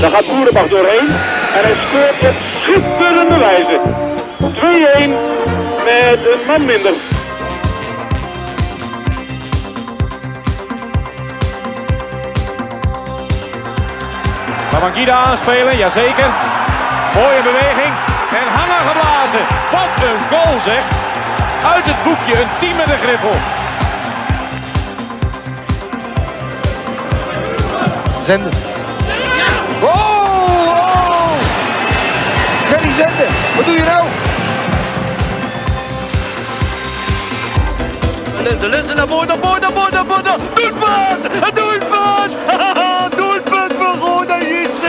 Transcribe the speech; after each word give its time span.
Daar 0.00 0.10
gaat 0.10 0.26
Boerenbach 0.26 0.68
doorheen. 0.68 1.08
En 1.56 1.62
hij 1.62 1.74
scoort 1.86 2.28
op 2.28 2.36
schitterende 2.52 3.38
wijze. 3.38 3.80
2-1 4.38 5.10
met 5.84 6.18
een 6.32 6.46
man 6.46 6.64
minder. 6.64 6.92
Babangida 14.70 15.12
aanspelen, 15.12 15.76
jazeker. 15.76 16.30
Mooie 17.14 17.42
beweging. 17.42 17.94
En 18.30 18.48
hangen 18.52 18.88
geblazen. 18.88 19.40
Wat 19.70 20.08
een 20.08 20.20
goal 20.30 20.60
zeg. 20.60 20.82
Uit 21.74 21.86
het 21.86 22.02
boekje, 22.04 22.40
een 22.40 22.48
team 22.60 22.76
met 22.76 22.88
een 22.88 22.98
griffel. 22.98 23.34
Zenden. 28.24 28.67
Wat 33.56 33.64
doe 33.64 33.74
je 33.74 33.82
nou? 33.82 34.08
Linzen, 38.42 38.68
Linzen 38.68 38.96
naar 38.96 39.06
voren, 39.06 39.28
naar 39.28 39.38
voren, 39.38 39.60
naar 39.60 39.70
voren, 39.72 39.92
naar 39.92 40.04
voren. 40.06 40.24
Doelpunt! 40.54 41.24
Een 41.44 41.54
doelpunt! 41.54 41.88
voor 43.78 43.94
Roda 44.08 44.38
JC. 44.38 44.84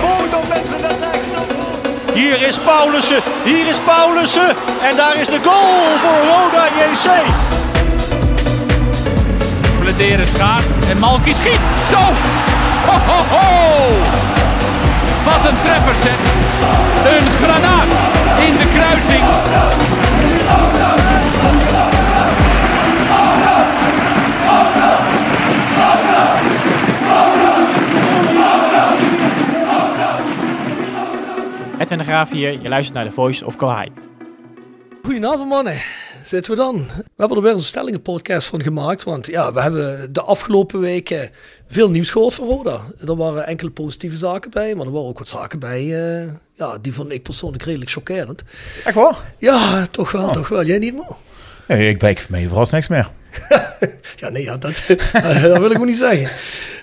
Roda 0.00 0.38
mensen 0.48 0.80
naar 0.80 0.90
rechts. 0.90 2.12
Hier 2.14 2.42
is 2.42 2.58
Paulussen, 2.58 3.22
hier 3.44 3.66
is 3.66 3.78
Paulussen. 3.78 4.56
En 4.82 4.96
daar 4.96 5.16
is 5.16 5.26
de 5.26 5.38
goal 5.38 5.84
voor 6.02 6.18
Roda 6.30 6.66
JC. 6.66 7.10
Bladeren 9.80 10.26
schaart 10.26 10.64
en 10.90 10.98
Malky 10.98 11.32
schiet. 11.32 11.60
Zo! 11.90 11.98
Ho, 12.86 12.98
ho, 13.06 13.36
ho! 13.36 14.37
Wat 15.28 15.44
een 15.48 15.58
treffer 15.64 15.94
zeg. 15.94 16.18
Een 17.12 17.30
granaat 17.30 17.86
in 18.46 18.56
de 18.56 18.66
kruising. 18.74 19.24
Edwin 31.78 31.98
de 31.98 32.04
Graaf 32.04 32.30
hier, 32.30 32.60
je 32.62 32.68
luistert 32.68 32.96
naar 32.96 33.06
The 33.06 33.12
Voice 33.12 33.46
of 33.46 33.56
Calais. 33.56 33.88
Goedenavond 35.02 35.48
mannen, 35.48 35.80
zitten 36.22 36.50
we 36.50 36.56
dan. 36.56 36.86
We 37.18 37.24
hebben 37.24 37.42
er 37.42 37.48
weer 37.48 37.58
een 37.58 37.66
stellingenpodcast 37.66 38.46
van 38.46 38.62
gemaakt, 38.62 39.04
want 39.04 39.26
ja, 39.26 39.52
we 39.52 39.60
hebben 39.60 40.12
de 40.12 40.20
afgelopen 40.20 40.80
weken 40.80 41.30
veel 41.68 41.90
nieuws 41.90 42.10
gehoord 42.10 42.34
van 42.34 42.46
Roda. 42.46 42.80
Er 43.06 43.16
waren 43.16 43.46
enkele 43.46 43.70
positieve 43.70 44.16
zaken 44.16 44.50
bij, 44.50 44.74
maar 44.74 44.86
er 44.86 44.92
waren 44.92 45.08
ook 45.08 45.18
wat 45.18 45.28
zaken 45.28 45.58
bij, 45.58 45.80
eh, 45.80 46.28
ja, 46.54 46.78
die 46.80 46.92
vond 46.92 47.12
ik 47.12 47.22
persoonlijk 47.22 47.62
redelijk 47.62 47.90
chockerend. 47.90 48.42
Echt 48.84 48.94
waar? 48.94 49.16
Ja, 49.38 49.86
toch 49.90 50.12
wel, 50.12 50.30
toch 50.30 50.48
wel. 50.48 50.64
Jij 50.64 50.78
niet 50.78 50.94
meer? 50.94 51.16
Nee, 51.68 51.88
ik 51.88 51.98
breek 51.98 52.18
voor 52.18 52.30
mij 52.30 52.46
vooral 52.46 52.66
niks 52.70 52.88
meer. 52.88 53.10
Ja, 54.16 54.28
nee, 54.28 54.42
ja, 54.42 54.56
dat, 54.56 54.82
dat 55.42 55.58
wil 55.58 55.70
ik 55.70 55.78
ook 55.78 55.84
niet 55.84 55.96
zeggen. 55.96 56.30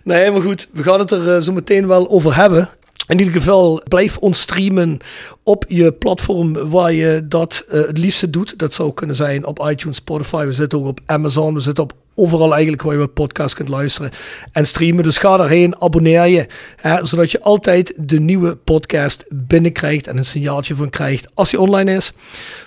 Nee, 0.04 0.32
maar 0.32 0.42
goed, 0.42 0.68
we 0.72 0.84
gaan 0.84 1.00
het 1.00 1.12
er 1.12 1.36
eh, 1.36 1.42
zo 1.42 1.52
meteen 1.52 1.88
wel 1.88 2.10
over 2.10 2.36
hebben. 2.36 2.70
In 3.08 3.20
ieder 3.20 3.34
geval, 3.34 3.82
blijf 3.88 4.18
ons 4.18 4.40
streamen 4.40 5.00
op 5.48 5.66
je 5.68 5.92
platform 5.92 6.70
waar 6.70 6.94
je 6.94 7.26
dat 7.28 7.66
eh, 7.70 7.82
het 7.82 7.98
liefste 7.98 8.30
doet. 8.30 8.58
Dat 8.58 8.74
zou 8.74 8.94
kunnen 8.94 9.16
zijn 9.16 9.46
op 9.46 9.68
iTunes, 9.70 9.98
Spotify. 9.98 10.46
We 10.46 10.54
zitten 10.54 10.80
ook 10.80 10.86
op 10.86 11.00
Amazon. 11.06 11.54
We 11.54 11.60
zitten 11.60 11.84
op 11.84 11.94
overal 12.16 12.52
eigenlijk 12.52 12.82
waar 12.82 12.94
je 12.94 13.00
wat 13.00 13.14
podcast 13.14 13.56
kunt 13.56 13.70
luisteren 13.70 14.12
en 14.52 14.66
streamen. 14.66 15.04
Dus 15.04 15.18
ga 15.18 15.38
daarheen, 15.38 15.82
abonneer 15.82 16.26
je, 16.26 16.48
hè, 16.76 17.06
zodat 17.06 17.32
je 17.32 17.42
altijd 17.42 17.94
de 17.98 18.20
nieuwe 18.20 18.56
podcast 18.56 19.26
binnenkrijgt 19.30 20.08
en 20.08 20.18
een 20.18 20.26
signaaltje 20.26 20.76
van 20.76 20.90
krijgt 20.90 21.28
als 21.34 21.50
die 21.50 21.60
online 21.60 21.96
is. 21.96 22.14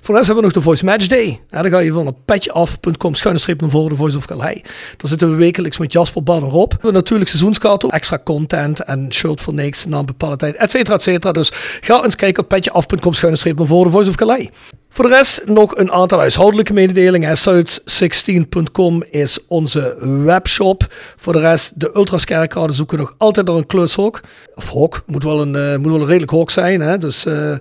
Voor 0.01 0.15
de 0.15 0.21
hebben 0.21 0.37
we 0.37 0.43
nog 0.43 0.53
de 0.53 0.61
Voice 0.61 0.85
Match 0.85 1.07
Day. 1.07 1.41
Hè, 1.51 1.63
dan 1.63 1.71
ga 1.71 1.79
je 1.79 1.93
van 1.93 2.07
op 2.07 2.17
petjeaf.com 2.25 3.15
schuine 3.15 3.41
streep 3.41 3.61
naar 3.61 3.71
voren, 3.71 3.89
de 3.89 3.97
Voice 3.97 4.17
of 4.17 4.27
Calais. 4.27 4.63
Daar 4.97 5.11
zitten 5.11 5.31
we 5.31 5.37
wekelijks 5.37 5.79
met 5.79 5.93
Jasper 5.93 6.23
Ban 6.23 6.43
erop. 6.43 6.71
We 6.71 6.75
hebben 6.75 6.93
natuurlijk 6.93 7.31
seizoenskaarten, 7.31 7.91
extra 7.91 8.21
content 8.25 8.81
en 8.81 9.13
shirt 9.13 9.41
voor 9.41 9.55
niks 9.55 9.87
na 9.87 9.99
een 9.99 10.07
bepaalde 10.07 10.37
tijd, 10.37 10.57
et 10.57 10.71
cetera, 10.71 10.95
et 10.95 11.03
cetera. 11.03 11.33
Dus 11.33 11.53
ga 11.81 12.05
eens 12.05 12.17
kijken 12.17 12.43
op 12.43 12.49
petjeaf.com 12.73 13.15
schuine 13.15 13.55
naar 13.57 13.67
voren, 13.67 13.93
Voice 13.93 14.09
of 14.09 14.17
Calais. 14.17 14.49
Voor 14.89 15.09
de 15.09 15.15
rest 15.15 15.47
nog 15.47 15.77
een 15.77 15.93
aantal 15.93 16.19
huishoudelijke 16.19 16.73
mededelingen. 16.73 17.37
South16.com 17.39 19.03
is 19.11 19.47
onze 19.49 19.97
webshop. 20.25 20.87
Voor 21.17 21.33
de 21.33 21.39
rest, 21.39 21.81
de 21.81 21.91
ultraskerkraden 21.95 22.77
zoeken 22.77 22.99
nog 22.99 23.15
altijd 23.19 23.47
naar 23.47 23.57
een 23.57 23.67
klushok. 23.67 24.21
Of 24.55 24.69
hok, 24.69 25.03
moet 25.07 25.23
wel 25.23 25.41
een, 25.41 25.57
eh, 25.57 25.77
moet 25.77 25.93
wel 25.93 26.01
een 26.01 26.07
redelijk 26.07 26.31
hok 26.31 26.51
zijn. 26.51 26.81
Hè? 26.81 26.99
Dus 26.99 27.27
eh 27.27 27.55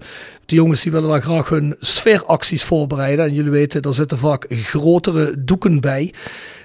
de 0.48 0.56
jongens 0.56 0.82
die 0.82 0.92
willen 0.92 1.10
daar 1.10 1.22
graag 1.22 1.50
hun 1.50 1.76
sfeeracties 1.80 2.64
voorbereiden. 2.64 3.26
En 3.26 3.34
jullie 3.34 3.52
weten, 3.52 3.82
daar 3.82 3.94
zitten 3.94 4.18
vaak 4.18 4.46
grotere 4.50 5.36
doeken 5.40 5.80
bij. 5.80 6.14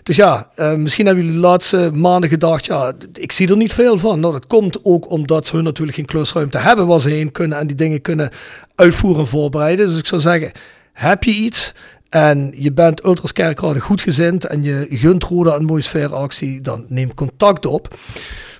Dus 0.02 0.16
ja, 0.16 0.50
eh, 0.54 0.74
misschien 0.74 1.06
hebben 1.06 1.24
jullie 1.24 1.40
de 1.40 1.46
laatste 1.46 1.90
maanden 1.94 2.30
gedacht, 2.30 2.66
ja, 2.66 2.92
ik 3.12 3.32
zie 3.32 3.48
er 3.48 3.56
niet 3.56 3.72
veel 3.72 3.98
van. 3.98 4.20
Nou, 4.20 4.32
dat 4.32 4.46
komt 4.46 4.84
ook 4.84 5.10
omdat 5.10 5.50
hun 5.50 5.64
natuurlijk 5.64 5.96
geen 5.96 6.06
klusruimte 6.06 6.58
hebben 6.58 6.86
waar 6.86 7.00
ze 7.00 7.10
heen 7.10 7.32
kunnen 7.32 7.58
en 7.58 7.66
die 7.66 7.76
dingen 7.76 8.02
kunnen 8.02 8.30
uitvoeren 8.74 9.20
en 9.20 9.28
voorbereiden. 9.28 9.86
Dus 9.86 9.98
ik 9.98 10.06
zou 10.06 10.20
zeggen, 10.20 10.52
heb 10.92 11.24
je 11.24 11.30
iets 11.30 11.74
en 12.12 12.52
je 12.56 12.72
bent 12.72 13.04
Ultras 13.04 13.32
Kerkrade 13.32 13.80
goed 13.80 14.00
gezind 14.00 14.44
en 14.44 14.62
je 14.62 14.86
gunt 14.88 15.24
Roda 15.24 15.54
een 15.54 15.64
mooie 15.64 15.82
sfeeractie, 15.82 16.60
dan 16.60 16.84
neem 16.88 17.14
contact 17.14 17.66
op. 17.66 17.98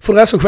Voor 0.01 0.15
de 0.15 0.21
rest 0.21 0.33
nog 0.33 0.43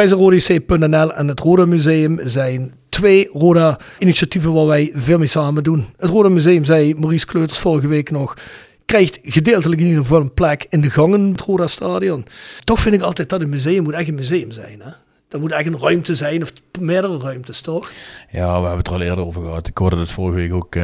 en 1.16 1.28
het 1.28 1.40
Roda 1.40 1.66
Museum 1.66 2.20
zijn 2.22 2.72
twee 2.88 3.28
Roda 3.32 3.78
initiatieven 3.98 4.52
waar 4.52 4.66
wij 4.66 4.92
veel 4.94 5.18
mee 5.18 5.26
samen 5.26 5.62
doen. 5.62 5.86
Het 5.96 6.10
Roda 6.10 6.28
Museum, 6.28 6.64
zei 6.64 6.94
Maurice 6.94 7.26
Kleuters 7.26 7.58
vorige 7.58 7.86
week 7.86 8.10
nog, 8.10 8.36
krijgt 8.84 9.18
gedeeltelijk 9.22 9.80
in 9.80 9.86
ieder 9.86 10.02
geval 10.02 10.20
een 10.20 10.34
plek 10.34 10.66
in 10.68 10.80
de 10.80 10.90
gangen 10.90 11.30
het 11.30 11.40
Roda 11.40 11.66
Stadion. 11.66 12.26
Toch 12.64 12.80
vind 12.80 12.94
ik 12.94 13.02
altijd 13.02 13.28
dat 13.28 13.40
een 13.40 13.48
museum 13.48 13.82
moet 13.82 13.94
echt 13.94 14.08
een 14.08 14.14
museum 14.14 14.50
zijn. 14.50 14.80
Hè? 14.82 14.90
Dat 15.34 15.42
moet 15.42 15.52
echt 15.52 15.66
een 15.66 15.78
ruimte 15.78 16.14
zijn, 16.14 16.42
of 16.42 16.52
meerdere 16.80 17.18
ruimtes, 17.18 17.60
toch? 17.60 17.92
Ja, 18.30 18.46
we 18.60 18.66
hebben 18.66 18.78
het 18.78 18.86
er 18.86 18.92
al 18.92 19.00
eerder 19.00 19.24
over 19.24 19.42
gehad. 19.42 19.66
Ik 19.68 19.78
hoorde 19.78 19.96
het 19.96 20.10
vorige 20.10 20.36
week 20.36 20.52
ook. 20.52 20.74
eh, 20.74 20.82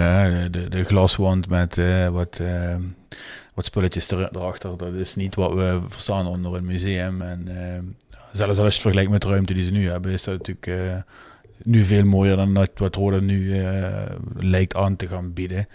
de, 0.51 0.69
de 0.69 0.85
glaswand 0.85 1.49
met 1.49 1.79
eh, 1.79 2.09
wat, 2.09 2.39
eh, 2.43 2.75
wat 3.55 3.65
spulletjes 3.65 4.09
er, 4.11 4.29
erachter. 4.37 4.77
Dat 4.77 4.93
is 4.93 5.15
niet 5.15 5.35
wat 5.35 5.53
we 5.53 5.81
verstaan 5.89 6.27
onder 6.27 6.55
een 6.55 6.65
museum. 6.67 7.23
En 7.23 7.49
eh, 7.49 7.79
zelfs 8.33 8.49
als 8.49 8.57
je 8.59 8.65
het 8.65 8.75
vergelijkt 8.75 9.11
met 9.11 9.23
de 9.23 9.29
ruimte 9.29 9.55
die 9.55 9.63
ze 9.63 9.73
nu 9.73 9.89
hebben, 9.91 10.13
is 10.13 10.23
dat 10.25 10.39
natuurlijk 10.39 10.67
eh, 10.67 10.97
nu 11.63 11.85
veel 11.85 12.05
mooier 12.05 12.37
dan 12.37 12.55
dat 12.55 12.71
wat 12.75 12.95
Roda 12.95 13.21
nu 13.21 13.65
lijkt 14.37 14.75
aan 14.77 14.97
te 14.97 15.07
gaan 15.07 15.33
bieden. 15.33 15.69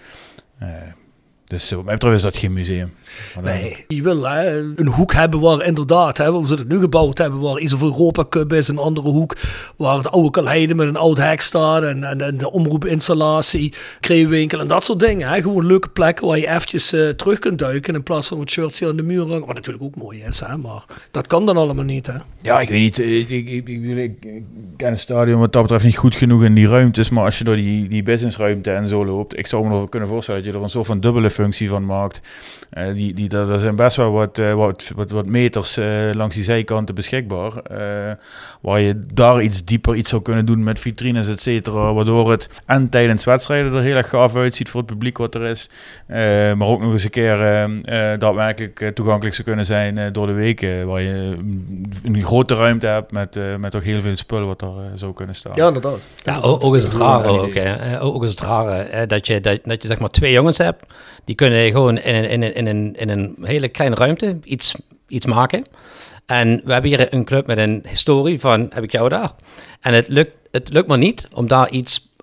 Dus 1.48 1.72
wat 1.72 1.84
mij 1.84 1.94
betreft 1.94 2.16
is 2.16 2.22
dat 2.22 2.38
geen 2.38 2.54
museum. 2.54 2.94
Maar 3.36 3.44
Nee, 3.54 3.86
je 3.88 4.02
wil 4.02 4.24
hè, 4.30 4.60
een 4.76 4.88
hoek 4.88 5.14
hebben 5.14 5.40
waar 5.40 5.66
inderdaad, 5.66 6.18
hè, 6.18 6.32
waar 6.32 6.48
ze 6.48 6.54
het 6.56 6.68
nu 6.68 6.80
gebouwd 6.80 7.18
hebben, 7.18 7.40
waar 7.40 7.60
iets 7.60 7.74
of 7.74 7.82
Europa 7.82 8.26
Cup 8.30 8.54
is, 8.54 8.68
een 8.68 8.78
andere 8.78 9.10
hoek 9.10 9.36
waar 9.78 9.98
het 9.98 10.12
oude 10.12 10.30
Kalheide 10.30 10.76
met 10.76 10.88
een 10.88 10.96
oud 10.96 11.18
hek 11.18 11.42
staat 11.42 11.84
en, 11.84 12.04
en, 12.04 12.22
en 12.22 12.38
de 12.38 12.52
omroepinstallatie, 12.52 13.74
kreeuwwinkel 14.00 14.60
en 14.60 14.68
dat 14.68 14.84
soort 14.84 15.00
dingen. 15.00 15.30
Hè. 15.30 15.42
Gewoon 15.42 15.66
leuke 15.66 15.90
plekken 15.90 16.28
waar 16.28 16.38
je 16.38 16.48
eventjes 16.48 16.94
eh, 16.94 17.10
terug 17.10 17.40
kunt 17.40 17.60
duiken 17.60 17.94
in 17.96 18.04
plaats 18.04 18.28
van 18.28 18.38
wat 18.38 18.50
shirts 18.50 18.80
hier 18.80 18.90
aan 18.90 18.96
de 18.96 19.04
muur 19.04 19.22
hangen. 19.28 19.46
Wat 19.46 19.56
natuurlijk 19.56 19.84
ook 19.84 19.96
mooi 19.96 20.22
is, 20.22 20.40
hè, 20.40 20.58
maar 20.58 20.86
dat 21.12 21.28
kan 21.28 21.46
dan 21.46 21.58
allemaal 21.58 21.84
niet. 21.86 22.08
Hè. 22.08 22.14
Ja, 22.42 22.60
ik 22.62 22.70
weet 22.70 22.80
niet. 22.80 23.00
eh, 23.00 23.20
Ik, 23.20 23.30
ik, 23.30 23.48
ik, 23.50 23.68
ik, 23.68 23.84
ik- 23.98 24.24
ik 24.26 24.44
ken 24.78 24.90
het 24.90 25.00
stadion 25.00 25.40
wat 25.40 25.54
dat 25.54 25.62
betreft 25.62 25.84
niet 25.84 25.98
goed 25.98 26.16
genoeg 26.16 26.44
in 26.44 26.54
die 26.54 26.68
ruimtes. 26.68 27.10
Maar 27.10 27.24
als 27.24 27.38
je 27.38 27.44
door 27.44 27.56
die, 27.56 27.88
die 27.88 28.04
businessruimte 28.04 28.72
en 28.72 28.88
zo 28.88 29.06
loopt, 29.06 29.38
ik 29.38 29.48
zou 29.48 29.64
me 29.64 29.70
nog 29.70 29.90
kunnen 29.90 30.10
voorstellen 30.10 30.44
dat 30.44 30.52
je 30.52 30.58
er 30.58 30.64
een 30.64 30.70
soort 30.70 30.86
van 30.86 31.00
dubbele 31.00 31.30
functie 31.36 31.70
van 31.70 31.86
maakt. 31.86 32.22
Eh, 32.70 32.94
die, 32.94 33.14
die, 33.14 33.30
er 33.30 33.60
zijn 33.60 33.76
best 33.76 33.98
wel 33.98 34.12
wat, 34.12 34.38
uh, 34.38 34.54
wat, 34.54 34.92
wat, 34.96 35.10
wat 35.10 35.26
meters 35.26 35.78
uh, 35.78 35.86
langs 36.14 36.36
die 36.36 36.44
zijkanten 36.44 36.96
beschikbaar. 36.96 37.54
waar 38.62 38.80
je 38.80 39.00
daar 39.14 39.42
iets 39.42 39.66
dieper 39.66 39.96
iets 39.96 40.10
zou 40.10 40.22
kunnen 40.22 40.46
doen 40.46 40.64
met 40.64 40.80
vitrines, 40.80 41.28
et 41.28 41.40
cetera. 41.40 41.94
Waardoor 41.94 42.32
het 42.32 42.50
en 42.66 42.90
tijdens 42.90 43.24
wedstrijden 43.24 43.74
er 43.74 43.82
heel 43.82 43.96
erg 43.96 44.10
gaaf 44.10 44.36
uitziet 44.36 44.70
voor 44.70 44.82
het 44.82 44.90
publiek 44.90 45.18
wat 45.18 45.36
er 45.36 45.44
is. 45.44 45.70
maar 46.58 46.68
ook 46.68 46.82
nog 46.82 46.92
eens 46.92 47.04
een 47.04 47.10
keer 47.10 47.38
daadwerkelijk 48.20 48.92
toegankelijk 48.94 49.36
zou 49.36 49.48
kunnen 49.48 49.66
zijn 49.66 50.14
door 50.14 50.28
de 50.28 50.34
weken. 50.34 50.88
Waar 50.88 51.02
je 51.02 51.38
een 52.04 52.24
grote 52.24 52.56
ruimte 52.56 52.88
hebt 52.88 53.12
met, 53.12 53.40
met 53.60 53.72
toch 53.72 53.84
heel 53.84 54.02
veel 54.02 54.16
spullen 54.16 54.48
wat 54.48 54.62
er 54.62 54.74
zou 54.94 55.14
kunnen 55.14 55.36
staan. 55.36 55.54
Ja, 55.56 55.68
inderdaad. 55.68 56.08
Ja, 56.16 56.40
ook, 56.40 56.64
ook 56.64 56.76
is 56.76 56.84
het 56.84 56.94
rare 56.94 57.28
ook, 57.28 57.54
hè. 57.54 58.02
Ook 58.02 58.24
is 58.24 58.30
het 58.30 58.42
rare 58.42 59.06
dat 59.08 59.28
je, 59.28 59.42
dat, 59.42 59.60
dat 59.64 59.82
je 59.82 59.88
zeg 59.88 60.00
maar 60.00 60.10
twee 60.10 60.32
jongens 60.32 60.58
hebt. 60.58 60.86
Die 61.26 61.36
kunnen 61.36 61.72
gewoon 61.72 61.98
in, 61.98 62.30
in, 62.30 62.44
in, 62.44 62.56
in, 62.56 62.68
een, 62.68 62.96
in 62.96 63.10
een 63.10 63.36
hele 63.42 63.68
kleine 63.68 63.96
ruimte 63.96 64.38
iets, 64.44 64.76
iets 65.08 65.26
maken. 65.26 65.66
En 66.26 66.62
we 66.66 66.74
hebben 66.74 66.92
hier 66.92 67.14
een 67.14 67.26
club 67.26 67.48
met 67.48 67.58
een 67.58 67.86
historie 67.88 68.40
van 68.40 68.70
heb 68.74 68.84
ik 68.84 68.92
jou 68.92 69.10
daar. 69.10 69.32
En 69.80 69.94
het 69.94 70.08
lukt, 70.08 70.32
het 70.52 70.70
lukt 70.74 70.88
me 70.88 70.98
niet 70.98 71.28
om 71.34 71.48
daar 71.48 71.70
iets 71.70 72.14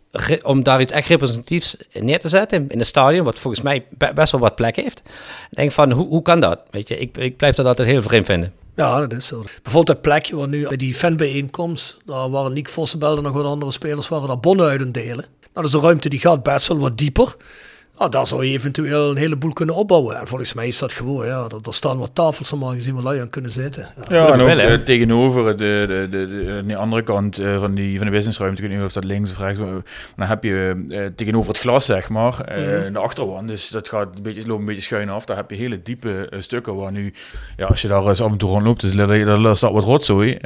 om 0.42 0.62
daar 0.62 0.80
iets 0.80 0.92
echt 0.92 1.08
representatiefs 1.08 1.76
neer 1.92 2.20
te 2.20 2.28
zetten 2.28 2.68
in 2.68 2.78
het 2.78 2.86
stadion, 2.86 3.24
wat 3.24 3.38
volgens 3.38 3.62
mij 3.62 3.84
best 4.14 4.32
wel 4.32 4.40
wat 4.40 4.54
plek 4.54 4.76
heeft. 4.76 5.02
Ik 5.50 5.56
denk 5.56 5.72
van, 5.72 5.90
hoe, 5.90 6.06
hoe 6.06 6.22
kan 6.22 6.40
dat? 6.40 6.60
Weet 6.70 6.88
je, 6.88 6.98
ik, 6.98 7.16
ik 7.16 7.36
blijf 7.36 7.54
dat 7.54 7.66
altijd 7.66 7.88
heel 7.88 8.02
vreemd 8.02 8.26
vinden. 8.26 8.52
Ja, 8.76 9.00
dat 9.00 9.12
is 9.12 9.26
zo. 9.26 9.42
Bijvoorbeeld 9.42 9.88
het 9.88 10.00
plekje 10.00 10.36
waar 10.36 10.48
nu 10.48 10.68
bij 10.68 10.76
die 10.76 10.94
fanbijeenkomst, 10.94 11.98
daar 12.04 12.30
waren 12.30 12.52
Nick 12.52 12.68
Vossenbelde 12.68 13.16
en 13.16 13.22
nog 13.22 13.32
wat 13.32 13.44
andere 13.44 13.72
spelers, 13.72 14.08
waren 14.08 14.28
daar 14.28 14.40
bonnen 14.40 14.68
uit 14.68 14.80
een 14.80 14.92
delen. 14.92 15.24
Nou, 15.52 15.66
dus 15.66 15.70
de 15.70 15.80
ruimte 15.80 16.08
die 16.08 16.20
gaat 16.20 16.42
best 16.42 16.66
wel 16.66 16.78
wat 16.78 16.98
dieper. 16.98 17.36
Ah, 17.96 18.10
daar 18.10 18.26
zou 18.26 18.44
je 18.44 18.52
eventueel 18.52 19.10
een 19.10 19.16
heleboel 19.16 19.52
kunnen 19.52 19.74
opbouwen. 19.74 20.16
En 20.16 20.26
volgens 20.26 20.52
mij 20.52 20.66
is 20.66 20.78
dat 20.78 20.92
gewoon, 20.92 21.26
ja, 21.26 21.46
er, 21.64 21.74
staan 21.74 21.98
wat 21.98 22.10
tafels 22.14 22.50
normaal 22.50 22.72
gezien 22.72 22.94
waar 22.94 23.02
lui 23.02 23.20
aan 23.20 23.30
kunnen 23.30 23.50
zitten. 23.50 23.88
Ja, 24.08 24.16
ja 24.16 24.32
en 24.32 24.40
ook 24.40 24.48
eh, 24.48 24.74
tegenover 24.74 25.56
de, 25.56 25.84
de, 25.88 26.08
de, 26.10 26.62
de, 26.66 26.76
andere 26.76 27.02
kant 27.02 27.40
uh, 27.40 27.58
van, 27.58 27.74
die, 27.74 27.96
van 27.96 28.06
de 28.06 28.12
businessruimte, 28.12 28.62
ik 28.62 28.68
weet 28.68 28.76
niet 28.76 28.86
of 28.86 28.92
dat 28.92 29.04
links 29.04 29.30
of 29.30 29.38
rechts, 29.38 29.58
maar 29.58 29.68
dan 30.16 30.26
heb 30.26 30.44
je 30.44 30.84
uh, 30.88 31.06
tegenover 31.16 31.48
het 31.48 31.58
glas, 31.58 31.84
zeg 31.84 32.08
maar, 32.08 32.34
mm 32.58 32.92
de 32.92 32.98
achterwand, 32.98 33.48
dus 33.48 33.68
dat 33.68 33.88
gaat 33.88 34.08
een 34.16 34.22
beetje, 34.22 34.46
loopt 34.46 34.60
een 34.60 34.66
beetje 34.66 34.82
schuin 34.82 35.08
af. 35.08 35.24
Daar 35.24 35.36
heb 35.36 35.50
je 35.50 35.56
hele 35.56 35.82
diepe 35.82 36.32
stukken 36.38 36.74
waar 36.74 36.92
nu, 36.92 37.12
ja, 37.56 37.66
als 37.66 37.82
je 37.82 37.88
daar 37.88 38.06
eens 38.06 38.20
af 38.20 38.30
en 38.30 38.36
toe 38.36 38.50
rondloopt, 38.50 38.80
dus 38.80 38.92
daar 38.92 39.56
staat 39.56 39.72
wat 39.72 39.84
rotzooi, 39.84 40.38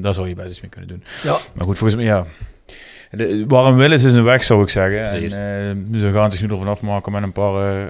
daar 0.00 0.14
zou 0.14 0.28
je 0.28 0.34
best 0.34 0.48
iets 0.48 0.60
mee 0.60 0.70
kunnen 0.70 0.88
doen. 0.88 1.04
Ja. 1.22 1.38
Maar 1.52 1.66
goed, 1.66 1.78
volgens 1.78 1.94
mij, 1.94 2.04
ja, 2.04 2.26
de, 3.12 3.44
waarom 3.48 3.76
willen 3.76 4.00
ze 4.00 4.08
een 4.08 4.24
weg, 4.24 4.44
zou 4.44 4.62
ik 4.62 4.68
zeggen. 4.68 5.04
En, 5.04 5.86
uh, 5.92 6.00
ze 6.00 6.12
gaan 6.12 6.32
zich 6.32 6.42
nu 6.42 6.48
ervan 6.48 6.68
afmaken 6.68 7.12
met 7.12 7.22
een 7.22 7.32
paar 7.32 7.88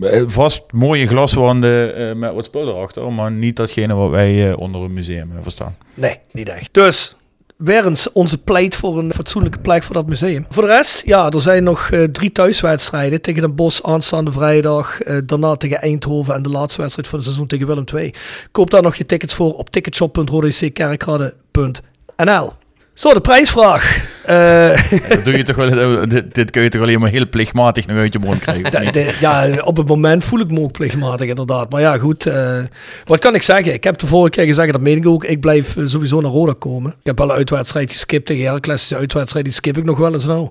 uh, 0.00 0.22
vast 0.26 0.62
mooie 0.70 1.06
glaswanden 1.06 2.18
met 2.18 2.34
wat 2.34 2.44
spul 2.44 2.68
erachter, 2.68 3.12
maar 3.12 3.32
niet 3.32 3.56
datgene 3.56 3.94
wat 3.94 4.10
wij 4.10 4.54
onder 4.54 4.80
een 4.80 4.92
museum 4.92 5.30
verstaan. 5.42 5.76
Nee, 5.94 6.18
niet 6.32 6.48
echt. 6.48 6.68
Dus 6.72 7.16
weer 7.58 7.86
eens 7.86 8.12
onze 8.12 8.38
pleit 8.38 8.76
voor 8.76 8.98
een 8.98 9.12
fatsoenlijke 9.12 9.58
plek 9.58 9.82
voor 9.82 9.94
dat 9.94 10.06
museum. 10.06 10.46
Voor 10.48 10.62
de 10.62 10.68
rest, 10.68 11.06
ja, 11.06 11.30
er 11.30 11.40
zijn 11.40 11.64
nog 11.64 11.90
uh, 11.90 12.04
drie 12.04 12.32
thuiswedstrijden. 12.32 13.20
Tegen 13.20 13.40
Den 13.40 13.54
Bosch 13.54 13.82
aanstaande 13.82 14.32
vrijdag. 14.32 15.06
Uh, 15.06 15.18
daarna 15.26 15.56
tegen 15.56 15.80
Eindhoven 15.80 16.34
en 16.34 16.42
de 16.42 16.48
laatste 16.48 16.80
wedstrijd 16.80 17.08
van 17.08 17.18
het 17.18 17.26
seizoen 17.26 17.48
tegen 17.48 17.66
Willem 17.66 17.84
II. 17.94 18.14
Koop 18.50 18.70
daar 18.70 18.82
nog 18.82 18.96
je 18.96 19.06
tickets 19.06 19.34
voor 19.34 19.54
op 19.54 19.70
ticketshop.rodeckerkrade.nl 19.70 22.52
zo, 22.98 23.12
de 23.12 23.20
prijsvraag. 23.20 24.06
Uh, 24.28 25.08
dat 25.08 25.24
doe 25.24 25.36
je 25.36 25.44
toch 25.44 25.56
wel, 25.56 26.08
dit, 26.08 26.34
dit, 26.34 26.50
kun 26.50 26.62
je 26.62 26.68
toch 26.68 26.82
alleen 26.82 27.00
maar 27.00 27.10
heel 27.10 27.28
plichtmatig 27.28 27.86
nog 27.86 27.96
uit 27.96 28.12
je 28.12 28.18
mond 28.18 28.38
krijgen? 28.38 29.14
ja, 29.20 29.62
op 29.64 29.76
het 29.76 29.86
moment 29.86 30.24
voel 30.24 30.40
ik 30.40 30.50
me 30.50 30.60
ook 30.60 30.72
plichtmatig 30.72 31.28
inderdaad. 31.28 31.70
Maar 31.70 31.80
ja, 31.80 31.98
goed. 31.98 32.26
Uh, 32.26 32.58
wat 33.04 33.18
kan 33.18 33.34
ik 33.34 33.42
zeggen? 33.42 33.72
Ik 33.72 33.84
heb 33.84 33.98
de 33.98 34.06
vorige 34.06 34.30
keer 34.30 34.44
gezegd, 34.44 34.72
dat 34.72 34.80
meen 34.80 34.96
ik 34.96 35.06
ook. 35.06 35.24
Ik 35.24 35.40
blijf 35.40 35.76
eh, 35.76 35.84
sowieso 35.86 36.20
naar 36.20 36.30
Roda 36.30 36.54
komen. 36.58 36.90
Ik 36.90 37.06
heb 37.06 37.18
wel 37.18 37.30
een 37.30 37.36
uitwedstrijd 37.36 37.90
geskipt 37.90 38.26
tegen 38.26 38.44
Heracles. 38.44 38.88
De 38.88 38.96
uitwedstrijd 38.96 39.44
die 39.44 39.54
skip 39.54 39.78
ik 39.78 39.84
nog 39.84 39.98
wel 39.98 40.12
eens 40.12 40.26
nou. 40.26 40.48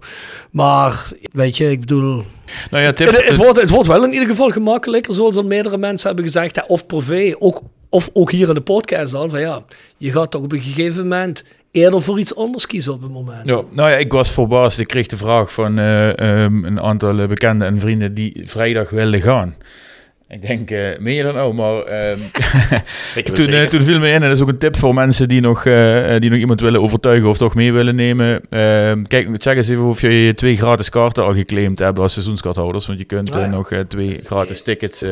Maar 0.52 1.12
weet 1.32 1.58
je, 1.58 1.72
ik 1.72 1.80
bedoel... 1.80 2.24
Nou 2.72 2.84
ja, 2.84 2.94
tip, 2.94 3.08
het, 3.08 3.28
het, 3.28 3.36
wordt, 3.38 3.62
het 3.62 3.70
wordt 3.70 3.88
wel 3.88 4.04
in 4.04 4.14
ieder 4.14 4.28
geval 4.28 4.50
gemakkelijker, 4.50 5.14
zoals 5.14 5.38
er 5.38 5.46
meerdere 5.46 5.78
mensen 5.78 6.08
hebben 6.08 6.26
gezegd. 6.26 6.68
Of 6.68 6.86
privé, 6.86 7.34
ook, 7.40 7.62
of 7.90 8.10
ook 8.14 8.32
hier 8.32 8.48
in 8.48 8.54
de 8.54 8.62
podcast 8.62 9.14
al. 9.14 9.30
Van 9.30 9.40
ja, 9.40 9.64
je 9.98 10.12
gaat 10.12 10.32
toch 10.32 10.42
op 10.42 10.52
een 10.52 10.62
gegeven 10.62 11.04
moment 11.04 11.44
eerder 11.78 12.02
voor 12.02 12.20
iets 12.20 12.36
anders 12.36 12.68
kiezen 12.68 12.94
op 12.94 13.02
het 13.02 13.12
moment. 13.12 13.46
Ja, 13.46 13.62
nou 13.72 13.90
ja, 13.90 13.98
ik 13.98 14.12
was 14.12 14.32
verbaasd. 14.32 14.80
Ik 14.80 14.88
kreeg 14.88 15.08
de 15.08 15.18
vraag 15.18 15.54
van 15.54 15.80
uh, 15.80 16.08
um, 16.08 16.66
een 16.66 16.82
aantal 16.82 17.28
bekenden 17.28 17.68
en 17.68 17.80
vrienden 17.80 18.14
die 18.14 18.42
vrijdag 18.46 18.90
wilden 18.90 19.22
gaan. 19.22 19.56
Ik 20.30 20.42
denk, 20.42 20.72
uh, 20.72 20.98
meen 21.00 21.16
je 21.16 21.24
dat 21.24 21.34
nou? 21.34 21.54
Maar 21.54 21.76
um, 22.12 22.20
toen, 23.34 23.50
uh, 23.50 23.64
toen 23.64 23.84
viel 23.84 24.00
me 24.00 24.08
in, 24.08 24.14
en 24.14 24.22
dat 24.22 24.32
is 24.32 24.42
ook 24.42 24.48
een 24.48 24.58
tip 24.58 24.78
voor 24.78 24.94
mensen 24.94 25.28
die 25.28 25.42
nog, 25.42 25.66
uh, 25.66 26.20
die 26.20 26.30
nog 26.30 26.40
iemand 26.40 26.62
willen 26.62 26.82
overtuigen 26.82 27.30
of 27.30 27.38
toch 27.38 27.56
mee 27.56 27.74
willen 27.74 27.96
nemen. 27.96 28.42
Ehm, 28.50 29.04
kijk, 29.04 29.28
check 29.38 29.56
eens 29.56 29.70
even 29.70 29.84
of 29.84 30.02
je 30.02 30.34
twee 30.36 30.58
gratis 30.58 30.90
kaarten 30.90 31.24
al 31.24 31.34
geclaimd 31.34 31.80
hebt 31.80 32.00
als 32.00 32.14
seizoenskaarthouders. 32.14 32.88
Want 32.88 33.00
je 33.00 33.06
kunt 33.06 33.32
ah, 33.32 33.52
nog 33.52 33.72
twee 33.88 34.20
gratis 34.24 34.62
tickets 34.62 35.04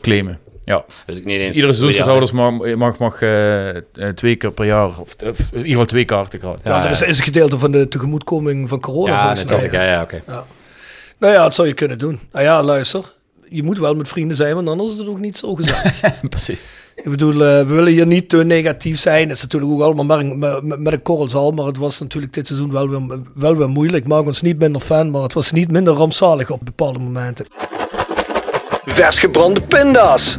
claimen. 0.00 0.38
Ja, 0.66 0.84
dus, 1.06 1.16
niet 1.16 1.26
eens 1.26 1.46
dus 1.46 1.56
iedere 1.56 1.72
seizoenskarthouders 1.72 2.32
mag, 2.32 2.74
mag, 2.76 2.98
mag 2.98 3.20
uh, 3.20 3.68
twee 4.14 4.36
keer 4.36 4.52
per 4.52 4.64
jaar, 4.64 4.86
of, 4.86 4.98
of, 4.98 5.38
in 5.38 5.46
ieder 5.52 5.70
geval 5.70 5.84
twee 5.84 6.04
kaarten. 6.04 6.40
Ja, 6.64 6.82
dat 6.82 6.90
is, 6.90 7.02
is 7.02 7.18
een 7.18 7.24
gedeelte 7.24 7.58
van 7.58 7.70
de 7.70 7.88
tegemoetkoming 7.88 8.68
van 8.68 8.80
corona. 8.80 9.12
Ja, 9.12 9.34
natuurlijk. 9.34 9.72
Ja, 9.72 9.82
ja, 9.82 10.02
oké. 10.02 10.22
Ja. 10.26 10.46
Nou 11.18 11.32
ja, 11.32 11.42
dat 11.42 11.54
zou 11.54 11.68
je 11.68 11.74
kunnen 11.74 11.98
doen. 11.98 12.20
Nou 12.32 12.44
ja, 12.44 12.62
luister. 12.62 13.12
Je 13.48 13.62
moet 13.62 13.78
wel 13.78 13.94
met 13.94 14.08
vrienden 14.08 14.36
zijn, 14.36 14.54
want 14.54 14.68
anders 14.68 14.90
is 14.90 14.98
het 14.98 15.08
ook 15.08 15.18
niet 15.18 15.36
zo 15.36 15.54
gezellig. 15.54 16.20
Precies. 16.28 16.68
Ik 16.94 17.10
bedoel, 17.10 17.32
uh, 17.32 17.38
we 17.38 17.64
willen 17.64 17.92
hier 17.92 18.06
niet 18.06 18.28
te 18.28 18.44
negatief 18.44 18.98
zijn. 18.98 19.28
Het 19.28 19.36
is 19.36 19.42
natuurlijk 19.42 19.72
ook 19.72 19.80
allemaal 19.80 20.16
met, 20.16 20.36
met, 20.62 20.78
met 20.78 20.92
een 20.92 21.02
korrelzaal, 21.02 21.50
maar 21.50 21.66
het 21.66 21.78
was 21.78 22.00
natuurlijk 22.00 22.32
dit 22.32 22.46
seizoen 22.46 22.72
wel 22.72 22.88
weer, 22.88 23.20
wel 23.34 23.56
weer 23.56 23.68
moeilijk. 23.68 24.02
Ik 24.02 24.08
maak 24.08 24.26
ons 24.26 24.42
niet 24.42 24.58
minder 24.58 24.80
fan, 24.80 25.10
maar 25.10 25.22
het 25.22 25.32
was 25.32 25.52
niet 25.52 25.70
minder 25.70 25.94
rampzalig 25.94 26.50
op 26.50 26.60
bepaalde 26.64 26.98
momenten. 26.98 27.46
Vers 28.84 29.18
gebrande 29.18 29.60
pinda's 29.60 30.38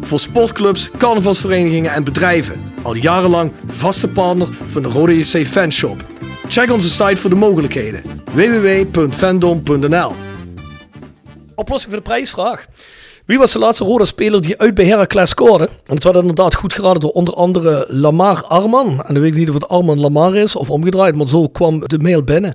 voor 0.00 0.20
sportclubs, 0.20 0.90
carnavalsverenigingen 0.98 1.92
en 1.92 2.04
bedrijven. 2.04 2.62
Al 2.82 2.94
jarenlang 2.94 3.52
vaste 3.66 4.08
partner 4.08 4.48
van 4.68 4.82
de 4.82 4.88
Rode 4.88 5.18
JC 5.18 5.46
Fanshop. 5.46 6.04
Check 6.48 6.72
onze 6.72 6.88
site 6.88 7.16
voor 7.16 7.30
de 7.30 7.36
mogelijkheden. 7.36 8.02
www.fandom.nl 8.32 10.12
Oplossing 11.54 11.92
voor 11.92 12.02
de 12.02 12.08
prijsvraag. 12.08 12.66
Wie 13.26 13.38
was 13.38 13.52
de 13.52 13.58
laatste 13.58 13.84
rode 13.84 14.04
speler 14.04 14.40
die 14.40 14.58
uit 14.58 14.74
bij 14.74 14.84
Heracles 14.84 15.30
scoorde? 15.30 15.68
En 15.86 15.94
het 15.94 16.04
werd 16.04 16.16
inderdaad 16.16 16.54
goed 16.54 16.72
geraden 16.72 17.00
door 17.00 17.10
onder 17.10 17.34
andere 17.34 17.84
Lamar 17.88 18.42
Arman. 18.42 19.04
En 19.04 19.14
dan 19.14 19.22
weet 19.22 19.32
ik 19.32 19.38
niet 19.38 19.48
of 19.48 19.54
het 19.54 19.68
Arman 19.68 20.00
Lamar 20.00 20.36
is 20.36 20.56
of 20.56 20.70
omgedraaid, 20.70 21.14
maar 21.14 21.28
zo 21.28 21.48
kwam 21.48 21.80
de 21.86 21.98
mail 21.98 22.22
binnen. 22.22 22.54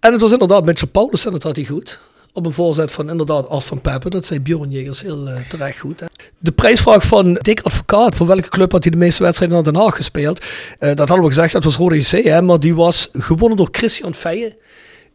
En 0.00 0.12
het 0.12 0.20
was 0.20 0.32
inderdaad 0.32 0.64
Mitchell 0.64 0.88
Paulus 0.88 1.26
en 1.26 1.32
dat 1.32 1.42
had 1.42 1.56
hij 1.56 1.64
goed 1.64 2.00
op 2.38 2.46
een 2.46 2.52
voorzet 2.52 2.92
van 2.92 3.10
inderdaad 3.10 3.48
Art 3.48 3.64
van 3.64 3.80
Peppen. 3.80 4.10
Dat 4.10 4.26
zei 4.26 4.40
Bjorn 4.40 4.70
Jegers 4.70 5.02
heel 5.02 5.28
uh, 5.28 5.34
terecht 5.48 5.78
goed. 5.78 6.02
De 6.38 6.52
prijsvraag 6.52 7.06
van 7.06 7.34
Dick 7.34 7.60
Advocaat, 7.60 8.14
voor 8.14 8.26
welke 8.26 8.48
club 8.48 8.72
had 8.72 8.82
hij 8.82 8.92
de 8.92 8.98
meeste 8.98 9.22
wedstrijden 9.22 9.56
naar 9.56 9.72
Den 9.72 9.82
Haag 9.82 9.96
gespeeld? 9.96 10.40
Uh, 10.40 10.88
dat 10.88 10.98
hadden 10.98 11.20
we 11.20 11.26
gezegd, 11.26 11.52
dat 11.52 11.64
was 11.64 11.76
Rode 11.76 11.98
JC, 11.98 12.24
hè, 12.24 12.42
maar 12.42 12.60
die 12.60 12.74
was 12.74 13.08
gewonnen 13.12 13.56
door 13.56 13.68
Christian 13.70 14.14
Feijen. 14.14 14.56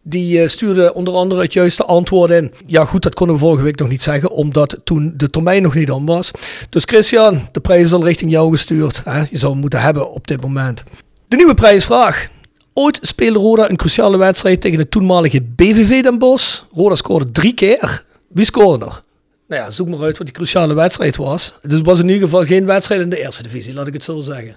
Die 0.01 0.41
uh, 0.41 0.47
stuurde 0.47 0.93
onder 0.93 1.13
andere 1.13 1.41
het 1.41 1.53
juiste 1.53 1.83
antwoord 1.83 2.31
in. 2.31 2.53
Ja, 2.65 2.85
goed, 2.85 3.03
dat 3.03 3.13
konden 3.13 3.35
we 3.35 3.41
vorige 3.41 3.63
week 3.63 3.79
nog 3.79 3.89
niet 3.89 4.01
zeggen, 4.01 4.31
omdat 4.31 4.79
toen 4.83 5.13
de 5.17 5.29
termijn 5.29 5.61
nog 5.61 5.75
niet 5.75 5.91
om 5.91 6.05
was. 6.05 6.31
Dus 6.69 6.83
Christian, 6.83 7.47
de 7.51 7.59
prijs 7.59 7.81
is 7.81 7.93
al 7.93 8.03
richting 8.03 8.31
jou 8.31 8.51
gestuurd. 8.51 9.01
Hè? 9.03 9.19
Je 9.29 9.37
zou 9.37 9.51
hem 9.51 9.61
moeten 9.61 9.81
hebben 9.81 10.11
op 10.11 10.27
dit 10.27 10.41
moment. 10.41 10.83
De 11.27 11.35
nieuwe 11.35 11.53
prijsvraag. 11.53 12.31
Ooit 12.73 12.99
speelde 13.01 13.39
Roda 13.39 13.69
een 13.69 13.75
cruciale 13.75 14.17
wedstrijd 14.17 14.61
tegen 14.61 14.77
de 14.77 14.89
toenmalige 14.89 15.41
BVV 15.41 16.03
Den 16.03 16.17
Bosch. 16.17 16.63
Roda 16.71 16.95
scoorde 16.95 17.31
drie 17.31 17.53
keer. 17.53 18.03
Wie 18.27 18.45
scoorde 18.45 18.85
er? 18.85 19.01
Nou 19.47 19.61
ja, 19.61 19.71
zoek 19.71 19.87
maar 19.87 19.99
uit 19.99 20.17
wat 20.17 20.27
die 20.27 20.35
cruciale 20.35 20.73
wedstrijd 20.73 21.15
was. 21.15 21.53
Dus 21.61 21.73
het 21.73 21.85
was 21.85 21.99
in 21.99 22.07
ieder 22.07 22.23
geval 22.23 22.45
geen 22.45 22.65
wedstrijd 22.65 23.01
in 23.01 23.09
de 23.09 23.19
eerste 23.19 23.43
divisie, 23.43 23.73
laat 23.73 23.87
ik 23.87 23.93
het 23.93 24.03
zo 24.03 24.21
zeggen. 24.21 24.55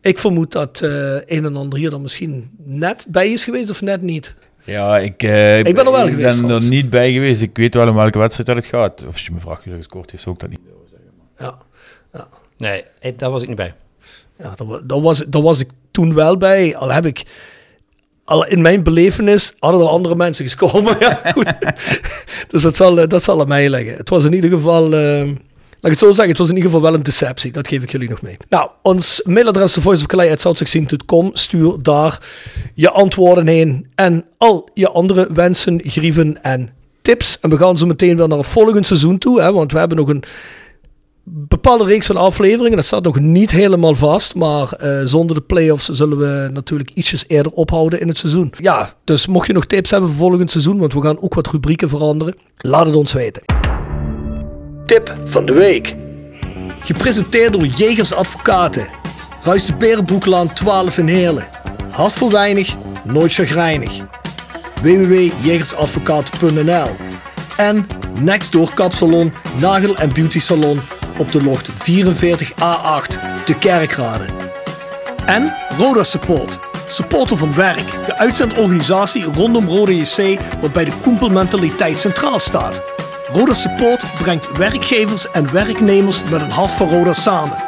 Ik 0.00 0.18
vermoed 0.18 0.52
dat 0.52 0.80
uh, 0.84 0.90
een 1.24 1.44
en 1.44 1.56
ander 1.56 1.78
hier 1.78 1.90
dan 1.90 2.02
misschien 2.02 2.50
net 2.64 3.06
bij 3.08 3.32
is 3.32 3.44
geweest 3.44 3.70
of 3.70 3.82
net 3.82 4.02
niet. 4.02 4.34
Ja, 4.64 4.98
ik, 4.98 5.22
uh, 5.22 5.58
ik 5.58 5.74
ben 5.74 5.86
er 5.86 5.92
wel 5.92 6.08
geweest. 6.08 6.40
ben 6.40 6.50
er 6.50 6.62
niet 6.62 6.90
bij 6.90 7.12
geweest. 7.12 7.42
Ik 7.42 7.56
weet 7.56 7.74
wel 7.74 7.88
om 7.88 7.94
welke 7.94 8.18
wedstrijd 8.18 8.48
dat 8.48 8.56
het 8.56 8.66
gaat. 8.66 9.02
Of 9.02 9.12
als 9.12 9.24
je 9.24 9.32
me 9.32 9.40
vraagt 9.40 9.64
wie 9.64 9.72
er 9.72 9.78
gescoord 9.78 10.10
heeft, 10.10 10.22
zou 10.22 10.34
ik 10.34 10.40
dat 10.40 10.50
niet 10.50 10.60
zeggen. 10.90 11.08
Ja. 11.38 11.58
ja. 12.12 12.28
Nee, 12.56 13.14
daar 13.16 13.30
was 13.30 13.42
ik 13.42 13.48
niet 13.48 13.56
bij. 13.56 13.74
Ja, 14.38 14.54
daar, 14.84 15.00
was, 15.00 15.24
daar 15.26 15.42
was 15.42 15.60
ik 15.60 15.70
toen 15.90 16.14
wel 16.14 16.36
bij. 16.36 16.76
Al 16.76 16.92
heb 16.92 17.06
ik 17.06 17.24
in 18.48 18.60
mijn 18.60 18.82
belevenis 18.82 19.54
hadden 19.58 19.80
er 19.80 19.86
andere 19.86 20.14
mensen. 20.14 20.44
Maar 20.84 20.96
ja, 20.98 21.32
goed. 21.32 21.52
dus 22.48 22.62
dat 22.62 22.76
zal, 22.76 23.08
dat 23.08 23.22
zal 23.22 23.40
aan 23.40 23.48
mij 23.48 23.70
liggen. 23.70 23.96
Het 23.96 24.08
was 24.08 24.24
in 24.24 24.32
ieder 24.32 24.50
geval... 24.50 24.92
Uh, 24.92 25.30
Laat 25.80 25.94
ik 25.94 26.00
het 26.00 26.10
zo 26.10 26.14
zeggen, 26.14 26.28
het 26.28 26.38
was 26.38 26.48
in 26.48 26.56
ieder 26.56 26.70
geval 26.70 26.86
wel 26.86 26.94
een 26.94 27.02
deceptie. 27.02 27.52
Dat 27.52 27.68
geef 27.68 27.82
ik 27.82 27.92
jullie 27.92 28.08
nog 28.08 28.22
mee. 28.22 28.36
Nou, 28.48 28.70
ons 28.82 29.22
mailadres 29.24 29.74
voiceofkalei.com. 29.74 31.30
Stuur 31.32 31.82
daar 31.82 32.22
je 32.74 32.90
antwoorden 32.90 33.46
heen. 33.46 33.86
En 33.94 34.24
al 34.36 34.68
je 34.74 34.88
andere 34.88 35.28
wensen, 35.32 35.80
grieven 35.84 36.42
en 36.42 36.70
tips. 37.02 37.40
En 37.40 37.50
we 37.50 37.56
gaan 37.56 37.78
zo 37.78 37.86
meteen 37.86 38.16
weer 38.16 38.28
naar 38.28 38.38
het 38.38 38.46
volgende 38.46 38.86
seizoen 38.86 39.18
toe. 39.18 39.40
Hè, 39.40 39.52
want 39.52 39.72
we 39.72 39.78
hebben 39.78 39.96
nog 39.96 40.08
een 40.08 40.22
bepaalde 41.28 41.84
reeks 41.84 42.06
van 42.06 42.16
afleveringen. 42.16 42.76
Dat 42.76 42.84
staat 42.84 43.02
nog 43.02 43.20
niet 43.20 43.50
helemaal 43.50 43.94
vast. 43.94 44.34
Maar 44.34 44.72
uh, 44.82 45.00
zonder 45.04 45.36
de 45.36 45.42
playoffs 45.42 45.88
zullen 45.88 46.18
we 46.18 46.48
natuurlijk 46.52 46.90
ietsjes 46.90 47.24
eerder 47.26 47.52
ophouden 47.52 48.00
in 48.00 48.08
het 48.08 48.18
seizoen. 48.18 48.52
Ja, 48.58 48.92
dus 49.04 49.26
mocht 49.26 49.46
je 49.46 49.52
nog 49.52 49.64
tips 49.64 49.90
hebben 49.90 50.10
voor 50.10 50.28
volgend 50.28 50.50
seizoen. 50.50 50.78
Want 50.78 50.92
we 50.92 51.02
gaan 51.02 51.20
ook 51.20 51.34
wat 51.34 51.46
rubrieken 51.46 51.88
veranderen. 51.88 52.34
Laat 52.56 52.86
het 52.86 52.94
ons 52.94 53.12
weten. 53.12 53.42
Tip 54.86 55.14
van 55.24 55.46
de 55.46 55.52
week. 55.52 55.96
Gepresenteerd 56.80 57.52
door 57.52 57.66
Jegers 57.66 58.14
Advocaten. 58.14 58.86
Ruist 59.42 59.66
de 59.66 59.74
Berenbroeklaan 59.74 60.52
12 60.52 60.98
in 60.98 61.08
Heerlen. 61.08 61.48
Hart 61.90 62.12
voor 62.12 62.30
weinig, 62.30 62.76
nooit 63.04 63.32
chagrijnig. 63.32 63.92
www.jegersadvocaten.nl 64.82 66.88
En 67.56 67.86
Nextdoor 68.20 68.74
Kapsalon, 68.74 69.32
Nagel 69.60 69.96
en 69.96 70.12
Beauty 70.12 70.38
Salon 70.38 70.80
op 71.18 71.32
de 71.32 71.42
locht 71.42 71.70
44A8 71.70 73.18
te 73.44 73.54
Kerkrade. 73.58 74.24
En 75.26 75.52
Roda 75.78 76.02
Support, 76.02 76.58
supporter 76.86 77.36
van 77.36 77.54
werk, 77.54 78.06
de 78.06 78.16
uitzendorganisatie 78.16 79.24
rondom 79.24 79.66
Roda 79.66 79.92
JC 79.92 80.40
waarbij 80.60 80.84
de 80.84 80.92
koempelmentaliteit 81.02 82.00
centraal 82.00 82.40
staat. 82.40 82.82
Roda 83.32 83.54
Support 83.54 84.04
brengt 84.18 84.56
werkgevers 84.56 85.30
en 85.30 85.52
werknemers 85.52 86.22
met 86.22 86.40
een 86.40 86.50
hart 86.50 86.70
voor 86.70 86.88
Roda 86.88 87.12
samen. 87.12 87.58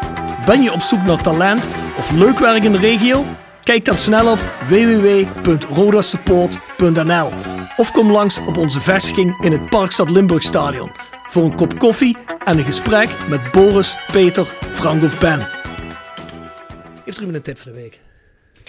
Ben 0.47 0.63
je 0.63 0.73
op 0.73 0.81
zoek 0.81 1.03
naar 1.03 1.23
talent 1.23 1.69
of 1.97 2.11
leuk 2.11 2.39
werk 2.39 2.65
in 2.65 2.73
de 2.73 2.79
regio? 2.79 3.25
Kijk 3.63 3.85
dan 3.85 3.99
snel 3.99 4.31
op 4.31 4.39
www.rodasupport.nl 4.69 7.33
of 7.77 7.93
kom 7.93 8.13
langs 8.13 8.39
op 8.47 8.57
onze 8.57 8.81
vestiging 8.81 9.45
in 9.45 9.53
het 9.53 9.71
Parkstad 9.71 10.11
Limburg 10.11 10.43
Stadion 10.43 10.91
voor 11.29 11.45
een 11.45 11.55
kop 11.55 11.79
koffie 11.79 12.17
en 12.45 12.59
een 12.59 12.65
gesprek 12.65 13.09
met 13.29 13.53
Boris, 13.53 13.97
Peter, 14.13 14.45
Frank 14.71 15.03
of 15.05 15.21
Ben. 15.21 15.47
Heeft 17.05 17.17
er 17.17 17.25
iemand 17.25 17.35
een 17.35 17.43
tip 17.43 17.59
voor 17.59 17.73
de 17.73 17.79
week? 17.79 18.01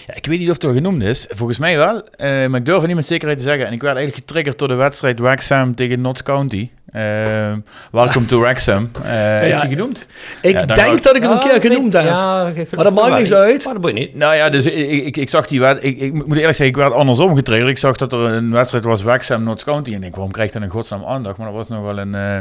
Ja, 0.06 0.16
ik 0.16 0.26
weet 0.26 0.40
niet 0.40 0.48
of 0.48 0.54
het 0.54 0.66
al 0.66 0.74
genoemd 0.74 1.04
is. 1.04 1.28
Volgens 1.30 1.58
mij 1.58 1.78
wel. 1.78 1.96
Uh, 1.96 2.02
maar 2.48 2.60
ik 2.60 2.66
durf 2.66 2.78
het 2.78 2.88
niet 2.88 2.96
met 2.96 3.06
zekerheid 3.06 3.38
te 3.38 3.44
zeggen. 3.44 3.68
En 3.68 3.74
ik 3.74 3.82
werd 3.82 3.96
eigenlijk 3.96 4.28
getriggerd 4.28 4.60
door 4.60 4.68
de 4.68 4.74
wedstrijd 4.74 5.20
Wexham 5.20 5.76
tegen 5.76 6.02
Notts 6.02 6.24
County. 6.24 6.70
Uh, 6.96 7.54
welcome 7.92 8.26
to 8.26 8.40
Wrexham. 8.40 8.90
Uh, 9.06 9.48
is 9.48 9.56
hij 9.56 9.70
genoemd? 9.70 10.08
Ik 10.42 10.52
ja, 10.52 10.66
denk 10.66 11.04
dat 11.04 11.16
ik 11.16 11.22
hem 11.22 11.32
een 11.32 11.40
keer 11.40 11.62
genoemd 11.62 11.94
heb. 11.94 12.04
Ja, 12.04 12.52
maar 12.72 12.84
dat 12.84 12.94
maakt 12.94 13.16
niks 13.16 13.34
uit. 13.34 13.66
Maar 13.66 13.74
dat 13.74 13.82
moet 13.82 13.94
niet. 13.94 14.16
Nou 14.16 14.36
ja, 14.36 14.50
dus 14.50 14.66
ik, 14.66 15.06
ik, 15.06 15.18
ik 15.18 15.30
zag 15.30 15.48
die 15.48 15.60
wedstrijd. 15.60 15.96
Ik, 15.96 16.02
ik, 16.02 16.14
moet 16.14 16.24
eerlijk 16.24 16.46
zeggen, 16.46 16.66
ik 16.66 16.76
werd 16.76 16.94
andersom 16.94 17.36
getriggerd. 17.36 17.70
Ik 17.70 17.78
zag 17.78 17.98
dat 17.98 18.14
er 18.14 18.20
een 18.20 18.52
wedstrijd 18.52 18.84
was 18.84 19.04
Wrexham 19.04 19.44
Notts 19.44 19.64
County. 19.64 19.90
En 19.90 19.96
ik 19.96 20.02
denk, 20.02 20.14
waarom 20.14 20.32
krijgt 20.32 20.54
dat 20.54 20.62
een 20.62 20.70
godsnaam 20.70 21.06
aandacht? 21.06 21.38
Maar 21.38 21.48
dat 21.48 21.56
was 21.56 21.68
nog 21.68 21.82
wel 21.82 21.98
een, 22.00 22.14
uh, 22.14 22.38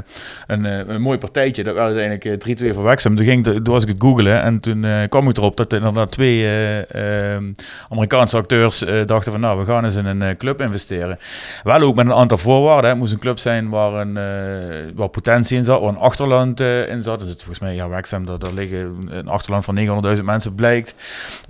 een, 0.47 0.65
een, 0.65 1.01
mooi 1.01 1.19
partijtje. 1.19 1.65
Dat 1.65 1.75
was 1.75 1.93
uiteindelijk 1.93 2.63
3-2 2.63 2.75
voor 2.75 2.85
Wrexham. 2.85 3.17
Toen, 3.17 3.25
ging, 3.25 3.45
toen 3.45 3.63
was 3.63 3.83
ik 3.83 3.89
het 3.89 4.03
googelen 4.03 4.43
en 4.43 4.61
toen 4.61 4.87
kwam 5.09 5.29
ik 5.29 5.37
erop 5.37 5.57
dat 5.57 5.73
er 5.73 5.79
inderdaad 5.79 6.11
twee 6.11 6.49
ehm, 6.87 7.45
Amerikaanse 7.89 8.37
acteurs 8.37 8.85
dachten 9.07 9.33
van 9.33 9.41
nou, 9.41 9.59
we 9.59 9.65
gaan 9.65 9.85
eens 9.85 9.97
in 9.97 10.07
een 10.07 10.37
club 10.37 10.61
investeren. 10.61 11.19
Wel 11.63 11.81
ook 11.81 11.95
met 11.95 12.07
een 12.07 12.13
aantal 12.13 12.39
voorwaarden. 12.39 12.91
Het 12.91 12.99
moest 12.99 13.13
een 13.13 13.19
club 13.19 13.39
zijn 13.39 13.69
waar 13.69 13.93
een 13.93 14.17
uh, 14.39 14.91
waar 14.95 15.09
potentie 15.09 15.57
in 15.57 15.65
zat, 15.65 15.81
waar 15.81 15.89
een 15.89 15.97
achterland 15.97 16.61
uh, 16.61 16.89
in 16.89 17.03
zat. 17.03 17.19
Dus 17.19 17.29
het, 17.29 17.39
volgens 17.39 17.59
mij, 17.59 17.75
ja, 17.75 17.89
Wexham, 17.89 18.27
daar, 18.27 18.39
daar 18.39 18.53
liggen 18.53 18.97
een 19.09 19.29
achterland 19.29 19.65
van 19.65 20.03
900.000 20.17 20.25
mensen 20.25 20.55
blijkt. 20.55 20.95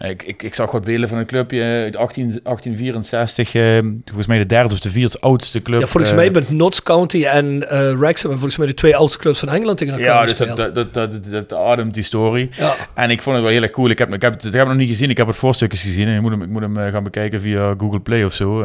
Ik, 0.00 0.22
ik, 0.22 0.42
ik 0.42 0.54
zag 0.54 0.70
wat 0.70 0.84
beelden 0.84 1.08
van 1.08 1.18
een 1.18 1.26
clubje 1.26 1.62
uit 1.62 1.96
18, 1.96 2.40
1864, 2.42 3.54
uh, 3.54 3.78
volgens 4.04 4.26
mij 4.26 4.38
de 4.38 4.46
derde 4.46 4.74
of 4.74 4.80
de 4.80 4.90
vierde 4.90 5.20
oudste 5.20 5.62
club. 5.62 5.80
Ja, 5.80 5.86
volgens 5.86 6.12
mij 6.12 6.30
met 6.30 6.50
Notts 6.50 6.82
County 6.82 7.24
en 7.24 7.58
Wrexham, 7.98 8.30
volgens 8.30 8.56
mij 8.56 8.66
de 8.66 8.74
twee 8.74 8.96
oudste 8.96 9.18
clubs 9.18 9.38
van 9.38 9.48
Engeland 9.48 9.78
tegen 9.78 9.94
elkaar 9.94 10.14
Ja, 10.14 10.24
dus 10.24 10.36
dat, 10.36 10.74
dat, 10.74 10.94
dat, 10.94 11.24
dat, 11.24 11.52
ademt 11.52 11.94
die 11.94 12.02
story. 12.02 12.50
Ja. 12.52 12.74
En 12.94 13.10
ik 13.10 13.22
vond 13.22 13.34
het 13.34 13.44
wel 13.44 13.54
heel 13.54 13.62
erg 13.62 13.70
cool. 13.70 13.88
Ik 13.90 13.98
heb, 13.98 14.12
ik 14.12 14.22
heb, 14.22 14.34
ik 14.34 14.42
heb 14.42 14.52
het 14.52 14.66
nog 14.66 14.76
niet 14.76 14.88
gezien, 14.88 15.10
ik 15.10 15.16
heb 15.16 15.26
het 15.26 15.36
voorstukjes 15.36 15.82
gezien 15.82 16.08
en 16.08 16.14
ik 16.16 16.22
moet 16.22 16.30
hem, 16.30 16.42
ik 16.42 16.48
moet 16.48 16.62
hem 16.62 16.76
gaan 16.76 17.02
bekijken 17.02 17.40
via 17.40 17.74
Google 17.78 18.00
Play 18.00 18.24
of 18.24 18.32
zo. 18.32 18.64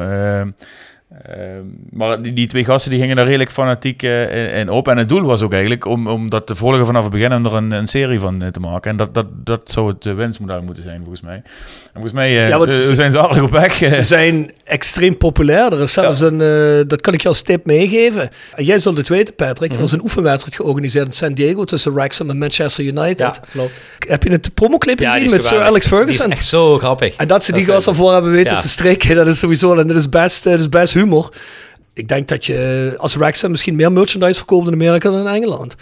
Ehm, 1.21 1.65
maar 1.89 2.21
die, 2.21 2.33
die, 2.33 2.47
twee 2.47 2.65
gasten 2.65 2.91
die 2.91 2.99
gingen 2.99 3.15
daar 3.15 3.25
redelijk 3.25 3.51
fanatiek 3.51 4.03
uh, 4.03 4.57
in 4.57 4.69
op. 4.69 4.87
En 4.87 4.97
het 4.97 5.09
doel 5.09 5.21
was 5.21 5.41
ook 5.41 5.51
eigenlijk 5.51 5.85
om, 5.85 6.07
om 6.07 6.29
dat 6.29 6.47
te 6.47 6.55
volgen 6.55 6.85
vanaf 6.85 7.03
het 7.03 7.11
begin 7.11 7.31
en 7.31 7.45
er 7.45 7.53
een, 7.53 7.71
een 7.71 7.87
serie 7.87 8.19
van 8.19 8.43
uh, 8.43 8.47
te 8.47 8.59
maken. 8.59 8.91
En 8.91 8.97
dat, 8.97 9.13
dat, 9.13 9.25
dat 9.31 9.71
zou 9.71 9.87
het 9.87 10.05
uh, 10.05 10.15
winstmodel 10.15 10.61
moeten 10.61 10.83
zijn, 10.83 10.99
volgens 10.99 11.21
mij. 11.21 11.35
En 11.35 11.43
volgens 11.93 12.13
mij 12.13 12.31
ja, 12.31 12.69
ze, 12.69 12.95
zijn 12.95 13.11
ze 13.11 13.19
aardig 13.19 13.43
op 13.43 13.51
weg. 13.51 13.73
Ze 13.73 14.03
zijn 14.03 14.51
extreem 14.63 15.17
populair. 15.17 15.73
Er 15.73 15.81
is 15.81 15.93
zelfs 15.93 16.21
een, 16.21 16.37
dat 16.87 17.01
kan 17.01 17.13
ik 17.13 17.21
je 17.21 17.27
als 17.27 17.41
tip 17.41 17.65
meegeven. 17.65 18.29
En 18.55 18.63
jij 18.63 18.79
zult 18.79 18.97
het 18.97 19.07
weten, 19.07 19.35
Patrick. 19.35 19.75
Er 19.75 19.81
is 19.81 19.85
mhm. 19.85 19.95
een 19.95 20.03
oefenwedstrijd 20.03 20.55
georganiseerd 20.55 21.05
in 21.05 21.13
San 21.13 21.33
Diego 21.33 21.63
tussen 21.63 21.93
Wrexham 21.93 22.29
en 22.29 22.37
Manchester 22.37 22.85
United. 22.85 23.19
Ja, 23.19 23.33
klopt. 23.51 23.71
Heb 24.07 24.23
je 24.23 24.31
het 24.31 24.53
promoclip 24.53 24.99
ja, 24.99 25.11
gezien 25.11 25.29
met 25.29 25.43
Sir 25.43 25.61
Alex 25.61 25.87
Ferguson? 25.87 26.25
Die 26.25 26.33
is 26.33 26.39
echt 26.39 26.49
zo 26.49 26.77
grappig. 26.77 27.15
En 27.15 27.27
dat 27.27 27.43
ze 27.43 27.51
die 27.51 27.65
gasten 27.65 27.91
ervoor 27.91 28.13
hebben 28.13 28.31
weten 28.31 28.59
te 28.59 28.67
strikken, 28.67 29.15
dat 29.15 29.27
is 29.27 29.39
sowieso, 29.39 29.75
en 29.75 29.87
dat 29.87 29.97
is 29.97 30.09
best, 30.09 30.43
dat 30.43 30.59
is 30.59 30.69
best 30.69 30.93
humor. 31.03 31.29
Ik 31.93 32.07
denk 32.07 32.27
dat 32.27 32.45
je 32.45 32.93
als 32.97 33.15
Wrexham 33.15 33.51
misschien 33.51 33.75
meer 33.75 33.91
merchandise 33.91 34.37
verkoopt 34.37 34.67
in 34.67 34.73
Amerika 34.73 35.09
dan 35.09 35.27
in 35.27 35.33
Engeland. 35.33 35.75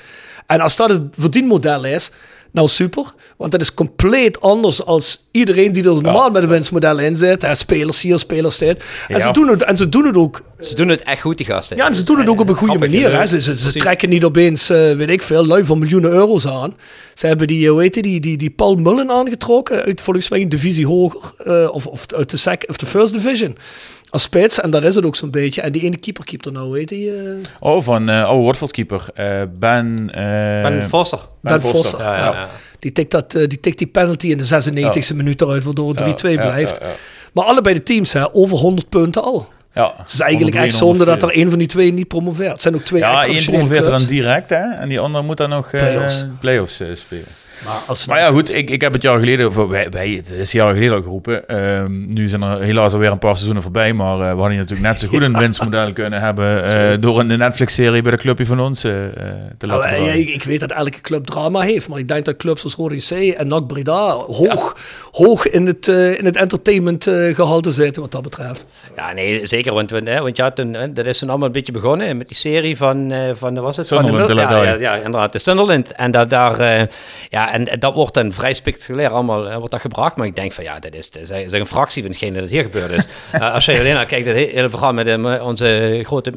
En 0.48 0.62
als 0.62 0.76
dat 0.76 0.90
het 0.90 1.02
verdienmodel 1.18 1.86
is, 1.86 2.12
nou 2.52 2.68
super. 2.68 3.14
Want 3.38 3.52
dat 3.52 3.62
is 3.62 3.74
compleet 3.74 4.42
anders 4.42 4.86
als 4.86 5.28
iedereen 5.32 5.74
die 5.74 5.84
er 5.84 5.94
normaal 5.94 6.30
met 6.30 6.44
een 6.44 6.50
winstmodel 6.50 7.00
in 7.00 7.16
zit. 7.16 7.42
Hè, 7.42 7.56
spelers 7.56 8.02
hier, 8.02 8.20
spelers 8.20 8.58
dit. 8.58 8.84
En, 9.08 9.22
ze 9.22 9.32
doen 9.32 9.48
het, 9.48 9.64
en 9.64 9.78
ze 9.78 9.90
doen 9.90 10.06
het 10.06 10.16
ook. 10.16 10.42
Ze 10.60 10.76
doen 10.76 10.90
het 10.90 11.04
echt 11.04 11.22
goed, 11.22 11.38
die 11.38 11.46
gasten. 11.46 11.78
Ja, 11.78 11.88
en 11.88 11.96
ze 11.96 12.04
doen 12.04 12.20
het 12.20 12.30
ook 12.30 12.40
op 12.40 12.50
een 12.50 12.56
goede 12.56 12.80
manier. 12.80 13.18
Hè. 13.18 13.26
Ze, 13.26 13.42
ze, 13.42 13.74
trekken 13.74 14.10
niet 14.10 14.24
opeens, 14.24 14.70
uh, 14.70 14.92
weet 14.92 15.10
ik 15.10 15.22
veel, 15.22 15.46
lui 15.46 15.66
van 15.66 15.80
miljoenen 15.80 16.12
euro's 16.12 16.48
aan. 16.48 16.76
Ze 17.14 17.28
hebben 17.28 17.48
die, 17.48 17.70
hoe 17.70 17.82
heet 17.82 17.94
die, 17.94 18.20
die, 18.20 18.38
die 18.38 18.50
Paul 18.50 18.76
Mullen 18.76 19.12
aangetrokken. 19.12 19.84
Uit 19.84 20.02
volgens 20.02 20.30
mij 20.30 20.42
een 20.42 20.50
divisie 20.50 20.88
hoger. 20.88 21.34
Uh, 21.46 21.74
of, 21.74 21.88
of 21.88 22.06
uit 22.16 22.30
de, 22.30 22.38
sec, 22.38 22.64
of 22.68 22.78
de 22.78 22.86
First 22.86 23.14
Division 23.14 23.58
als 24.12 24.22
spits. 24.22 24.60
En 24.60 24.70
dat 24.70 24.84
is 24.84 24.96
het 24.96 25.06
ook 25.06 25.16
zo'n 25.16 25.32
beetje. 25.32 25.62
En 25.62 25.72
die 25.72 25.82
ene 25.82 25.98
keeper 25.98 26.24
keept 26.24 26.46
er 26.46 26.52
nou, 26.52 26.72
weet 26.72 26.90
je? 26.90 27.40
Uh... 27.42 27.48
Oh, 27.60 27.82
van 27.82 28.10
uh, 28.10 28.30
oh, 28.32 28.46
Watford 28.46 28.72
keeper. 28.72 29.06
Uh, 29.20 29.42
ben... 29.60 30.10
ben 30.62 30.90
Vosser. 30.90 31.20
Ben, 31.42 31.62
ben 31.62 31.62
Vosser, 31.62 32.00
ja, 32.00 32.16
ja, 32.16 32.32
ja. 32.32 32.50
Die, 32.80 32.92
tikt 32.92 33.12
dat, 33.12 33.32
die 33.32 33.60
tikt 33.60 33.78
die 33.78 33.88
penalty 33.88 34.28
in 34.28 34.38
de 34.38 34.72
96e 35.12 35.16
minuut 35.16 35.42
eruit, 35.42 35.64
waardoor 35.64 35.96
het 35.96 36.24
3-2 36.26 36.34
blijft. 36.34 36.80
Maar 37.34 37.46
allebei 37.46 37.76
de 37.76 37.84
teams, 37.84 38.14
hè, 38.14 38.36
over 38.36 38.58
100 38.58 38.90
punten 38.90 39.24
al. 39.24 39.48
Ja, 39.74 39.94
het 39.98 40.14
is 40.14 40.20
eigenlijk 40.20 40.56
echt 40.56 40.76
zonde 40.76 41.06
dat 41.06 41.24
er 41.24 41.38
een 41.38 41.50
van 41.50 41.58
die 41.58 41.68
twee 41.68 41.94
niet 41.94 42.08
promoveert. 42.08 42.52
Het 42.52 42.62
zijn 42.62 42.76
ook 42.76 42.82
twee 42.82 43.02
Ja, 43.02 43.26
één 43.26 43.46
promoveert 43.46 43.86
er 43.86 43.92
dan 43.92 44.06
direct, 44.06 44.50
hè? 44.50 44.74
En 44.74 44.90
die 44.90 45.00
andere 45.00 45.24
moet 45.24 45.38
dan 45.38 45.50
nog 45.50 45.70
play-offs, 45.70 46.26
play-offs 46.40 46.82
spelen. 46.94 47.26
Maar, 47.66 47.82
als 47.88 48.08
maar 48.08 48.20
ja, 48.20 48.30
goed, 48.30 48.50
ik, 48.50 48.70
ik 48.70 48.82
heb 48.82 48.94
het 48.94 49.02
jaar 49.02 49.20
geleden, 49.20 49.70
wij, 49.70 49.90
wij, 49.90 50.10
het 50.10 50.30
is 50.30 50.52
jaar 50.52 50.74
geleden 50.74 50.96
al 50.96 51.02
geroepen. 51.02 51.56
Um, 51.58 52.14
nu 52.14 52.28
zijn 52.28 52.42
er 52.42 52.62
helaas 52.62 52.94
alweer 52.94 53.12
een 53.12 53.20
paar 53.20 53.34
seizoenen 53.34 53.62
voorbij, 53.64 53.94
maar 53.94 54.18
uh, 54.18 54.20
we 54.20 54.40
hadden 54.40 54.58
natuurlijk 54.58 54.88
net 54.88 55.00
zo 55.00 55.08
goed 55.08 55.22
een 55.22 55.38
winstmodel 55.44 55.94
kunnen 55.94 56.22
hebben 56.22 56.66
uh, 56.66 57.02
door 57.02 57.20
een 57.20 57.28
Netflix-serie 57.28 58.02
bij 58.02 58.12
de 58.12 58.18
clubje 58.18 58.46
van 58.46 58.60
ons 58.60 58.86
uh, 58.86 58.92
te 59.58 59.68
laten 59.68 59.92
nou, 59.92 60.06
ja, 60.06 60.12
ik, 60.12 60.44
weet 60.44 60.60
dat 60.60 60.72
elke 60.72 61.02
club 61.02 61.26
drama 61.26 61.60
heeft, 61.60 61.88
maar 61.88 62.00
ik 62.00 62.08
denk 62.08 62.26
dat 62.26 62.38
clubs 62.38 62.64
als 62.64 62.76
Rode 62.76 62.98
C 62.98 63.12
en 63.12 63.48
NAC 63.48 63.68
Breda 63.68 64.12
hoog, 64.12 64.78
hoog 65.12 65.48
in 65.48 65.66
het, 65.66 65.88
in 65.88 66.26
het 66.26 66.38
entertainment 66.38 67.04
gehalte 67.34 67.72
zitten 67.72 68.02
wat 68.02 68.12
dat 68.12 68.22
betreft. 68.22 68.66
Ja, 68.96 69.14
nee, 69.14 69.46
zeker, 69.46 69.74
want, 69.74 69.90
hè, 69.90 70.22
want 70.22 70.38
ja, 70.38 70.52
toen, 70.52 70.78
dat 70.94 71.06
is 71.06 71.18
toen 71.18 71.30
allemaal 71.30 71.48
een 71.48 71.54
beetje 71.54 71.72
begonnen 71.72 72.18
met 72.18 72.28
die 72.28 72.38
serie 72.38 72.78
van, 72.78 73.14
van 73.34 73.60
was 73.60 73.78
het? 73.78 73.88
Sunderland, 73.88 74.28
van 74.28 74.36
de, 74.36 74.42
ja, 74.42 74.64
ja, 74.64 74.74
ja, 74.74 74.96
inderdaad, 74.96 75.32
de 75.32 75.40
Sunderland. 75.40 75.92
En 75.92 76.12
dat 76.12 76.30
daar, 76.30 76.88
ja, 77.30 77.51
ja, 77.52 77.68
en 77.68 77.80
dat 77.80 77.94
wordt 77.94 78.14
dan 78.14 78.32
vrij 78.32 78.54
spectaculair 78.54 79.10
allemaal 79.10 79.48
uh, 79.48 79.56
wordt 79.56 79.72
dat 79.72 79.82
gebracht. 79.82 80.16
Maar 80.16 80.28
ik 80.28 80.36
denk 80.36 80.52
van 80.52 80.64
ja, 80.64 80.80
dat 80.80 80.94
is, 80.94 81.12
dat 81.12 81.30
is 81.30 81.52
een 81.52 81.66
fractie 81.66 82.02
van 82.02 82.12
hetgeen 82.12 82.34
dat 82.34 82.50
hier 82.50 82.64
gebeurd 82.64 82.92
is. 82.92 83.08
uh, 83.36 83.54
als 83.54 83.66
je 83.66 83.80
alleen 83.80 83.94
naar 83.94 84.06
kijkt, 84.06 84.28
het 84.28 84.36
hele 84.36 84.70
verhaal 84.70 84.94
met 84.94 85.08
uh, 85.08 85.46
onze 85.46 86.02
grote 86.06 86.32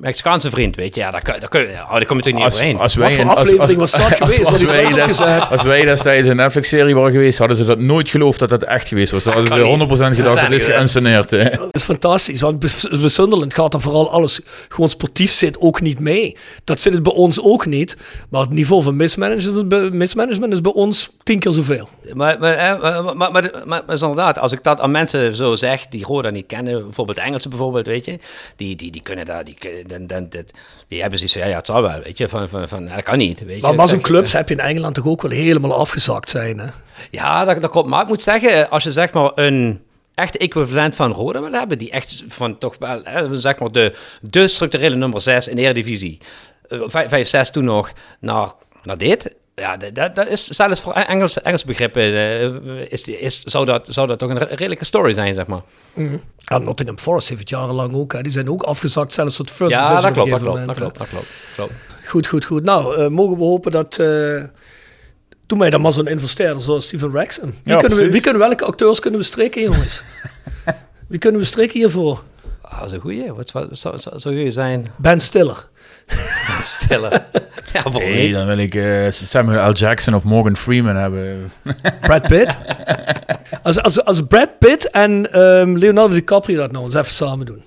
Mexicaanse 0.00 0.50
vriend, 0.50 0.76
weet 0.76 0.94
je, 0.94 1.00
ja, 1.00 1.10
daar, 1.10 1.24
daar, 1.24 1.40
daar, 1.40 1.62
oh, 1.62 1.92
daar 1.92 2.06
kom 2.06 2.18
je 2.18 2.24
natuurlijk 2.24 2.34
niet 2.34 2.44
als, 2.44 2.54
overheen. 2.54 2.78
Als 2.78 2.94
wij, 2.94 3.24
aflevering 3.24 3.78
was 3.78 3.90
dat 3.90 4.00
geweest? 4.16 4.38
Als, 4.38 4.48
als, 4.48 4.62
wij 4.62 4.90
des, 4.90 5.20
als 5.50 5.62
wij 5.62 5.84
destijds 5.84 6.28
een 6.28 6.36
Netflix-serie 6.36 6.94
waren 6.94 7.12
geweest, 7.12 7.38
hadden 7.38 7.56
ze 7.56 7.64
dat 7.64 7.78
nooit 7.78 8.08
geloofd 8.08 8.38
dat 8.38 8.50
dat 8.50 8.62
echt 8.62 8.88
geweest 8.88 9.12
was. 9.12 9.24
Dan 9.24 9.32
hadden 9.32 9.52
ze 9.52 10.12
100% 10.12 10.16
gedacht 10.16 10.40
dat 10.40 10.50
is 10.50 10.64
geïnsceneerd. 10.64 11.30
Dat 11.30 11.74
is 11.74 11.82
fantastisch, 11.82 12.40
want 12.40 12.58
bij 13.00 13.08
Sunderland 13.08 13.54
gaat 13.54 13.72
dan 13.72 13.80
vooral 13.80 14.10
alles 14.10 14.40
gewoon 14.68 14.90
sportief 14.90 15.30
zit 15.30 15.60
ook 15.60 15.80
niet 15.80 15.98
mee. 15.98 16.36
Dat 16.64 16.80
zit 16.80 16.92
het 16.92 17.02
bij 17.02 17.12
ons 17.12 17.42
ook 17.42 17.66
niet. 17.66 17.96
Maar 18.30 18.40
het 18.40 18.50
niveau 18.50 18.82
van 18.82 18.96
mismanagement, 18.96 19.92
mismanagement 19.92 20.52
is 20.52 20.57
bij 20.60 20.72
ons 20.72 21.10
tien 21.22 21.38
keer 21.38 21.52
zoveel. 21.52 21.88
Maar, 22.12 22.38
maar, 22.38 22.78
maar, 22.80 23.02
maar, 23.02 23.16
maar, 23.16 23.32
maar, 23.32 23.52
maar 23.66 23.82
inderdaad, 23.88 24.38
als 24.38 24.52
ik 24.52 24.62
dat 24.62 24.80
aan 24.80 24.90
mensen 24.90 25.34
zo 25.34 25.56
zeg 25.56 25.86
die 25.86 26.04
Roda 26.04 26.30
niet 26.30 26.46
kennen, 26.46 26.82
bijvoorbeeld 26.82 27.18
Engelsen 27.18 27.50
bijvoorbeeld, 27.50 27.86
weet 27.86 28.04
je, 28.04 28.18
die, 28.56 28.76
die, 28.76 28.90
die 28.90 29.02
kunnen 29.02 29.24
daar, 29.24 29.44
die, 29.44 29.56
dan, 29.86 30.06
dan, 30.06 30.26
dat, 30.28 30.44
die 30.88 31.00
hebben 31.00 31.18
zoiets 31.18 31.36
van, 31.36 31.42
ja, 31.42 31.48
ja, 31.48 31.56
het 31.56 31.66
zal 31.66 31.82
wel, 31.82 32.00
weet 32.00 32.18
je, 32.18 32.28
van, 32.28 32.48
van, 32.48 32.68
van 32.68 32.88
dat 32.88 33.02
kan 33.02 33.18
niet, 33.18 33.44
weet 33.44 33.56
je. 33.56 33.62
Maar, 33.62 33.74
maar 33.74 33.88
zo'n 33.88 34.00
clubs 34.00 34.32
heb 34.32 34.48
je 34.48 34.54
in 34.54 34.60
Engeland 34.60 34.94
toch 34.94 35.06
ook 35.06 35.22
wel 35.22 35.30
helemaal 35.30 35.74
afgezakt 35.74 36.30
zijn, 36.30 36.58
hè? 36.58 36.66
Ja, 37.10 37.44
dat, 37.44 37.60
dat 37.60 37.70
klopt. 37.70 37.88
Maar 37.88 38.02
ik 38.02 38.08
moet 38.08 38.22
zeggen, 38.22 38.70
als 38.70 38.82
je 38.82 38.92
zeg 38.92 39.12
maar 39.12 39.30
een 39.34 39.80
echt 40.14 40.36
equivalent 40.36 40.94
van 40.94 41.12
Roda 41.12 41.40
wil 41.40 41.52
hebben, 41.52 41.78
die 41.78 41.90
echt 41.90 42.22
van 42.28 42.58
toch 42.58 42.76
wel, 42.78 43.00
hè, 43.04 43.38
zeg 43.38 43.58
maar 43.58 43.72
de, 43.72 43.94
de 44.20 44.48
structurele 44.48 44.96
nummer 44.96 45.20
6 45.20 45.48
in 45.48 45.56
de 45.56 45.62
Eredivisie, 45.62 46.18
5, 46.68 47.26
6 47.26 47.50
toen 47.50 47.64
nog, 47.64 47.92
naar, 48.20 48.52
naar 48.82 48.98
dit, 48.98 49.34
ja, 49.58 49.76
dat, 49.76 50.14
dat 50.14 50.26
is 50.26 50.46
zelfs 50.46 50.80
voor 50.80 50.92
Engelse, 50.92 51.40
Engelse 51.40 51.66
begrippen 51.66 52.02
uh, 52.02 52.90
is, 52.90 53.02
is, 53.02 53.42
zou, 53.42 53.64
dat, 53.64 53.86
zou 53.88 54.06
dat 54.06 54.18
toch 54.18 54.30
een 54.30 54.38
redelijke 54.38 54.84
story 54.84 55.12
zijn, 55.12 55.34
zeg 55.34 55.46
maar. 55.46 55.62
Mm. 55.94 56.20
Ja, 56.38 56.58
Nottingham 56.58 56.98
Forest 56.98 57.28
heeft 57.28 57.40
het 57.40 57.50
jarenlang 57.50 57.94
ook. 57.94 58.12
Hè. 58.12 58.22
Die 58.22 58.32
zijn 58.32 58.50
ook 58.50 58.62
afgezakt, 58.62 59.12
zelfs 59.12 59.36
tot 59.36 59.50
first 59.50 59.72
Ja, 59.72 60.00
dat 60.00 60.12
klopt, 60.12 60.30
dat 60.30 60.40
klopt, 60.40 60.66
dat 60.66 60.76
klopt, 60.76 60.98
dat 60.98 61.08
klopt. 61.54 61.72
Goed, 62.06 62.26
goed, 62.26 62.44
goed. 62.44 62.64
Nou, 62.64 62.98
uh, 62.98 63.08
mogen 63.08 63.36
we 63.36 63.44
hopen 63.44 63.72
dat... 63.72 63.98
Uh, 64.00 64.42
Doe 65.46 65.58
mij 65.58 65.70
dan 65.70 65.80
maar 65.80 65.92
zo'n 65.92 66.06
investeerder 66.06 66.62
zoals 66.62 66.86
Steven 66.86 67.10
Wrexham. 67.10 67.54
Wie, 67.62 67.74
ja, 67.74 67.76
kunnen 67.78 67.98
we, 67.98 68.10
wie 68.10 68.20
kunnen, 68.20 68.40
welke 68.40 68.64
acteurs 68.64 69.00
kunnen 69.00 69.20
we 69.20 69.26
strikken, 69.26 69.62
jongens? 69.62 70.02
wie 71.08 71.18
kunnen 71.18 71.40
we 71.40 71.46
strikken 71.46 71.78
hiervoor? 71.78 72.22
Ah, 72.60 72.78
dat 72.78 72.86
is 72.86 72.92
een 72.92 73.00
goeie. 73.00 73.32
Wat 73.32 73.48
zou, 73.48 73.68
zou, 73.70 73.98
zou 74.16 74.34
je 74.34 74.50
zijn? 74.50 74.86
Ben 74.96 75.20
Stiller. 75.20 75.68
Ben 76.54 76.62
Stiller. 76.62 77.24
ja, 77.72 77.88
nee, 77.88 78.32
dan 78.32 78.46
wil 78.46 78.58
ik 78.58 78.74
uh, 78.74 79.06
Samuel 79.10 79.70
L. 79.70 79.72
Jackson 79.72 80.14
of 80.14 80.24
Morgan 80.24 80.56
Freeman 80.56 80.96
hebben. 80.96 81.52
Brad 82.00 82.28
Pitt? 82.28 82.58
als, 83.62 83.82
als, 83.82 84.04
als 84.04 84.26
Brad 84.28 84.58
Pitt 84.58 84.90
en 84.90 85.40
um, 85.40 85.78
Leonardo 85.78 86.14
DiCaprio 86.14 86.56
dat 86.56 86.72
nou 86.72 86.84
eens 86.84 86.94
even 86.94 87.12
samen 87.12 87.46
doen. 87.46 87.62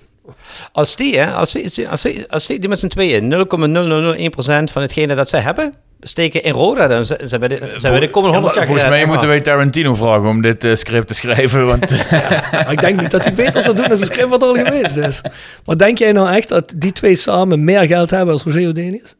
Als 0.72 0.96
die, 0.96 1.18
hè, 1.18 1.32
als 1.32 1.52
die, 1.52 1.88
als 1.88 2.02
die, 2.02 2.26
als 2.28 2.46
die, 2.46 2.58
die 2.58 2.68
met 2.68 2.80
z'n 2.80 2.88
tweeën 2.88 3.32
0,0001% 3.32 4.72
van 4.72 4.82
hetgene 4.82 5.14
dat 5.14 5.28
zij 5.28 5.40
hebben, 5.40 5.74
steken 6.00 6.42
in 6.42 6.52
Roda, 6.52 6.86
dan 6.86 7.04
zijn 7.04 7.40
we 7.40 7.48
de, 7.48 7.72
zijn 7.76 7.94
we 7.94 8.00
de 8.00 8.10
komende 8.10 8.34
100 8.34 8.54
jaar 8.54 8.66
Volgens 8.66 8.88
mij 8.88 9.06
moeten 9.06 9.28
wij 9.28 9.40
Tarantino 9.40 9.94
vragen 9.94 10.28
om 10.28 10.42
dit 10.42 10.64
uh, 10.64 10.74
script 10.74 11.08
te 11.08 11.14
schrijven. 11.14 11.66
Want 11.66 11.90
ja, 12.10 12.68
ik 12.68 12.80
denk 12.80 13.00
niet 13.00 13.10
dat 13.10 13.24
hij 13.24 13.32
beter 13.32 13.62
zou 13.62 13.76
doen 13.76 13.90
als 13.90 14.00
een 14.00 14.06
script 14.06 14.28
wat 14.28 14.42
er 14.42 14.48
al 14.48 14.54
geweest 14.54 14.96
is. 14.96 15.20
Maar 15.64 15.76
denk 15.76 15.98
jij 15.98 16.12
nou 16.12 16.34
echt 16.34 16.48
dat 16.48 16.72
die 16.76 16.92
twee 16.92 17.16
samen 17.16 17.64
meer 17.64 17.82
geld 17.86 18.10
hebben 18.10 18.34
als 18.34 18.42
Roger 18.42 18.74
Denius? 18.74 19.14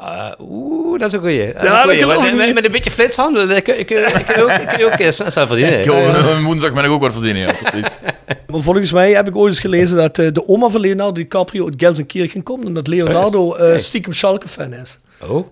Uh, 0.00 0.30
Oeh, 0.40 0.98
dat 0.98 1.08
is 1.08 1.12
een 1.12 1.20
goeie. 1.20 1.46
Ja, 1.46 1.82
een 1.82 1.88
goeie. 1.88 2.06
Met, 2.06 2.36
met, 2.36 2.54
met, 2.54 2.64
een 2.64 2.70
beetje 2.70 2.90
flitshandel 2.90 3.46
kun, 3.46 3.62
kun, 3.62 3.84
kun, 3.84 4.24
kun, 4.26 4.42
ook, 4.42 4.68
kun 4.68 4.78
je 4.78 4.90
ook 4.92 5.12
zelf 5.12 5.48
verdienen. 5.48 5.78
Ik, 5.78 5.84
ja. 5.84 6.42
Woensdag 6.42 6.72
ben 6.72 6.84
ik 6.84 6.90
ook 6.90 7.00
wat 7.00 7.12
verdienen, 7.12 7.42
ja, 7.42 7.52
precies. 7.52 7.98
maar 8.50 8.62
volgens 8.62 8.92
mij 8.92 9.12
heb 9.12 9.28
ik 9.28 9.36
ooit 9.36 9.52
eens 9.52 9.60
gelezen 9.60 9.96
dat 9.96 10.18
uh, 10.18 10.32
de 10.32 10.48
oma 10.48 10.68
van 10.68 10.80
Leonardo 10.80 11.12
DiCaprio 11.12 11.64
uit 11.64 11.74
Gelsenkirchen 11.76 12.42
komt. 12.42 12.66
En 12.66 12.74
dat 12.74 12.86
Leonardo 12.86 13.56
uh, 13.56 13.76
stiekem 13.76 14.12
Schalke-fan 14.12 14.72
is. 14.72 14.98
Oh. 15.22 15.46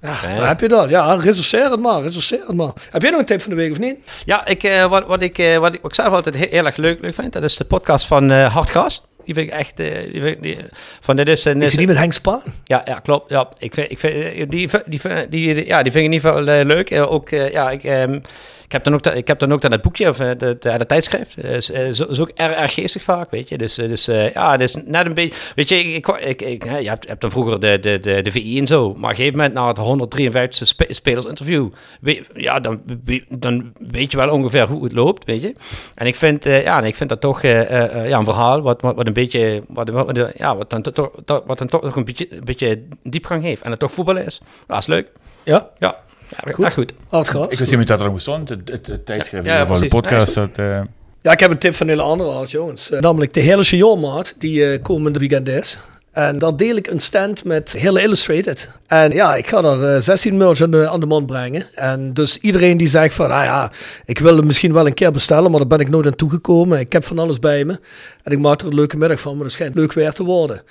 Ja, 0.00 0.16
ja. 0.22 0.46
heb 0.46 0.60
je 0.60 0.68
dat? 0.68 0.88
Ja, 0.88 1.14
recenseer 1.14 1.70
het 1.70 1.80
maar, 1.80 2.02
recenseer 2.02 2.44
het 2.46 2.56
maar. 2.56 2.72
Heb 2.90 3.02
jij 3.02 3.10
nog 3.10 3.20
een 3.20 3.26
tip 3.26 3.40
van 3.40 3.50
de 3.50 3.56
week 3.56 3.70
of 3.70 3.78
niet? 3.78 4.22
Ja, 4.24 4.46
ik, 4.46 4.64
uh, 4.64 4.86
wat, 4.86 5.06
wat, 5.06 5.22
ik, 5.22 5.38
uh, 5.38 5.58
wat, 5.58 5.74
ik, 5.74 5.80
wat 5.82 5.90
ik 5.90 5.96
zelf 5.96 6.12
altijd 6.12 6.34
heel, 6.34 6.48
heel 6.50 6.66
erg 6.66 6.76
leuk, 6.76 7.00
leuk 7.00 7.14
vind, 7.14 7.32
dat 7.32 7.42
is 7.42 7.56
de 7.56 7.64
podcast 7.64 8.06
van 8.06 8.30
uh, 8.30 8.54
Hartgras. 8.54 9.02
Die 9.24 9.34
vind 9.34 9.46
ik 9.46 9.52
echt. 9.52 9.80
Uh, 9.80 10.12
die 10.12 10.20
vind, 10.20 10.42
die, 10.42 10.56
van 11.00 11.16
dit 11.16 11.28
is, 11.28 11.46
is, 11.46 11.54
is 11.54 11.72
die 11.72 11.86
met 11.86 11.96
Henk 11.96 12.12
Spaan? 12.12 12.42
Ja, 12.64 12.82
ja, 12.84 12.98
klopt. 12.98 13.30
Ja, 13.30 13.48
ik 13.58 13.74
vind, 13.74 13.90
ik 13.90 13.98
vind, 13.98 14.50
die, 14.50 14.68
die, 14.88 15.00
die, 15.28 15.66
ja, 15.66 15.82
die 15.82 15.92
vind 15.92 16.04
ik 16.04 16.10
in 16.10 16.12
ieder 16.12 16.30
geval 16.30 16.48
uh, 16.48 16.64
leuk. 16.64 16.92
Ook, 16.92 17.28
ja, 17.28 17.70
ik. 17.70 17.84
Um, 17.84 18.22
ik 18.70 18.76
heb 18.76 18.84
dan 18.84 18.94
ook, 18.94 19.06
ik 19.06 19.26
heb 19.26 19.38
dan 19.38 19.52
ook 19.52 19.60
dan 19.60 19.72
het 19.72 19.82
boekje 19.82 20.08
of 20.08 20.16
de, 20.16 20.36
de, 20.36 20.56
de 20.58 20.86
tijdschrift. 20.86 21.44
is, 21.44 21.70
is, 21.70 22.00
is 22.00 22.20
ook 22.20 22.30
erg, 22.34 22.52
erg 22.52 22.74
geestig 22.74 23.02
vaak, 23.02 23.30
weet 23.30 23.48
je. 23.48 23.58
Dus, 23.58 23.74
dus 23.74 24.08
uh, 24.08 24.32
ja, 24.32 24.56
dus 24.56 24.74
net 24.84 25.06
een 25.06 25.14
beetje. 25.14 25.52
Weet 25.54 25.68
je, 25.68 25.94
ik, 25.94 26.08
ik, 26.08 26.42
ik, 26.42 26.64
je 26.64 26.88
hebt, 26.88 27.08
hebt 27.08 27.20
dan 27.20 27.30
vroeger 27.30 27.60
de, 27.60 27.78
de, 27.80 28.00
de, 28.00 28.22
de 28.22 28.30
VI 28.30 28.58
en 28.58 28.66
zo. 28.66 28.88
Maar 28.88 28.96
op 28.96 29.02
een 29.02 29.16
gegeven 29.16 29.36
moment, 29.36 29.54
na 29.54 29.66
het 29.66 29.78
153 29.78 30.66
spe, 30.66 30.86
spelers 30.88 31.24
interview, 31.24 31.68
weet, 32.00 32.26
ja, 32.34 32.60
dan, 32.60 32.82
dan 33.28 33.72
weet 33.90 34.10
je 34.10 34.16
wel 34.16 34.30
ongeveer 34.30 34.66
hoe 34.66 34.84
het 34.84 34.92
loopt, 34.92 35.24
weet 35.24 35.42
je. 35.42 35.54
En 35.94 36.06
ik 36.06 36.16
vind, 36.16 36.46
uh, 36.46 36.62
ja, 36.62 36.82
ik 36.82 36.96
vind 36.96 37.08
dat 37.08 37.20
toch 37.20 37.42
uh, 37.42 38.08
ja, 38.08 38.18
een 38.18 38.24
verhaal 38.24 38.60
wat, 38.60 38.80
wat, 38.82 38.94
wat 38.94 39.06
een 39.06 39.12
beetje, 39.12 39.62
wat, 39.68 39.88
wat, 39.88 40.32
ja, 40.36 40.56
wat 40.56 40.70
dan 40.70 40.82
toch, 40.82 41.10
wat 41.46 41.58
dan 41.58 41.68
toch 41.68 41.82
nog 41.82 41.96
een 41.96 42.04
beetje, 42.04 42.26
een 42.30 42.44
beetje 42.44 42.82
diepgang 43.02 43.42
heeft. 43.42 43.62
En 43.62 43.70
het 43.70 43.80
toch 43.80 43.92
voetbal 43.92 44.16
is. 44.16 44.40
Dat 44.66 44.78
is 44.78 44.86
leuk. 44.86 45.08
Ja? 45.44 45.70
Ja. 45.78 45.96
Ja, 46.30 46.52
goed. 46.52 46.72
goed. 46.72 46.92
Hard 47.08 47.52
Ik 47.52 47.58
wist 47.58 47.76
niet 47.76 47.86
dat 47.86 47.98
er 47.98 48.04
nog 48.04 48.14
bestond, 48.14 48.48
het, 48.48 48.68
het, 48.68 48.86
het 48.86 49.06
tijdschrift 49.06 49.44
ja, 49.44 49.56
ja, 49.56 49.66
van 49.66 49.80
de 49.80 49.88
podcast. 49.88 50.34
Ja, 50.34 50.40
dat, 50.40 50.58
uh... 50.58 50.80
ja, 51.20 51.32
ik 51.32 51.40
heb 51.40 51.50
een 51.50 51.58
tip 51.58 51.74
van 51.74 51.86
een 51.86 51.92
hele 51.92 52.08
andere 52.08 52.30
art, 52.30 52.50
jongens. 52.50 52.90
Uh, 52.90 53.00
namelijk 53.00 53.34
de 53.34 53.40
hele 53.40 53.62
Chillon-maat, 53.62 54.34
die 54.38 54.72
uh, 54.72 54.82
komende 54.82 55.18
weekend 55.18 55.48
is. 55.48 55.78
En 56.12 56.38
dan 56.38 56.56
deel 56.56 56.76
ik 56.76 56.86
een 56.86 57.00
stand 57.00 57.44
met 57.44 57.72
Hele 57.72 58.02
Illustrated. 58.02 58.70
En 58.86 59.10
ja, 59.10 59.34
ik 59.34 59.46
ga 59.46 59.62
er 59.62 59.94
uh, 59.94 60.00
16 60.00 60.36
merch 60.36 60.60
aan 60.60 60.70
de, 60.70 60.88
aan 60.88 61.00
de 61.00 61.06
man 61.06 61.26
brengen. 61.26 61.66
En 61.74 62.14
dus 62.14 62.38
iedereen 62.38 62.76
die 62.76 62.88
zegt 62.88 63.14
van, 63.14 63.30
ah 63.30 63.44
ja, 63.44 63.70
ik 64.04 64.18
wil 64.18 64.36
hem 64.36 64.46
misschien 64.46 64.72
wel 64.72 64.86
een 64.86 64.94
keer 64.94 65.12
bestellen, 65.12 65.50
maar 65.50 65.60
daar 65.60 65.68
ben 65.68 65.80
ik 65.80 65.88
nooit 65.88 66.06
aan 66.06 66.16
toegekomen. 66.16 66.78
Ik 66.78 66.92
heb 66.92 67.04
van 67.04 67.18
alles 67.18 67.38
bij 67.38 67.64
me. 67.64 67.78
En 68.22 68.32
ik 68.32 68.38
maak 68.38 68.60
er 68.60 68.66
een 68.66 68.74
leuke 68.74 68.96
middag 68.96 69.20
van, 69.20 69.34
maar 69.34 69.42
dat 69.42 69.52
schijnt 69.52 69.74
leuk 69.74 69.92
weer 69.92 70.12
te 70.12 70.24
worden. 70.24 70.62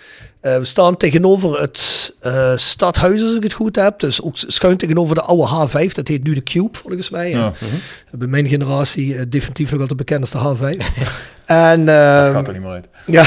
Uh, 0.41 0.57
we 0.57 0.65
staan 0.65 0.97
tegenover 0.97 1.61
het 1.61 2.13
uh, 2.21 2.51
stadhuis, 2.55 3.21
als 3.21 3.35
ik 3.35 3.43
het 3.43 3.53
goed 3.53 3.75
heb. 3.75 3.99
Dus 3.99 4.21
ook 4.21 4.33
schuin 4.35 4.77
tegenover 4.77 5.15
de 5.15 5.21
oude 5.21 5.67
H5. 5.67 5.91
Dat 5.91 6.07
heet 6.07 6.23
nu 6.23 6.33
de 6.33 6.43
Cube, 6.43 6.77
volgens 6.77 7.09
mij. 7.09 7.29
Ja. 7.29 7.53
Bij 8.11 8.27
mijn 8.27 8.47
generatie 8.47 9.13
uh, 9.13 9.21
definitief 9.29 9.71
nog 9.71 9.79
altijd 9.79 9.97
bekend 9.97 10.21
als 10.21 10.31
de 10.31 10.37
H5. 10.37 10.77
en, 11.45 11.85
dat 11.85 12.31
gaat 12.31 12.47
er 12.47 12.53
niet 12.53 12.61
meer 12.61 12.71
uit. 12.71 12.87
Ja, 13.05 13.25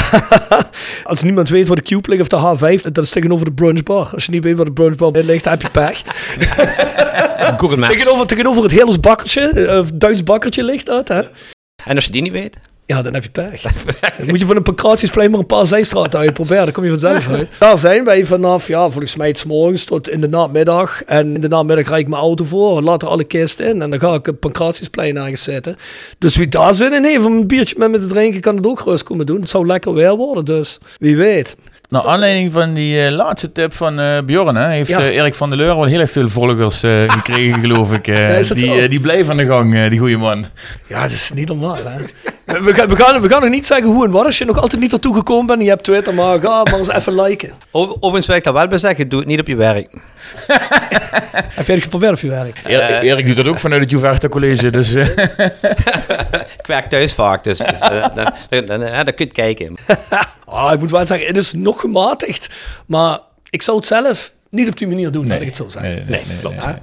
als 1.04 1.22
niemand 1.22 1.48
weet 1.48 1.66
waar 1.66 1.76
de 1.76 1.82
Cube 1.82 2.08
ligt 2.08 2.32
of 2.32 2.58
de 2.58 2.76
H5, 2.78 2.92
dat 2.92 3.04
is 3.04 3.10
tegenover 3.10 3.44
de 3.44 3.52
Brunch 3.52 3.82
Bar. 3.82 4.10
Als 4.12 4.24
je 4.24 4.32
niet 4.32 4.44
weet 4.44 4.56
waar 4.56 4.64
de 4.64 4.72
Brunch 4.72 4.96
Bar 4.96 5.12
ligt, 5.12 5.44
dan 5.44 5.52
heb 5.52 5.62
je 5.62 5.70
pech. 5.70 6.02
tegenover, 7.88 8.26
tegenover 8.26 8.62
het 8.62 8.72
hele 8.72 8.98
bakkertje, 8.98 9.86
Duits 9.94 10.22
bakkertje 10.22 10.64
ligt 10.64 10.86
dat. 10.86 11.08
Hè? 11.08 11.22
En 11.84 11.94
als 11.94 12.04
je 12.04 12.10
die 12.12 12.22
niet 12.22 12.32
weet? 12.32 12.56
Ja, 12.92 13.02
dan 13.02 13.14
heb 13.14 13.22
je 13.22 13.30
pech. 13.30 13.62
dan 14.16 14.26
moet 14.26 14.40
je 14.40 14.46
van 14.46 14.56
een 14.56 14.62
Pancratiusplein 14.62 15.30
maar 15.30 15.40
een 15.40 15.46
paar 15.46 15.66
zijstraten 15.66 16.20
uitproberen. 16.20 16.64
Dan 16.64 16.72
kom 16.72 16.84
je 16.84 16.90
vanzelf 16.90 17.28
uit. 17.28 17.48
Daar 17.58 17.78
zijn 17.78 18.04
wij 18.04 18.24
vanaf, 18.24 18.68
ja, 18.68 18.90
volgens 18.90 19.16
mij 19.16 19.28
het 19.28 19.44
morgens 19.44 19.84
tot 19.84 20.08
in 20.08 20.20
de 20.20 20.28
namiddag. 20.28 21.02
En 21.02 21.34
in 21.34 21.40
de 21.40 21.48
namiddag 21.48 21.88
rijd 21.88 22.00
ik 22.00 22.08
mijn 22.08 22.22
auto 22.22 22.44
voor. 22.44 22.82
Laat 22.82 23.02
er 23.02 23.08
alle 23.08 23.24
kisten 23.24 23.66
in. 23.66 23.82
En 23.82 23.90
dan 23.90 24.00
ga 24.00 24.14
ik 24.14 24.26
een 24.26 24.38
Pancratiusplein 24.38 25.16
ergens 25.16 25.42
zetten. 25.42 25.76
Dus 26.18 26.36
wie 26.36 26.48
daar 26.48 26.74
zin 26.74 26.92
in 26.92 27.04
heeft 27.04 27.24
om 27.24 27.36
een 27.36 27.46
biertje 27.46 27.74
met 27.78 27.90
me 27.90 27.98
te 27.98 28.06
drinken, 28.06 28.40
kan 28.40 28.56
het 28.56 28.66
ook 28.66 28.80
gerust 28.80 29.02
komen 29.02 29.26
doen. 29.26 29.40
Het 29.40 29.50
zou 29.50 29.66
lekker 29.66 29.94
weer 29.94 30.16
worden, 30.16 30.44
dus 30.44 30.78
wie 30.98 31.16
weet. 31.16 31.56
Naar 31.92 32.06
aanleiding 32.06 32.52
van 32.52 32.74
die 32.74 33.04
uh, 33.04 33.10
laatste 33.10 33.52
tip 33.52 33.74
van 33.74 34.00
uh, 34.00 34.18
Bjorn, 34.24 34.56
hè, 34.56 34.68
heeft 34.68 34.90
ja. 34.90 35.00
uh, 35.00 35.16
Erik 35.16 35.34
van 35.34 35.48
der 35.50 35.58
Leur 35.58 35.76
wel 35.76 35.84
heel 35.84 36.00
erg 36.00 36.10
veel 36.10 36.28
volgers 36.28 36.80
gekregen, 37.16 37.60
geloof 37.60 37.92
ik. 37.92 38.06
Ja, 38.06 38.42
die, 38.42 38.88
die 38.88 39.00
blijven 39.00 39.30
aan 39.30 39.36
de 39.36 39.46
gang, 39.46 39.88
die 39.88 39.98
goede 39.98 40.16
man. 40.16 40.46
Ja, 40.86 41.02
dat 41.02 41.10
is 41.10 41.32
niet 41.34 41.48
normaal. 41.48 41.76
Hè? 41.84 41.98
we, 42.60 42.74
gaan, 42.74 42.88
we, 42.88 42.96
gaan, 42.96 43.20
we 43.20 43.28
gaan 43.28 43.40
nog 43.40 43.50
niet 43.50 43.66
zeggen 43.66 43.86
hoe 43.88 44.04
en 44.04 44.10
wat 44.10 44.24
als 44.24 44.38
je 44.38 44.44
nog 44.44 44.58
altijd 44.60 44.80
niet 44.80 44.90
naartoe 44.90 45.14
gekomen 45.14 45.46
bent 45.46 45.58
en 45.58 45.64
je 45.64 45.70
hebt 45.70 45.84
Twitter, 45.84 46.14
maar 46.14 46.40
ga 46.40 46.62
maar 46.62 46.78
eens 46.78 46.92
even 46.92 47.22
liken. 47.22 47.52
Overigens 47.70 48.26
wil 48.26 48.36
ik 48.36 48.44
dat 48.44 48.54
wel 48.54 48.68
bij 48.68 48.78
zeggen, 48.78 49.08
doe 49.08 49.18
het 49.18 49.28
niet 49.28 49.40
op 49.40 49.46
je 49.46 49.56
werk. 49.56 49.90
Heb 51.54 51.66
jij 51.66 51.74
het 51.74 51.84
geprobeerd 51.84 52.12
op 52.12 52.18
je 52.18 52.28
werk? 52.28 52.60
Erik, 52.64 53.02
Erik 53.02 53.26
doet 53.26 53.36
dat 53.36 53.46
ook 53.46 53.58
vanuit 53.58 53.80
het 53.80 53.90
Juverta 53.90 54.28
College, 54.28 54.70
dus... 54.70 54.94
ik 56.62 56.68
werk 56.68 56.86
thuis 56.86 57.14
vaak, 57.14 57.44
dus, 57.44 57.58
dus 57.58 57.80
dan, 57.88 58.10
dan, 58.14 58.32
dan, 58.50 58.64
dan, 58.66 58.80
dan 58.80 59.04
kun 59.04 59.14
je 59.16 59.24
het 59.24 59.32
kijken. 59.32 59.74
oh, 60.44 60.70
ik 60.74 60.78
moet 60.78 60.90
wel 60.90 61.06
zeggen, 61.06 61.26
het 61.26 61.36
is 61.36 61.52
nog 61.52 61.80
gematigd, 61.80 62.50
maar 62.86 63.20
ik 63.50 63.62
zou 63.62 63.76
het 63.76 63.86
zelf 63.86 64.32
niet 64.50 64.68
op 64.68 64.78
die 64.78 64.88
manier 64.88 65.10
doen, 65.10 65.26
nee. 65.26 65.40
ik 65.40 65.46
het 65.46 65.56
zo 65.56 65.68
zeggen. 65.68 65.90
Nee, 65.90 66.04
nee, 66.04 66.22
nee 66.28 66.38
klopt. 66.40 66.64
Nee, 66.66 66.74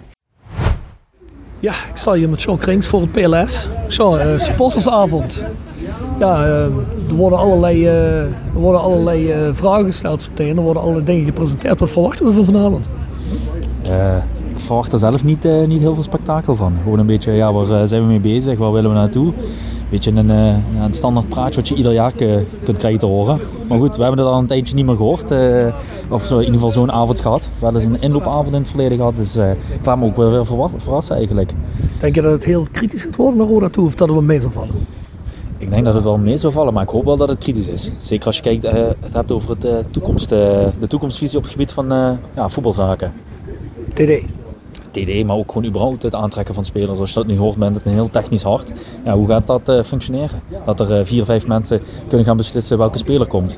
ja, 1.60 1.72
ik 1.72 1.98
sta 1.98 2.14
hier 2.14 2.30
met 2.30 2.42
John 2.42 2.60
Krings 2.60 2.88
voor 2.88 3.02
het 3.02 3.12
PLS. 3.12 3.68
Zo, 3.88 4.16
uh, 4.16 4.40
supportersavond. 4.40 5.46
Ja, 6.20 6.46
uh, 6.46 6.64
er 7.10 7.16
worden 7.16 7.40
allerlei, 7.40 7.82
uh, 7.82 8.22
er 8.22 8.30
worden 8.54 8.82
allerlei 8.82 9.34
uh, 9.34 9.50
vragen 9.54 9.86
gesteld. 9.86 10.30
Er 10.36 10.56
worden 10.56 10.82
allerlei 10.82 11.06
dingen 11.06 11.26
gepresenteerd. 11.26 11.80
Wat 11.80 11.90
verwachten 11.90 12.26
we 12.26 12.34
van 12.34 12.46
vanavond? 12.46 12.86
Ik 14.60 14.66
verwacht 14.66 14.94
er 14.94 15.00
zelf 15.00 15.24
niet, 15.24 15.46
eh, 15.46 15.68
niet 15.68 15.82
heel 15.82 15.94
veel 15.94 16.04
spektakel 16.04 16.56
van. 16.56 16.74
Gewoon 16.84 17.00
een 17.00 17.06
beetje, 17.06 17.32
ja, 17.32 17.54
waar 17.54 17.82
eh, 17.82 17.88
zijn 17.88 18.02
we 18.02 18.08
mee 18.08 18.20
bezig? 18.20 18.58
Waar 18.58 18.72
willen 18.72 18.90
we 18.90 18.96
naartoe? 18.96 19.26
Een 19.28 19.34
beetje 19.90 20.12
een, 20.12 20.30
eh, 20.30 20.84
een 20.84 20.94
standaard 20.94 21.30
praatje 21.30 21.56
wat 21.56 21.68
je 21.68 21.76
ieder 21.76 21.94
jaar 21.94 22.12
kunt 22.64 22.78
krijgen 22.78 23.00
te 23.00 23.06
horen. 23.06 23.40
Maar 23.68 23.78
goed, 23.78 23.96
we 23.96 24.02
hebben 24.02 24.20
het 24.20 24.34
al 24.34 24.40
een 24.40 24.48
tijdje 24.48 24.76
niet 24.76 24.86
meer 24.86 24.96
gehoord. 24.96 25.32
eh, 25.32 25.74
of 26.10 26.26
zo, 26.26 26.34
in 26.38 26.40
ieder 26.44 26.54
geval 26.54 26.72
zo'n 26.72 26.92
avond 26.92 27.20
gehad. 27.20 27.50
We 27.60 27.66
hadden 27.66 27.82
eens 27.82 27.92
een 27.92 28.02
inloopavond 28.02 28.54
in 28.54 28.60
het 28.60 28.68
verleden 28.70 28.98
gehad. 28.98 29.14
Dus 29.16 29.36
ik 29.36 29.86
laat 29.86 29.98
me 29.98 30.06
ook 30.06 30.16
wel 30.18 30.32
weer 30.32 30.46
verrassen 30.78 31.16
eigenlijk. 31.16 31.52
Denk 32.00 32.16
je 32.16 32.22
dat 32.22 32.32
het 32.32 32.46
heel 32.46 32.68
kritisch 32.72 33.02
gaat 33.02 33.16
worden 33.16 33.38
naar 33.38 33.48
Roda 33.48 33.70
toe 33.70 33.86
of 33.86 33.92
dat 33.96 34.08
het 34.08 34.18
wel 34.18 34.26
mee 34.26 34.40
zal 34.40 34.52
vallen? 34.52 34.76
Ik 35.58 35.70
denk 35.70 35.86
dat 35.86 35.94
het 35.94 36.04
wel 36.04 36.18
mee 36.18 36.38
zal 36.38 36.52
vallen, 36.52 36.74
maar 36.74 36.84
ik 36.84 36.90
hoop 36.90 37.06
wel 37.06 37.18
dat 37.18 37.30
het 37.30 37.38
kritisch 37.38 37.68
is. 37.68 37.90
Zeker 38.02 38.26
als 38.26 38.36
je 38.36 38.42
kijkt, 38.42 38.64
het 39.00 39.14
hebt 39.14 39.32
over 39.32 39.50
het, 39.50 39.86
toekomst, 39.92 40.30
de 40.30 40.88
toekomstvisie 40.88 41.38
op 41.38 41.44
het 41.44 41.52
gebied 41.52 41.72
van 41.72 41.88
ja, 42.36 42.50
voetbalzaken. 42.50 43.14
TD. 43.94 44.24
TD, 44.92 45.26
maar 45.26 45.36
ook 45.36 45.52
gewoon 45.52 45.68
überhaupt 45.68 46.04
het 46.04 46.16
aantrekken 46.16 46.54
van 46.54 46.66
spelers. 46.66 47.00
Als 47.00 47.10
je 47.10 47.16
dat 47.16 47.28
nu 47.28 47.38
hoort 47.38 47.58
met 47.58 47.74
het 47.74 47.86
een 47.86 47.94
heel 47.94 48.10
technisch 48.10 48.44
hard, 48.44 48.72
ja, 49.06 49.14
hoe 49.14 49.28
gaat 49.28 49.48
dat 49.48 49.70
eh, 49.70 49.84
functioneren? 49.84 50.42
Dat 50.66 50.80
er 50.80 51.00
eh, 51.00 51.06
vier, 51.06 51.26
vijf 51.26 51.48
mensen 51.48 51.82
kunnen 52.08 52.26
gaan 52.26 52.38
beslissen 52.38 52.78
welke 52.78 52.98
speler 52.98 53.28
komt. 53.28 53.58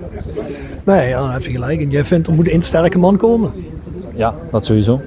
Nee, 0.84 1.10
ja, 1.10 1.20
dan 1.20 1.32
heb 1.32 1.42
je 1.46 1.52
gelijk. 1.52 1.82
En 1.82 1.90
jij 1.90 2.06
vindt 2.06 2.28
er 2.28 2.34
moet 2.34 2.48
één 2.48 2.62
sterke 2.62 2.98
man 2.98 3.18
komen. 3.18 3.52
Ja, 4.16 4.36
dat 4.52 4.66
sowieso. 4.66 5.00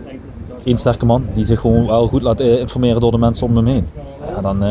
Eén 0.64 0.78
sterke 0.78 1.06
man 1.06 1.24
die 1.34 1.44
zich 1.44 1.60
gewoon 1.60 1.86
wel 1.86 2.06
goed 2.06 2.22
laat 2.22 2.40
eh, 2.40 2.58
informeren 2.58 3.00
door 3.00 3.10
de 3.10 3.18
mensen 3.18 3.46
om 3.46 3.56
hem 3.56 3.66
heen. 3.66 3.86
Ja, 4.34 4.40
dan, 4.40 4.62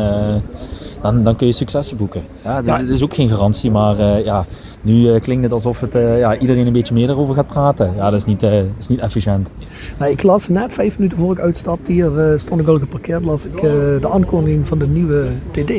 dan, 1.04 1.24
dan 1.24 1.36
kun 1.36 1.46
je 1.46 1.52
successen 1.52 1.96
boeken. 1.96 2.22
Ja, 2.44 2.78
dit 2.78 2.88
is 2.88 3.02
ook 3.02 3.14
geen 3.14 3.28
garantie, 3.28 3.70
maar 3.70 3.98
eh, 3.98 4.24
ja, 4.24 4.44
nu 4.82 5.12
eh, 5.12 5.20
klinkt 5.20 5.42
het 5.42 5.52
alsof 5.52 5.80
het, 5.80 5.94
eh, 5.94 6.18
ja, 6.18 6.38
iedereen 6.38 6.66
een 6.66 6.72
beetje 6.72 6.94
meer 6.94 7.10
erover 7.10 7.34
gaat 7.34 7.46
praten. 7.46 7.92
Ja, 7.96 8.10
dat 8.10 8.20
is 8.20 8.24
niet, 8.24 8.42
is 8.78 8.88
niet 8.88 8.98
efficiënt. 8.98 9.50
Nou, 9.98 10.10
ik 10.10 10.22
las 10.22 10.48
net 10.48 10.72
vijf 10.72 10.98
minuten 10.98 11.18
voor 11.18 11.32
ik 11.32 11.38
uitstapte 11.38 11.92
hier, 11.92 12.34
stond 12.36 12.60
ik 12.60 12.66
al 12.66 12.78
geparkeerd, 12.78 13.24
las 13.24 13.46
ik 13.46 13.60
de 14.00 14.08
aankondiging 14.12 14.66
van 14.66 14.78
de 14.78 14.86
nieuwe 14.86 15.28
TD. 15.50 15.72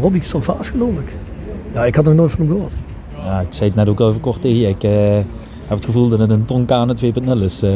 Robbie 0.00 0.22
Salvaas 0.22 0.68
geloof 0.68 0.98
ik. 0.98 1.16
Ja, 1.72 1.84
ik 1.84 1.94
had 1.94 2.04
nog 2.04 2.14
nooit 2.14 2.30
van 2.30 2.40
hem 2.40 2.54
gehoord. 2.54 2.74
Ja, 3.16 3.40
ik 3.40 3.46
zei 3.50 3.68
het 3.68 3.78
net 3.78 3.88
ook 3.88 4.00
al 4.00 4.08
even 4.08 4.20
kort 4.20 4.40
tegen 4.40 4.58
je. 4.58 4.68
Ik 4.68 4.82
eh, 5.64 5.68
heb 5.68 5.78
het 5.78 5.86
gevoel 5.86 6.08
dat 6.08 6.18
het 6.18 6.30
een 6.30 6.44
Tonkane 6.44 6.94
2.0 6.96 7.42
is. 7.42 7.62
Eh 7.62 7.70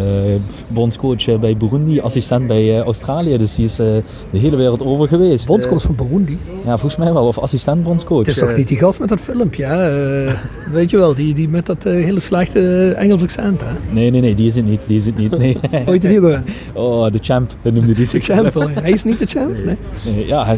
bondscoach 0.68 1.28
eh, 1.28 1.38
bij 1.38 1.56
Burundi, 1.56 2.00
assistent 2.00 2.46
bij 2.46 2.78
eh, 2.78 2.84
Australië. 2.84 3.38
Dus 3.38 3.54
die 3.54 3.64
is 3.64 3.76
de 3.76 4.02
hele 4.30 4.56
wereld 4.56 4.82
over 4.84 5.08
geweest. 5.08 5.46
Bondscoach 5.46 5.82
van 5.82 5.94
Burundi. 5.94 6.38
ja, 6.64 6.70
volgens 6.70 6.96
mij 6.96 7.12
wel. 7.12 7.26
Of 7.26 7.38
assistent 7.38 7.82
bondscoach. 7.82 8.18
Het 8.18 8.28
is 8.28 8.38
toch 8.38 8.56
niet 8.56 8.68
die 8.68 8.76
gast 8.76 8.98
met 8.98 9.08
dat 9.08 9.20
filmpje, 9.20 9.64
hè? 9.64 10.32
Weet 10.78 10.90
je 10.90 10.96
wel, 10.96 11.14
die, 11.14 11.34
die 11.34 11.48
met 11.48 11.66
dat 11.66 11.84
hele 11.84 12.20
slechte 12.20 12.60
eh, 12.96 13.02
Engels 13.02 13.22
accent, 13.22 13.60
hè? 13.60 13.66
Nee, 13.90 14.10
nee, 14.10 14.20
nee, 14.20 14.34
die 14.34 14.46
is 14.46 14.54
het 14.54 14.66
niet. 14.66 14.80
Die 14.86 14.96
is 14.96 15.06
het 15.06 15.16
niet. 15.16 15.38
Nee. 15.38 15.56
Heet 15.70 16.02
die 16.02 16.20
alweer? 16.20 16.42
Oh, 16.72 17.10
de 17.10 17.18
champ, 17.22 17.50
dat 17.62 17.72
noemde 17.72 17.92
die 17.92 18.06
champ, 18.20 18.52
hoor. 18.52 18.70
Hij 18.70 18.90
is 18.90 19.04
niet 19.04 19.18
de 19.18 19.26
champ, 19.26 19.64
nee. 19.64 19.76
Nee, 20.04 20.26
ja, 20.26 20.56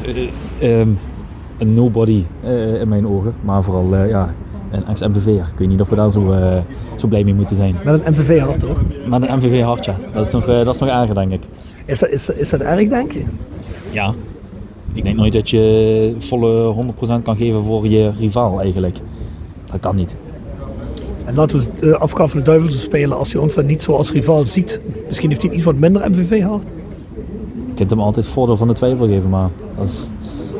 eh, 0.60 0.80
ehm, 0.80 0.88
een 1.58 1.74
nobody 1.74 2.24
in 2.80 2.88
mijn 2.88 3.06
ogen. 3.06 3.34
Maar 3.40 3.62
vooral 3.62 4.06
ja, 4.06 4.34
een 4.70 4.86
ex-MVV'er. 4.86 5.32
Ik 5.52 5.58
weet 5.58 5.68
niet 5.68 5.80
of 5.80 5.88
we 5.88 5.96
daar 5.96 6.10
zo, 6.10 6.32
eh, 6.32 6.58
zo 6.96 7.06
blij 7.06 7.24
mee 7.24 7.34
moeten 7.34 7.56
zijn. 7.56 7.76
Met 7.84 7.94
een 8.04 8.12
MVV-hart, 8.12 8.62
hoor. 8.62 8.76
Maar 9.06 9.22
een 9.22 9.38
MVV 9.38 9.62
hartje, 9.62 9.92
dat 10.12 10.26
is 10.26 10.32
nog, 10.32 10.48
eh, 10.48 10.64
dat 10.64 10.74
is 10.74 10.80
nog 10.80 10.88
erger, 10.88 11.14
denk 11.14 11.32
ik. 11.32 11.42
Is 11.84 11.98
dat, 11.98 12.08
is, 12.08 12.30
is 12.30 12.50
dat 12.50 12.60
erg, 12.60 12.88
denk 12.88 13.12
je? 13.12 13.22
Ja. 13.90 14.14
Ik 14.92 15.04
denk 15.04 15.16
nooit 15.16 15.32
dat 15.32 15.50
je 15.50 16.14
volle 16.18 16.72
100% 16.72 17.22
kan 17.22 17.36
geven 17.36 17.64
voor 17.64 17.86
je 17.88 18.10
rivaal 18.18 18.60
eigenlijk. 18.60 18.98
Dat 19.70 19.80
kan 19.80 19.96
niet. 19.96 20.14
En 21.24 21.34
laten 21.34 21.58
we 21.58 21.68
uh, 21.80 21.92
afgaven 21.92 22.38
de 22.38 22.44
duivel 22.44 22.70
spelen 22.70 23.18
als 23.18 23.32
hij 23.32 23.42
ons 23.42 23.54
dan 23.54 23.66
niet 23.66 23.82
zo 23.82 23.92
als 23.92 24.12
rivaal 24.12 24.44
ziet. 24.44 24.80
Misschien 25.06 25.28
heeft 25.30 25.42
hij 25.42 25.50
iets 25.50 25.64
wat 25.64 25.74
minder 25.74 26.10
MVV-hart. 26.10 26.62
Je 27.66 27.74
kunt 27.74 27.90
hem 27.90 28.00
altijd 28.00 28.26
voordeel 28.26 28.56
van 28.56 28.68
de 28.68 28.74
twijfel 28.74 29.06
geven, 29.06 29.30
maar 29.30 29.48
dat 29.76 29.86
is, 29.86 30.10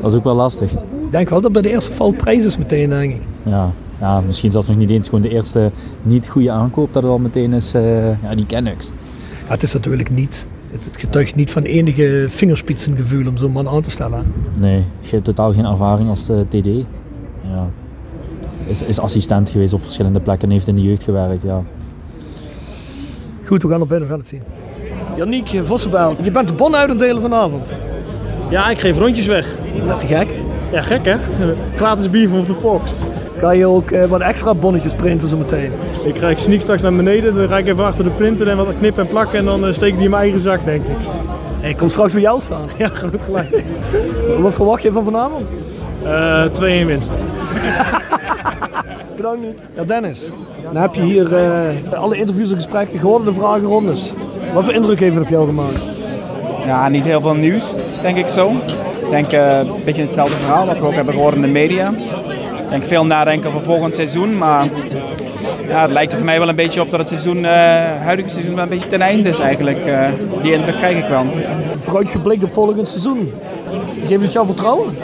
dat 0.01 0.12
is 0.12 0.18
ook 0.18 0.25
wel 0.25 0.35
lastig. 0.35 0.73
Ik 0.73 1.11
denk 1.11 1.29
wel 1.29 1.40
dat 1.40 1.53
bij 1.53 1.62
de 1.62 1.70
eerste 1.70 1.92
val 1.92 2.12
prijs 2.12 2.44
is 2.44 2.59
meteen, 2.59 2.88
denk 2.88 3.12
ik. 3.12 3.23
Ja, 3.42 3.73
ja, 4.01 4.21
misschien 4.21 4.51
zelfs 4.51 4.67
nog 4.67 4.77
niet 4.77 4.91
eens 4.91 5.09
gewoon 5.09 5.23
de 5.23 5.29
eerste 5.29 5.71
niet 6.03 6.29
goede 6.29 6.51
aankoop, 6.51 6.93
dat 6.93 7.03
het 7.03 7.13
al 7.13 7.19
meteen 7.19 7.53
is, 7.53 7.75
eh, 7.75 8.23
ja, 8.23 8.35
die 8.35 8.47
Canucks. 8.47 8.93
Ja, 9.47 9.53
het 9.53 9.63
is 9.63 9.73
natuurlijk 9.73 10.11
niet, 10.11 10.47
het, 10.71 10.85
het 10.85 10.97
getuigt 10.97 11.35
niet 11.35 11.51
van 11.51 11.63
enige 11.63 12.27
vingerspitsengevoel 12.29 13.27
om 13.27 13.37
zo'n 13.37 13.53
man 13.53 13.69
aan 13.69 13.83
te 13.83 13.91
stellen. 13.91 14.33
Nee, 14.59 14.85
je 15.01 15.11
hebt 15.11 15.25
totaal 15.25 15.53
geen 15.53 15.65
ervaring 15.65 16.09
als 16.09 16.29
eh, 16.29 16.37
TD. 16.49 16.67
Ja. 17.43 17.69
Is, 18.67 18.83
is 18.83 19.01
assistent 19.01 19.51
geweest 19.51 19.73
op 19.73 19.83
verschillende 19.83 20.21
plekken 20.21 20.49
en 20.49 20.55
heeft 20.55 20.67
in 20.67 20.75
de 20.75 20.83
jeugd 20.83 21.03
gewerkt, 21.03 21.43
ja. 21.43 21.63
Goed, 23.45 23.63
we 23.63 23.69
gaan 23.69 23.79
naar 23.79 23.89
binnen, 23.89 24.07
we 24.07 24.13
gaan 24.13 24.19
het 24.19 24.29
zien. 24.29 24.43
Janiek 25.17 25.61
Vossenbel, 25.65 26.17
je 26.23 26.31
bent 26.31 26.49
de 26.49 26.55
bon 26.55 26.77
uit 26.77 26.89
het 26.89 26.99
delen 26.99 27.23
vanavond. 27.23 27.73
Ja, 28.51 28.71
ik 28.71 28.79
geef 28.79 28.99
rondjes 28.99 29.27
weg. 29.27 29.55
Net 29.87 30.01
te 30.01 30.07
gek. 30.07 30.29
Ja, 30.72 30.83
gek 30.83 31.04
hè? 31.04 31.14
Gratis 31.76 32.11
bier 32.11 32.28
van 32.28 32.44
de 32.44 32.54
Fox. 32.61 33.02
Ga 33.38 33.50
je 33.50 33.66
ook 33.66 33.90
eh, 33.90 34.04
wat 34.04 34.20
extra 34.20 34.54
bonnetjes 34.54 34.94
printen 34.94 35.28
zo 35.28 35.37
meteen? 35.37 35.72
Ik, 36.04 36.16
ga, 36.16 36.28
ik 36.28 36.38
sneak 36.38 36.61
straks 36.61 36.83
naar 36.83 36.94
beneden, 36.94 37.35
dan 37.35 37.48
ga 37.48 37.59
ik 37.59 37.66
even 37.66 37.85
achter 37.85 38.04
de 38.04 38.11
printer 38.11 38.48
en 38.48 38.56
wat 38.56 38.68
knippen 38.78 39.02
en 39.02 39.09
plakken 39.09 39.38
en 39.38 39.44
dan 39.44 39.66
eh, 39.66 39.72
steek 39.72 39.88
ik 39.88 39.94
die 39.94 40.04
in 40.04 40.11
mijn 40.11 40.22
eigen 40.22 40.40
zak, 40.40 40.64
denk 40.64 40.85
ik. 40.85 40.96
Ik 41.70 41.76
kom 41.76 41.90
straks 41.90 42.12
voor 42.12 42.20
jou 42.20 42.40
staan. 42.40 42.68
Ja, 42.78 42.88
goed 42.88 43.20
gelijk. 43.24 43.64
Wat 44.42 44.54
verwacht 44.54 44.83
je 44.83 44.92
van 44.92 45.04
vanavond? 45.04 45.48
Eh 46.04 46.44
2-1 46.44 46.87
winst. 46.87 47.11
Bedankt 49.16 49.40
niet. 49.40 49.59
Ja, 49.76 49.85
Dennis. 49.85 50.30
Dan 50.72 50.83
heb 50.83 50.94
je 50.94 51.02
hier 51.02 51.35
eh, 51.35 51.92
alle 51.92 52.16
interviews 52.16 52.50
en 52.50 52.56
gesprekken 52.56 52.98
gehoord, 52.98 53.24
de 53.24 53.35
vragenrondes. 53.35 54.12
Wat 54.54 54.64
voor 54.64 54.72
indruk 54.72 55.00
heeft 55.00 55.14
het 55.14 55.24
op 55.24 55.30
jou 55.30 55.46
gemaakt? 55.46 55.83
Ja, 56.66 56.88
niet 56.88 57.04
heel 57.04 57.20
veel 57.20 57.35
nieuws, 57.35 57.74
denk 58.02 58.16
ik 58.16 58.28
zo. 58.28 58.52
Ik 59.11 59.16
denk 59.16 59.33
eh, 59.33 59.59
een 59.59 59.85
beetje 59.85 60.03
hetzelfde 60.03 60.37
verhaal 60.37 60.66
wat 60.66 60.79
we 60.79 60.85
ook 60.85 60.94
hebben 60.94 61.14
gehoord 61.14 61.35
in 61.35 61.40
de 61.40 61.49
media. 61.49 61.88
Ik 61.88 62.70
denk 62.70 62.85
veel 62.85 63.07
nadenken 63.07 63.49
over 63.49 63.62
volgend 63.62 63.94
seizoen, 63.94 64.38
maar 64.38 64.68
ja, 65.68 65.83
het 65.83 65.90
lijkt 65.90 66.11
er 66.11 66.16
voor 66.16 66.27
mij 66.27 66.38
wel 66.38 66.49
een 66.49 66.55
beetje 66.55 66.81
op 66.81 66.90
dat 66.90 66.99
het 66.99 67.09
seizoen, 67.09 67.44
eh, 67.44 67.53
huidige 68.03 68.29
seizoen 68.29 68.55
wel 68.55 68.62
een 68.62 68.68
beetje 68.68 68.88
ten 68.88 69.01
einde 69.03 69.29
is 69.29 69.38
eigenlijk. 69.38 69.87
Eh, 69.87 70.09
die 70.42 70.53
indruk 70.53 70.77
krijg 70.77 70.99
ik 70.99 71.09
wel. 71.09 71.25
Vooruitgeblikt 71.79 72.44
op 72.44 72.53
volgend 72.53 72.88
seizoen. 72.88 73.33
Geeft 74.07 74.23
het 74.23 74.33
jou 74.33 74.46
vertrouwen? 74.46 74.96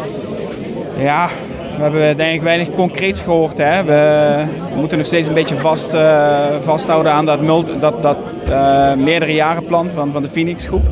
Ja, 0.99 1.29
we 1.77 1.83
hebben 1.83 2.17
denk 2.17 2.35
ik 2.35 2.43
weinig 2.43 2.73
concreets 2.75 3.23
gehoord. 3.23 3.59
Hè. 3.59 3.85
We, 3.85 4.43
we 4.73 4.81
moeten 4.81 4.99
nog 4.99 5.07
steeds 5.07 5.29
een 5.29 5.35
beetje 5.35 5.57
vast, 5.57 5.95
vasthouden 6.63 7.13
aan 7.13 7.27
dat, 7.27 7.41
dat, 7.81 8.03
dat 8.03 8.19
meerdere 8.97 9.35
jaren 9.35 9.65
plan 9.65 9.91
van, 9.95 10.13
van 10.13 10.23
de 10.23 10.29
Phoenix 10.29 10.67
groep. 10.67 10.85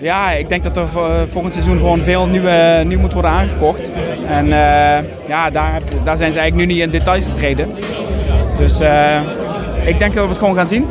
Ja, 0.00 0.30
ik 0.30 0.48
denk 0.48 0.62
dat 0.62 0.76
er 0.76 0.88
vo- 0.88 1.26
volgend 1.28 1.52
seizoen 1.52 1.76
gewoon 1.78 2.00
veel 2.00 2.26
nieuwe, 2.26 2.82
nieuw 2.86 2.98
moet 2.98 3.12
worden 3.12 3.30
aangekocht. 3.30 3.90
En 4.26 4.44
eh, 4.44 5.04
ja, 5.28 5.50
daar, 5.50 5.72
heb- 5.72 5.82
daar 6.04 6.16
zijn 6.16 6.32
ze 6.32 6.38
eigenlijk 6.38 6.54
nu 6.68 6.74
niet 6.74 6.82
in 6.82 6.90
details 6.90 7.24
getreden. 7.26 7.68
Dus 8.58 8.80
eh, 8.80 9.20
ik 9.84 9.98
denk 9.98 10.14
dat 10.14 10.22
we 10.24 10.30
het 10.30 10.38
gewoon 10.38 10.54
gaan 10.54 10.68
zien. 10.68 10.86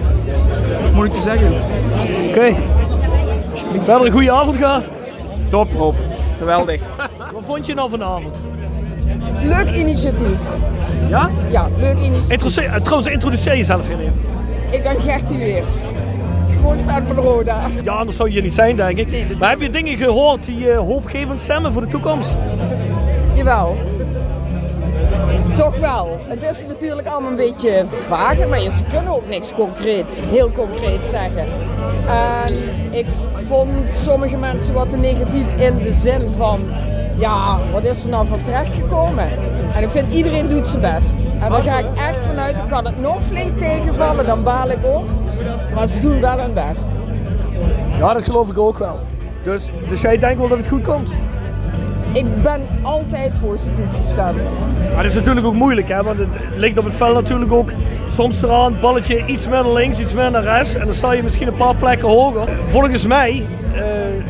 Moeilijk 0.93 1.15
te 1.15 1.21
zeggen. 1.23 1.53
Oké. 2.27 2.53
Verder 3.77 4.05
een 4.05 4.11
goede 4.11 4.31
avond 4.31 4.57
gehad. 4.57 4.83
Top, 5.49 5.71
Rob. 5.77 5.95
Geweldig. 6.39 6.81
Wat 7.33 7.43
vond 7.45 7.65
je 7.65 7.73
nou 7.73 7.89
vanavond? 7.89 8.37
Leuk 9.43 9.69
initiatief. 9.75 10.39
Ja? 11.07 11.29
Ja, 11.49 11.67
leuk 11.77 11.97
initiatief. 11.97 12.29
Introduceer, 12.31 12.81
trouwens, 12.81 13.11
introduceer 13.11 13.57
jezelf 13.57 13.87
heel 13.87 13.99
even. 13.99 14.13
Ik 14.71 14.83
ben 14.83 15.01
Gertie 15.01 15.37
Weert. 15.37 15.93
Groot 16.59 16.81
fan 16.81 17.07
van 17.07 17.15
Roda. 17.15 17.69
Ja, 17.83 17.93
anders 17.93 18.17
zou 18.17 18.31
je 18.31 18.41
niet 18.41 18.53
zijn, 18.53 18.75
denk 18.75 18.97
ik. 18.97 19.39
maar 19.39 19.49
heb 19.49 19.61
je 19.61 19.69
dingen 19.69 19.97
gehoord 19.97 20.45
die 20.45 20.71
eh, 20.71 20.79
hoopgevend 20.79 21.39
stemmen 21.39 21.73
voor 21.73 21.81
de 21.81 21.87
toekomst? 21.87 22.29
Jawel. 23.35 23.77
Toch 25.55 25.79
wel. 25.79 26.19
Het 26.27 26.43
is 26.43 26.65
natuurlijk 26.67 27.07
allemaal 27.07 27.29
een 27.29 27.35
beetje 27.35 27.85
vager, 28.07 28.47
maar 28.47 28.59
ze 28.59 28.83
kunnen 28.89 29.13
ook 29.13 29.27
niks 29.27 29.53
concreet, 29.53 30.21
heel 30.29 30.51
concreet 30.51 31.05
zeggen. 31.05 31.45
En 32.07 32.53
ik 32.91 33.05
vond 33.47 33.93
sommige 33.93 34.37
mensen 34.37 34.73
wat 34.73 34.89
te 34.89 34.97
negatief 34.97 35.55
in 35.57 35.77
de 35.77 35.91
zin 35.91 36.21
van, 36.37 36.59
ja, 37.19 37.60
wat 37.71 37.84
is 37.84 38.03
er 38.03 38.10
nou 38.10 38.27
van 38.27 38.41
terecht 38.41 38.73
gekomen? 38.73 39.29
En 39.75 39.84
ik 39.84 39.89
vind 39.89 40.13
iedereen 40.13 40.47
doet 40.47 40.67
zijn 40.67 40.82
best. 40.82 41.15
En 41.41 41.51
daar 41.51 41.62
ga 41.62 41.79
ik 41.79 41.86
echt 41.95 42.19
vanuit, 42.19 42.58
ik 42.58 42.67
kan 42.67 42.86
het 42.86 43.01
nog 43.01 43.17
flink 43.29 43.58
tegenvallen, 43.58 44.25
dan 44.25 44.43
baal 44.43 44.69
ik 44.69 44.86
ook. 44.86 45.05
Maar 45.75 45.88
ze 45.88 45.99
doen 45.99 46.21
wel 46.21 46.39
hun 46.39 46.53
best. 46.53 46.88
Ja, 47.97 48.13
dat 48.13 48.23
geloof 48.23 48.49
ik 48.49 48.58
ook 48.58 48.77
wel. 48.77 48.99
Dus, 49.43 49.69
dus 49.88 50.01
jij 50.01 50.17
denkt 50.17 50.38
wel 50.38 50.47
dat 50.47 50.58
het 50.58 50.67
goed 50.67 50.84
komt? 50.84 51.10
Ik 52.13 52.41
ben 52.43 52.61
altijd 52.81 53.31
positief 53.41 53.85
gestemd. 53.95 54.49
Maar 54.93 55.03
het 55.03 55.05
is 55.05 55.15
natuurlijk 55.15 55.45
ook 55.45 55.53
moeilijk, 55.53 55.87
hè? 55.87 56.03
want 56.03 56.19
het 56.19 56.29
ligt 56.55 56.77
op 56.77 56.85
het 56.85 56.95
veld 56.95 57.13
natuurlijk 57.13 57.51
ook 57.51 57.71
soms 58.07 58.41
eraan. 58.41 58.79
Balletje 58.81 59.25
iets 59.25 59.47
meer 59.47 59.63
naar 59.63 59.73
links, 59.73 59.99
iets 59.99 60.13
meer 60.13 60.31
naar 60.31 60.43
rechts. 60.43 60.75
En 60.75 60.85
dan 60.85 60.95
sta 60.95 61.11
je 61.11 61.23
misschien 61.23 61.47
een 61.47 61.57
paar 61.57 61.75
plekken 61.75 62.07
hoger. 62.07 62.49
Volgens 62.69 63.05
mij 63.05 63.45
uh, 63.75 63.81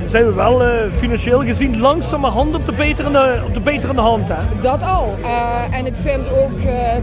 zijn 0.10 0.26
we 0.26 0.34
wel 0.34 0.66
uh, 0.66 0.94
financieel 0.98 1.42
gezien 1.42 1.80
langzamerhand 1.80 2.56
op 2.56 2.66
de 2.66 2.72
beterende, 2.72 3.42
op 3.48 3.54
de 3.54 3.60
beterende 3.60 4.02
hand. 4.02 4.30
Hè? 4.30 4.60
Dat 4.62 4.84
al. 4.84 5.16
Uh, 5.22 5.78
en 5.78 5.86
ik 5.86 5.94
vind 6.02 6.30
ook 6.30 6.60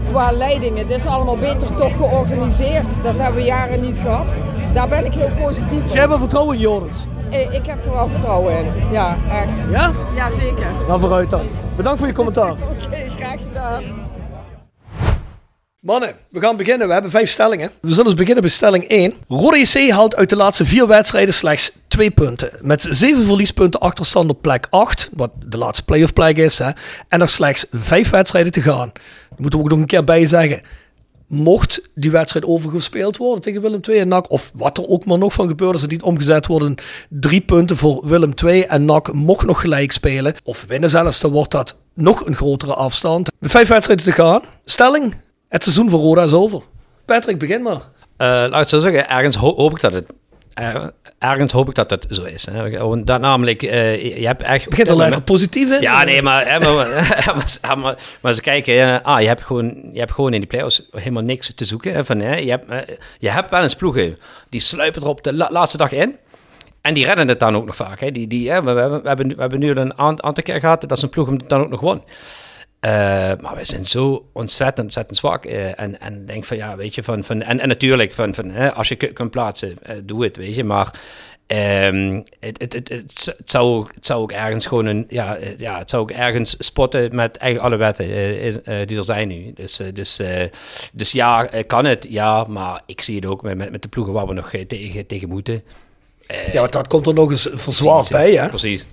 qua 0.09 0.31
leiding, 0.31 0.77
het 0.77 0.89
is 0.89 1.05
allemaal 1.05 1.37
beter 1.37 1.75
toch 1.75 1.95
georganiseerd. 1.97 3.03
Dat 3.03 3.17
hebben 3.17 3.35
we 3.35 3.47
jaren 3.47 3.81
niet 3.81 3.99
gehad. 3.99 4.41
Daar 4.73 4.87
ben 4.87 5.05
ik 5.05 5.13
heel 5.13 5.45
positief 5.45 5.83
op. 5.83 5.93
Jij 5.93 6.01
hebt 6.01 6.19
vertrouwen 6.19 6.55
in 6.55 6.61
Joris? 6.61 6.91
Ik 7.29 7.65
heb 7.65 7.85
er 7.85 7.91
wel 7.91 8.07
vertrouwen 8.07 8.57
in. 8.57 8.91
Ja, 8.91 9.17
echt. 9.31 9.71
Ja? 9.71 9.93
Ja, 10.15 10.29
zeker. 10.29 10.71
Nou, 10.87 10.99
vooruit 10.99 11.29
dan. 11.29 11.47
Bedankt 11.75 11.99
voor 11.99 12.07
je 12.07 12.13
commentaar. 12.13 12.51
Oké, 12.85 13.09
graag 13.17 13.39
gedaan. 13.41 13.83
Mannen, 15.79 16.15
we 16.29 16.39
gaan 16.39 16.57
beginnen. 16.57 16.87
We 16.87 16.93
hebben 16.93 17.11
vijf 17.11 17.29
stellingen. 17.29 17.71
We 17.81 17.89
zullen 17.89 18.05
eens 18.05 18.13
beginnen 18.13 18.41
bij 18.41 18.51
stelling 18.51 18.87
1. 18.87 19.13
Rode 19.27 19.57
JC 19.57 19.91
haalt 19.91 20.15
uit 20.15 20.29
de 20.29 20.35
laatste 20.35 20.65
vier 20.65 20.87
wedstrijden 20.87 21.33
slechts 21.33 21.71
twee 21.87 22.11
punten. 22.11 22.51
Met 22.61 22.87
zeven 22.89 23.23
verliespunten 23.23 23.79
achterstand 23.79 24.29
op 24.29 24.41
plek 24.41 24.67
8, 24.69 25.09
wat 25.13 25.31
de 25.45 25.57
laatste 25.57 25.85
playoff 25.85 26.13
plek 26.13 26.37
is. 26.37 26.59
Hè, 26.59 26.69
en 27.07 27.19
nog 27.19 27.29
slechts 27.29 27.65
vijf 27.71 28.09
wedstrijden 28.09 28.51
te 28.51 28.61
gaan. 28.61 28.91
Moeten 29.37 29.59
we 29.59 29.65
ook 29.65 29.71
nog 29.71 29.79
een 29.79 29.85
keer 29.85 30.03
bij 30.03 30.25
zeggen 30.25 30.61
mocht 31.27 31.81
die 31.95 32.11
wedstrijd 32.11 32.45
overgespeeld 32.45 33.17
worden 33.17 33.41
tegen 33.41 33.61
Willem 33.61 33.79
II 33.89 33.99
en 33.99 34.07
NAC, 34.07 34.31
of 34.31 34.51
wat 34.55 34.77
er 34.77 34.87
ook 34.87 35.05
maar 35.05 35.17
nog 35.17 35.33
van 35.33 35.47
gebeurt 35.47 35.73
als 35.73 35.81
het 35.81 35.91
niet 35.91 36.01
omgezet 36.01 36.47
worden, 36.47 36.75
drie 37.09 37.41
punten 37.41 37.77
voor 37.77 38.07
Willem 38.07 38.33
II 38.45 38.61
en 38.61 38.85
NAC 38.85 39.13
mocht 39.13 39.45
nog 39.45 39.61
gelijk 39.61 39.91
spelen, 39.91 40.35
of 40.43 40.65
winnen 40.67 40.89
zelfs, 40.89 41.19
dan 41.19 41.31
wordt 41.31 41.51
dat 41.51 41.79
nog 41.93 42.25
een 42.25 42.35
grotere 42.35 42.73
afstand. 42.73 43.31
Met 43.39 43.51
vijf 43.51 43.67
wedstrijden 43.67 44.05
te 44.05 44.11
gaan. 44.11 44.41
Stelling, 44.65 45.15
het 45.47 45.63
seizoen 45.63 45.89
voor 45.89 45.99
Roda 45.99 46.23
is 46.23 46.33
over. 46.33 46.61
Patrick, 47.05 47.39
begin 47.39 47.61
maar. 47.61 47.81
Uh, 48.17 48.49
laat 48.49 48.73
ik 48.73 48.81
zeggen, 48.81 49.09
ergens 49.09 49.35
hoop 49.35 49.71
ik 49.71 49.81
dat 49.81 49.93
het 49.93 50.13
ergens 51.19 51.51
hoop 51.51 51.69
ik 51.69 51.75
dat 51.75 51.89
dat 51.89 52.05
zo 52.09 52.23
is. 52.23 52.45
Hè. 52.45 53.03
Dat 53.03 53.21
namelijk, 53.21 53.63
uh, 53.63 54.17
je 54.19 54.25
hebt 54.25 54.41
echt... 54.41 54.69
Begint 54.69 54.89
al 54.89 54.97
lekker 54.97 55.21
positief 55.21 55.71
in. 55.71 55.81
Ja, 55.81 56.03
nee, 56.03 56.21
maar, 56.21 56.47
hè, 56.51 56.59
maar, 56.59 57.77
maar, 57.77 57.95
maar, 58.21 58.33
ze 58.33 58.41
kijken, 58.41 59.03
ah, 59.03 59.21
je 59.21 59.27
hebt, 59.27 59.43
gewoon, 59.43 59.89
je 59.93 59.99
hebt 59.99 60.11
gewoon 60.11 60.33
in 60.33 60.39
die 60.39 60.49
play-offs 60.49 60.87
helemaal 60.91 61.23
niks 61.23 61.53
te 61.55 61.65
zoeken. 61.65 62.05
van, 62.05 62.19
hè. 62.19 62.35
Je, 62.35 62.49
hebt, 62.49 62.71
uh, 62.71 62.77
je 63.19 63.29
hebt 63.29 63.49
wel 63.49 63.61
eens 63.61 63.75
ploegen, 63.75 64.17
die 64.49 64.59
sluipen 64.59 65.01
er 65.01 65.07
op 65.07 65.23
de 65.23 65.33
laatste 65.33 65.77
dag 65.77 65.91
in. 65.91 66.15
En 66.81 66.93
die 66.93 67.05
redden 67.05 67.27
het 67.27 67.39
dan 67.39 67.55
ook 67.55 67.65
nog 67.65 67.75
vaak. 67.75 67.99
Hè. 67.99 68.11
Die, 68.11 68.27
die, 68.27 68.49
hè, 68.49 68.63
we, 68.63 68.73
we, 68.73 69.01
hebben, 69.03 69.27
we 69.27 69.41
hebben 69.41 69.59
nu 69.59 69.69
een 69.69 69.97
aantal 69.97 70.43
keer 70.43 70.59
gehad 70.59 70.81
dat 70.81 70.91
is 70.91 71.01
een 71.01 71.09
ploeg 71.09 71.27
hem 71.27 71.39
dan 71.47 71.61
ook 71.61 71.69
nog 71.69 71.79
won. 71.79 72.03
Uh, 72.87 72.93
maar 73.41 73.55
we 73.55 73.65
zijn 73.65 73.85
zo 73.85 74.25
ontzettend, 74.31 74.85
ontzettend 74.85 75.17
zwak. 75.17 75.45
Uh, 75.45 75.79
en, 75.79 75.99
en 75.99 76.25
denk 76.25 76.45
van 76.45 76.57
ja, 76.57 76.75
weet 76.75 76.95
je, 76.95 77.03
van, 77.03 77.23
van, 77.23 77.41
en, 77.41 77.59
en 77.59 77.67
natuurlijk, 77.67 78.13
van, 78.13 78.35
van, 78.35 78.49
hè, 78.49 78.73
als 78.73 78.87
je 78.87 78.95
kunt 78.95 79.31
plaatsen, 79.31 79.77
uh, 79.89 79.95
doe 80.03 80.23
het, 80.23 80.37
weet 80.37 80.55
je. 80.55 80.63
Maar 80.63 80.99
um, 81.47 82.23
het, 82.39 82.61
het, 82.61 82.73
het, 82.73 82.89
het, 82.89 83.41
zou, 83.45 83.87
het 83.93 84.05
zou 84.05 84.21
ook 84.21 84.31
ergens 84.31 84.65
gewoon 84.65 84.85
een, 84.85 85.05
ja, 85.09 85.37
ja, 85.57 85.77
het 85.77 85.89
zou 85.89 86.01
ook 86.01 86.11
ergens 86.11 86.55
spotten 86.59 87.15
met 87.15 87.37
eigenlijk 87.37 87.73
alle 87.73 87.83
wetten 87.83 88.07
die 88.87 88.97
er 88.97 89.03
zijn 89.03 89.27
nu. 89.27 89.53
Dus, 89.55 89.79
dus, 89.93 90.19
dus 90.93 91.11
ja, 91.11 91.49
kan 91.67 91.85
het, 91.85 92.07
ja, 92.09 92.43
maar 92.43 92.81
ik 92.85 93.01
zie 93.01 93.15
het 93.15 93.25
ook 93.25 93.41
met, 93.41 93.57
met, 93.57 93.71
met 93.71 93.81
de 93.81 93.87
ploegen 93.87 94.13
waar 94.13 94.27
we 94.27 94.33
nog 94.33 94.51
tegen, 94.67 95.05
tegen 95.05 95.29
moeten. 95.29 95.63
ja, 96.51 96.59
want 96.59 96.73
dat 96.73 96.87
komt 96.87 97.07
er 97.07 97.13
nog 97.13 97.31
eens 97.31 97.49
verzwaard 97.51 98.09
bij, 98.09 98.31
hè? 98.31 98.47
Precies. 98.47 98.85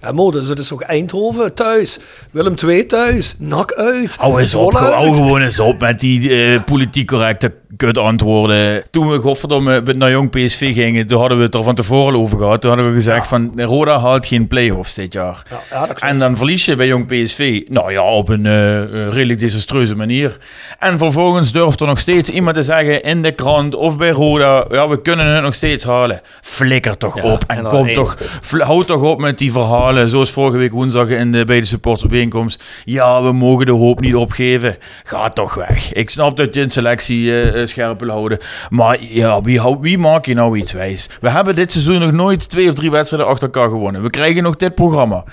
Ja, 0.00 0.12
mooi, 0.12 0.32
dus 0.32 0.48
het 0.48 0.58
is 0.58 0.72
ook 0.72 0.80
Eindhoven 0.80 1.54
thuis, 1.54 1.98
Willem 2.30 2.54
II 2.64 2.86
thuis, 2.86 3.34
nak 3.38 3.72
uit. 3.72 4.16
Hou 4.16 4.38
eens 4.40 4.54
op, 4.54 4.72
hou 4.72 5.14
gewoon 5.14 5.42
eens 5.42 5.60
op 5.60 5.80
met 5.80 6.00
die 6.00 6.20
uh, 6.20 6.64
politiek 6.64 7.06
correcte 7.06 7.52
kut 7.76 7.98
antwoorden. 7.98 8.82
Toen 8.90 9.08
we 9.08 9.18
godverdomme 9.18 9.82
naar 9.82 10.10
Jong 10.10 10.30
PSV 10.30 10.74
gingen, 10.74 11.06
toen 11.06 11.18
hadden 11.20 11.38
we 11.38 11.44
het 11.44 11.54
er 11.54 11.62
van 11.62 11.74
tevoren 11.74 12.18
over 12.18 12.38
gehad. 12.38 12.60
Toen 12.60 12.70
hadden 12.70 12.88
we 12.88 12.94
gezegd 12.94 13.26
van, 13.26 13.52
Roda 13.56 13.98
haalt 13.98 14.26
geen 14.26 14.46
play-offs 14.46 14.94
dit 14.94 15.12
jaar. 15.12 15.42
Ja, 15.70 15.88
en 15.94 16.18
dan 16.18 16.36
verlies 16.36 16.64
je 16.64 16.76
bij 16.76 16.86
Jong 16.86 17.06
PSV, 17.06 17.62
nou 17.68 17.92
ja, 17.92 18.02
op 18.02 18.28
een 18.28 18.44
uh, 18.44 19.08
redelijk 19.08 19.38
desastreuze 19.38 19.96
manier. 19.96 20.36
En 20.78 20.98
vervolgens 20.98 21.52
durft 21.52 21.80
er 21.80 21.86
nog 21.86 21.98
steeds 21.98 22.30
iemand 22.30 22.56
te 22.56 22.62
zeggen 22.62 23.02
in 23.02 23.22
de 23.22 23.32
krant 23.32 23.74
of 23.74 23.98
bij 23.98 24.10
Roda, 24.10 24.64
ja, 24.70 24.88
we 24.88 25.02
kunnen 25.02 25.26
het 25.26 25.42
nog 25.42 25.54
steeds 25.54 25.84
halen. 25.84 26.20
Flikker 26.42 26.96
toch 26.96 27.22
op 27.22 27.44
en, 27.46 27.64
kom 27.64 27.92
toch, 27.92 28.16
houd 28.58 28.86
toch 28.86 29.02
op 29.02 29.20
met 29.20 29.38
die 29.38 29.52
verhalen 29.52 30.08
zoals 30.08 30.30
vorige 30.30 30.58
week 30.58 30.72
woensdag 30.72 31.08
in 31.08 31.32
de, 31.32 31.44
bij 31.44 31.60
de 31.60 31.66
supportersbijeenkomst. 31.66 32.64
Ja, 32.84 33.22
we 33.22 33.32
mogen 33.32 33.66
de 33.66 33.72
hoop 33.72 34.00
niet 34.00 34.14
opgeven. 34.14 34.76
Ga 35.04 35.28
toch 35.28 35.54
weg. 35.54 35.92
Ik 35.92 36.10
snap 36.10 36.36
dat 36.36 36.54
je 36.54 36.60
een 36.60 36.70
selectie 36.70 37.22
uh, 37.22 37.57
scherp 37.66 38.00
wil 38.00 38.10
houden. 38.10 38.38
Maar 38.70 38.98
ja, 39.00 39.40
wie, 39.40 39.60
wie 39.80 39.98
maakt 39.98 40.26
je 40.26 40.34
nou 40.34 40.58
iets 40.58 40.72
wijs? 40.72 41.08
We 41.20 41.30
hebben 41.30 41.54
dit 41.54 41.72
seizoen 41.72 42.00
nog 42.00 42.12
nooit 42.12 42.48
twee 42.48 42.68
of 42.68 42.74
drie 42.74 42.90
wedstrijden 42.90 43.28
achter 43.28 43.44
elkaar 43.44 43.68
gewonnen. 43.68 44.02
We 44.02 44.10
krijgen 44.10 44.42
nog 44.42 44.56
dit 44.56 44.74
programma. 44.74 45.24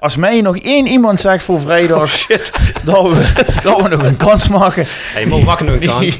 Als 0.00 0.16
mij 0.16 0.40
nog 0.40 0.58
één 0.58 0.86
iemand 0.86 1.20
zegt 1.20 1.44
voor 1.44 1.60
vrijdag 1.60 1.98
oh, 1.98 2.06
shit. 2.06 2.52
Dat, 2.84 3.02
we, 3.02 3.32
dat 3.62 3.82
we 3.82 3.88
nog 3.88 4.02
een 4.02 4.16
kans 4.16 4.48
maken. 4.48 4.84
Hij 5.12 5.26
moet 5.26 5.44
makken 5.44 5.66
nog 5.66 5.74
een 5.74 5.86
kans. 5.86 6.16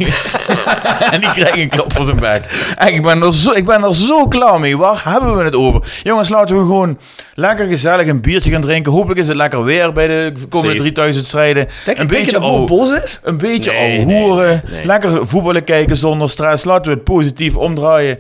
en 1.13 1.21
die 1.21 1.31
krijgt 1.31 1.57
een 1.57 1.69
klop 1.69 1.93
voor 1.93 2.05
zijn 2.05 2.21
bek. 2.21 2.45
En 2.77 2.95
ik 2.95 3.03
ben, 3.03 3.23
er 3.23 3.35
zo, 3.35 3.53
ik 3.53 3.65
ben 3.65 3.85
er 3.85 3.95
zo 3.95 4.27
klaar 4.27 4.61
mee. 4.61 4.77
Waar 4.77 5.03
hebben 5.05 5.37
we 5.37 5.45
het 5.45 5.55
over? 5.55 5.83
Jongens, 6.03 6.29
laten 6.29 6.57
we 6.57 6.63
gewoon 6.63 6.99
lekker 7.35 7.67
gezellig 7.67 8.07
een 8.07 8.21
biertje 8.21 8.51
gaan 8.51 8.61
drinken. 8.61 8.93
Hopelijk 8.93 9.21
is 9.21 9.29
het 9.29 9.37
lekker 9.37 9.65
weer 9.65 9.93
bij 9.93 10.07
de 10.07 10.33
komende 10.49 10.79
3000 10.79 11.25
strijden. 11.27 11.69
Denk 11.85 11.99
een 11.99 12.07
beetje 12.07 12.41
dat 12.41 12.67
boos 12.67 13.03
is? 13.03 13.21
Een 13.23 13.39
beetje 13.39 13.73
nee, 13.73 14.05
hoeren. 14.05 14.63
Lekker 14.85 15.27
voetballen 15.27 15.65
kijken 15.65 15.97
zonder 15.97 16.31
stress. 16.31 16.65
Laten 16.65 16.91
we 16.91 16.97
het 16.97 17.05
positief 17.05 17.57
omdraaien. 17.57 18.19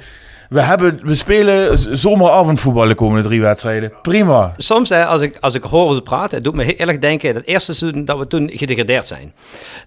We, 0.49 0.61
hebben, 0.61 1.01
we 1.03 1.15
spelen 1.15 1.79
zomeravondvoetbal 1.99 2.89
de 2.89 2.95
komende 2.95 3.29
drie 3.29 3.41
wedstrijden. 3.41 3.93
Prima. 4.03 4.55
Soms, 4.57 4.89
hè, 4.89 5.07
als, 5.07 5.23
ik, 5.23 5.37
als 5.41 5.55
ik 5.55 5.63
hoor 5.63 5.95
ze 5.95 6.03
praten, 6.03 6.35
het 6.35 6.45
doet 6.45 6.55
me 6.55 6.63
heel 6.63 6.87
erg 6.87 6.99
denken 6.99 7.35
dat 7.35 7.43
eerste 7.45 7.75
seizoen 7.75 8.05
dat 8.05 8.19
we 8.19 8.27
toen 8.27 8.51
gedegradeerd 8.55 9.09
zijn. 9.09 9.33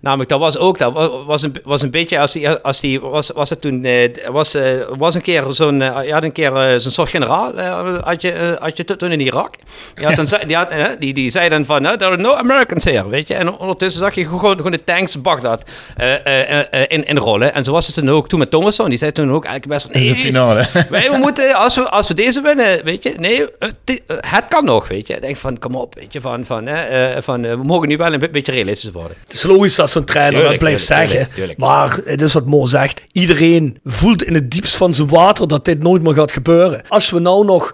Namelijk, 0.02 0.30
dat 0.30 0.40
was 0.40 0.58
ook, 0.58 0.78
dat 0.78 0.94
was 1.26 1.42
een, 1.42 1.56
was 1.64 1.82
een 1.82 1.92
beetje 1.92 2.20
als 2.20 2.32
die, 2.32 2.50
als 2.50 2.80
die 2.80 3.00
was, 3.00 3.30
was 3.30 3.50
het 3.50 3.62
toen, 3.62 3.84
eh, 3.84 4.10
was, 4.32 4.54
eh, 4.54 4.64
was 4.98 5.16
een 5.16 5.22
keer 5.22 5.44
zo'n, 5.50 5.82
uh, 5.82 5.98
je 6.06 6.14
had 6.14 6.24
een 6.24 6.32
keer 6.32 6.80
zo'n 6.80 6.92
soort 6.92 7.10
generaal, 7.10 7.60
had 8.02 8.22
je, 8.22 8.58
had 8.60 8.78
je 8.78 8.84
toen 8.84 9.12
in 9.12 9.20
Irak. 9.20 9.56
Die, 9.94 10.06
had 10.06 10.16
dan, 10.16 10.40
die, 10.48 10.56
had, 10.56 10.70
die, 11.00 11.14
die 11.14 11.30
zei 11.30 11.50
dan 11.50 11.66
van, 11.66 11.84
there 11.84 12.06
are 12.06 12.18
no 12.18 12.34
Americans 12.34 12.84
here, 12.84 13.10
weet 13.10 13.28
je. 13.28 13.34
En 13.34 13.58
ondertussen 13.58 14.02
zag 14.02 14.16
je 14.16 14.28
gewoon, 14.28 14.56
gewoon 14.56 14.72
de 14.72 14.84
tanks 14.84 15.22
Bagdad 15.22 15.64
in, 16.88 17.06
in 17.08 17.18
rollen. 17.18 17.54
En 17.54 17.64
zo 17.64 17.72
was 17.72 17.86
het 17.86 17.96
toen 17.96 18.10
ook, 18.10 18.28
toen 18.28 18.40
met 18.40 18.50
Thomasson, 18.50 18.90
die 18.90 18.98
zei 18.98 19.12
toen 19.12 19.32
ook 19.32 19.46
eigenlijk 19.46 19.74
best, 19.74 19.94
nee, 19.94 20.32
Wij 20.90 21.10
we 21.12 21.18
moeten, 21.18 21.56
als 21.56 21.76
we, 21.76 21.90
als 21.90 22.08
we 22.08 22.14
deze 22.14 22.42
winnen, 22.42 22.84
weet 22.84 23.04
je, 23.04 23.14
nee, 23.18 23.46
het 24.08 24.46
kan 24.50 24.66
nog, 24.66 24.88
weet 24.88 25.08
je. 25.08 25.14
Ik 25.14 25.22
denk 25.22 25.38
van, 25.38 25.60
kom 25.60 25.76
op, 25.76 25.96
weet 25.96 26.14
je, 26.14 26.22
van, 26.22 26.46
van, 26.46 26.66
hè, 26.66 27.22
van 27.22 27.42
we 27.42 27.64
mogen 27.64 27.88
nu 27.88 27.98
wel 27.98 28.14
een 28.14 28.28
beetje 28.32 28.52
realistisch 28.52 28.92
worden. 28.92 29.18
Het 29.24 29.34
is 29.34 29.44
logisch 29.44 29.76
dat 29.76 29.92
zo'n 29.92 30.06
trainer 30.06 30.44
dat 30.44 30.58
blijft 30.58 30.84
zeggen. 30.84 31.28
Maar 31.58 32.00
het 32.06 32.22
is 32.22 32.34
wat 32.34 32.46
Mo 32.46 32.66
zegt. 32.66 33.02
Iedereen 33.12 33.80
voelt 33.84 34.24
in 34.24 34.34
het 34.34 34.52
diepst 34.52 34.76
van 34.76 34.94
zijn 34.94 35.08
water 35.08 35.48
dat 35.48 35.66
dit 35.66 35.84
nooit 35.84 36.02
meer 36.02 36.14
gaat 36.14 36.32
gebeuren. 36.32 36.82
Als 36.88 37.10
we 37.10 37.20
nou 37.20 37.46
nog 37.46 37.74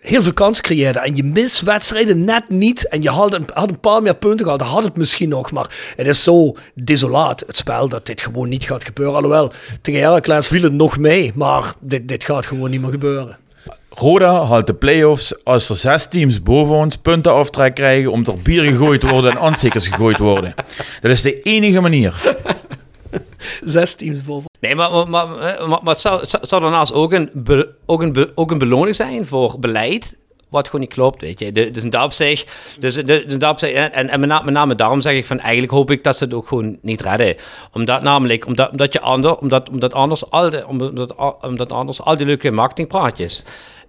heel 0.00 0.22
veel 0.22 0.32
kans 0.32 0.60
creëren 0.60 1.02
en 1.02 1.16
je 1.16 1.24
mist 1.24 1.60
wedstrijden 1.60 2.24
net 2.24 2.48
niet 2.48 2.88
en 2.88 3.02
je 3.02 3.10
had 3.10 3.34
een, 3.34 3.46
had 3.52 3.70
een 3.70 3.80
paar 3.80 4.02
meer 4.02 4.16
punten 4.16 4.46
gehad, 4.46 4.60
had 4.60 4.84
het 4.84 4.96
misschien 4.96 5.28
nog, 5.28 5.52
maar 5.52 5.70
het 5.96 6.06
is 6.06 6.22
zo 6.22 6.56
desolaat, 6.74 7.44
het 7.46 7.56
spel, 7.56 7.88
dat 7.88 8.06
dit 8.06 8.20
gewoon 8.20 8.48
niet 8.48 8.64
gaat 8.64 8.84
gebeuren. 8.84 9.14
Alhoewel, 9.14 9.52
tegen 9.82 10.00
Heracles 10.00 10.46
viel 10.46 10.62
het 10.62 10.72
nog 10.72 10.98
mee, 10.98 11.32
maar 11.34 11.74
dit, 11.80 12.08
dit 12.08 12.24
gaat 12.24 12.46
gewoon 12.46 12.70
niet 12.70 12.80
meer 12.80 12.90
gebeuren. 12.90 13.38
Roda 13.88 14.44
haalt 14.44 14.66
de 14.66 14.74
play-offs 14.74 15.44
als 15.44 15.68
er 15.68 15.76
zes 15.76 16.06
teams 16.06 16.42
boven 16.42 16.74
ons 16.74 16.96
punten 16.96 17.32
aftrek 17.32 17.74
krijgen 17.74 18.12
om 18.12 18.24
er 18.26 18.38
bier 18.38 18.62
gegooid 18.62 19.10
worden 19.10 19.30
en 19.30 19.38
aanstekers 19.46 19.88
gegooid 19.88 20.18
worden. 20.18 20.54
Dat 21.00 21.10
is 21.10 21.22
de 21.22 21.42
enige 21.42 21.80
manier. 21.80 22.36
Zes 23.64 23.94
teams. 23.94 24.18
Nee, 24.60 24.74
maar, 24.74 24.90
maar, 24.90 25.08
maar, 25.08 25.68
maar, 25.82 25.94
het, 25.94 26.00
zou, 26.00 26.22
daarnaast 26.48 26.92
ook 26.92 27.12
een, 27.12 27.30
ook, 27.86 28.02
een, 28.02 28.30
ook 28.34 28.50
een 28.50 28.58
beloning 28.58 28.96
zijn 28.96 29.26
voor 29.26 29.56
beleid 29.58 30.18
wat 30.50 30.66
gewoon 30.66 30.80
niet 30.80 30.92
klopt, 30.92 31.20
weet 31.20 31.38
je. 31.38 31.52
dus 31.52 31.82
in 31.82 31.90
dat 31.90 32.04
opzicht, 32.04 32.52
dus, 32.80 32.94
dus 32.94 33.48
opzicht 33.48 33.74
en, 33.74 34.08
en 34.08 34.20
met, 34.20 34.44
name, 34.44 34.74
daarom 34.74 35.00
zeg 35.00 35.14
ik 35.14 35.26
van, 35.26 35.40
eigenlijk 35.40 35.72
hoop 35.72 35.90
ik 35.90 36.04
dat 36.04 36.16
ze 36.16 36.24
het 36.24 36.34
ook 36.34 36.48
gewoon 36.48 36.78
niet 36.82 37.00
redden. 37.00 37.36
Omdat 37.72 38.02
namelijk, 38.02 38.46
omdat, 38.46 38.70
omdat 38.70 38.92
je 38.92 39.00
ander, 39.00 39.38
omdat, 39.38 39.68
omdat 39.68 39.94
anders 39.94 40.30
al 40.30 40.50
de, 40.50 40.66
omdat, 40.66 41.14
omdat 41.40 41.72
anders 41.72 42.02
al 42.02 42.16
die 42.16 42.26
leuke 42.26 42.50
marketingpraatjes, 42.50 43.44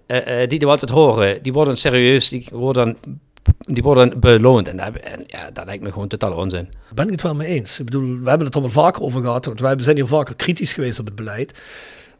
uh, 0.06 0.18
die 0.48 0.58
we 0.58 0.66
altijd 0.66 0.90
horen, 0.90 1.42
die 1.42 1.52
worden 1.52 1.76
serieus, 1.76 2.28
die 2.28 2.46
worden 2.52 2.96
die 3.66 3.82
worden 3.82 4.20
beloond. 4.20 4.68
En, 4.68 4.76
dat, 4.76 4.94
en 4.94 5.24
ja, 5.26 5.50
dat 5.52 5.64
lijkt 5.64 5.82
me 5.82 5.92
gewoon 5.92 6.08
totaal 6.08 6.32
onzin. 6.32 6.68
Ben 6.94 7.04
ik 7.04 7.12
het 7.12 7.22
wel 7.22 7.34
mee 7.34 7.48
eens. 7.48 7.78
Ik 7.78 7.84
bedoel, 7.84 8.18
we 8.18 8.28
hebben 8.28 8.46
het 8.46 8.54
er 8.54 8.60
wel 8.60 8.70
vaker 8.70 9.02
over 9.02 9.20
gehad. 9.20 9.44
Want 9.44 9.60
wij 9.60 9.74
zijn 9.78 9.96
hier 9.96 10.06
vaker 10.06 10.36
kritisch 10.36 10.72
geweest 10.72 10.98
op 10.98 11.06
het 11.06 11.14
beleid. 11.14 11.52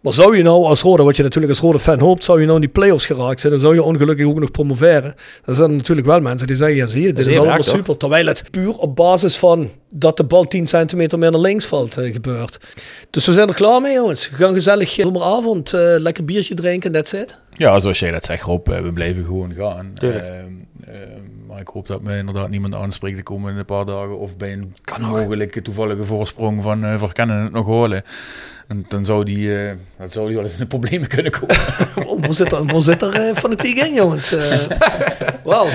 Maar 0.02 0.12
zou 0.12 0.36
je 0.36 0.42
nou 0.42 0.64
als 0.64 0.80
Rode, 0.80 1.02
wat 1.02 1.16
je 1.16 1.22
natuurlijk 1.22 1.52
als 1.52 1.62
Rode 1.62 1.78
fan 1.78 1.98
hoopt, 1.98 2.24
zou 2.24 2.38
je 2.40 2.44
nou 2.44 2.56
in 2.56 2.64
die 2.64 2.72
play-offs 2.72 3.06
geraakt 3.06 3.40
zijn, 3.40 3.52
dan 3.52 3.62
zou 3.62 3.74
je 3.74 3.82
ongelukkig 3.82 4.26
ook 4.26 4.38
nog 4.38 4.50
promoveren. 4.50 5.14
Dan 5.44 5.54
zijn 5.54 5.70
er 5.70 5.76
natuurlijk 5.76 6.06
wel 6.06 6.20
mensen 6.20 6.46
die 6.46 6.56
zeggen, 6.56 6.76
ja 6.76 6.86
zie 6.86 7.02
je, 7.02 7.12
dit 7.12 7.26
is 7.26 7.38
allemaal 7.38 7.62
super. 7.62 7.96
Terwijl 7.96 8.26
het 8.26 8.44
puur 8.50 8.76
op 8.76 8.96
basis 8.96 9.36
van 9.36 9.70
dat 9.90 10.16
de 10.16 10.24
bal 10.24 10.44
10 10.44 10.66
centimeter 10.66 11.18
meer 11.18 11.30
naar 11.30 11.40
links 11.40 11.64
valt 11.64 11.98
uh, 11.98 12.12
gebeurt. 12.12 12.58
Dus 13.10 13.26
we 13.26 13.32
zijn 13.32 13.48
er 13.48 13.54
klaar 13.54 13.80
mee 13.80 13.94
jongens. 13.94 14.30
We 14.30 14.36
gaan 14.36 14.52
gezellig 14.52 14.88
zomeravond 14.88 15.72
uh, 15.72 15.80
lekker 15.98 16.24
biertje 16.24 16.54
drinken, 16.54 16.92
that's 16.92 17.12
it. 17.12 17.38
Ja, 17.52 17.78
zoals 17.78 17.98
jij 17.98 18.10
dat 18.10 18.24
zegt 18.24 18.42
Rob, 18.42 18.66
we 18.66 18.92
blijven 18.92 19.24
gewoon 19.24 19.54
gaan. 19.54 19.92
Tuurlijk. 19.94 20.24
Maar 21.52 21.60
ik 21.60 21.68
hoop 21.68 21.86
dat 21.86 22.02
me 22.02 22.16
inderdaad 22.16 22.50
niemand 22.50 22.74
aanspreekt 22.74 23.16
de 23.16 23.22
komende 23.22 23.64
paar 23.64 23.84
dagen. 23.84 24.18
Of 24.18 24.36
bij 24.36 24.52
een 24.52 24.74
kan 24.84 25.02
mogelijke 25.02 25.62
toevallige 25.62 26.04
voorsprong 26.04 26.62
van 26.62 26.84
uh, 26.84 26.98
verkennen 26.98 27.42
het 27.42 27.52
nog 27.52 27.66
horen. 27.66 28.04
En 28.68 28.84
dan 28.88 29.04
zou 29.04 29.24
die, 29.24 29.48
uh, 29.48 29.72
dat 29.98 30.12
zou 30.12 30.26
die 30.26 30.34
wel 30.34 30.44
eens 30.44 30.52
in 30.52 30.60
de 30.60 30.66
problemen 30.66 31.08
kunnen 31.08 31.32
komen. 31.32 31.56
hoe 32.26 32.34
zit 32.34 32.52
er, 32.52 32.70
hoe 32.70 32.82
zit 32.82 33.02
er 33.02 33.28
uh, 33.28 33.36
fanatiek 33.36 33.78
in, 33.78 33.94
jongens? 33.94 34.32
Uh, 34.42 34.54
Wauw. 35.44 35.68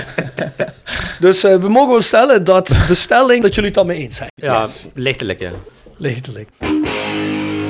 Dus 1.19 1.41
we 1.41 1.67
mogen 1.69 1.91
wel 1.91 2.01
stellen 2.01 2.43
dat 2.43 2.67
de 2.87 2.95
stelling 2.95 3.41
dat 3.41 3.55
jullie 3.55 3.69
het 3.69 3.79
daarmee 3.79 3.97
eens 3.97 4.15
zijn. 4.15 4.29
Ja, 4.35 4.59
yes. 4.59 4.89
lichtelijk, 4.93 5.39
ja. 5.39 5.51
Lichtelijk. 5.97 6.49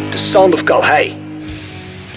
The 0.10 0.18
Sound 0.18 0.54
of 0.54 0.64
Calhei. 0.64 1.27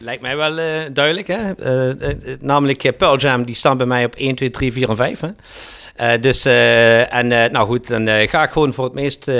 Lijkt 0.00 0.22
mij 0.22 0.36
wel 0.36 0.58
uh, 0.58 0.64
duidelijk. 0.92 1.26
Hè? 1.26 1.52
Uh, 1.58 2.08
uh, 2.08 2.14
namelijk 2.40 2.96
Pearl 2.96 3.16
Jam, 3.16 3.44
die 3.44 3.54
staan 3.54 3.76
bij 3.76 3.86
mij 3.86 4.04
op 4.04 4.14
1, 4.14 4.34
2, 4.34 4.50
3, 4.50 4.72
4 4.72 4.88
en 4.88 4.96
5. 4.96 5.20
Hè? 5.20 6.18
dus, 6.20 6.44
en 6.44 7.28
nou 7.28 7.66
goed, 7.66 7.88
dan 7.88 8.08
ga 8.08 8.42
ik 8.42 8.50
gewoon 8.50 8.72
voor 8.72 8.84
het 8.84 8.94
meest 8.94 9.30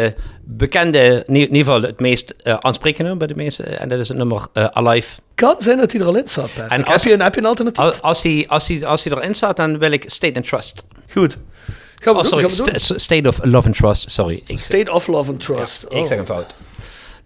bekende, 0.42 1.24
in 1.26 1.34
ieder 1.34 1.56
geval 1.56 1.82
het 1.82 2.00
meest 2.00 2.34
aansprekende 2.44 3.16
bij 3.16 3.26
de 3.26 3.34
meeste. 3.34 3.62
En 3.62 3.88
dat 3.88 3.98
is 3.98 4.08
het 4.08 4.16
nummer 4.16 4.46
Alive. 4.52 5.20
Kan 5.34 5.54
zijn 5.58 5.78
dat 5.78 5.92
hij 5.92 6.00
er 6.00 6.06
al 6.06 6.16
in 6.16 6.28
staat, 6.28 6.50
En 6.68 6.84
als, 6.84 7.04
heb, 7.04 7.16
je, 7.16 7.22
heb 7.22 7.34
je 7.34 7.40
een 7.40 7.46
alternatief? 7.46 8.00
Als 8.00 8.22
hij, 8.22 8.44
als, 8.48 8.68
hij, 8.68 8.86
als 8.86 9.04
hij 9.04 9.16
erin 9.16 9.34
staat, 9.34 9.56
dan 9.56 9.78
wil 9.78 9.92
ik 9.92 10.02
State 10.06 10.34
and 10.34 10.46
Trust. 10.46 10.84
Goed. 11.12 11.36
Gaan 11.94 12.14
we 12.14 12.20
oh, 12.20 12.24
sorry, 12.24 12.46
doen, 12.46 12.78
st 12.80 13.00
State 13.00 13.28
of 13.28 13.44
Love 13.44 13.66
and 13.66 13.76
Trust, 13.76 14.10
sorry. 14.10 14.42
State 14.46 14.92
of 14.92 15.06
Love 15.06 15.30
and 15.30 15.40
Trust. 15.40 15.86
Ja, 15.88 15.96
oh. 15.96 16.02
Ik 16.02 16.06
zeg 16.06 16.18
een 16.18 16.26
fout. 16.26 16.54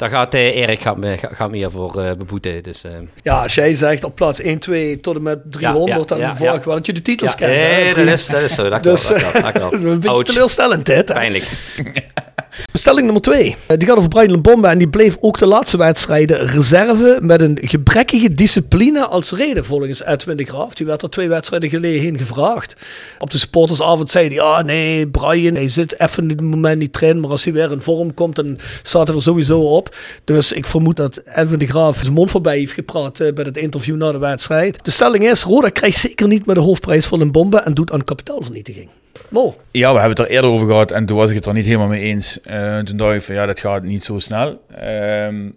Daar 0.02 0.10
gaat 0.10 0.34
uh, 0.34 0.56
Erik 0.56 0.82
gaat 0.82 0.96
me, 0.96 1.18
gaat 1.32 1.50
me 1.50 1.56
hiervoor 1.56 1.98
uh, 1.98 2.12
beboeten. 2.12 2.62
Dus, 2.62 2.84
uh. 2.84 2.90
Ja, 3.22 3.42
als 3.42 3.54
jij 3.54 3.74
zegt 3.74 4.04
op 4.04 4.14
plaats 4.14 4.40
1, 4.40 4.58
2 4.58 5.00
tot 5.00 5.16
en 5.16 5.22
met 5.22 5.38
300, 5.50 6.08
ja, 6.08 6.16
ja, 6.16 6.26
dan 6.26 6.36
volg 6.36 6.54
ik 6.54 6.62
wel 6.62 6.74
dat 6.74 6.86
je 6.86 6.92
de 6.92 7.02
titels 7.02 7.34
kent. 7.34 7.52
Nee, 7.52 7.94
dat, 7.94 8.06
is, 8.06 8.26
dat 8.26 8.40
is 8.40 8.54
zo. 8.54 8.68
Dat 8.68 8.82
dus, 8.92 9.06
dat, 9.06 9.72
een 9.72 10.00
beetje 10.00 10.22
teleurstellend, 10.22 10.86
hè? 10.86 11.04
Pijnlijk. 11.04 11.44
Stelling 12.72 13.04
nummer 13.04 13.22
2. 13.22 13.56
Die 13.76 13.88
gaat 13.88 13.96
over 13.96 14.08
Brian 14.08 14.40
Bombe 14.42 14.68
en 14.68 14.78
die 14.78 14.88
bleef 14.88 15.16
ook 15.20 15.38
de 15.38 15.46
laatste 15.46 15.76
wedstrijden 15.76 16.46
reserve 16.46 17.18
met 17.20 17.42
een 17.42 17.58
gebrekkige 17.62 18.34
discipline 18.34 19.06
als 19.06 19.32
reden 19.32 19.64
volgens 19.64 20.04
Edwin 20.04 20.36
de 20.36 20.44
Graaf. 20.44 20.74
Die 20.74 20.86
werd 20.86 21.02
er 21.02 21.10
twee 21.10 21.28
wedstrijden 21.28 21.70
geleden 21.70 22.18
gevraagd. 22.18 22.76
Op 23.18 23.30
de 23.30 23.38
supportersavond 23.38 24.10
zei 24.10 24.26
hij, 24.26 24.34
ja 24.34 24.62
nee, 24.62 25.08
Brian, 25.08 25.54
hij 25.54 25.68
zit 25.68 26.00
even 26.00 26.28
het 26.28 26.40
moment 26.40 26.78
niet 26.78 26.92
trainen, 26.92 27.22
maar 27.22 27.30
als 27.30 27.44
hij 27.44 27.52
weer 27.52 27.72
in 27.72 27.80
vorm 27.80 28.14
komt, 28.14 28.36
dan 28.36 28.58
staat 28.82 29.06
hij 29.06 29.16
er 29.16 29.22
sowieso 29.22 29.60
op. 29.60 29.96
Dus 30.24 30.52
ik 30.52 30.66
vermoed 30.66 30.96
dat 30.96 31.22
Edwin 31.24 31.58
de 31.58 31.66
Graaf 31.66 31.98
zijn 32.00 32.12
mond 32.12 32.30
voorbij 32.30 32.58
heeft 32.58 32.72
gepraat 32.72 33.20
uh, 33.20 33.32
bij 33.32 33.44
het 33.44 33.56
interview 33.56 33.96
na 33.96 34.12
de 34.12 34.18
wedstrijd. 34.18 34.84
De 34.84 34.90
stelling 34.90 35.30
is, 35.30 35.42
Roda 35.42 35.68
krijgt 35.68 35.98
zeker 35.98 36.28
niet 36.28 36.46
met 36.46 36.56
de 36.56 36.62
hoofdprijs 36.62 37.06
voor 37.06 37.20
een 37.20 37.30
en 37.64 37.74
doet 37.74 37.92
aan 37.92 38.04
kapitaalvernietiging. 38.04 38.88
Mo. 39.28 39.54
Ja, 39.70 39.92
we 39.92 39.98
hebben 39.98 40.18
het 40.18 40.28
er 40.28 40.34
eerder 40.34 40.50
over 40.50 40.66
gehad 40.66 40.90
en 40.90 41.06
toen 41.06 41.16
was 41.16 41.30
ik 41.30 41.34
het 41.34 41.46
er 41.46 41.54
niet 41.54 41.64
helemaal 41.64 41.86
mee 41.86 42.02
eens. 42.02 42.38
Uh, 42.50 42.78
toen 42.78 42.96
dacht 42.96 43.14
ik 43.14 43.22
van 43.22 43.34
ja, 43.34 43.46
dat 43.46 43.60
gaat 43.60 43.82
niet 43.82 44.04
zo 44.04 44.18
snel. 44.18 44.60
Uh, 44.82 45.50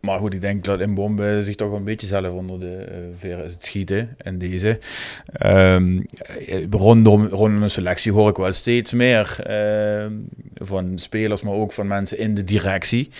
maar 0.00 0.18
goed, 0.18 0.34
ik 0.34 0.40
denk 0.40 0.64
dat 0.64 0.80
in 0.80 0.94
Bombe 0.94 1.42
zich 1.42 1.54
toch 1.54 1.72
een 1.72 1.84
beetje 1.84 2.06
zelf 2.06 2.32
onder 2.32 2.60
de 2.60 2.86
uh, 2.90 2.96
veer 3.16 3.44
is 3.44 3.52
het 3.52 3.64
schieten 3.64 4.16
in 4.22 4.38
deze. 4.38 4.78
Um, 5.46 6.06
rondom, 6.70 7.26
rondom 7.26 7.62
een 7.62 7.70
selectie 7.70 8.12
hoor 8.12 8.28
ik 8.28 8.36
wel 8.36 8.52
steeds 8.52 8.92
meer 8.92 9.36
uh, 9.50 10.06
van 10.54 10.98
spelers, 10.98 11.42
maar 11.42 11.52
ook 11.52 11.72
van 11.72 11.86
mensen 11.86 12.18
in 12.18 12.34
de 12.34 12.44
directie. 12.44 13.10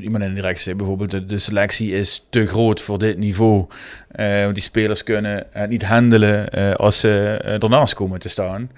Iemand 0.00 0.24
in 0.24 0.28
de 0.28 0.32
directie 0.34 0.74
bijvoorbeeld, 0.74 1.10
de, 1.10 1.24
de, 1.24 1.38
selectie 1.38 1.92
is 1.92 2.26
te 2.30 2.46
groot 2.46 2.80
voor 2.80 2.98
dit 2.98 3.18
niveau. 3.18 3.66
die 4.52 4.62
spelers 4.62 5.02
kunnen 5.02 5.46
het 5.50 5.70
niet 5.70 5.84
handelen 5.84 6.50
als 6.76 7.00
ze 7.00 7.40
ernaast 7.62 7.94
komen 7.94 8.20
te 8.20 8.28
staan. 8.28 8.70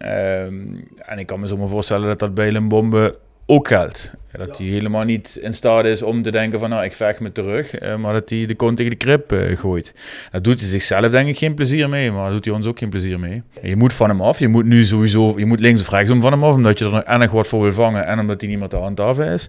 Ehm, 0.00 0.54
en 0.96 1.18
ik 1.18 1.26
kan 1.26 1.40
me 1.40 1.46
zo 1.46 1.56
maar 1.56 1.68
voorstellen 1.68 2.08
dat 2.08 2.18
dat 2.18 2.34
bij 2.34 2.62
Bombe 2.62 3.18
ook 3.46 3.68
geldt. 3.68 4.12
Dat 4.32 4.58
hij 4.58 4.66
helemaal 4.66 5.04
niet 5.04 5.38
in 5.42 5.54
staat 5.54 5.84
is 5.84 6.02
om 6.02 6.22
te 6.22 6.30
denken 6.30 6.58
van 6.58 6.70
nou, 6.70 6.84
ik 6.84 6.94
vecht 6.94 7.20
me 7.20 7.32
terug, 7.32 7.74
eh, 7.74 7.96
maar 7.96 8.12
dat 8.12 8.30
hij 8.30 8.46
de 8.46 8.54
kont 8.54 8.76
tegen 8.76 8.90
de 8.90 8.96
krip 8.96 9.32
uh, 9.32 9.56
gooit. 9.56 9.94
Dat 10.30 10.44
doet 10.44 10.60
hij 10.60 10.68
zichzelf 10.68 11.10
denk 11.10 11.28
ik 11.28 11.38
geen 11.38 11.54
plezier 11.54 11.88
mee, 11.88 12.12
maar 12.12 12.24
dat 12.24 12.32
doet 12.32 12.44
hij 12.44 12.54
ons 12.54 12.66
ook 12.66 12.78
geen 12.78 12.88
plezier 12.88 13.20
mee. 13.20 13.42
Je 13.62 13.76
moet 13.76 13.92
van 13.92 14.08
hem 14.08 14.20
af, 14.20 14.38
je 14.38 14.48
moet 14.48 14.64
nu 14.64 14.84
sowieso, 14.84 15.38
je 15.38 15.46
moet 15.46 15.60
links 15.60 15.80
of 15.80 15.90
rechts 15.90 16.10
om 16.10 16.20
van 16.20 16.32
hem 16.32 16.44
af, 16.44 16.54
omdat 16.54 16.78
je 16.78 16.84
er 16.84 16.90
nog 16.90 17.02
en 17.02 17.18
nog 17.18 17.30
wat 17.30 17.46
voor 17.46 17.62
wil 17.62 17.72
vangen 17.72 18.06
en 18.06 18.18
omdat 18.18 18.40
hij 18.40 18.50
niet 18.50 18.58
meer 18.58 18.68
te 18.68 18.76
handhaven 18.76 19.26
is. 19.26 19.48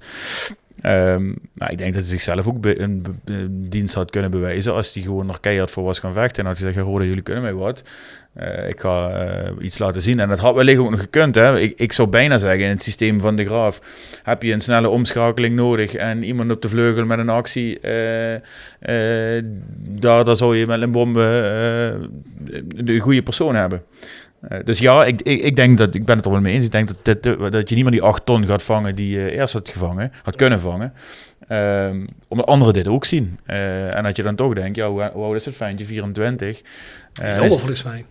Um, 0.86 1.36
maar 1.54 1.72
ik 1.72 1.78
denk 1.78 1.94
dat 1.94 2.02
hij 2.02 2.12
zichzelf 2.12 2.48
ook 2.48 2.66
een, 2.66 3.06
een, 3.26 3.70
dienst 3.70 3.96
had 3.96 4.12
kunnen 4.12 4.32
bewijzen 4.32 4.74
als 4.74 4.94
hij 4.94 5.04
gewoon 5.04 5.26
nog 5.26 5.40
keihard 5.40 5.72
voor 5.72 5.84
was 5.84 6.00
gaan 6.00 6.14
vechten. 6.14 6.44
En 6.44 6.50
had 6.50 6.58
gezegd, 6.58 6.78
Rode, 6.78 7.08
jullie 7.08 7.22
kunnen 7.22 7.44
mij 7.44 7.54
wat. 7.54 7.84
Uh, 8.40 8.70
ik 8.70 8.80
ga 8.80 9.26
uh, 9.26 9.66
iets 9.66 9.78
laten 9.80 10.02
zien. 10.02 10.20
En 10.20 10.30
dat 10.30 10.40
had 10.40 10.56
wellicht 10.56 10.80
ook 10.80 10.90
nog 10.90 11.00
gekund. 11.00 11.36
Hè. 11.36 11.60
Ik, 11.60 11.80
ik 11.80 11.94
zou 11.94 12.08
bijna 12.08 12.38
zeggen, 12.38 12.60
in 12.60 12.70
het 12.70 12.84
systeem 12.84 13.20
van 13.20 13.36
de 13.36 13.46
Graaf 13.46 13.82
heb 14.24 14.44
je 14.44 14.54
een 14.54 14.62
snelle 14.62 14.90
omschakeling 14.90 15.56
nodig. 15.56 15.94
En 15.96 16.24
iemand 16.24 16.52
op 16.52 16.62
de 16.62 16.70
vleugel 16.70 17.06
met 17.06 17.20
een 17.20 17.30
actie. 17.30 17.80
Uh, 17.82 18.40
daar, 19.78 20.24
daar 20.24 20.36
zou 20.36 20.58
je 20.58 20.68
met 20.68 20.82
een 20.82 20.92
bombe 20.92 22.10
de 22.76 23.00
goede 23.00 23.24
persoon 23.24 23.56
hebben. 23.56 23.84
Uh, 24.50 24.58
dus 24.64 24.80
ja, 24.80 25.06
ik, 25.06 25.22
ik, 25.22 25.42
ik, 25.42 25.56
denk 25.56 25.78
dat, 25.78 25.96
ik 25.96 26.06
ben 26.06 26.16
het 26.16 26.26
er 26.26 26.32
wel 26.32 26.42
mee 26.42 26.54
eens. 26.54 26.66
Ik 26.66 26.72
denk 26.72 26.88
dat, 26.88 27.24
dit, 27.24 27.52
dat 27.52 27.70
je 27.70 27.76
niet 27.76 27.84
meer 27.84 27.94
die 27.94 28.02
8 28.02 28.26
ton 28.26 28.46
gaat 28.46 28.64
vangen 28.64 28.96
die 28.96 29.20
je 29.20 29.32
eerst 29.32 29.54
had 29.54 29.70
gevangen, 29.70 30.12
had 30.24 30.36
kunnen 30.36 30.60
vangen. 30.60 30.94
Um, 31.50 32.06
omdat 32.28 32.46
anderen 32.46 32.74
dit 32.74 32.88
ook 32.88 33.06
zien. 33.06 33.40
Uh, 33.48 33.96
en 33.96 34.04
dat 34.04 34.16
je 34.16 34.24
dan 34.24 34.36
toch 34.36 34.54
denkt, 34.54 34.76
ja, 34.76 34.90
hoe, 34.90 35.10
hoe 35.14 35.24
oud 35.24 35.36
is 35.36 35.46
het 35.46 35.56
fijntje? 35.56 35.86
24. 35.86 36.62
Uh, 37.22 37.36
Jonger 37.36 37.52
volgens 37.52 37.84
mij. 37.84 38.06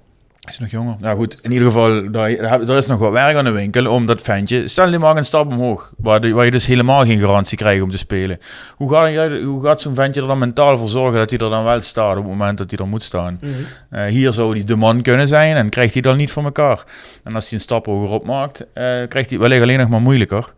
Is 0.48 0.59
nog 0.59 0.68
jonger? 0.68 0.96
Nou 0.98 1.16
goed, 1.16 1.38
in 1.42 1.53
ieder 1.53 1.66
geval, 1.66 2.14
er 2.14 2.76
is 2.76 2.87
nog 2.87 2.98
wat 2.98 3.12
werk 3.12 3.37
aan 3.37 3.44
de 3.44 3.50
winkel 3.50 3.92
om 3.92 4.07
dat 4.07 4.22
ventje... 4.22 4.68
Stel 4.68 4.90
je 4.90 4.98
maar 4.98 5.16
een 5.16 5.24
stap 5.24 5.53
omhoog, 5.53 5.92
waar, 5.96 6.31
waar 6.33 6.44
je 6.44 6.50
dus 6.50 6.66
helemaal 6.66 7.05
geen 7.05 7.18
garantie 7.18 7.59
krijgt 7.59 7.83
om 7.83 7.90
te 7.90 7.98
spelen. 7.98 8.38
Hoe 8.76 8.90
gaat, 8.90 9.42
hoe 9.42 9.64
gaat 9.64 9.81
zo'n 9.81 9.94
ventje 9.94 10.20
er 10.20 10.26
dan 10.26 10.38
mentaal 10.38 10.79
voor 10.79 10.88
zorgen 10.88 11.18
dat 11.18 11.31
hij 11.31 11.38
er 11.38 11.50
dan 11.50 11.64
wel 11.64 11.81
staat 11.81 12.16
op 12.16 12.22
het 12.22 12.33
moment 12.33 12.59
dat 12.59 12.70
hij 12.70 12.79
er 12.79 12.88
moet 12.88 13.03
staan? 13.03 13.38
Mm 13.40 13.53
-hmm. 13.53 13.98
uh, 13.98 14.07
hier 14.07 14.33
zou 14.33 14.53
hij 14.53 14.64
de 14.64 14.76
man 14.76 15.03
kunnen 15.03 15.26
zijn 15.26 15.57
en 15.57 15.68
krijgt 15.68 15.92
hij 15.92 16.03
dan 16.03 16.16
niet 16.16 16.33
voor 16.33 16.44
elkaar. 16.44 16.85
En 17.24 17.35
als 17.35 17.44
hij 17.44 17.59
een 17.59 17.64
stap 17.64 17.87
hoger 17.87 18.11
opmaakt, 18.11 18.61
uh, 18.61 18.66
krijgt 19.09 19.31
hij 19.31 19.38
wellicht 19.38 19.62
alleen 19.62 19.79
nog 19.79 19.88
maar 19.88 20.00
moeilijker. 20.00 20.53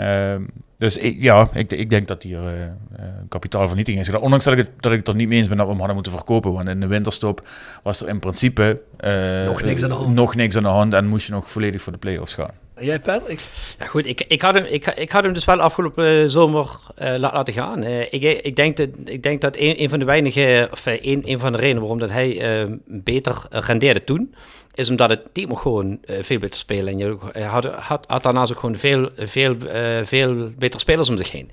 Uh, 0.00 0.34
dus 0.78 0.96
ik, 0.96 1.16
ja, 1.20 1.48
ik, 1.52 1.72
ik 1.72 1.90
denk 1.90 2.08
dat 2.08 2.22
hier 2.22 2.38
uh, 2.38 3.04
kapitaalvernietiging 3.28 4.02
is 4.02 4.08
gedaan. 4.08 4.24
Ondanks 4.24 4.44
dat 4.44 4.54
ik, 4.54 4.58
het, 4.58 4.70
dat 4.80 4.92
ik 4.92 4.98
het 4.98 5.08
er 5.08 5.14
niet 5.14 5.28
mee 5.28 5.38
eens 5.38 5.48
ben 5.48 5.56
dat 5.56 5.66
we 5.66 5.70
hem 5.70 5.80
hadden 5.80 5.96
moeten 5.96 6.14
verkopen. 6.14 6.52
Want 6.52 6.68
in 6.68 6.80
de 6.80 6.86
winterstop 6.86 7.48
was 7.82 8.00
er 8.00 8.08
in 8.08 8.18
principe 8.18 8.80
uh, 9.00 9.44
nog, 9.44 9.62
niks 9.62 9.82
aan 9.82 9.88
de 9.88 9.94
hand. 9.94 10.14
nog 10.14 10.34
niks 10.34 10.56
aan 10.56 10.62
de 10.62 10.68
hand. 10.68 10.94
En 10.94 11.06
moest 11.06 11.26
je 11.26 11.32
nog 11.32 11.50
volledig 11.50 11.82
voor 11.82 11.92
de 11.92 11.98
play-offs 11.98 12.34
gaan. 12.34 12.50
Jij, 12.78 13.00
Patrick? 13.00 13.40
Ja, 13.78 13.86
goed. 13.86 14.06
Ik, 14.06 14.24
ik, 14.28 14.42
had, 14.42 14.54
hem, 14.54 14.64
ik, 14.64 14.86
ik 14.86 15.10
had 15.10 15.24
hem 15.24 15.32
dus 15.32 15.44
wel 15.44 15.60
afgelopen 15.60 16.30
zomer 16.30 16.68
laten 16.96 17.54
gaan. 17.54 17.82
ik, 17.84 18.22
ik, 18.42 18.56
denk 18.56 18.76
dat, 18.76 18.88
ik 19.04 19.22
denk 19.22 19.40
dat 19.40 19.56
een, 19.56 19.82
een 19.82 19.88
van 19.88 19.98
de 19.98 20.04
weinige, 20.04 20.68
of 20.72 20.86
een, 20.86 21.22
een 21.24 21.38
van 21.38 21.52
de 21.52 21.58
redenen 21.58 21.80
waarom 21.80 21.98
dat 21.98 22.10
hij 22.10 22.68
beter 22.86 23.46
rendeerde 23.50 24.04
toen 24.04 24.34
is 24.76 24.90
omdat 24.90 25.10
het 25.10 25.20
team 25.32 25.50
ook 25.50 25.60
gewoon 25.60 25.98
uh, 26.06 26.16
veel 26.20 26.38
beter 26.38 26.60
spelen. 26.60 26.88
En 26.92 26.98
je 26.98 27.44
had, 27.44 27.64
had, 27.64 28.04
had, 28.06 28.22
daarnaast 28.22 28.52
ook 28.52 28.60
gewoon 28.60 28.76
veel, 28.76 29.08
veel, 29.16 29.54
uh, 29.64 30.04
veel 30.04 30.50
betere 30.58 30.80
spelers 30.80 31.08
om 31.08 31.16
zich 31.16 31.30
heen. 31.30 31.50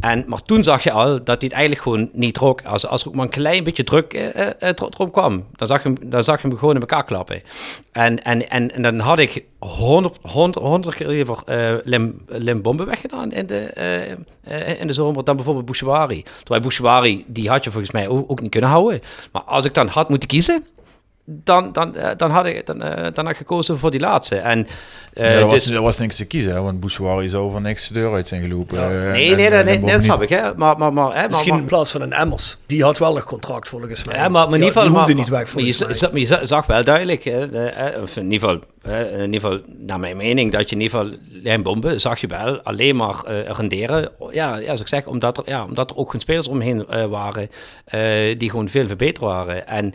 En, 0.00 0.24
maar 0.26 0.42
toen 0.42 0.64
zag 0.64 0.82
je 0.82 0.92
al 0.92 1.08
dat 1.08 1.26
hij 1.26 1.36
het 1.38 1.52
eigenlijk 1.52 1.82
gewoon 1.82 2.10
niet 2.12 2.34
trok. 2.34 2.62
Als, 2.62 2.86
als 2.86 3.02
er 3.02 3.08
ook 3.08 3.14
maar 3.14 3.24
een 3.24 3.30
klein 3.30 3.64
beetje 3.64 3.84
druk 3.84 4.14
uh, 4.14 4.46
erop 4.60 5.12
kwam, 5.12 5.44
dan 5.56 5.66
zag, 5.66 5.82
je 5.82 5.92
dan 6.04 6.24
zag 6.24 6.42
je 6.42 6.48
hem 6.48 6.58
gewoon 6.58 6.74
in 6.74 6.80
elkaar 6.80 7.04
klappen. 7.04 7.42
En, 7.92 8.24
en, 8.24 8.50
en, 8.50 8.74
en 8.74 8.82
dan 8.82 8.98
had 8.98 9.18
ik 9.18 9.44
honderd, 9.58 10.18
honderd, 10.22 10.64
honderd 10.64 10.94
keer 10.94 11.08
liever 11.08 11.42
Lim, 11.84 12.22
Lim 12.26 12.62
Bombe 12.62 12.84
weggedaan 12.84 13.32
in 13.32 13.46
de, 13.46 13.72
in 14.78 14.86
de 14.86 14.92
zomer 14.92 15.24
dan 15.24 15.36
bijvoorbeeld 15.36 15.66
Bouchouari. 15.66 16.22
Terwijl 16.38 16.60
Bouchouari, 16.60 17.24
die 17.26 17.48
had 17.48 17.64
je 17.64 17.70
volgens 17.70 17.92
mij 17.92 18.08
ook, 18.08 18.30
ook, 18.30 18.40
niet 18.40 18.50
kunnen 18.50 18.70
houden. 18.70 19.00
Maar 19.32 19.42
als 19.42 19.64
ik 19.64 19.74
dan 19.74 19.86
had 19.86 20.08
moeten 20.08 20.28
kiezen, 20.28 20.66
dan, 21.30 21.72
dan, 21.72 21.96
uh, 21.96 22.08
dan, 22.16 22.30
had 22.30 22.46
ik, 22.46 22.66
dan, 22.66 22.82
uh, 22.82 22.94
dan 22.94 23.24
had 23.24 23.28
ik 23.28 23.36
gekozen 23.36 23.78
voor 23.78 23.90
die 23.90 24.00
laatste. 24.00 24.36
En, 24.36 24.58
uh, 24.58 24.66
ja, 25.14 25.22
er, 25.22 25.46
was, 25.46 25.64
dus, 25.64 25.78
was 25.78 25.98
niks 25.98 26.16
te 26.16 26.24
kiezen, 26.24 26.52
hè? 26.52 26.60
want 26.60 26.80
Bouchouari 26.80 27.28
zou 27.28 27.50
voor 27.50 27.60
niks 27.60 27.88
de 27.88 27.94
deur 27.94 28.12
uit 28.12 28.28
zijn 28.28 28.42
gelopen. 28.42 28.80
Ja. 28.80 28.88
nee, 28.88 29.34
nee, 29.34 29.50
nee, 29.50 29.62
nee, 29.62 29.78
nee, 29.78 29.92
dat 29.92 30.04
snap 30.04 30.22
ik. 30.22 30.28
Hè? 30.28 30.54
Maar, 30.54 30.78
maar, 30.78 30.92
maar, 30.92 31.14
hè, 31.20 31.28
Misschien 31.28 31.52
maar, 31.52 31.60
in 31.60 31.66
plaats 31.66 31.90
van 31.90 32.00
een 32.00 32.12
Emmers. 32.12 32.56
Die 32.66 32.82
had 32.82 32.98
wel 32.98 33.16
een 33.16 33.24
contract 33.24 33.68
volgens 33.68 34.04
mij. 34.04 34.16
Ja, 34.16 34.28
maar, 34.28 34.48
maar 34.48 34.58
in 34.58 34.64
ieder 34.64 34.66
geval... 34.68 34.82
die 34.82 34.92
hoefde 34.92 35.14
maar, 35.14 35.22
niet 35.22 35.28
weg 35.28 35.54
maar 35.54 35.64
je, 35.64 35.72
zag, 35.72 36.12
maar 36.12 36.20
je 36.20 36.46
zag 36.46 36.66
wel 36.66 36.84
duidelijk, 36.84 37.24
hè, 37.24 37.44
of 38.02 38.16
in 38.16 38.32
ieder 38.32 38.48
geval... 38.48 38.60
in 39.12 39.32
ieder 39.32 39.40
geval, 39.40 39.60
naar 39.78 40.00
mijn 40.00 40.16
mening, 40.16 40.52
dat 40.52 40.70
je 40.70 40.76
in 40.76 40.82
ieder 40.82 40.98
geval 40.98 41.18
lijnbomben 41.42 42.00
zag 42.00 42.20
je 42.20 42.26
wel 42.26 42.60
alleen 42.60 42.96
maar 42.96 43.16
renderen. 43.46 44.10
Ja, 44.30 44.56
ja, 44.56 44.64
zoals 44.64 44.80
ik 44.80 44.88
zeg, 44.88 45.06
omdat 45.06 45.38
er, 45.38 45.42
ja, 45.46 45.64
omdat 45.64 45.90
er 45.90 45.96
ook 45.96 46.10
geen 46.10 46.20
spelers 46.20 46.48
omheen 46.48 46.86
waren 47.10 47.48
die 48.38 48.50
gewoon 48.50 48.68
veel 48.68 48.86
verbeterd 48.86 49.18
waren. 49.18 49.66
En 49.66 49.94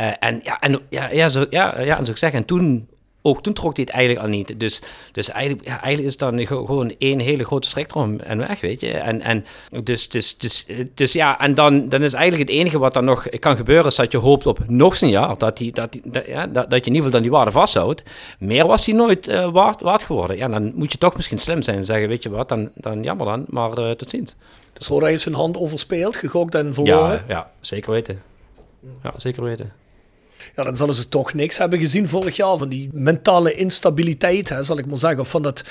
uh, 0.00 0.12
en 0.20 0.40
ja, 0.42 0.60
en, 0.60 0.80
ja, 0.88 1.10
ja, 1.10 1.28
zo, 1.28 1.46
ja, 1.50 1.80
ja, 1.80 1.98
en 1.98 2.04
zo 2.04 2.10
ik 2.10 2.16
zeg, 2.16 2.32
en 2.32 2.44
toen, 2.44 2.88
ook 3.22 3.42
toen 3.42 3.52
trok 3.52 3.76
hij 3.76 3.84
het 3.84 3.94
eigenlijk 3.94 4.24
al 4.26 4.30
niet. 4.30 4.60
Dus, 4.60 4.82
dus 5.12 5.30
eigenlijk, 5.30 5.64
ja, 5.64 5.70
eigenlijk 5.70 6.04
is 6.04 6.10
het 6.10 6.18
dan 6.18 6.46
gewoon 6.46 6.94
één 6.98 7.18
hele 7.18 7.44
grote 7.44 7.68
strekdrom 7.68 8.20
en 8.20 8.38
weg, 8.38 8.60
weet 8.60 8.80
je. 8.80 8.90
En, 8.90 9.20
en 9.20 9.44
dus, 9.84 10.08
dus, 10.08 10.38
dus, 10.38 10.66
dus 10.94 11.12
ja, 11.12 11.40
en 11.40 11.54
dan, 11.54 11.88
dan 11.88 12.02
is 12.02 12.12
eigenlijk 12.12 12.50
het 12.50 12.58
enige 12.58 12.78
wat 12.78 12.94
dan 12.94 13.04
nog 13.04 13.28
kan 13.38 13.56
gebeuren, 13.56 13.86
is 13.86 13.94
dat 13.94 14.12
je 14.12 14.18
hoopt 14.18 14.46
op 14.46 14.58
nog 14.66 15.00
een 15.00 15.08
jaar, 15.08 15.38
dat, 15.38 15.56
die, 15.56 15.72
dat, 15.72 15.92
die, 15.92 16.02
dat, 16.04 16.26
ja, 16.26 16.46
dat, 16.46 16.70
dat 16.70 16.84
je 16.84 16.90
in 16.90 16.94
ieder 16.94 16.94
geval 16.94 17.10
dan 17.10 17.22
die 17.22 17.30
waarde 17.30 17.50
vasthoudt. 17.50 18.02
Meer 18.38 18.66
was 18.66 18.86
hij 18.86 18.94
nooit 18.94 19.28
uh, 19.28 19.50
waard, 19.50 19.80
waard 19.80 20.02
geworden. 20.02 20.36
Ja, 20.36 20.48
dan 20.48 20.72
moet 20.74 20.92
je 20.92 20.98
toch 20.98 21.16
misschien 21.16 21.38
slim 21.38 21.62
zijn 21.62 21.76
en 21.76 21.84
zeggen, 21.84 22.08
weet 22.08 22.22
je 22.22 22.30
wat, 22.30 22.48
dan, 22.48 22.70
dan 22.74 23.02
jammer 23.02 23.26
dan, 23.26 23.44
maar 23.48 23.78
uh, 23.78 23.90
tot 23.90 24.10
ziens. 24.10 24.34
Dus 24.72 24.88
Roda 24.88 25.06
heeft 25.06 25.22
zijn 25.22 25.34
hand 25.34 25.56
overspeeld, 25.56 26.16
gegokt 26.16 26.54
en 26.54 26.74
verloren? 26.74 27.10
Ja, 27.10 27.22
ja 27.28 27.50
zeker 27.60 27.90
weten. 27.90 28.22
Ja, 29.02 29.12
zeker 29.16 29.42
weten. 29.42 29.79
Ja, 30.56 30.64
dan 30.64 30.76
zullen 30.76 30.94
ze 30.94 31.08
toch 31.08 31.34
niks 31.34 31.58
hebben 31.58 31.78
gezien 31.78 32.08
vorig 32.08 32.36
jaar 32.36 32.58
van 32.58 32.68
die 32.68 32.88
mentale 32.92 33.52
instabiliteit, 33.52 34.48
hè, 34.48 34.62
zal 34.62 34.78
ik 34.78 34.86
maar 34.86 34.98
zeggen. 34.98 35.20
Of 35.20 35.28
van 35.28 35.42
dat 35.42 35.64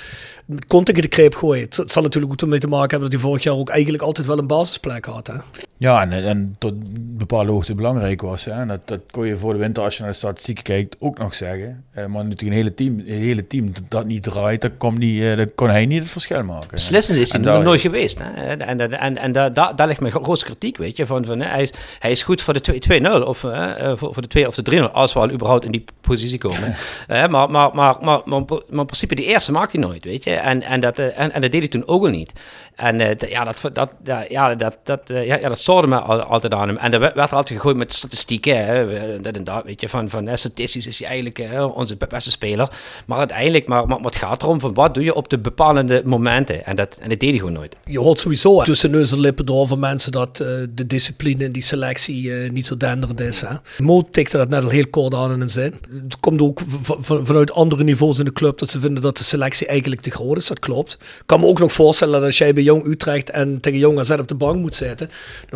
kont 0.67 0.89
ik 0.89 1.01
de 1.01 1.07
kreep 1.07 1.35
gooien. 1.35 1.63
Het, 1.63 1.91
zal 1.91 2.03
natuurlijk 2.03 2.33
ook 2.33 2.41
ermee 2.41 2.59
te 2.59 2.67
maken 2.67 2.89
hebben 2.89 3.09
dat 3.09 3.19
hij 3.19 3.29
vorig 3.29 3.43
jaar 3.43 3.55
ook 3.55 3.69
eigenlijk 3.69 4.03
altijd 4.03 4.27
wel 4.27 4.37
een 4.37 4.47
basisplek 4.47 5.05
had. 5.05 5.27
Hè. 5.27 5.33
Ja, 5.79 6.01
en, 6.01 6.11
en 6.11 6.55
tot 6.57 6.73
bepaalde 7.17 7.51
hoogte 7.51 7.75
belangrijk 7.75 8.21
was. 8.21 8.45
Hè. 8.45 8.65
Dat, 8.65 8.81
dat 8.85 8.99
kon 9.11 9.27
je 9.27 9.35
voor 9.35 9.53
de 9.53 9.59
winter, 9.59 9.83
als 9.83 9.95
je 9.95 10.01
naar 10.01 10.11
de 10.11 10.17
statistieken 10.17 10.63
kijkt, 10.63 10.95
ook 10.99 11.17
nog 11.17 11.35
zeggen. 11.35 11.83
Eh, 11.91 12.05
maar 12.05 12.23
natuurlijk 12.23 12.41
een 12.41 12.57
hele 12.57 12.73
team, 12.73 12.99
een 12.99 13.21
hele 13.21 13.47
team 13.47 13.73
dat, 13.73 13.83
dat 13.87 14.05
niet 14.05 14.23
draait, 14.23 14.61
dan, 14.61 14.77
kon, 14.77 14.95
die, 14.95 15.35
uh, 15.35 15.45
kon 15.55 15.69
hij 15.69 15.85
niet 15.85 16.01
het 16.01 16.11
verschil 16.11 16.43
maken. 16.43 16.69
Beslissend 16.71 17.17
is 17.17 17.31
hij 17.31 17.41
nog 17.41 17.63
nooit 17.63 17.81
geweest. 17.81 18.19
Hè. 18.19 18.31
En, 18.31 18.61
en, 18.61 18.99
en, 18.99 19.17
en 19.17 19.31
daar, 19.31 19.75
daar 19.75 19.87
ligt 19.87 19.99
mijn 19.99 20.13
grootste 20.13 20.45
kritiek, 20.45 20.77
weet 20.77 20.97
je. 20.97 21.05
Van, 21.05 21.25
van, 21.25 21.39
hij, 21.39 21.61
is, 21.61 21.71
hij 21.99 22.11
is 22.11 22.23
goed 22.23 22.41
voor 22.41 22.61
de 22.61 23.01
2-0 23.21 23.27
of 23.27 23.43
uh, 23.43 23.71
voor, 23.95 24.13
voor 24.13 24.21
de 24.21 24.27
2 24.27 24.47
of 24.47 24.55
de 24.55 24.87
3-0, 24.89 24.91
als 24.91 25.13
we 25.13 25.19
al 25.19 25.31
überhaupt 25.31 25.65
in 25.65 25.71
die 25.71 25.85
positie 26.01 26.37
komen. 26.37 26.75
maar, 27.07 27.29
maar, 27.29 27.49
maar, 27.51 27.71
maar, 27.75 27.97
maar, 28.01 28.21
maar, 28.25 28.41
in 28.69 28.85
principe, 28.85 29.15
die 29.15 29.25
eerste 29.25 29.51
maakt 29.51 29.71
hij 29.71 29.81
nooit, 29.81 30.05
weet 30.05 30.23
je. 30.23 30.31
En, 30.31 30.61
en, 30.61 30.79
dat, 30.79 30.97
en, 30.97 31.31
en 31.31 31.41
dat 31.41 31.51
deed 31.51 31.61
hij 31.61 31.67
toen 31.67 31.87
ook 31.87 32.03
al 32.03 32.09
niet. 32.09 32.33
En 32.75 33.17
ja, 33.19 33.43
dat, 33.43 33.69
dat, 33.73 33.91
ja, 34.29 34.55
dat, 34.55 34.77
dat, 34.83 35.01
ja, 35.05 35.21
ja, 35.21 35.47
dat 35.47 35.59
al, 35.69 36.21
altijd 36.21 36.53
aan 36.53 36.67
hem. 36.67 36.77
En 36.77 36.93
er 36.93 36.99
werd 36.99 37.15
er 37.15 37.21
altijd 37.21 37.49
gegooid 37.49 37.77
met 37.77 37.93
statistieken. 37.93 38.65
Hè, 38.65 39.21
dat 39.21 39.35
en 39.35 39.43
dat, 39.43 39.63
weet 39.63 39.81
je. 39.81 39.89
Van, 39.89 40.09
van 40.09 40.37
statistisch 40.37 40.87
is 40.87 40.99
hij 40.99 41.07
eigenlijk 41.07 41.37
hè, 41.37 41.63
onze 41.63 41.97
beste 42.09 42.31
speler. 42.31 42.69
Maar 43.05 43.17
uiteindelijk, 43.17 43.67
maar, 43.67 43.87
maar, 43.87 43.99
het 43.99 44.15
gaat 44.15 44.43
erom 44.43 44.59
van 44.59 44.73
wat 44.73 44.93
doe 44.93 45.03
je 45.03 45.13
op 45.13 45.29
de 45.29 45.39
bepalende 45.39 46.01
momenten. 46.05 46.65
En 46.65 46.75
dat, 46.75 46.97
en 47.01 47.09
dat 47.09 47.19
deed 47.19 47.29
hij 47.29 47.39
gewoon 47.39 47.53
nooit. 47.53 47.75
Je 47.85 47.99
hoort 47.99 48.19
sowieso 48.19 48.61
tussen 48.61 48.91
neus 48.91 49.11
en 49.11 49.19
lippen 49.19 49.45
door 49.45 49.67
van 49.67 49.79
mensen 49.79 50.11
dat 50.11 50.39
uh, 50.41 50.47
de 50.69 50.87
discipline 50.87 51.43
in 51.43 51.51
die 51.51 51.61
selectie 51.61 52.23
uh, 52.23 52.49
niet 52.49 52.65
zo 52.65 52.77
denderend 52.77 53.19
is. 53.19 53.41
Hè. 53.41 53.55
Mo 53.77 54.07
tikte 54.11 54.37
dat 54.37 54.49
net 54.49 54.63
al 54.63 54.69
heel 54.69 54.87
kort 54.89 55.13
aan 55.13 55.31
in 55.31 55.41
een 55.41 55.49
zin. 55.49 55.73
Het 56.03 56.19
komt 56.19 56.41
ook 56.41 56.61
vanuit 56.99 57.51
andere 57.51 57.83
niveaus 57.83 58.19
in 58.19 58.25
de 58.25 58.33
club 58.33 58.57
dat 58.57 58.69
ze 58.69 58.79
vinden 58.79 59.01
dat 59.01 59.17
de 59.17 59.23
selectie 59.23 59.67
eigenlijk 59.67 60.01
te 60.01 60.11
groot 60.11 60.37
is. 60.37 60.47
Dat 60.47 60.59
klopt. 60.59 60.93
Ik 60.93 61.23
kan 61.25 61.39
me 61.39 61.45
ook 61.45 61.59
nog 61.59 61.71
voorstellen 61.71 62.13
dat 62.13 62.23
als 62.23 62.37
jij 62.37 62.53
bij 62.53 62.63
Jong 62.63 62.85
Utrecht 62.85 63.29
en 63.29 63.59
tegen 63.59 63.79
Jong 63.79 63.99
AZ 63.99 64.09
op 64.11 64.27
de 64.27 64.35
bank 64.35 64.55
moet 64.55 64.75
zitten. 64.75 65.09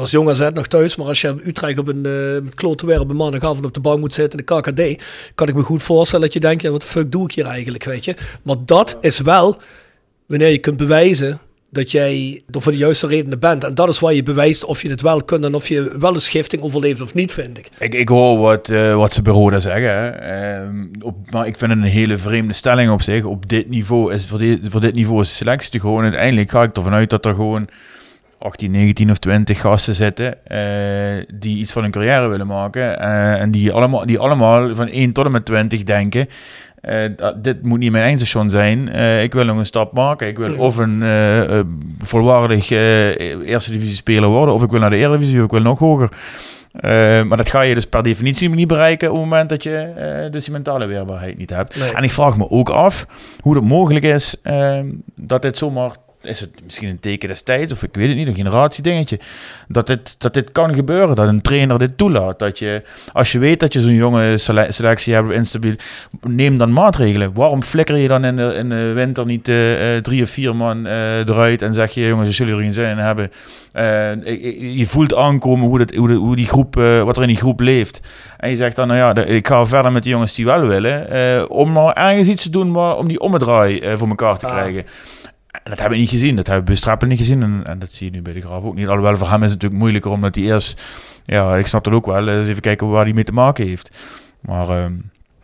Als 0.03 0.11
Jong 0.11 0.29
AZ 0.29 0.49
nog 0.53 0.67
thuis, 0.67 0.95
maar 0.95 1.07
als 1.07 1.21
je 1.21 1.35
Utrecht 1.45 1.77
op 1.77 1.87
een 1.87 2.01
met 2.43 2.55
klote 2.55 2.85
weer 2.85 2.99
op 2.99 3.09
een 3.09 3.15
maandagavond 3.15 3.65
op 3.65 3.73
de 3.73 3.79
bank 3.79 3.99
moet 3.99 4.13
zitten 4.13 4.39
in 4.39 4.45
de 4.45 4.53
KKD, 4.61 5.03
kan 5.35 5.47
ik 5.47 5.55
me 5.55 5.61
goed 5.61 5.83
voorstellen 5.83 6.25
dat 6.25 6.33
je 6.33 6.39
denkt, 6.39 6.61
ja, 6.61 6.71
wat 6.71 6.81
de 6.81 6.87
fuck 6.87 7.11
doe 7.11 7.23
ik 7.25 7.31
hier 7.31 7.45
eigenlijk, 7.45 7.83
weet 7.83 8.05
je. 8.05 8.15
Maar 8.41 8.55
dat 8.65 8.97
is 9.01 9.19
wel 9.19 9.57
wanneer 10.25 10.49
je 10.49 10.59
kunt 10.59 10.77
bewijzen 10.77 11.39
dat 11.69 11.91
jij 11.91 12.43
er 12.51 12.61
voor 12.61 12.71
de 12.71 12.77
juiste 12.77 13.07
redenen 13.07 13.39
bent. 13.39 13.63
En 13.63 13.73
dat 13.73 13.89
is 13.89 13.99
waar 13.99 14.13
je 14.13 14.23
bewijst 14.23 14.65
of 14.65 14.81
je 14.81 14.89
het 14.89 15.01
wel 15.01 15.23
kunt 15.23 15.43
en 15.43 15.55
of 15.55 15.67
je 15.67 15.95
wel 15.99 16.13
een 16.13 16.21
schifting 16.21 16.61
overleeft 16.61 17.01
of 17.01 17.13
niet, 17.13 17.31
vind 17.31 17.57
ik. 17.57 17.69
Ik, 17.79 17.93
ik 17.93 18.09
hoor 18.09 18.37
wat, 18.37 18.69
uh, 18.69 18.95
wat 18.95 19.13
ze 19.13 19.21
bureau 19.21 19.49
daar 19.49 19.61
zeggen. 19.61 20.91
Op, 21.01 21.15
maar 21.29 21.47
ik 21.47 21.57
vind 21.57 21.71
het 21.71 21.79
een 21.79 21.87
hele 21.87 22.17
vreemde 22.17 22.53
stelling 22.53 22.91
op 22.91 23.01
zich. 23.01 23.23
Op 23.23 23.49
dit 23.49 23.69
niveau 23.69 24.13
is 24.13 24.25
voor, 24.25 24.39
dit, 24.39 24.59
voor 24.63 24.81
dit 24.81 24.95
niveau 24.95 25.21
is 25.21 25.35
selectie 25.35 25.79
gewoon 25.79 26.03
uiteindelijk 26.03 26.51
ga 26.51 26.63
ik 26.63 26.75
ervan 26.75 26.93
uit 26.93 27.09
dat 27.09 27.25
er 27.25 27.35
gewoon 27.35 27.67
18, 28.43 28.71
19 28.71 29.09
of 29.09 29.17
20 29.17 29.59
gasten 29.59 29.95
zitten 29.95 30.35
uh, 30.47 30.57
die 31.33 31.57
iets 31.57 31.71
van 31.71 31.81
hun 31.81 31.91
carrière 31.91 32.27
willen 32.27 32.47
maken. 32.47 32.81
Uh, 32.81 33.41
en 33.41 33.51
die 33.51 33.71
allemaal, 33.71 34.05
die 34.05 34.19
allemaal 34.19 34.75
van 34.75 34.87
1 34.87 35.11
tot 35.11 35.25
en 35.25 35.31
met 35.31 35.45
20 35.45 35.83
denken. 35.83 36.27
Uh, 36.81 37.05
dit 37.35 37.63
moet 37.63 37.79
niet 37.79 37.91
mijn 37.91 38.03
eindstation 38.03 38.49
zijn. 38.49 38.87
ik 39.21 39.33
wil 39.33 39.45
nog 39.45 39.57
een 39.57 39.65
stap 39.65 39.93
maken. 39.93 40.27
Ik 40.27 40.37
wil 40.37 40.55
of 40.55 40.77
een 40.77 41.03
volwaardig 41.99 42.69
eerste 42.69 43.71
divisie 43.71 43.95
speler 43.95 44.29
worden, 44.29 44.55
of 44.55 44.63
ik 44.63 44.71
wil 44.71 44.79
naar 44.79 44.89
de 44.89 44.95
Eredivisie, 44.95 45.37
of 45.37 45.45
ik 45.45 45.51
wil 45.51 45.61
nog 45.61 45.79
hoger. 45.79 46.09
maar 47.27 47.37
dat 47.37 47.49
ga 47.49 47.61
je 47.61 47.73
dus 47.73 47.85
per 47.85 48.03
definitie 48.03 48.49
niet 48.49 48.67
bereiken 48.67 49.09
op 49.09 49.15
het 49.15 49.23
moment 49.23 49.49
dat 49.49 49.63
je 49.63 50.27
dus 50.31 50.43
die 50.43 50.53
mentale 50.53 50.85
weerbaarheid 50.85 51.37
niet 51.37 51.49
hebt. 51.49 51.75
Nee. 51.75 51.93
En 51.93 52.03
ik 52.03 52.11
vraag 52.11 52.37
me 52.37 52.49
ook 52.49 52.69
af 52.69 53.05
hoe 53.39 53.55
het 53.55 53.63
mogelijk 53.63 54.05
is 54.05 54.35
dat 55.15 55.41
dit 55.41 55.57
zomaar 55.57 55.91
is 56.23 56.39
het 56.39 56.51
misschien 56.63 56.89
een 56.89 56.99
teken 56.99 57.29
des 57.29 57.41
tijds, 57.41 57.73
of 57.73 57.83
ik 57.83 57.89
weet 57.93 58.07
het 58.07 58.17
niet, 58.17 58.27
een 58.27 58.35
generatiedingetje, 58.35 59.19
dat 59.67 59.87
dit, 59.87 60.15
dat 60.17 60.33
dit 60.33 60.51
kan 60.51 60.73
gebeuren, 60.73 61.15
dat 61.15 61.27
een 61.27 61.41
trainer 61.41 61.79
dit 61.79 61.97
toelaat. 61.97 62.39
Dat 62.39 62.59
je, 62.59 62.83
als 63.13 63.31
je 63.31 63.39
weet 63.39 63.59
dat 63.59 63.73
je 63.73 63.81
zo'n 63.81 63.93
jonge 63.93 64.37
selectie 64.67 65.13
hebt, 65.13 65.31
instabiel, 65.31 65.75
neem 66.21 66.57
dan 66.57 66.73
maatregelen. 66.73 67.33
Waarom 67.33 67.63
flikker 67.63 67.97
je 67.97 68.07
dan 68.07 68.25
in 68.25 68.35
de, 68.35 68.53
in 68.55 68.69
de 68.69 68.91
winter 68.93 69.25
niet 69.25 69.47
uh, 69.47 69.57
drie 70.01 70.23
of 70.23 70.29
vier 70.29 70.55
man 70.55 70.85
uh, 70.85 71.19
eruit 71.19 71.61
en 71.61 71.73
zeg 71.73 71.91
je, 71.91 72.07
jongens, 72.07 72.37
jullie 72.37 72.53
er 72.53 72.59
geen 72.59 72.73
zin 72.73 72.89
in 72.89 72.97
hebben, 72.97 73.31
uh, 73.75 74.75
je 74.77 74.85
voelt 74.85 75.15
aankomen 75.15 75.67
hoe, 75.67 75.77
dat, 75.77 75.93
hoe, 75.93 76.07
de, 76.07 76.13
hoe 76.13 76.35
die 76.35 76.47
groep, 76.47 76.75
wat 76.75 77.15
er 77.17 77.21
in 77.21 77.27
die 77.27 77.37
groep 77.37 77.59
leeft. 77.59 78.01
En 78.37 78.49
je 78.49 78.55
zegt 78.55 78.75
dan, 78.75 78.87
nou 78.87 78.99
ja, 78.99 79.25
ik 79.25 79.47
ga 79.47 79.65
verder 79.65 79.91
met 79.91 80.03
de 80.03 80.09
jongens 80.09 80.33
die 80.33 80.45
wel 80.45 80.67
willen, 80.67 81.49
om 81.49 81.71
maar 81.71 81.93
ergens 81.93 82.27
iets 82.27 82.43
te 82.43 82.49
doen 82.49 82.71
maar, 82.71 82.97
om 82.97 83.07
die 83.07 83.19
ommedraai 83.19 83.97
voor 83.97 84.07
elkaar 84.07 84.37
te 84.37 84.47
ah. 84.47 84.83
En 85.53 85.69
dat 85.69 85.79
hebben 85.79 85.97
we 85.97 86.03
niet 86.03 86.09
gezien. 86.09 86.35
Dat 86.35 86.47
hebben 86.47 86.65
we 86.65 86.75
Strappel 86.75 87.07
niet 87.07 87.17
gezien. 87.17 87.43
En, 87.43 87.61
en, 87.65 87.79
dat 87.79 87.91
zie 87.91 88.05
je 88.05 88.11
nu 88.11 88.21
bij 88.21 88.33
de 88.33 88.41
Graaf 88.41 88.63
ook 88.63 88.75
niet. 88.75 88.87
Alhoewel 88.87 89.17
voor 89.17 89.29
hem 89.29 89.43
is 89.43 89.51
het 89.51 89.53
natuurlijk 89.53 89.81
moeilijker 89.81 90.11
omdat 90.11 90.35
hij 90.35 90.43
eerst... 90.43 90.81
Ja, 91.25 91.55
ik 91.55 91.67
snap 91.67 91.83
dat 91.83 91.93
ook 91.93 92.05
wel. 92.05 92.27
Eens 92.27 92.47
even 92.47 92.61
kijken 92.61 92.89
waar 92.89 93.03
hij 93.03 93.13
mee 93.13 93.23
te 93.23 93.31
maken 93.31 93.67
heeft. 93.67 93.89
Maar... 94.39 94.69
Ehm, 94.69 94.93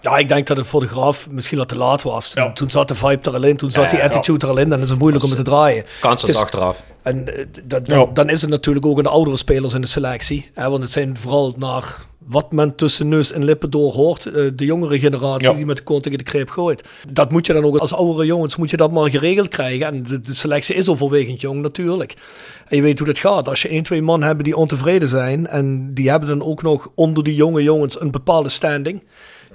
ja, 0.02 0.18
ik 0.18 0.28
denk 0.28 0.48
dat 0.48 0.58
het 0.58 0.68
voor 0.68 0.82
de 0.82 0.88
Graaf 0.88 1.30
misschien 1.30 1.58
wat 1.58 1.70
te 1.70 1.78
laat 1.78 2.04
was. 2.04 2.30
Toen, 2.30 2.44
ja. 2.44 2.52
toen 2.52 2.72
zat 2.72 2.88
de 2.88 2.96
vibe 2.96 3.30
er 3.30 3.36
al 3.36 3.44
in, 3.44 3.58
toen 3.58 3.72
zat 3.72 3.90
die 3.90 4.04
attitude 4.04 4.46
ja. 4.46 4.52
er 4.52 4.58
al 4.58 4.62
in. 4.64 4.70
Dan 4.70 4.82
is 4.82 4.90
het 4.90 5.00
moeilijk 5.00 5.24
om 5.24 5.30
het 5.30 5.38
te 5.38 5.46
draaien. 5.46 5.86
Kans 6.02 6.22
het 6.22 6.36
achteraf. 6.36 6.84
En 7.10 7.26
uh, 7.28 7.46
dan, 7.64 8.10
dan 8.14 8.30
is 8.30 8.42
het 8.42 8.50
natuurlijk 8.50 8.86
ook 8.86 8.98
een 8.98 9.04
de 9.04 9.10
oudere 9.10 9.38
spelers 9.38 9.74
in 9.74 9.82
de 9.82 9.88
selectie. 9.88 10.50
Hè, 10.54 10.70
want 10.70 10.84
het 10.84 10.92
zijn 10.92 11.18
vooral 11.18 11.54
naar 11.58 12.08
wat 12.18 12.52
men 12.52 12.76
tussen 12.76 13.08
neus 13.08 13.32
en 13.32 13.44
lippen 13.44 13.70
door 13.70 13.94
hoort. 13.94 14.26
Uh, 14.26 14.34
de 14.56 14.66
jongere 14.66 15.00
generatie 15.00 15.56
die 15.56 15.66
met 15.66 15.78
de 15.78 15.84
kont 15.84 16.04
tegen 16.04 16.18
de 16.18 16.24
kreep 16.24 16.50
gooit. 16.50 16.88
Dat 17.10 17.32
moet 17.32 17.46
je 17.46 17.54
dan 17.54 17.64
ook 17.64 17.78
als 17.78 17.94
oudere 17.94 18.26
jongens 18.26 18.56
moet 18.56 18.70
je 18.70 18.78
dat 18.78 18.92
maar 18.92 19.10
geregeld 19.10 19.48
krijgen. 19.48 19.88
En 19.88 20.04
de, 20.04 20.22
de 20.22 20.34
selectie 20.34 20.76
is 20.76 20.90
overwegend 20.90 21.42
jong 21.42 21.62
natuurlijk. 21.62 22.14
En 22.68 22.76
je 22.76 22.82
weet 22.82 22.98
hoe 22.98 23.08
dat 23.08 23.20
gaat. 23.20 23.50
Als 23.50 23.62
je 23.62 23.68
één, 23.68 23.84
twee 23.84 24.02
man 24.02 24.24
hebben 24.24 24.44
die 24.44 24.58
ontevreden 24.58 25.10
zijn. 25.10 25.48
En 25.48 25.94
die 25.94 26.10
hebben 26.10 26.30
dan 26.30 26.44
ook 26.44 26.62
nog 26.62 26.92
onder 26.96 27.24
die 27.24 27.36
jonge 27.36 27.64
jongens 27.64 28.02
een 28.02 28.12
bepaalde 28.12 28.50
standing. 28.50 29.04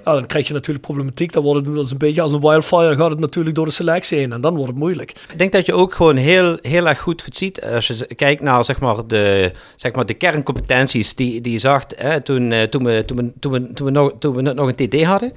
Ja, 0.05 0.13
dan 0.13 0.25
krijg 0.25 0.47
je 0.47 0.53
natuurlijk 0.53 0.85
problematiek. 0.85 1.33
Dan 1.33 1.43
wordt 1.43 1.67
het 1.67 1.91
een 1.91 1.97
beetje 1.97 2.21
als 2.21 2.31
een 2.31 2.39
wildfire 2.39 2.95
gaat 2.95 3.09
het 3.09 3.19
natuurlijk 3.19 3.55
door 3.55 3.65
de 3.65 3.71
selectie 3.71 4.17
heen. 4.17 4.31
En 4.31 4.41
dan 4.41 4.55
wordt 4.55 4.69
het 4.69 4.79
moeilijk. 4.79 5.11
Ik 5.31 5.37
denk 5.37 5.51
dat 5.51 5.65
je 5.65 5.73
ook 5.73 5.93
gewoon 5.93 6.15
heel, 6.15 6.57
heel 6.61 6.87
erg 6.87 6.99
goed 6.99 7.23
ziet. 7.29 7.61
Als 7.61 7.87
je 7.87 8.15
kijkt 8.15 8.41
naar 8.41 8.65
zeg 8.65 8.79
maar, 8.79 9.07
de, 9.07 9.51
zeg 9.75 9.93
maar, 9.93 10.05
de 10.05 10.13
kerncompetenties 10.13 11.15
die, 11.15 11.41
die 11.41 11.51
je 11.51 11.59
zag 11.59 11.83
hè, 11.95 12.21
toen, 12.21 12.51
uh, 12.51 12.61
toen, 12.63 12.83
we, 12.83 13.03
toen, 13.05 13.17
we, 13.17 13.31
toen, 13.39 13.51
we, 13.51 13.73
toen, 13.73 13.85
we 13.85 13.91
nog, 13.91 14.11
toen 14.19 14.35
we 14.35 14.41
nog 14.41 14.73
een 14.75 14.89
TD 14.89 15.03
hadden. 15.03 15.33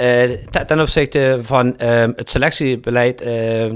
Uh, 0.00 0.22
ten 0.66 0.80
opzichte 0.80 1.38
van 1.40 1.66
uh, 1.66 2.04
het 2.16 2.30
selectiebeleid 2.30 3.18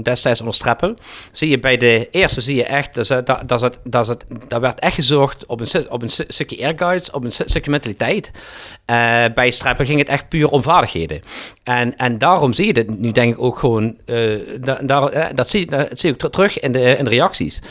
destijds 0.03 0.39
onder 0.39 0.55
Streppel. 0.55 0.95
Zie 1.31 1.49
je 1.49 1.59
bij 1.59 1.77
de 1.77 2.07
eerste 2.11 2.41
zie 2.41 2.55
je 2.55 2.65
echt, 2.65 2.95
dat, 2.95 3.27
dat, 3.27 3.47
dat, 3.47 3.79
dat, 3.83 4.25
dat 4.47 4.61
werd 4.61 4.79
echt 4.79 4.95
gezorgd 4.95 5.45
op 5.45 5.59
een, 5.59 5.89
op 5.89 6.01
een 6.01 6.09
stukje 6.09 6.63
airguides, 6.63 7.11
op 7.11 7.23
een 7.23 7.31
stukje 7.31 7.71
mentaliteit. 7.71 8.31
bij 9.35 9.51
Streppel 9.51 9.85
ging 9.85 9.99
het 9.99 10.09
echt 10.09 10.29
puur 10.29 10.36
om 10.43 10.63
vaardigheden. 10.63 11.21
En, 11.63 11.97
en 11.97 12.17
daarom 12.17 12.53
zie 12.53 12.65
je 12.65 12.73
dit 12.73 12.99
nu 12.99 13.11
denk 13.11 13.33
ik 13.33 13.41
ook 13.41 13.59
gewoon, 13.59 13.95
da, 14.61 14.79
daar, 14.81 15.35
dat, 15.35 15.49
zie, 15.49 15.65
dat 15.65 15.87
zie 15.99 16.11
ik 16.11 16.17
terug 16.17 16.59
in 16.59 16.71
de, 16.71 16.97
in 16.97 17.07
reacties. 17.07 17.61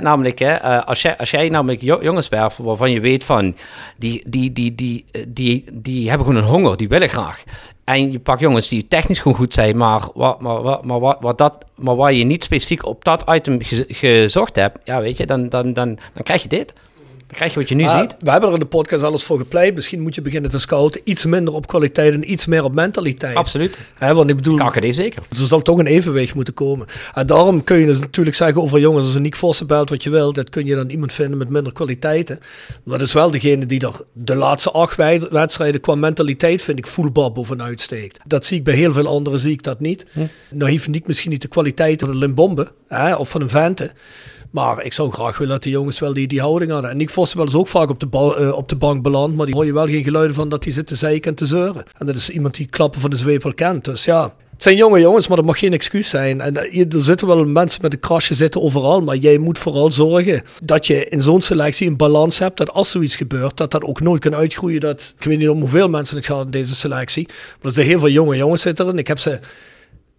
namelijk, 0.00 0.42
als, 0.84 1.02
jij, 1.02 1.16
als 1.16 1.30
jij 1.30 1.48
namelijk 1.48 1.82
jongens 1.82 2.28
werft 2.28 2.58
waarvan 2.58 2.90
je 2.90 3.00
weet 3.00 3.24
van, 3.24 3.56
die, 3.96 4.22
die, 4.26 4.52
die, 4.52 4.74
die, 4.74 5.04
die, 5.28 5.64
die 5.72 6.08
hebben 6.08 6.26
gewoon 6.26 6.42
een 6.42 6.48
honger, 6.48 6.76
die 6.76 6.88
willen 6.88 7.08
graag. 7.08 7.42
En 7.84 8.12
je 8.12 8.18
pakt 8.18 8.40
jongens 8.40 8.68
die 8.68 8.88
technisch 8.88 9.18
gewoon 9.18 9.36
goed 9.36 9.54
zijn, 9.54 9.76
maar, 9.76 10.02
wat, 10.14 10.40
maar, 10.40 10.62
wat, 10.62 10.84
maar, 10.84 11.00
wat, 11.00 11.16
wat 11.20 11.38
dat, 11.38 11.54
maar 11.74 11.96
waar 11.96 12.12
je 12.12 12.24
niet 12.24 12.44
specifiek 12.44 12.86
op 12.86 13.04
dat 13.04 13.24
item 13.30 13.58
gezocht 13.88 14.56
hebt, 14.56 14.78
ja, 14.84 15.00
weet 15.00 15.16
je, 15.16 15.26
dan, 15.26 15.48
dan, 15.48 15.72
dan, 15.72 15.98
dan 16.14 16.22
krijg 16.22 16.42
je 16.42 16.48
dit. 16.48 16.72
Krijg 17.34 17.52
je 17.52 17.58
wat 17.58 17.68
je 17.68 17.74
nu 17.74 17.88
ziet. 17.88 18.16
We 18.18 18.30
hebben 18.30 18.48
er 18.48 18.54
in 18.54 18.60
de 18.60 18.66
podcast 18.66 19.02
alles 19.02 19.22
voor 19.24 19.38
gepleit. 19.38 19.74
Misschien 19.74 20.00
moet 20.00 20.14
je 20.14 20.22
beginnen 20.22 20.50
te 20.50 20.58
scouten. 20.58 21.00
Iets 21.04 21.24
minder 21.24 21.54
op 21.54 21.66
kwaliteit 21.66 22.14
en 22.14 22.30
iets 22.30 22.46
meer 22.46 22.64
op 22.64 22.74
mentaliteit. 22.74 23.36
Absoluut. 23.36 23.78
Hè, 23.98 24.14
want 24.14 24.30
ik 24.30 24.36
bedoel, 24.36 24.56
KKD 24.56 24.94
zeker. 24.94 25.22
Er 25.30 25.36
zal 25.36 25.62
toch 25.62 25.78
een 25.78 25.86
evenwicht 25.86 26.34
moeten 26.34 26.54
komen. 26.54 26.86
En 27.14 27.26
daarom 27.26 27.64
kun 27.64 27.78
je 27.78 27.86
dus 27.86 28.00
natuurlijk 28.00 28.36
zeggen 28.36 28.62
over 28.62 28.80
jongens, 28.80 29.04
als 29.06 29.14
een 29.14 29.22
Nick 29.22 29.36
Vossen 29.36 29.66
belt 29.66 29.88
wat 29.90 30.02
je 30.02 30.10
wil, 30.10 30.32
dat 30.32 30.50
kun 30.50 30.66
je 30.66 30.74
dan 30.74 30.90
iemand 30.90 31.12
vinden 31.12 31.38
met 31.38 31.48
minder 31.48 31.72
kwaliteiten. 31.72 32.40
Dat 32.84 33.00
is 33.00 33.12
wel 33.12 33.30
degene 33.30 33.66
die 33.66 33.80
er 33.80 34.00
de 34.12 34.34
laatste 34.34 34.70
acht 34.70 34.96
wedstrijden 35.30 35.80
qua 35.80 35.94
mentaliteit, 35.94 36.62
vind 36.62 36.78
ik, 36.78 36.86
voelbaar 36.86 37.32
bovenuit 37.32 37.80
steekt. 37.80 38.18
Dat 38.26 38.44
zie 38.44 38.58
ik 38.58 38.64
bij 38.64 38.74
heel 38.74 38.92
veel 38.92 39.06
anderen, 39.06 39.38
zie 39.38 39.52
ik 39.52 39.62
dat 39.62 39.80
niet. 39.80 40.06
Hm. 40.12 40.20
Nou 40.50 40.70
heeft 40.70 40.88
Nick 40.88 41.06
misschien 41.06 41.30
niet 41.30 41.42
de 41.42 41.48
kwaliteit 41.48 42.00
van 42.00 42.10
een 42.10 42.16
Limbombe 42.16 42.72
hè, 42.88 43.14
of 43.14 43.28
van 43.28 43.40
een 43.40 43.48
Vente. 43.48 43.92
Maar 44.54 44.84
ik 44.84 44.92
zou 44.92 45.10
graag 45.12 45.38
willen 45.38 45.52
dat 45.52 45.62
die 45.62 45.72
jongens 45.72 45.98
wel 45.98 46.12
die, 46.12 46.26
die 46.26 46.40
houding 46.40 46.70
hadden. 46.70 46.90
En 46.90 46.96
Nick 46.96 47.10
wel 47.10 47.26
eens 47.36 47.54
ook 47.54 47.68
vaak 47.68 47.90
op 47.90 48.00
de, 48.00 48.36
uh, 48.40 48.56
op 48.56 48.68
de 48.68 48.76
bank 48.76 49.02
beland. 49.02 49.36
Maar 49.36 49.46
die 49.46 49.54
hoor 49.54 49.64
je 49.64 49.72
wel 49.72 49.86
geen 49.86 50.04
geluiden 50.04 50.34
van 50.34 50.48
dat 50.48 50.64
hij 50.64 50.72
zit 50.72 50.86
te 50.86 50.94
zeiken 50.94 51.30
en 51.30 51.36
te 51.36 51.46
zeuren. 51.46 51.84
En 51.98 52.06
dat 52.06 52.16
is 52.16 52.30
iemand 52.30 52.54
die 52.54 52.66
klappen 52.66 53.00
van 53.00 53.10
de 53.10 53.16
zweep 53.16 53.42
wel 53.42 53.54
kent. 53.54 53.84
Dus 53.84 54.04
ja, 54.04 54.22
het 54.50 54.62
zijn 54.62 54.76
jonge 54.76 55.00
jongens, 55.00 55.28
maar 55.28 55.36
dat 55.36 55.46
mag 55.46 55.58
geen 55.58 55.72
excuus 55.72 56.08
zijn. 56.08 56.40
En 56.40 56.54
uh, 56.54 56.94
er 56.94 57.04
zitten 57.04 57.26
wel 57.26 57.44
mensen 57.44 57.82
met 57.82 57.92
een 57.92 57.98
krasje 57.98 58.34
zitten 58.34 58.62
overal. 58.62 59.00
Maar 59.00 59.16
jij 59.16 59.38
moet 59.38 59.58
vooral 59.58 59.90
zorgen 59.90 60.42
dat 60.62 60.86
je 60.86 61.08
in 61.08 61.22
zo'n 61.22 61.42
selectie 61.42 61.88
een 61.88 61.96
balans 61.96 62.38
hebt. 62.38 62.56
Dat 62.56 62.70
als 62.70 62.90
zoiets 62.90 63.16
gebeurt, 63.16 63.56
dat 63.56 63.70
dat 63.70 63.84
ook 63.84 64.00
nooit 64.00 64.20
kan 64.20 64.34
uitgroeien. 64.34 64.80
Dat, 64.80 65.14
ik 65.18 65.24
weet 65.24 65.38
niet 65.38 65.48
om 65.48 65.60
hoeveel 65.60 65.88
mensen 65.88 66.16
het 66.16 66.26
gaat 66.26 66.44
in 66.44 66.50
deze 66.50 66.74
selectie. 66.74 67.26
Maar 67.26 67.66
er 67.66 67.72
zijn 67.72 67.86
heel 67.86 67.98
veel 67.98 68.08
jonge 68.08 68.36
jongens 68.36 68.62
zitten 68.62 68.88
en 68.88 68.98
Ik 68.98 69.06
heb 69.06 69.18
ze 69.18 69.40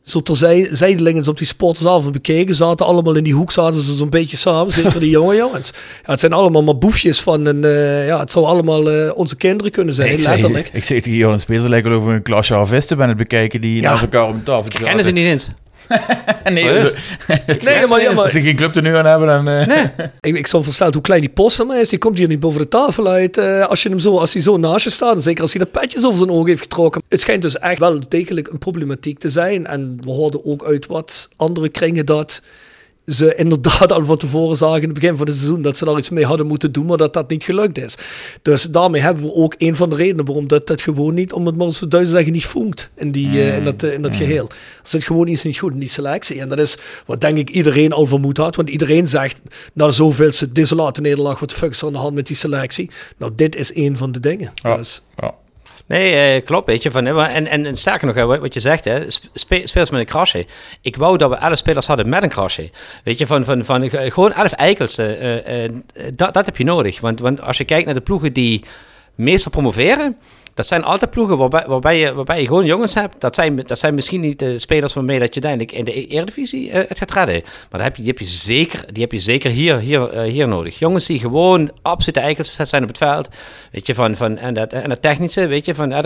zo 0.06 0.22
terzij, 0.22 0.68
zijdelings 0.72 1.28
op 1.28 1.38
die 1.38 1.48
sportersavond 1.48 2.12
bekeken. 2.12 2.56
Zaten 2.56 2.86
allemaal 2.86 3.16
in 3.16 3.24
die 3.24 3.34
hoek, 3.34 3.52
zaten 3.52 3.82
ze 3.82 3.94
zo'n 3.94 4.10
beetje 4.10 4.38
samen. 4.38 4.74
Zeker 4.74 5.00
die 5.00 5.10
jonge 5.20 5.36
jongens. 5.36 5.72
Ja, 6.04 6.12
het 6.12 6.20
zijn 6.20 6.34
allemaal 6.34 6.64
maar 6.64 6.78
boefjes 6.78 7.22
van 7.22 7.46
een... 7.46 7.64
Uh, 7.64 8.08
ja, 8.08 8.20
het 8.20 8.32
zou 8.32 8.46
allemaal 8.46 8.92
uh, 8.92 9.18
onze 9.18 9.36
kinderen 9.36 9.72
kunnen 9.72 9.94
zijn, 9.94 10.12
ik 10.12 10.26
letterlijk. 10.26 10.66
Zeg, 10.66 10.76
ik 10.76 10.84
zeg 10.84 11.02
tegen 11.02 11.18
Johan 11.18 11.40
Speers, 11.40 11.68
wel 11.68 11.92
over 11.92 12.14
een 12.14 12.22
klasje 12.22 12.54
havisten 12.54 12.98
ben 12.98 13.08
het 13.08 13.18
bekijken 13.18 13.62
die 13.62 13.82
ja. 13.82 13.90
naast 13.90 14.02
elkaar 14.02 14.28
op 14.28 14.46
tafel 14.46 14.72
zaten. 14.72 14.86
Kennen 14.86 15.04
ze 15.04 15.12
niet 15.12 15.26
eens? 15.26 15.50
nee, 16.54 16.70
oh, 16.70 16.84
nee, 17.64 17.88
maar, 17.88 18.02
ja, 18.02 18.12
maar 18.12 18.22
als 18.22 18.32
ze 18.32 18.42
geen 18.42 18.56
club 18.56 18.76
er 18.76 18.82
nu 18.82 18.96
aan 18.96 19.06
hebben, 19.06 19.28
dan... 19.28 19.50
Uh... 19.50 19.66
Nee. 19.66 19.92
ik, 20.22 20.38
ik 20.38 20.48
stond 20.48 20.64
versteld 20.64 20.94
hoe 20.94 21.04
klein 21.04 21.22
die 21.22 21.66
maar 21.66 21.80
is. 21.80 21.90
Die 21.90 22.00
komt 22.00 22.18
hier 22.18 22.28
niet 22.28 22.40
boven 22.40 22.62
de 22.62 22.68
tafel 22.68 23.08
uit. 23.08 23.38
Uh, 23.38 23.66
als, 23.66 23.84
je 23.84 23.90
hem 23.90 24.00
zo, 24.00 24.18
als 24.18 24.34
hij 24.34 24.42
zo 24.42 24.58
naast 24.58 24.84
je 24.84 24.90
staat, 24.90 25.24
zeker 25.24 25.42
als 25.42 25.54
hij 25.54 25.62
de 25.62 25.80
petjes 25.80 26.06
over 26.06 26.18
zijn 26.18 26.30
ogen 26.30 26.48
heeft 26.48 26.62
getrokken. 26.62 27.02
Het 27.10 27.22
schijnt 27.22 27.42
dus 27.42 27.60
echt 27.60 27.80
wel 27.80 28.00
degelijk 28.08 28.48
een 28.48 28.58
problematiek 28.58 29.20
te 29.20 29.30
zijn. 29.30 29.66
En 29.66 29.98
we 30.02 30.10
hoorden 30.10 30.46
ook 30.46 30.66
uit 30.66 30.86
wat 30.86 31.30
andere 31.36 31.70
kringen 31.70 32.06
dat 32.06 32.42
ze 33.06 33.36
inderdaad 33.36 33.92
al 33.92 34.06
van 34.06 34.18
tevoren 34.18 34.58
zagen 34.58 34.82
in 34.82 34.90
het 34.90 34.94
begin 34.94 35.18
van 35.18 35.28
het 35.28 35.36
seizoen 35.36 35.62
dat 35.62 35.78
ze 35.78 35.86
daar 35.86 35.98
iets 35.98 36.10
mee 36.10 36.26
hadden 36.26 36.48
moeten 36.48 36.72
doen, 36.72 36.86
maar 36.86 36.98
dat 36.98 37.14
dat 37.14 37.30
niet 37.30 37.44
gelukt 37.44 37.78
is. 37.78 37.98
Dus 38.42 38.64
daarmee 38.64 39.02
hebben 39.02 39.24
we 39.24 39.34
ook 39.34 39.56
een 39.58 39.76
van 39.76 39.90
de 39.90 39.96
redenen 39.96 40.26
waarom 40.26 40.48
dat, 40.48 40.68
dat 40.68 40.82
gewoon 40.82 41.14
niet, 41.14 41.34
om 41.34 41.46
het 41.46 41.56
maar 41.56 41.66
eens 41.66 41.86
te 41.90 42.06
zeggen, 42.06 42.32
niet 42.32 42.46
voelt 42.46 42.90
in, 42.96 43.12
die, 43.12 43.28
uh, 43.28 43.58
in 43.58 43.64
dat, 43.64 43.84
in 43.84 44.02
dat 44.02 44.12
mm. 44.12 44.18
geheel. 44.18 44.48
Er 44.50 44.56
zit 44.84 45.04
gewoon 45.04 45.28
iets 45.28 45.44
niet 45.44 45.58
goed 45.58 45.74
in 45.74 45.80
die 45.80 45.90
selectie. 45.90 46.40
En 46.40 46.50
dat 46.50 46.60
is 46.60 46.78
wat 47.06 47.22
denk 47.22 47.38
ik 47.38 47.50
iedereen 47.50 47.92
al 47.92 48.06
vermoed 48.06 48.38
had, 48.38 48.56
want 48.56 48.70
iedereen 48.70 49.08
zegt 49.08 49.40
na 49.74 49.90
zoveelste 49.90 50.52
desolate 50.52 51.02
nederlaag, 51.02 51.40
wat 51.40 51.50
de 51.50 51.56
fuck 51.56 51.72
is 51.72 51.82
er 51.82 51.88
aan 51.88 51.94
de 51.94 52.00
hand 52.00 52.14
met 52.14 52.28
die 52.28 52.36
selectie? 52.36 52.90
Nou, 53.18 53.32
dit 53.36 53.56
is 53.56 53.76
een 53.76 53.98
van 53.98 54.12
de 54.12 54.20
dingen. 54.20 54.52
Ja. 54.56 54.78
Dus. 54.78 55.02
Ja. 55.18 55.34
Nee, 55.88 56.36
uh, 56.38 56.46
klopt, 56.46 56.68
weet 56.68 56.84
je. 56.84 56.92
Van, 56.92 57.08
en, 57.08 57.48
en, 57.48 57.66
en 57.66 57.76
sterker 57.76 58.16
nog, 58.16 58.40
wat 58.40 58.54
je 58.54 58.60
zegt, 58.60 58.86
hè, 58.86 59.10
spe, 59.10 59.62
spelers 59.64 59.90
met 59.90 60.00
een 60.00 60.06
krasje. 60.06 60.46
Ik 60.82 60.96
wou 60.96 61.18
dat 61.18 61.30
we 61.30 61.36
elf 61.36 61.58
spelers 61.58 61.88
hadden 61.88 62.10
met 62.10 62.24
een 62.24 62.30
krasje. 62.30 62.70
Weet 63.04 63.18
je, 63.18 63.28
van, 63.28 63.46
van, 63.46 63.66
van 63.66 63.90
gewoon 63.90 64.34
elf 64.34 64.52
eikels. 64.52 65.00
Uh, 65.00 65.64
uh, 65.64 65.70
dat, 66.14 66.34
dat 66.34 66.46
heb 66.46 66.58
je 66.58 66.64
nodig. 66.64 67.00
Want, 67.00 67.20
want 67.20 67.42
als 67.42 67.58
je 67.58 67.66
kijkt 67.66 67.86
naar 67.86 67.94
de 67.94 68.02
ploegen 68.02 68.34
die 68.34 68.64
meestal 69.16 69.52
promoveren 69.52 70.18
dat 70.56 70.68
zijn 70.68 70.84
altijd 70.84 71.12
ploegen 71.12 71.38
waarbij, 71.38 71.64
waarbij, 71.68 72.00
je, 72.00 72.14
waarbij 72.14 72.42
je 72.42 72.48
gewoon 72.48 72.66
jongens 72.66 72.94
hebt. 72.94 73.22
Dat 73.22 73.36
zijn, 73.36 73.56
dat 73.56 73.80
zijn 73.80 73.96
misschien 73.96 74.22
niet 74.22 74.40
de 74.40 74.60
spelers 74.60 74.94
waarmee 74.94 75.20
dat 75.20 75.36
je 75.36 75.42
uiteindelijk 75.42 75.72
in 75.72 75.86
de 75.86 76.00
e- 76.00 76.16
Eredivisie 76.16 76.68
uh, 76.68 76.74
het 76.74 76.98
gaat 76.98 77.12
redden. 77.12 77.42
Maar 77.72 77.82
heb 77.82 77.96
je, 77.96 78.02
die, 78.02 78.12
heb 78.12 78.20
je 78.20 78.26
zeker, 78.26 78.86
die 78.94 79.02
heb 79.02 79.12
je 79.12 79.20
zeker 79.20 79.52
hier, 79.52 79.78
hier, 79.78 80.14
uh, 80.14 80.32
hier 80.32 80.48
nodig. 80.48 80.80
Jongens 80.80 81.06
die 81.06 81.20
gewoon 81.20 81.72
absolute 81.82 82.20
eikels 82.20 82.56
zijn 82.56 82.82
op 82.82 82.88
het 82.88 82.98
veld. 82.98 83.30
Weet 83.72 83.88
je, 83.88 83.96
van, 83.96 84.16
van, 84.16 84.38
en, 84.38 84.54
dat, 84.54 84.74
en 84.74 84.90
dat 84.90 85.02
technische, 85.02 85.48
weet 85.48 85.66
je, 85.66 85.76
van, 85.76 85.90
ja, 85.90 86.04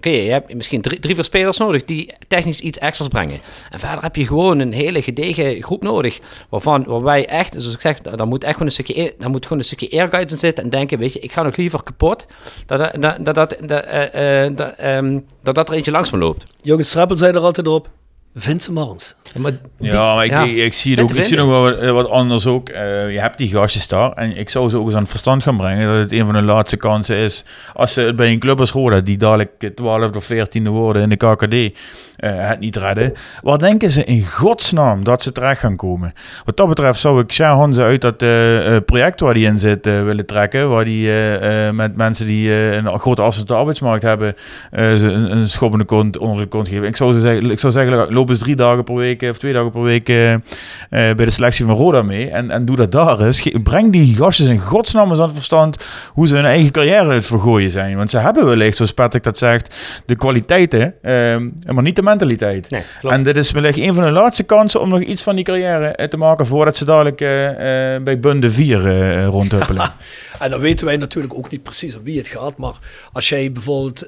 je 0.00 0.10
hebt 0.10 0.54
misschien 0.54 0.80
drie, 0.80 1.00
drie, 1.00 1.14
vier 1.14 1.24
spelers 1.24 1.58
nodig 1.58 1.84
die 1.84 2.14
technisch 2.28 2.60
iets 2.60 2.78
extra's 2.78 3.08
brengen. 3.08 3.40
En 3.70 3.78
verder 3.78 4.02
heb 4.02 4.16
je 4.16 4.26
gewoon 4.26 4.58
een 4.58 4.72
hele 4.72 5.02
gedegen 5.02 5.62
groep 5.62 5.82
nodig. 5.82 6.18
Waarvan, 6.48 6.84
waarbij 6.84 7.26
echt, 7.26 7.52
dus 7.52 7.72
ik 7.72 7.80
zeg, 7.80 7.98
daar 7.98 8.26
moet 8.26 8.44
echt 8.44 8.52
gewoon 8.52 8.66
een 8.66 8.72
stukje, 8.72 9.00
e- 9.00 9.12
daar 9.18 9.30
moet 9.30 9.42
gewoon 9.42 9.58
een 9.58 9.64
stukje 9.64 9.88
in 9.88 10.38
zitten. 10.38 10.64
En 10.64 10.70
denken, 10.70 10.98
weet 10.98 11.12
je, 11.12 11.18
ik 11.18 11.32
ga 11.32 11.42
nog 11.42 11.56
liever 11.56 11.82
kapot. 11.82 12.26
dat, 12.66 12.92
dat, 13.24 13.34
dat 13.34 13.73
dat, 13.74 14.14
uh, 14.14 14.44
uh, 14.44 14.56
dat, 14.56 14.74
um, 14.84 15.26
dat 15.42 15.54
dat 15.54 15.68
er 15.68 15.74
eentje 15.74 15.90
langs 15.90 16.10
me 16.10 16.18
loopt. 16.18 16.54
Jongens 16.62 16.88
Strappel 16.88 17.16
er 17.34 17.40
altijd 17.40 17.66
op. 17.66 17.88
Vind 18.36 18.62
ze 18.62 18.72
maar 18.72 18.86
ons. 18.86 19.14
Ja, 19.34 19.40
maar, 19.40 19.52
ja, 19.78 20.14
maar 20.14 20.24
ik, 20.24 20.30
ja. 20.30 20.42
ik, 20.42 20.56
ik, 20.56 20.74
zie 20.74 20.94
het 20.94 21.00
ook, 21.02 21.10
ik 21.10 21.24
zie 21.24 21.36
nog 21.36 21.48
wel 21.48 21.62
wat, 21.62 21.90
wat 21.90 22.08
anders 22.08 22.46
ook. 22.46 22.68
Uh, 22.68 22.76
je 23.12 23.20
hebt 23.20 23.38
die 23.38 23.48
gastjes 23.48 23.88
daar. 23.88 24.12
En 24.12 24.36
ik 24.36 24.50
zou 24.50 24.68
ze 24.68 24.78
ook 24.78 24.84
eens 24.84 24.94
aan 24.94 25.00
het 25.00 25.10
verstand 25.10 25.42
gaan 25.42 25.56
brengen 25.56 25.86
dat 25.86 25.96
het 25.96 26.12
een 26.12 26.24
van 26.24 26.34
de 26.34 26.42
laatste 26.42 26.76
kansen 26.76 27.16
is. 27.16 27.44
Als 27.74 27.92
ze 27.92 28.00
het 28.00 28.16
bij 28.16 28.32
een 28.32 28.38
club 28.38 28.60
als 28.60 28.70
Roda, 28.70 29.00
die 29.00 29.16
dadelijk 29.16 29.70
12 29.74 30.16
of 30.16 30.32
14e 30.32 30.62
worden 30.62 31.02
in 31.02 31.08
de 31.08 31.16
KKD, 31.16 31.54
uh, 31.54 31.70
het 32.18 32.60
niet 32.60 32.76
redden. 32.76 33.12
Waar 33.42 33.58
denken 33.58 33.90
ze 33.90 34.04
in 34.04 34.26
godsnaam 34.26 35.04
dat 35.04 35.22
ze 35.22 35.32
terecht 35.32 35.60
gaan 35.60 35.76
komen? 35.76 36.12
Wat 36.44 36.56
dat 36.56 36.68
betreft 36.68 37.00
zou 37.00 37.20
ik 37.20 37.32
Sher 37.32 37.82
uit 37.82 38.00
dat 38.00 38.22
uh, 38.22 38.76
project 38.86 39.20
waar 39.20 39.34
die 39.34 39.46
in 39.46 39.58
zit 39.58 39.84
willen 39.84 40.26
trekken. 40.26 40.68
Waar 40.70 40.84
die 40.84 41.10
met 41.72 41.96
mensen 41.96 42.26
die 42.26 42.52
een 42.52 42.98
grote 42.98 43.22
afstand 43.22 43.48
de 43.48 43.54
arbeidsmarkt 43.54 44.02
hebben, 44.02 44.36
een, 44.70 45.36
een 45.36 45.48
schoppende 45.48 45.84
kont 45.84 46.18
onder 46.18 46.42
de 46.42 46.48
kont 46.48 46.68
geven. 46.68 46.86
Ik 46.86 46.96
zou, 46.96 47.20
zeggen, 47.20 47.50
ik 47.50 47.58
zou 47.58 47.72
zeggen, 47.72 48.12
loop 48.12 48.23
eens 48.28 48.38
drie 48.38 48.56
dagen 48.56 48.84
per 48.84 48.94
week 48.94 49.22
of 49.22 49.38
twee 49.38 49.52
dagen 49.52 49.70
per 49.70 49.82
week 49.82 50.04
bij 50.90 51.14
de 51.14 51.30
selectie 51.30 51.64
van 51.64 51.74
Roda 51.74 52.02
mee. 52.02 52.30
En, 52.30 52.50
en 52.50 52.64
doe 52.64 52.76
dat 52.76 52.92
daar 52.92 53.20
eens. 53.20 53.50
Breng 53.62 53.92
die 53.92 54.16
gastjes 54.16 54.48
in 54.48 54.58
godsnaam 54.58 55.10
eens 55.10 55.18
aan 55.18 55.24
het 55.24 55.34
verstand 55.34 55.76
hoe 56.12 56.26
ze 56.26 56.34
hun 56.34 56.44
eigen 56.44 56.70
carrière 56.70 57.12
het 57.12 57.26
vergooien 57.26 57.70
zijn. 57.70 57.96
Want 57.96 58.10
ze 58.10 58.18
hebben 58.18 58.46
wellicht, 58.46 58.76
zoals 58.76 58.92
Patrick 58.92 59.22
dat 59.22 59.38
zegt, 59.38 59.74
de 60.06 60.16
kwaliteiten, 60.16 60.94
maar 61.72 61.82
niet 61.82 61.96
de 61.96 62.02
mentaliteit. 62.02 62.70
Nee, 62.70 62.82
en 63.02 63.22
dit 63.22 63.36
is 63.36 63.50
wellicht 63.50 63.78
een 63.78 63.94
van 63.94 64.04
de 64.04 64.10
laatste 64.10 64.42
kansen 64.42 64.80
om 64.80 64.88
nog 64.88 65.00
iets 65.00 65.22
van 65.22 65.36
die 65.36 65.44
carrière 65.44 65.86
eh, 65.86 66.08
te 66.08 66.16
maken 66.16 66.46
voordat 66.46 66.76
ze 66.76 66.84
dadelijk 66.84 67.20
uh, 67.20 67.44
uh, 67.44 68.02
bij 68.02 68.20
Bunde 68.20 68.50
4 68.50 68.86
uh, 68.86 69.26
rondhuppelen. 69.26 69.92
en 70.38 70.50
dan 70.50 70.60
weten 70.60 70.86
wij 70.86 70.96
natuurlijk 70.96 71.34
ook 71.34 71.50
niet 71.50 71.62
precies 71.62 71.96
om 71.96 72.02
wie 72.02 72.18
het 72.18 72.28
gaat. 72.28 72.56
Maar 72.56 72.78
als 73.12 73.28
jij 73.28 73.52
bijvoorbeeld 73.52 74.06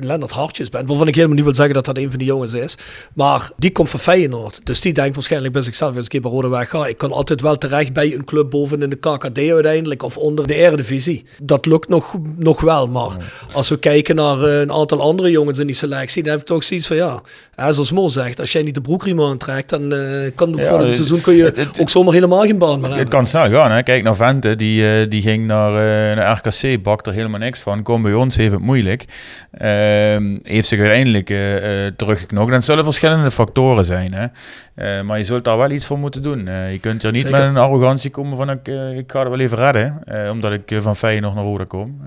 Lennart 0.00 0.30
Hartjes 0.30 0.68
bent, 0.68 0.88
waarvan 0.88 1.08
ik 1.08 1.14
helemaal 1.14 1.36
niet 1.36 1.44
wil 1.44 1.54
zeggen 1.54 1.74
dat 1.74 1.84
dat 1.84 1.96
een 1.96 2.10
van 2.10 2.18
die 2.18 2.28
jongens 2.28 2.52
is. 2.52 2.78
Maar 3.14 3.50
die 3.56 3.72
komt 3.72 3.90
van 3.90 4.00
Feyenoord. 4.00 4.60
Dus 4.64 4.80
die 4.80 4.92
denkt 4.92 5.14
waarschijnlijk 5.14 5.52
bij 5.52 5.62
zichzelf, 5.62 5.96
als 5.96 6.04
ik 6.04 6.12
hier 6.12 6.20
bij 6.20 6.30
Rode 6.30 6.48
weg 6.48 6.68
ga, 6.68 6.86
ik 6.86 6.96
kan 6.98 7.12
altijd 7.12 7.40
wel 7.40 7.58
terecht 7.58 7.92
bij 7.92 8.14
een 8.14 8.24
club 8.24 8.50
boven 8.50 8.82
in 8.82 8.90
de 8.90 8.96
KKD 8.96 9.38
uiteindelijk, 9.38 10.02
of 10.02 10.16
onder 10.16 10.46
de 10.46 10.54
Eredivisie. 10.54 11.24
Dat 11.42 11.66
lukt 11.66 11.88
nog, 11.88 12.14
nog 12.36 12.60
wel, 12.60 12.88
maar 12.88 13.10
als 13.52 13.68
we 13.68 13.78
kijken 13.78 14.14
naar 14.14 14.42
eh, 14.42 14.60
een 14.60 14.72
aantal 14.72 15.00
andere 15.00 15.30
jongens 15.30 15.58
in 15.58 15.66
die 15.66 15.74
selectie, 15.76 16.22
dan 16.22 16.32
heb 16.32 16.40
ik 16.40 16.46
toch 16.46 16.64
zoiets 16.64 16.86
van, 16.86 16.96
ja, 16.96 17.20
hè, 17.54 17.72
zoals 17.72 17.92
Mo 17.92 18.08
zegt, 18.08 18.40
als 18.40 18.52
jij 18.52 18.62
niet 18.62 18.74
de 18.74 18.80
broekriem 18.80 19.20
aantrekt, 19.22 19.68
dan 19.70 19.92
eh, 19.94 20.30
kan 20.34 20.50
het 20.52 20.60
Ja, 20.60 20.66
volgend 20.68 20.86
het- 20.86 20.96
seizoen 20.96 21.20
kun 21.20 21.34
je 21.36 21.44
het- 21.44 21.56
het- 21.56 21.80
ook 21.80 21.90
zomaar 21.90 22.14
helemaal 22.14 22.40
geen 22.42 22.58
baan 22.58 22.74
meer 22.80 22.88
Het 22.88 22.94
hebben. 22.94 23.14
kan 23.14 23.26
snel 23.26 23.50
gaan. 23.50 23.70
Hè? 23.70 23.82
Kijk 23.82 24.02
naar 24.02 24.16
Vente, 24.16 24.56
die, 24.56 24.86
eh, 25.00 25.10
die 25.10 25.22
ging 25.22 25.46
naar, 25.46 25.72
naar 26.16 26.36
RKC, 26.44 26.82
bakt 26.82 27.06
er 27.06 27.12
helemaal 27.12 27.40
niks 27.40 27.60
van. 27.60 27.82
Kom 27.82 28.02
bij 28.02 28.14
ons, 28.14 28.36
heeft 28.36 28.52
het 28.52 28.60
moeilijk. 28.60 29.04
Ehm, 29.52 30.38
heeft 30.42 30.68
zich 30.68 30.78
uiteindelijk 30.78 31.30
eh, 31.30 31.38
teruggeknokt. 31.96 32.48
En 32.48 32.54
het 32.54 32.64
zullen 32.72 32.92
verschillende 32.92 33.30
factoren 33.30 33.84
zijn. 33.84 34.14
Hè? 34.14 34.26
Eh, 34.74 35.04
maar 35.04 35.18
je 35.18 35.24
zult 35.24 35.44
daar 35.44 35.56
wel 35.56 35.70
iets 35.70 35.86
voor 35.86 35.98
moeten 35.98 36.22
doen. 36.22 36.48
Eh, 36.48 36.72
je 36.72 36.78
kunt 36.78 37.02
er 37.02 37.12
niet 37.12 37.22
Zeker. 37.22 37.38
met 37.38 37.48
een 37.48 37.56
arrogantie 37.56 38.10
komen 38.10 38.36
van 38.36 38.50
ik, 38.50 38.68
eh, 38.68 38.96
ik 38.96 39.12
ga 39.12 39.20
het 39.20 39.28
wel 39.28 39.38
even 39.38 39.58
redden. 39.58 40.30
omdat 40.30 40.52
ik 40.52 40.78
van 40.82 40.96
Feyenoord 40.96 41.34
naar 41.34 41.44
Roda 41.44 41.64
kom. 41.64 42.00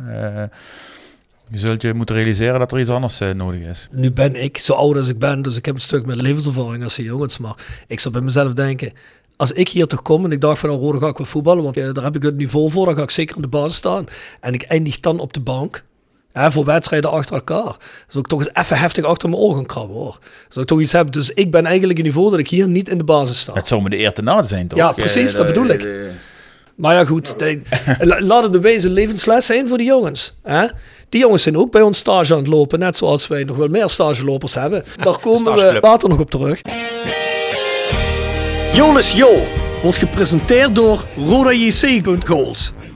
Je 1.49 1.57
zult 1.57 1.82
je 1.82 1.93
moeten 1.93 2.16
realiseren 2.16 2.59
dat 2.59 2.72
er 2.72 2.80
iets 2.80 2.89
anders 2.89 3.22
nodig 3.34 3.61
is. 3.61 3.88
Nu 3.91 4.11
ben 4.11 4.43
ik 4.43 4.57
zo 4.57 4.74
oud 4.74 4.97
als 4.97 5.07
ik 5.07 5.20
ben, 5.20 5.41
dus 5.41 5.57
ik 5.57 5.66
heb 5.66 5.76
een 5.76 5.82
stuk 5.82 6.05
meer 6.05 6.16
levenservaring 6.16 6.84
als 6.84 6.95
die 6.95 7.05
jongens. 7.05 7.38
Maar 7.38 7.55
ik 7.88 7.99
zou 7.99 8.13
bij 8.13 8.24
mezelf 8.24 8.53
denken, 8.53 8.93
als 9.36 9.51
ik 9.51 9.70
hier 9.70 9.88
toch 9.88 10.01
kom 10.01 10.26
en 10.26 10.32
ik 10.32 10.41
dacht 10.41 10.59
van, 10.59 10.70
nou 10.70 10.82
Rode 10.82 10.99
ga 10.99 11.07
ik 11.07 11.18
wel 11.18 11.28
voetballen, 11.28 11.63
want 11.63 11.76
daar 11.76 12.03
heb 12.03 12.16
ik 12.16 12.24
het 12.24 12.38
niveau 12.38 12.72
voor, 12.72 12.86
dan 12.86 12.95
ga 12.95 13.01
ik 13.01 13.11
zeker 13.11 13.36
in 13.36 13.41
de 13.41 13.47
basis 13.47 13.78
staan. 13.78 14.05
En 14.39 14.53
ik 14.53 14.61
eindig 14.61 14.99
dan 14.99 15.20
op 15.20 15.34
de 15.34 15.39
bank, 15.39 15.84
hè, 16.42 16.52
voor 16.52 16.66
wedstrijden 16.66 17.12
achter 17.12 17.36
elkaar. 17.36 17.76
Zou 18.08 18.20
ik 18.24 18.28
toch 18.28 18.40
eens 18.40 18.50
even 18.54 18.78
heftig 18.78 19.04
achter 19.06 19.30
mijn 19.30 19.42
ogen 19.42 19.66
krabben 19.66 19.96
hoor. 19.96 20.18
Zou 20.50 20.62
ik 20.62 20.68
toch 20.68 20.80
iets 20.82 20.92
hebben. 20.92 21.12
Dus 21.14 21.30
ik 21.30 21.52
ben 21.52 21.66
eigenlijk 21.66 21.98
een 22.00 22.06
niveau 22.06 22.30
dat 22.30 22.40
ik 22.40 22.50
hier 22.50 22.68
niet 22.68 22.90
in 22.90 22.98
de 22.98 23.04
basis 23.04 23.40
sta. 23.40 23.54
Het 23.54 23.68
zou 23.68 23.82
me 23.82 23.90
de 23.90 23.98
eer 23.98 24.14
te 24.14 24.22
na 24.22 24.44
zijn, 24.44 24.68
toch? 24.68 24.80
Ja, 24.80 24.92
precies, 24.92 25.32
Eh, 25.32 25.38
dat 25.38 25.46
bedoel 25.48 25.66
ik. 25.68 25.84
eh, 25.84 25.92
Maar 26.76 26.94
ja, 26.94 27.06
goed. 27.06 27.40
de- 27.40 27.62
la- 28.00 28.22
laat 28.22 28.44
het 28.44 28.54
de 28.54 28.60
wezen 28.60 28.92
levensles 28.92 29.46
zijn 29.46 29.68
voor 29.68 29.78
die 29.78 29.88
jongens. 29.88 30.36
Hè? 30.44 30.66
Die 31.10 31.20
jongens 31.22 31.44
zijn 31.44 31.58
ook 31.58 31.72
bij 31.72 31.82
ons 31.82 31.98
stage 31.98 32.34
aan 32.34 32.40
het 32.40 32.48
lopen. 32.48 32.80
Net 32.80 32.98
zoals 32.98 33.28
wij 33.28 33.44
nog 33.44 33.58
wel 33.58 33.68
meer 33.68 33.90
stagelopers 33.90 34.54
hebben. 34.54 34.84
Daar 35.04 35.20
komen 35.20 35.56
we 35.56 35.78
later 35.82 36.10
nog 36.10 36.20
op 36.20 36.30
terug. 36.30 36.62
Jonas 38.74 39.12
Jo 39.12 39.44
wordt 39.84 39.98
gepresenteerd 39.98 40.76
door 40.76 41.04
RodaJC.goals. 41.26 42.72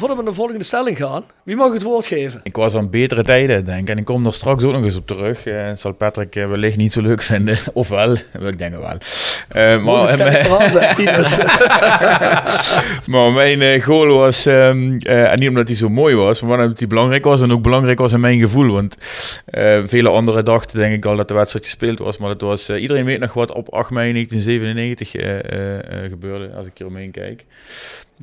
Voordat 0.00 0.18
we 0.18 0.24
naar 0.24 0.32
de 0.32 0.38
volgende 0.38 0.64
stelling 0.64 0.96
gaan, 0.96 1.24
wie 1.42 1.56
mag 1.56 1.72
het 1.72 1.82
woord 1.82 2.06
geven? 2.06 2.40
Ik 2.42 2.56
was 2.56 2.74
aan 2.74 2.90
betere 2.90 3.22
tijden, 3.22 3.64
denk 3.64 3.80
ik. 3.80 3.88
En 3.88 3.98
ik 3.98 4.04
kom 4.04 4.26
er 4.26 4.32
straks 4.32 4.64
ook 4.64 4.72
nog 4.72 4.82
eens 4.82 4.96
op 4.96 5.06
terug. 5.06 5.46
Eh 5.46 5.70
zal 5.74 5.92
Patrick 5.92 6.36
eh, 6.36 6.48
wellicht 6.48 6.76
niet 6.76 6.92
zo 6.92 7.00
leuk 7.00 7.22
vinden. 7.22 7.58
Of 7.72 7.88
wel, 7.88 8.12
ik 8.12 8.58
denk 8.58 8.74
wel. 8.76 8.98
Zijn, 10.68 10.94
Titus. 10.94 11.38
maar 13.12 13.32
mijn 13.32 13.80
goal 13.80 14.16
was, 14.16 14.46
ehm, 14.46 14.96
eh, 14.98 15.32
en 15.32 15.38
niet 15.38 15.48
omdat 15.48 15.66
hij 15.66 15.76
zo 15.76 15.88
mooi 15.88 16.14
was, 16.14 16.40
maar 16.40 16.60
omdat 16.60 16.78
hij 16.78 16.88
belangrijk 16.88 17.24
was. 17.24 17.42
En 17.42 17.52
ook 17.52 17.62
belangrijk 17.62 17.98
was 17.98 18.12
in 18.12 18.20
mijn 18.20 18.38
gevoel. 18.38 18.72
Want 18.72 18.96
vele 19.84 20.08
anderen 20.08 20.44
dachten 20.44 20.78
denk 20.78 20.94
ik 20.94 21.04
al 21.04 21.16
dat 21.16 21.28
de 21.28 21.34
wedstrijd 21.34 21.64
gespeeld 21.64 21.98
was. 21.98 22.18
Maar 22.18 22.30
het 22.30 22.40
was, 22.40 22.70
iedereen 22.70 23.04
weet 23.04 23.20
nog 23.20 23.32
wat 23.32 23.52
op 23.52 23.68
8 23.68 23.90
mei 23.90 24.12
1997 24.12 25.14
eh, 25.14 25.38
eh, 25.38 26.04
eh, 26.04 26.10
gebeurde, 26.10 26.54
als 26.54 26.66
ik 26.66 26.72
hier 26.74 26.86
omheen 26.86 27.10
kijk. 27.10 27.44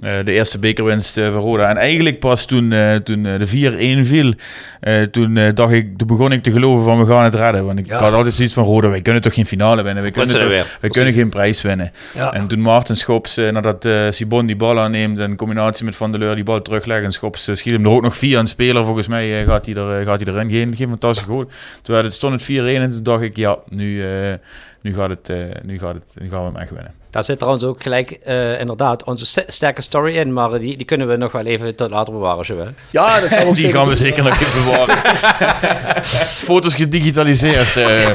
Eh, 0.02 0.12
de 0.26 0.32
eerste 0.32 0.60
bekerwinst 0.60 1.18
eh, 1.18 1.32
van 1.32 1.42
Roda. 1.42 1.70
En 1.70 1.78
eigenlijk 1.78 2.20
pas 2.20 2.46
toen, 2.46 2.72
eh, 2.72 2.96
toen 2.96 3.24
de 3.24 3.48
4-1 3.48 4.06
viel, 4.06 4.34
eh, 4.80 5.02
toen 5.02 5.52
dacht 5.54 5.72
ik, 5.72 5.98
toen 5.98 6.08
begon 6.08 6.32
ik 6.32 6.44
te 6.44 6.52
geloven 6.52 6.84
van 6.86 7.00
we 7.00 7.06
gaan 7.06 7.24
het 7.24 7.34
redden. 7.34 7.66
Want 7.66 7.80
ik 7.80 7.86
Ja. 7.86 7.98
had 8.00 8.14
altijd 8.14 8.34
zoiets 8.34 8.54
van 8.54 8.64
Roda, 8.64 8.90
wij 8.90 9.02
kunnen 9.02 9.22
toch 9.22 9.34
geen 9.34 9.46
finale 9.46 9.84
winnen, 9.84 10.04
wij 10.04 10.12
kunnen, 10.12 10.40
toch, 10.40 10.68
wij 10.82 10.90
kunnen 10.90 11.14
geen 11.14 11.30
prijs 11.30 11.62
winnen. 11.62 11.92
Ja. 12.14 12.34
En 12.34 12.48
toen 12.48 12.62
Maarten 12.62 12.96
Schops, 12.96 13.38
eh, 13.38 13.52
nadat 13.52 13.86
eh 13.86 14.06
Sibon 14.10 14.46
die 14.46 14.56
bal 14.56 14.80
aanneemt, 14.80 15.20
en 15.20 15.30
in 15.30 15.36
combinatie 15.36 15.86
met 15.86 15.96
Van 15.96 16.12
der 16.12 16.20
Leur 16.20 16.36
die 16.36 16.44
bal 16.44 16.62
teruglegt 16.62 17.04
en 17.04 17.12
Schops 17.12 17.44
schiet 17.52 17.74
hem 17.74 17.86
er 17.86 17.92
ook 17.92 18.02
nog 18.02 18.18
via 18.18 18.40
een 18.40 18.48
speler. 18.48 18.86
Volgens 18.86 19.08
mij 19.08 19.46
gaat, 19.46 19.66
hij 19.66 19.76
er, 19.76 20.04
gaat 20.06 20.22
hij 20.22 20.34
erin. 20.34 20.50
Geen, 20.50 20.76
geen 20.76 20.90
fantastische 20.90 21.32
goal. 21.32 21.46
Toen 21.82 21.96
het, 21.96 22.14
stond 22.14 22.34
het 22.34 22.44
4-1 22.52 22.82
en 22.82 22.92
toen 22.92 23.04
dacht 23.04 23.22
ik, 23.22 23.36
ja, 23.36 23.58
nu, 23.70 24.04
eh, 24.04 24.34
nu, 24.82 24.94
gaat 24.94 25.10
het, 25.10 25.30
eh, 25.30 25.38
nu, 25.64 25.80
gaat 25.80 25.94
het, 25.94 26.16
nu 26.22 26.30
gaan 26.30 26.40
we 26.40 26.46
hem 26.46 26.56
echt 26.62 26.70
winnen. 26.72 26.92
Daar 27.10 27.24
zit 27.24 27.38
trouwens 27.38 27.64
ook 27.66 27.84
gelijk 27.84 28.12
eh, 28.12 28.60
inderdaad 28.60 29.04
onze 29.04 29.26
st- 29.26 29.44
sterke 29.48 29.82
story 29.82 30.16
in, 30.18 30.34
maar 30.34 30.60
die, 30.60 30.78
die 30.78 30.86
kunnen 30.86 31.08
we 31.08 31.16
nog 31.16 31.32
wel 31.32 31.46
even 31.46 31.76
tot 31.76 31.90
later 31.90 32.14
bewaren, 32.14 32.46
zo 32.46 32.58
hè. 32.58 32.66
Ja, 32.92 33.20
dat 33.20 33.30
gaan 33.30 33.40
we 33.40 33.46
ook 33.48 33.56
Die 33.68 33.70
gaan 33.72 33.82
we 33.82 33.88
doen. 33.88 33.96
zeker 33.98 34.24
nog 34.24 34.42
even 34.42 34.64
bewaren. 34.64 34.98
Foto's 36.48 36.76
gedigitaliseerd. 36.76 37.76
eh. 37.78 38.10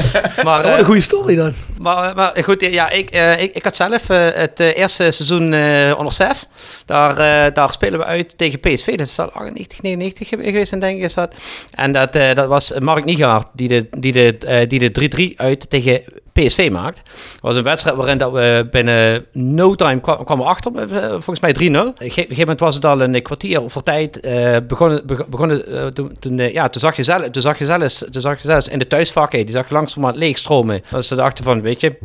Maar, 0.44 0.64
Oh, 0.64 0.70
eh, 0.72 0.78
een 0.78 0.84
goede 0.84 1.00
story 1.00 1.36
dan. 1.36 1.52
Maar, 1.80 2.14
maar 2.14 2.32
goed, 2.44 2.60
ja, 2.70 2.90
ik, 2.90 3.10
eh, 3.10 3.42
ik, 3.42 3.54
ik 3.54 3.64
had 3.64 3.76
zelf 3.76 4.06
het 4.08 4.60
eh, 4.60 4.76
eerste 4.76 5.10
seizoen 5.10 5.52
eh 5.54 5.94
onder 5.98 6.12
Sef. 6.12 6.46
Daar, 6.86 7.52
daar 7.52 7.72
spelen 7.72 7.98
we 7.98 8.04
uit 8.04 8.38
tegen 8.38 8.60
PSV. 8.60 8.96
Dat 8.96 9.06
is 9.06 9.18
al 9.18 9.30
98, 9.32 9.82
99 9.82 10.28
ge- 10.28 10.36
geweest, 10.44 10.72
en 10.72 10.80
denk 10.80 10.96
ik 10.98 11.02
is 11.04 11.14
dat. 11.14 11.32
En 11.70 11.92
dat, 11.92 12.14
eh, 12.16 12.34
dat 12.34 12.46
was 12.48 12.72
Mark 12.78 13.04
Niegaard 13.04 13.46
die 13.52 13.68
de, 13.68 13.86
die 13.98 14.12
de, 14.12 14.38
eh, 14.38 14.68
die 14.68 14.78
de 14.78 14.90
3-3 14.90 15.34
uit 15.40 15.70
tegen 15.70 16.02
PSV 16.46 16.68
maakt. 16.72 16.98
Het 16.98 17.40
was 17.40 17.56
een 17.56 17.62
wedstrijd 17.62 17.96
waarin 17.96 18.18
dat 18.18 18.32
we 18.32 18.66
binnen 18.70 19.26
no 19.32 19.74
time 19.74 20.00
kwa- 20.00 20.24
kwamen 20.24 20.46
achter, 20.46 20.72
eh, 20.92 21.08
volgens 21.10 21.40
mij 21.40 21.52
3-0. 21.52 21.86
Op 21.88 22.00
een 22.00 22.10
gegeven 22.10 22.38
moment 22.38 22.60
was 22.60 22.74
het 22.74 22.84
al 22.84 23.00
een 23.00 23.22
kwartier 23.22 23.62
voor 23.66 23.82
tijd. 23.82 24.20
eh 24.20 24.56
begonnen, 24.68 25.06
beg- 25.06 25.26
begonnen, 25.28 25.66
eh, 25.66 25.86
toen, 26.20 26.36
ja, 26.36 26.68
toen 26.68 26.80
zag 26.80 26.96
je 26.96 27.02
zelf, 27.02 27.30
toen 27.30 27.42
zag 27.42 27.58
je 27.58 27.64
zelfs, 27.64 28.04
toen 28.10 28.20
zag 28.20 28.42
je 28.42 28.48
zelfs 28.48 28.68
in 28.68 28.78
de 28.78 28.86
thuisvakken, 28.86 29.46
die 29.46 29.54
zag 29.54 29.68
je 29.68 29.74
langzamerhand 29.74 30.18
leegstromen. 30.22 30.82
Dat 30.90 31.04
ze 31.04 31.14
dachten 31.14 31.44
van, 31.44 31.60
weet 31.60 31.80
je, 31.80 31.98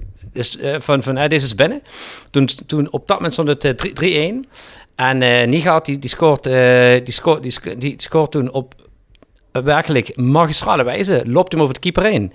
eh, 0.61 0.75
van, 0.79 1.03
van 1.03 1.15
deze 1.15 1.45
is 1.45 1.55
binnen. 1.55 1.81
Toen, 2.29 2.49
toen 2.65 2.87
op 2.91 3.07
dat 3.07 3.15
moment 3.17 3.33
stond 3.33 3.47
het 3.47 3.63
eh, 3.63 3.71
3 3.71 3.93
3-1. 3.93 4.45
En 4.95 5.49
Niegaard, 5.49 5.85
die, 5.85 5.99
die, 5.99 6.09
scoort, 6.09 6.43
die, 6.43 7.11
scoort, 7.13 7.41
die, 7.43 7.51
sc- 7.51 7.63
die, 7.63 7.75
die 7.77 7.93
scoort 7.97 8.31
toen 8.31 8.51
op 8.51 8.73
werkelijk 9.51 10.15
magistrale 10.17 10.83
wijze. 10.83 11.21
Loopt 11.25 11.51
hem 11.51 11.61
over 11.61 11.73
de 11.73 11.79
keeper 11.79 12.03
heen. 12.03 12.33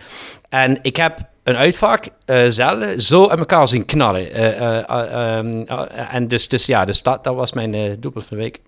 En 0.49 0.79
ik 0.83 0.97
heb 0.97 1.19
een 1.49 1.57
uitvak 1.57 2.05
eh 2.25 2.43
zelf 2.49 2.85
zo 2.99 3.29
uit 3.29 3.39
elkaar 3.39 3.69
zien 3.69 3.85
knallen. 3.85 4.33
Eh, 4.33 4.61
eh, 4.61 4.79
eh, 4.89 5.37
ehm, 5.39 5.63
eh, 5.67 6.15
en 6.15 6.29
dus, 6.29 6.49
dus 6.49 6.67
ja, 6.67 6.85
dus 6.85 7.03
dat, 7.03 7.25
dat 7.25 7.35
was 7.35 7.53
mijn 7.53 7.75
eh 7.75 7.81
doelpunt 7.99 8.25
van 8.27 8.37
de 8.37 8.43
week. 8.43 8.61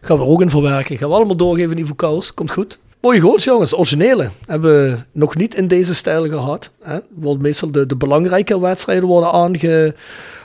Gaan 0.00 0.16
we 0.18 0.22
er 0.24 0.28
ook 0.28 0.40
in 0.40 0.50
verwerken. 0.50 0.98
Gaan 0.98 1.08
we 1.08 1.14
allemaal 1.14 1.36
doorgeven, 1.36 1.78
Ivo 1.78 1.94
Kous. 1.94 2.34
Komt 2.34 2.50
goed. 2.50 2.78
Mooie 3.00 3.20
goals, 3.20 3.44
jongens. 3.44 3.74
Originele. 3.76 4.28
Hebben 4.46 4.90
we 4.90 4.96
nog 5.12 5.36
niet 5.36 5.54
in 5.54 5.68
deze 5.68 5.94
stijl 5.94 6.28
gehad. 6.28 6.70
Hè? 6.82 6.98
Wordt 7.14 7.42
meestal 7.42 7.72
de, 7.72 7.86
de 7.86 7.96
belangrijke 7.96 8.60
wedstrijden 8.60 9.08
worden 9.08 9.32
aange, 9.32 9.94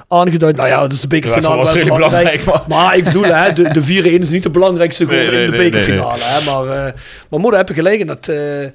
aangeduid. 0.08 0.56
Nou 0.56 0.68
ja, 0.68 0.82
dat 0.82 0.94
is 0.94 1.02
de 1.02 1.08
bekerfinale. 1.08 1.56
Dat 1.56 1.66
was 1.66 1.74
wel 1.74 1.84
redelijk 1.84 2.10
belangrijk, 2.10 2.68
Maar 2.68 2.98
ik 2.98 3.04
bedoel, 3.04 3.24
hè, 3.24 3.54
de, 3.54 3.70
de 3.70 4.02
4-1 4.18 4.22
is 4.22 4.30
niet 4.30 4.44
de 4.44 4.50
belangrijkste 4.50 5.06
goal 5.06 5.18
Nee, 5.18 5.30
nee, 5.30 5.46
in 5.46 5.52
de 5.52 5.58
nee, 5.58 5.70
bekerfinale. 5.70 6.24
Hè? 6.24 6.52
Maar, 6.52 6.66
uh, 6.66 6.94
maar 7.30 7.40
moeder, 7.40 7.60
heb 7.60 7.68
je 7.68 7.74
gelegen 7.74 8.08
dat... 8.08 8.28
eh, 8.28 8.66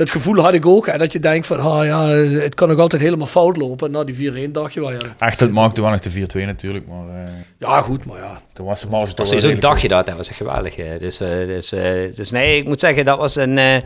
dat 0.00 0.10
gevoel 0.10 0.36
had 0.38 0.54
ik 0.54 0.66
ook. 0.66 0.86
Hè, 0.86 0.98
dat 0.98 1.12
je 1.12 1.18
denkt 1.18 1.46
van, 1.46 1.58
ah 1.60 1.84
ja, 1.86 2.06
het 2.40 2.54
kan 2.54 2.68
nog 2.68 2.78
altijd 2.78 3.02
helemaal 3.02 3.26
fout 3.26 3.56
lopen. 3.56 3.86
En 3.86 3.92
na 3.92 4.04
die 4.04 4.48
4-1 4.48 4.50
dacht 4.52 4.74
je 4.74 4.80
wel, 4.80 4.92
ja. 4.92 4.98
dat- 4.98 5.08
Echt, 5.18 5.40
het 5.40 5.52
maakte 5.52 5.80
wel 5.82 5.90
nog 5.90 6.00
de 6.00 6.10
4-2 6.10 6.46
natuurlijk. 6.46 6.86
Maar, 6.86 7.06
eh, 7.24 7.30
Ja, 7.58 7.80
goed, 7.80 8.04
maar 8.04 8.18
ja. 8.18 8.40
toen 8.52 8.66
was 8.66 8.80
de 8.80 8.86
marge 8.86 9.06
toch 9.06 9.14
Precies, 9.14 9.32
wel 9.32 9.40
zo'n 9.40 9.50
redelijk 9.50 9.74
dagje 9.74 9.88
dat, 9.88 10.06
dat 10.06 10.16
was 10.16 10.28
echt 10.28 10.36
geweldig. 10.36 10.76
eh. 10.76 10.98
Dus, 10.98 11.20
eh, 11.20 11.28
dus, 11.46 11.72
eh, 11.72 12.12
dus 12.16 12.30
nee, 12.30 12.56
ik 12.58 12.66
moet 12.66 12.80
zeggen, 12.80 13.04
dat 13.04 13.18
was 13.18 13.36
een... 13.36 13.58
eh, 13.58 13.76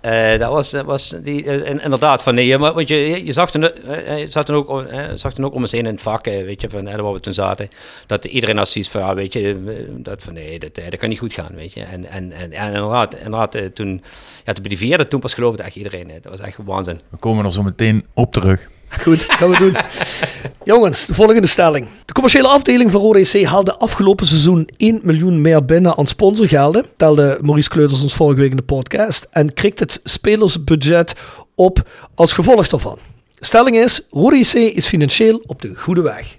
eh, 0.00 0.40
dat 0.40 0.52
was, 0.52 0.70
dat 0.70 0.84
was 0.84 1.14
die, 1.24 1.44
in- 1.44 1.82
inderdaad 1.82 2.22
van 2.22 2.34
nee, 2.34 2.58
maar, 2.58 2.72
want 2.72 2.88
je, 2.88 3.24
je 3.24 3.32
zag 3.32 3.50
toen, 3.50 3.62
je 3.62 4.26
zag 4.28 4.44
toen 4.44 4.56
ook, 4.56 4.68
om- 4.68 4.86
zag 5.14 5.32
toen 5.34 5.44
ook 5.44 5.54
om 5.54 5.62
ons 5.62 5.72
heen 5.72 5.86
in 5.86 5.92
het 5.92 6.02
vak, 6.02 6.24
weet 6.24 6.60
je, 6.60 6.70
van 6.70 6.84
waar 6.84 7.12
we 7.12 7.20
toen 7.20 7.32
zaten, 7.34 7.68
dat 8.06 8.24
iedereen 8.24 8.56
had 8.56 8.68
zoiets 8.68 8.90
van, 8.90 9.00
ja, 9.00 9.14
weet 9.14 9.32
je, 9.32 9.56
dat 9.96 10.22
van 10.22 10.34
nee, 10.34 10.58
dat, 10.58 10.74
dat 10.74 10.96
kan 10.96 11.08
niet 11.08 11.18
goed 11.18 11.32
gaan, 11.32 11.50
weet 11.54 11.72
je. 11.72 11.82
En, 11.82 12.06
en, 12.10 12.32
en, 12.32 12.52
en 12.52 12.66
inderdaad, 12.74 13.14
inderdaad 13.14 13.56
toen, 13.74 14.02
ja, 14.44 14.52
toen 14.52 14.62
bij 14.62 14.68
die 14.68 14.78
vierde, 14.78 15.08
toen 15.08 15.20
pas 15.20 15.34
echt 15.60 15.76
iedereen, 15.76 16.10
eh, 16.10 16.16
dat 16.22 16.32
was 16.32 16.40
echt 16.40 16.56
waanzin. 16.64 17.00
We 17.08 17.16
komen 17.16 17.44
er 17.44 17.52
zo 17.52 17.62
meteen 17.62 18.06
op 18.14 18.32
terug. 18.32 18.68
Goed, 18.98 19.22
gaan 19.22 19.50
we 19.50 19.58
doen. 19.58 19.76
Jongens, 20.74 21.06
de 21.06 21.14
volgende 21.14 21.46
stelling. 21.46 21.88
De 22.04 22.12
commerciële 22.12 22.48
afdeling 22.48 22.90
van 22.90 23.00
Rode 23.00 23.18
EC 23.18 23.44
haalde 23.44 23.78
afgelopen 23.78 24.26
seizoen 24.26 24.68
1 24.76 25.00
miljoen 25.02 25.40
meer 25.40 25.64
binnen 25.64 25.96
aan 25.96 26.06
sponsorgelden. 26.06 26.86
Telde 26.96 27.38
Maurice 27.40 27.68
Kleuters 27.68 28.02
ons 28.02 28.14
vorige 28.14 28.40
week 28.40 28.50
in 28.50 28.56
de 28.56 28.62
podcast. 28.62 29.26
En 29.30 29.54
krikt 29.54 29.78
het 29.78 30.00
spelersbudget 30.04 31.14
op 31.54 31.88
als 32.14 32.32
gevolg 32.32 32.68
daarvan. 32.68 32.98
Stelling 33.38 33.76
is, 33.76 34.00
Rode 34.10 34.36
EC 34.36 34.52
is 34.52 34.86
financieel 34.86 35.42
op 35.46 35.62
de 35.62 35.74
goede 35.76 36.02
weg. 36.02 36.36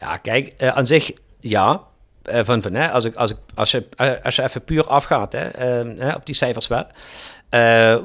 Ja, 0.00 0.16
kijk, 0.16 0.54
uh, 0.58 0.68
aan 0.68 0.86
zich 0.86 1.12
ja. 1.40 1.80
Uh, 2.32 2.40
van, 2.42 2.62
van, 2.62 2.74
hè, 2.74 2.90
als, 2.90 3.04
ik, 3.04 3.14
als, 3.14 3.30
ik, 3.30 3.36
als, 3.54 3.70
je, 3.70 3.86
als 4.22 4.36
je 4.36 4.42
even 4.42 4.64
puur 4.64 4.86
afgaat 4.86 5.32
hè, 5.32 5.94
uh, 5.98 6.14
op 6.14 6.26
die 6.26 6.34
cijfers 6.34 6.66
wel. 6.66 6.86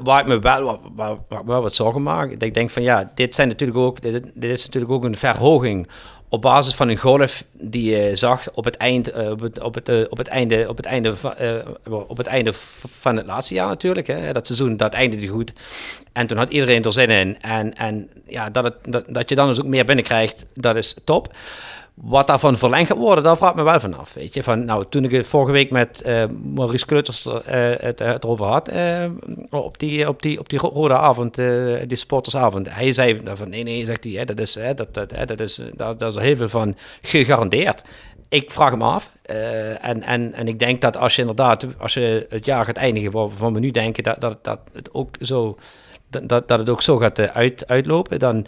Waar 0.02 0.20
ik 0.20 0.26
me 0.26 0.38
wel, 0.38 0.80
wat, 0.94 1.18
wel 1.46 1.62
wat 1.62 1.74
zorgen 1.74 2.02
maak. 2.02 2.30
Dat 2.30 2.42
ik 2.42 2.54
denk 2.54 2.70
van 2.70 2.82
ja, 2.82 3.10
dit, 3.14 3.34
zijn 3.34 3.48
natuurlijk 3.48 3.78
ook, 3.78 4.02
dit, 4.02 4.24
is 4.34 4.64
natuurlijk 4.64 4.92
ook 4.92 5.04
een 5.04 5.16
verhoging 5.16 5.88
op 6.32 6.42
basis 6.42 6.74
van 6.74 6.88
een 6.88 6.96
golf 6.96 7.44
die 7.52 7.90
je 7.90 8.16
zag 8.16 8.52
op 8.52 8.64
het, 8.64 8.76
eind, 8.76 9.16
uh, 9.16 9.30
op, 9.62 9.74
het, 9.74 9.88
uh, 9.88 10.04
op 10.08 10.18
het 10.18 10.28
einde, 10.28 10.68
op 10.68 10.76
het 10.76 10.86
einde, 10.86 11.16
van, 11.16 11.34
op 11.84 12.16
het 12.16 12.26
einde 12.26 12.52
van 12.86 13.16
het 13.16 13.26
laatste 13.26 13.54
jaar 13.54 13.68
natuurlijk. 13.68 14.06
Hè. 14.06 14.32
Dat 14.32 14.46
seizoen, 14.46 14.76
dat 14.76 14.92
eindigde 14.92 15.26
goed. 15.26 15.52
En 16.12 16.26
toen 16.26 16.36
had 16.36 16.50
iedereen 16.50 16.82
er 16.82 16.92
zin 16.92 17.08
in. 17.08 17.40
En, 17.40 17.74
en 17.74 18.10
ja, 18.26 18.50
dat, 18.50 18.64
het, 18.64 18.74
dat, 18.88 19.04
dat 19.08 19.28
je 19.28 19.34
dan 19.34 19.46
dus 19.46 19.60
ook 19.60 19.66
meer 19.66 19.84
binnenkrijgt, 19.84 20.46
dat 20.54 20.76
is 20.76 20.96
top. 21.04 21.34
Wat 21.94 22.26
daarvan 22.26 22.56
verlengd 22.56 22.88
gaat 22.88 22.98
worden, 22.98 23.24
daar 23.24 23.36
vraag 23.36 23.50
ik 23.50 23.56
me 23.56 23.62
wel 23.62 23.80
vanaf. 23.80 24.12
Weet 24.12 24.34
je, 24.34 24.42
van, 24.42 24.64
nou, 24.64 24.84
toen 24.88 25.04
ik 25.04 25.10
het 25.10 25.26
vorige 25.26 25.52
week 25.52 25.70
met 25.70 26.02
uh, 26.06 26.24
Maurice 26.54 26.86
Kleuters 26.86 27.26
uh, 27.26 27.34
het, 27.76 27.98
het 27.98 28.24
erover 28.24 28.46
had, 28.46 28.72
uh, 28.72 29.04
op, 29.50 29.78
die, 29.78 30.08
op, 30.08 30.22
die, 30.22 30.38
op 30.38 30.48
die 30.48 30.58
rode 30.58 30.96
avond, 30.96 31.34
die 31.34 31.96
supportersavond, 31.96 32.74
hij 32.74 32.92
zei 32.92 33.20
van 33.24 33.48
nee, 33.48 33.62
nee, 33.62 33.84
zegt 33.84 34.04
hij, 34.04 34.24
dat, 34.24 34.38
is, 34.38 34.54
hè, 34.54 34.74
dat, 34.74 34.94
dat, 34.94 35.10
hè, 35.10 35.24
dat, 35.24 35.40
is, 35.40 35.60
dat 35.74 36.02
is 36.02 36.14
heel 36.14 36.36
veel 36.36 36.48
van 36.48 36.76
gegarandeerd. 37.02 37.82
Ik 38.28 38.50
vraag 38.50 38.70
hem 38.70 38.82
af. 38.82 39.12
en, 39.80 40.02
en, 40.02 40.32
en 40.34 40.48
ik 40.48 40.58
denk 40.58 40.80
dat 40.80 40.96
als 40.96 41.14
je 41.14 41.20
inderdaad, 41.20 41.66
als 41.78 41.94
je 41.94 42.26
het 42.28 42.44
jaar 42.44 42.64
gaat 42.64 42.76
eindigen 42.76 43.10
waarvan 43.10 43.54
we 43.54 43.60
nu 43.60 43.70
denken 43.70 44.02
dat, 44.02 44.20
dat, 44.20 44.44
dat 44.44 44.60
het 44.72 44.94
ook 44.94 45.16
zo, 45.20 45.58
dat, 46.08 46.48
dat 46.48 46.58
het 46.58 46.68
ook 46.68 46.82
zo 46.82 46.96
gaat 46.96 47.18
uit, 47.18 47.66
uitlopen, 47.66 48.18
dan 48.18 48.46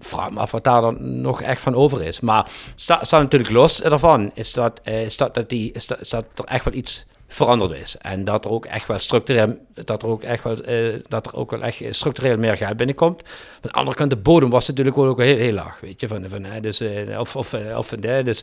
vraag 0.00 0.30
me 0.30 0.38
af 0.38 0.50
wat 0.50 0.64
daar 0.64 0.80
dan 0.80 1.20
nog 1.20 1.42
echt 1.42 1.60
van 1.60 1.74
over 1.74 2.02
is. 2.02 2.20
Maar 2.20 2.50
staat 2.74 3.06
sta 3.06 3.20
natuurlijk 3.20 3.50
los 3.50 3.82
ervan, 3.82 4.30
is 4.34 4.52
dat, 4.52 4.80
uh, 4.84 5.02
is 5.02 5.16
dat, 5.16 5.34
dat, 5.34 5.48
die, 5.48 5.72
is 5.72 5.86
dat, 5.86 6.10
dat 6.10 6.24
er 6.34 6.44
echt 6.44 6.64
wel 6.64 6.74
iets 6.74 7.08
veranderd 7.28 7.72
is. 7.72 7.96
En 7.96 8.24
dat 8.24 8.44
er 8.44 8.50
ook 8.50 8.66
echt 8.66 8.86
wel 8.88 8.98
structureel, 8.98 9.58
dat 9.74 10.02
er 10.02 10.08
ook 10.08 10.22
echt 10.22 10.44
wel, 10.44 10.68
uh, 10.68 10.94
dat 11.08 11.26
er 11.26 11.34
ook 11.34 11.50
wel 11.50 11.62
echt 11.62 11.82
structureel 11.90 12.36
meer 12.36 12.56
geld 12.56 12.76
binnenkomt. 12.76 13.22
Aan 13.22 13.60
de 13.60 13.72
andere 13.72 13.96
kant, 13.96 14.10
de 14.10 14.16
bodem 14.16 14.50
was 14.50 14.68
natuurlijk 14.68 14.98
ook 14.98 15.20
heel, 15.20 15.36
heel 15.36 15.52
laag, 15.52 15.80
weet 15.80 16.00
je. 16.00 16.08
Van, 16.08 16.28
van, 16.28 16.44
uh, 16.44 16.52
dus, 16.60 16.80
uh, 16.80 17.18
of, 17.18 17.36
of, 17.36 17.54
of, 17.76 17.88
dus, 17.88 18.42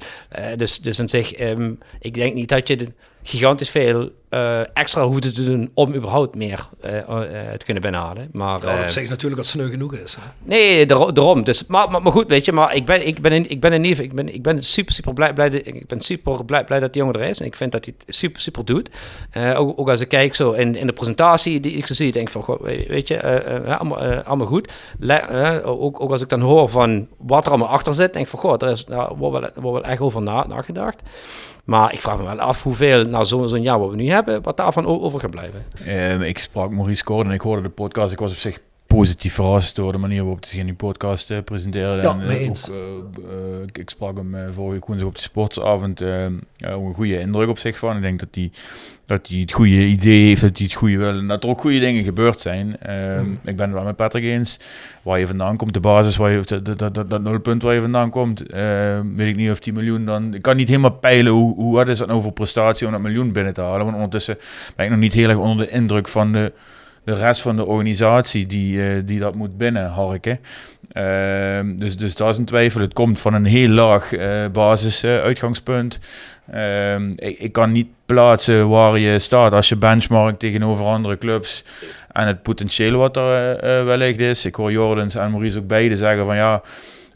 dus, 0.56 0.80
dus 0.80 1.00
aan 1.00 1.10
zich, 1.10 1.40
um, 1.40 1.80
ik 2.00 2.14
denk 2.14 2.34
niet 2.34 2.50
dat 2.50 2.68
je 2.68 2.76
de, 2.76 2.92
gigantisch 3.28 3.70
veel 3.70 4.10
uh, 4.30 4.60
extra 4.74 5.04
hoeven 5.04 5.22
te 5.22 5.46
doen 5.46 5.72
om 5.74 5.94
überhaupt 5.94 6.36
meer 6.36 6.70
uh, 6.86 6.94
uh, 6.94 7.02
te 7.58 7.66
kunnen 7.66 7.84
binnenhalen. 7.84 8.30
Maar, 8.32 8.60
ja, 8.62 8.82
op 8.82 8.90
zich 8.90 9.10
natuurlijk 9.10 9.42
dat 9.42 9.46
sneu 9.46 9.70
genoeg 9.70 9.94
is. 9.94 10.16
Hè? 10.16 10.22
Nee, 10.44 10.86
daarom. 10.86 11.44
Dus, 11.44 11.66
maar, 11.66 11.92
maar, 11.92 12.02
maar, 12.02 12.12
goed, 12.12 12.28
weet 12.28 12.46
je, 12.46 12.52
maar 12.52 12.76
ik 12.76 12.86
ben, 12.86 13.08
ik 13.08 13.22
ben, 13.22 13.32
in, 13.32 13.50
ik 13.50 13.60
ben 13.60 13.74
in 13.74 13.84
ieder 13.84 14.04
ik 14.04 14.14
ben, 14.14 14.34
ik 14.34 14.44
ben 14.44 14.64
super, 14.64 14.94
super 14.94 15.14
blij, 15.14 15.34
blij, 15.34 15.50
ik 15.50 15.88
ben 15.88 16.02
super 16.02 16.46
blij, 16.46 16.64
blij 16.64 16.80
dat 16.80 16.94
die 16.94 17.02
jongen 17.02 17.20
er 17.20 17.28
is. 17.28 17.40
En 17.40 17.46
ik 17.46 17.56
vind 17.56 17.72
dat 17.72 17.86
hij 17.86 17.94
het 17.98 18.16
super, 18.16 18.42
super 18.42 18.66
doet. 18.66 18.90
Ook, 19.56 19.80
ook, 19.80 19.90
als 19.90 20.02
ik 20.02 20.08
kijk 20.08 20.36
zo 20.36 20.52
in, 20.52 20.76
in 20.76 20.88
de 20.88 20.94
presentatie 20.94 21.60
die 21.60 21.78
ik 21.78 21.88
zo 21.88 21.94
zie, 21.94 22.12
denk 22.12 22.26
ik 22.28 22.34
van, 22.34 22.44
goh, 22.44 22.62
weet 22.88 23.08
je, 23.08 23.22
allemaal, 23.78 23.98
allemaal 24.00 24.48
goed. 24.48 24.72
Le 25.00 25.62
ook, 25.64 26.02
ook 26.02 26.12
als 26.12 26.22
ik 26.22 26.30
dan 26.30 26.42
hoor 26.42 26.70
van 26.70 27.08
wat 27.18 27.46
er 27.46 27.52
allemaal 27.52 27.70
achter 27.70 27.94
zit, 27.94 28.14
denk 28.14 28.26
ik 28.26 28.32
van, 28.32 28.40
goh, 28.40 28.56
er 28.60 28.70
is, 28.70 28.86
daar 28.86 29.16
wordt 29.16 29.40
wel, 29.40 29.64
wordt 29.64 29.82
wel 29.82 29.92
echt 29.92 30.02
over 30.02 30.22
na, 30.22 30.48
nagedacht. 30.48 31.02
Maar 31.68 31.94
ik 31.94 32.02
vraag 32.02 32.18
me 32.18 32.24
wel 32.24 32.40
af 32.40 32.64
hoeveel, 32.64 33.04
na 33.06 33.24
zo'n 33.24 33.50
zo 33.50 33.58
jaar 33.58 33.80
wat 33.80 33.90
we 33.90 33.96
nu 33.96 34.10
hebben, 34.10 34.42
wat 34.42 34.58
daarvan 34.58 34.86
over 34.86 35.20
gaat 35.20 35.30
blijven. 35.30 35.66
Um, 35.88 36.22
ik 36.22 36.40
sprak 36.40 36.72
Maurice 36.72 37.06
Gordon, 37.06 37.34
ik 37.34 37.42
hoorde 37.42 37.62
de 37.62 37.70
podcast. 37.70 38.12
Ik 38.12 38.20
was 38.20 38.32
op 38.32 38.38
zich 38.38 38.60
positief 38.98 39.34
verrast 39.34 39.76
door 39.76 39.92
de 39.92 39.98
manier 39.98 40.22
waarop 40.22 40.40
hij 40.40 40.50
zich 40.50 40.60
in 40.60 40.66
die 40.66 40.76
podcast 40.76 41.32
uh, 41.32 41.38
presenteerde. 41.44 42.02
Ja, 42.02 42.20
en, 42.20 42.30
uh, 42.30 42.50
ook, 42.50 43.18
uh, 43.20 43.82
ik 43.82 43.90
sprak 43.90 44.18
hem 44.18 44.36
vorige 44.54 44.84
woensdag 44.86 45.08
op 45.08 45.16
de 45.16 45.22
sportsavond. 45.22 46.00
een 46.00 46.94
goede 46.94 47.20
indruk 47.20 47.50
op 47.50 47.58
zich 47.58 47.80
van. 47.80 47.96
Ik 47.96 48.02
denk 48.02 48.20
dat 48.20 48.30
hij 48.32 48.52
dat 49.06 49.28
hij 49.28 49.40
het 49.40 49.52
goede 49.52 49.86
idee 49.86 50.28
heeft, 50.28 50.42
dat 50.42 50.58
hij 50.58 50.66
het 50.66 50.76
goede 50.76 50.98
wil 50.98 51.10
en 51.10 51.28
dat 51.28 51.44
er 51.44 51.50
ook 51.50 51.62
goede 51.62 51.80
dingen 51.80 52.04
gebeurd 52.04 52.40
zijn. 52.40 52.66
Mm. 52.66 53.40
Ik 53.44 53.56
ben 53.56 53.66
het 53.66 53.74
wel 53.74 53.84
met 53.84 53.96
Patrick 53.96 54.24
eens. 54.24 54.60
Waar 55.02 55.20
je 55.20 55.28
vandaan 55.28 55.58
komt, 55.58 55.74
de 55.74 55.80
basis, 55.80 56.16
waar 56.16 56.32
je, 56.32 56.42
dat, 56.42 56.66
dat, 56.66 56.94
dat, 56.94 57.10
dat 57.10 57.22
nulpunt 57.22 57.62
waar 57.62 57.74
je 57.74 57.82
vandaan 57.82 58.10
komt, 58.10 58.44
weet 59.16 59.28
ik 59.28 59.36
niet 59.36 59.52
of 59.52 59.60
10 59.60 59.74
miljoen 59.74 60.06
dan... 60.06 60.34
Ik 60.34 60.42
kan 60.42 60.56
niet 60.56 60.68
helemaal 60.68 60.92
peilen 60.92 61.32
hoe, 61.32 61.56
hoe 61.56 61.76
wat 61.76 61.88
is 61.88 61.98
dat 61.98 62.08
nou 62.08 62.22
voor 62.22 62.32
prestatie 62.32 62.86
om 62.86 62.92
dat 62.92 63.02
miljoen 63.02 63.32
binnen 63.32 63.54
te 63.54 63.62
halen. 63.62 63.84
Want 63.84 63.96
ondertussen 63.96 64.38
ben 64.76 64.86
ik 64.86 64.92
nog 64.92 65.00
niet 65.00 65.14
heel 65.14 65.30
erg 65.30 65.38
onder 65.38 65.66
de 65.66 65.72
indruk 65.72 66.08
van 66.08 66.32
de 66.32 66.54
de 67.08 67.16
rest 67.16 67.42
van 67.42 67.56
de 67.56 67.66
organisatie 67.66 68.46
die, 68.46 68.78
uh, 68.78 69.02
die 69.06 69.20
dat 69.20 69.36
moet 69.36 69.58
binnenharken. 69.58 70.40
Uh, 70.94 71.60
dus, 71.76 71.98
dus 71.98 72.16
dat 72.16 72.30
is 72.30 72.38
een 72.38 72.46
twijfel. 72.46 72.82
Het 72.82 72.94
komt 72.94 73.20
van 73.20 73.34
een 73.34 73.46
heel 73.46 73.70
laag 73.70 74.12
uh, 74.12 74.48
basisuitgangspunt. 74.52 76.00
Ehm, 76.52 77.12
ik, 77.16 77.40
ik, 77.40 77.52
kan 77.52 77.72
niet 77.72 77.88
plaatsen 78.06 78.70
waar 78.70 79.00
je 79.00 79.20
staat 79.20 79.54
als 79.54 79.70
je 79.70 79.76
benchmarkt 79.76 80.40
tegenover 80.40 80.86
andere 80.86 81.18
clubs 81.18 81.64
en 82.12 82.28
het 82.28 82.42
potentieel 82.42 82.98
wat 82.98 83.18
er 83.18 83.86
wellicht 83.86 84.20
is. 84.20 84.46
Ik 84.46 84.56
hoor 84.56 84.72
Jordens 84.72 85.16
en 85.16 85.32
Maurice 85.32 85.58
ook 85.58 85.68
beide 85.68 85.98
zeggen 85.98 86.26
van 86.26 86.36
ja, 86.36 86.62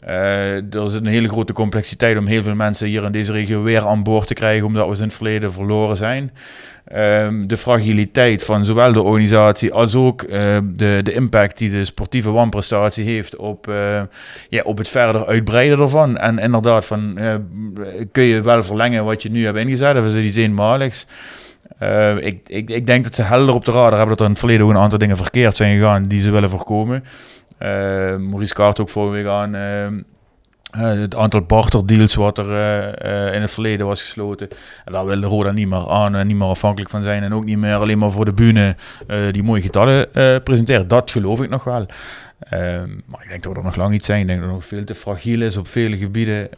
uh, 0.06 0.74
er 0.74 0.82
is 0.82 0.92
een 0.92 1.06
hele 1.06 1.28
grote 1.28 1.52
complexiteit 1.52 2.18
om 2.18 2.26
heel 2.26 2.42
veel 2.42 2.54
mensen 2.54 2.86
hier 2.86 3.04
in 3.04 3.12
deze 3.12 3.32
regio 3.32 3.62
weer 3.62 3.86
aan 3.86 4.02
boord 4.02 4.26
te 4.26 4.34
krijgen, 4.34 4.66
omdat 4.66 4.88
we 4.88 4.96
in 4.96 5.02
het 5.02 5.14
verleden 5.14 5.52
verloren 5.52 5.96
zijn. 5.96 6.32
Um, 6.94 7.46
de 7.46 7.56
fragiliteit 7.56 8.44
van 8.44 8.64
zowel 8.64 8.92
de 8.92 9.02
organisatie 9.02 9.72
als 9.72 9.94
ook 9.94 10.22
uh, 10.22 10.58
de, 10.64 11.00
de 11.02 11.12
impact 11.12 11.58
die 11.58 11.70
de 11.70 11.84
sportieve 11.84 12.30
wanprestatie 12.30 13.04
heeft 13.04 13.36
op, 13.36 13.68
uh, 13.68 14.00
ja, 14.48 14.62
op 14.62 14.78
het 14.78 14.88
verder 14.88 15.26
uitbreiden 15.26 15.78
ervan. 15.78 16.16
En 16.16 16.38
inderdaad, 16.38 16.86
van, 16.86 17.18
kun 18.12 18.22
je 18.22 18.40
wel 18.40 18.62
verlengen 18.62 19.04
wat 19.04 19.22
je 19.22 19.30
nu 19.30 19.44
hebt 19.44 19.58
ingezet, 19.58 19.96
of 19.96 20.06
is 20.06 20.14
het 20.14 20.24
iets 20.24 20.36
eenmaligs? 20.36 21.06
ik, 22.20 22.38
ik, 22.46 22.70
ik 22.70 22.86
denk 22.86 23.04
dat 23.04 23.14
ze 23.14 23.22
helder 23.22 23.54
op 23.54 23.64
de 23.64 23.70
radar 23.70 23.98
hebben 23.98 24.08
dat 24.08 24.18
er 24.18 24.24
in 24.24 24.30
het 24.30 24.38
verleden 24.38 24.64
ook 24.64 24.70
een 24.70 24.78
aantal 24.78 24.98
dingen 24.98 25.16
verkeerd 25.16 25.56
zijn 25.56 25.76
gegaan 25.76 26.08
die 26.08 26.20
ze 26.20 26.30
willen 26.30 26.50
voorkomen. 26.50 27.04
Uh, 27.62 28.16
Maurice 28.16 28.54
Kaart 28.54 28.80
ook 28.80 28.88
vorige 28.88 29.12
week 29.12 29.26
aan. 29.26 29.54
Uh, 29.54 31.02
het 31.02 31.14
aantal 31.14 31.40
barterdeals 31.40 32.14
wat 32.14 32.38
er 32.38 32.48
uh, 33.04 33.34
in 33.34 33.40
het 33.40 33.52
verleden 33.52 33.86
was 33.86 34.02
gesloten. 34.02 34.48
En 34.84 34.92
daar 34.92 35.06
wil 35.06 35.22
Roda 35.22 35.50
niet 35.50 35.68
meer 35.68 35.88
aan 35.88 36.14
en 36.14 36.26
niet 36.26 36.36
meer 36.36 36.48
afhankelijk 36.48 36.90
van 36.90 37.02
zijn. 37.02 37.22
En 37.22 37.34
ook 37.34 37.44
niet 37.44 37.58
meer 37.58 37.74
alleen 37.74 37.98
maar 37.98 38.10
voor 38.10 38.24
de 38.24 38.32
bühne 38.32 38.76
die 39.30 39.42
mooie 39.42 39.62
getallen 39.62 40.08
presenteren. 40.42 40.88
Dat 40.88 41.10
geloof 41.10 41.42
ik 41.42 41.50
nog 41.50 41.64
wel. 41.64 41.86
Ehm, 42.38 42.88
maar 43.06 43.22
ik 43.22 43.28
denk 43.28 43.42
dat 43.42 43.52
we 43.52 43.58
er 43.58 43.64
nog 43.64 43.76
lang 43.76 43.90
niet 43.90 44.04
zijn. 44.04 44.20
Ik 44.20 44.26
denk 44.26 44.38
dat 44.38 44.48
het 44.48 44.58
nog 44.58 44.66
veel 44.66 44.84
te 44.84 44.94
fragiel 44.94 45.42
is 45.42 45.56
op 45.56 45.68
vele 45.68 45.96
gebieden. 45.96 46.48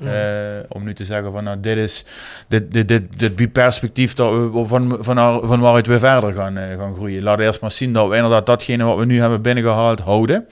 om 0.69 0.85
nu 0.85 0.95
te 0.95 1.05
zeggen 1.05 1.33
van 1.33 1.45
nou, 1.45 1.61
dit 1.61 1.77
is 1.77 2.07
dit, 2.49 2.73
dit, 2.73 2.89
dit, 2.89 3.03
dit 3.19 3.37
biedt 3.37 3.53
perspectief 3.53 4.15
dat 4.15 4.31
we 4.31 4.67
van, 4.67 4.99
van, 5.01 5.17
van 5.47 5.61
waaruit 5.61 5.87
we 5.87 5.99
verder 5.99 6.33
gaan, 6.33 6.57
gaan 6.57 6.95
groeien. 6.95 7.23
Laten 7.23 7.41
we 7.41 7.47
eerst 7.47 7.61
maar 7.61 7.71
zien 7.71 7.93
dat 7.93 8.09
we 8.09 8.17
inderdaad 8.17 8.47
datgene 8.47 8.85
wat 8.85 8.99
we 8.99 9.05
nu 9.05 9.21
hebben 9.21 9.43
binnengehaald 9.43 10.01
houden. 10.01 10.47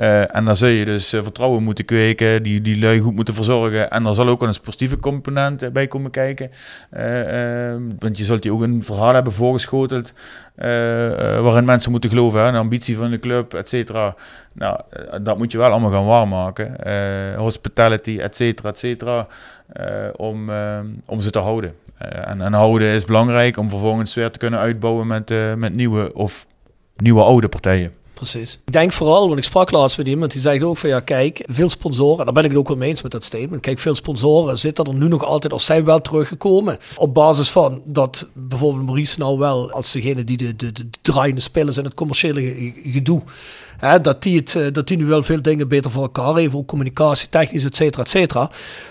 Uh, 0.00 0.36
en 0.36 0.44
dan 0.44 0.56
zul 0.56 0.68
je 0.68 0.84
dus 0.84 1.14
uh, 1.14 1.22
vertrouwen 1.22 1.62
moeten 1.62 1.84
kweken, 1.84 2.42
die, 2.42 2.60
die 2.60 2.80
lui 2.80 2.98
goed 3.00 3.14
moeten 3.14 3.34
verzorgen. 3.34 3.90
En 3.90 4.06
er 4.06 4.14
zal 4.14 4.28
ook 4.28 4.42
een 4.42 4.54
sportieve 4.54 4.96
component 4.96 5.62
uh, 5.62 5.70
bij 5.70 5.86
komen 5.86 6.10
kijken. 6.10 6.50
want 7.98 8.18
je 8.18 8.24
zult 8.24 8.42
die 8.42 8.52
ook 8.52 8.62
een 8.62 8.82
verhaal 8.82 9.14
hebben 9.14 9.32
voorgeschoteld. 9.32 10.12
waarin 11.42 11.64
mensen 11.64 11.90
moeten 11.90 12.10
geloven, 12.10 12.40
hè, 12.40 12.48
een 12.48 12.54
ambitie 12.54 12.96
van 12.96 13.10
de 13.10 13.18
club, 13.18 13.54
et 13.54 13.68
cetera. 13.68 14.14
Nou, 14.52 14.80
dat 15.22 15.38
moet 15.38 15.52
je 15.52 15.58
wel 15.58 15.70
allemaal 15.70 15.90
gaan 15.90 16.06
waarmaken. 16.06 16.76
hospitality, 17.36 18.18
et 18.20 18.36
cetera, 18.36 18.68
et 18.68 18.78
cetera. 18.78 19.26
om, 20.16 20.50
om 21.06 21.20
ze 21.20 21.30
te 21.30 21.38
houden. 21.38 21.74
en, 21.98 22.40
en 22.40 22.52
houden 22.52 22.88
is 22.88 23.04
belangrijk 23.04 23.56
om 23.56 23.68
vervolgens 23.68 24.14
weer 24.14 24.30
te 24.30 24.38
kunnen 24.38 24.60
uitbouwen 24.60 25.06
met, 25.06 25.32
met 25.56 25.74
nieuwe 25.74 26.14
of 26.14 26.46
nieuwe 26.96 27.22
oude 27.22 27.48
partijen 27.48 27.92
precies. 28.18 28.58
Ik 28.64 28.72
denk 28.72 28.92
vooral, 28.92 29.26
want 29.26 29.38
ik 29.38 29.44
sprak 29.44 29.70
laatst 29.70 29.96
met 29.96 30.08
iemand 30.08 30.32
die 30.32 30.40
zei 30.40 30.64
ook 30.64 30.76
van 30.76 30.88
ja, 30.88 31.00
kijk, 31.00 31.42
veel 31.46 31.68
sponsoren, 31.68 32.18
en 32.18 32.24
daar 32.24 32.34
ben 32.34 32.44
ik 32.44 32.50
het 32.50 32.58
ook 32.58 32.68
wel 32.68 32.76
mee 32.76 32.88
eens 32.88 33.02
met 33.02 33.12
dat 33.12 33.24
statement. 33.24 33.62
Kijk, 33.62 33.78
veel 33.78 33.94
sponsoren 33.94 34.58
zitten 34.58 34.84
er 34.84 34.94
nu 34.94 35.08
nog 35.08 35.24
altijd, 35.24 35.52
of 35.52 35.62
zijn 35.62 35.84
wel 35.84 36.00
teruggekomen. 36.00 36.78
Op 36.96 37.14
basis 37.14 37.50
van 37.50 37.82
dat 37.84 38.26
bijvoorbeeld 38.32 38.84
Maurice 38.84 39.18
nou 39.18 39.38
wel 39.38 39.70
als 39.70 39.92
degene 39.92 40.24
die 40.24 40.36
de, 40.36 40.56
de, 40.56 40.72
de 40.72 40.86
draaiende 41.02 41.40
spelers 41.40 41.76
en 41.76 41.84
het 41.84 41.94
commerciële 41.94 42.72
gedoe 42.84 43.22
Dat, 44.02 44.22
die 44.22 44.38
het, 44.38 44.54
eh, 44.54 44.72
dat 44.72 44.86
die 44.86 44.96
nu 44.96 45.06
wel 45.06 45.22
veel 45.22 45.42
dingen 45.42 45.68
beter 45.68 45.90
voor 45.90 46.02
elkaar 46.02 46.36
heeft, 46.36 46.54
ook 46.54 46.66
communicatie, 46.66 47.28
technisch, 47.28 47.64
et 47.64 47.76
cetera, 47.76 48.02
et 48.02 48.08
cetera. 48.08 48.50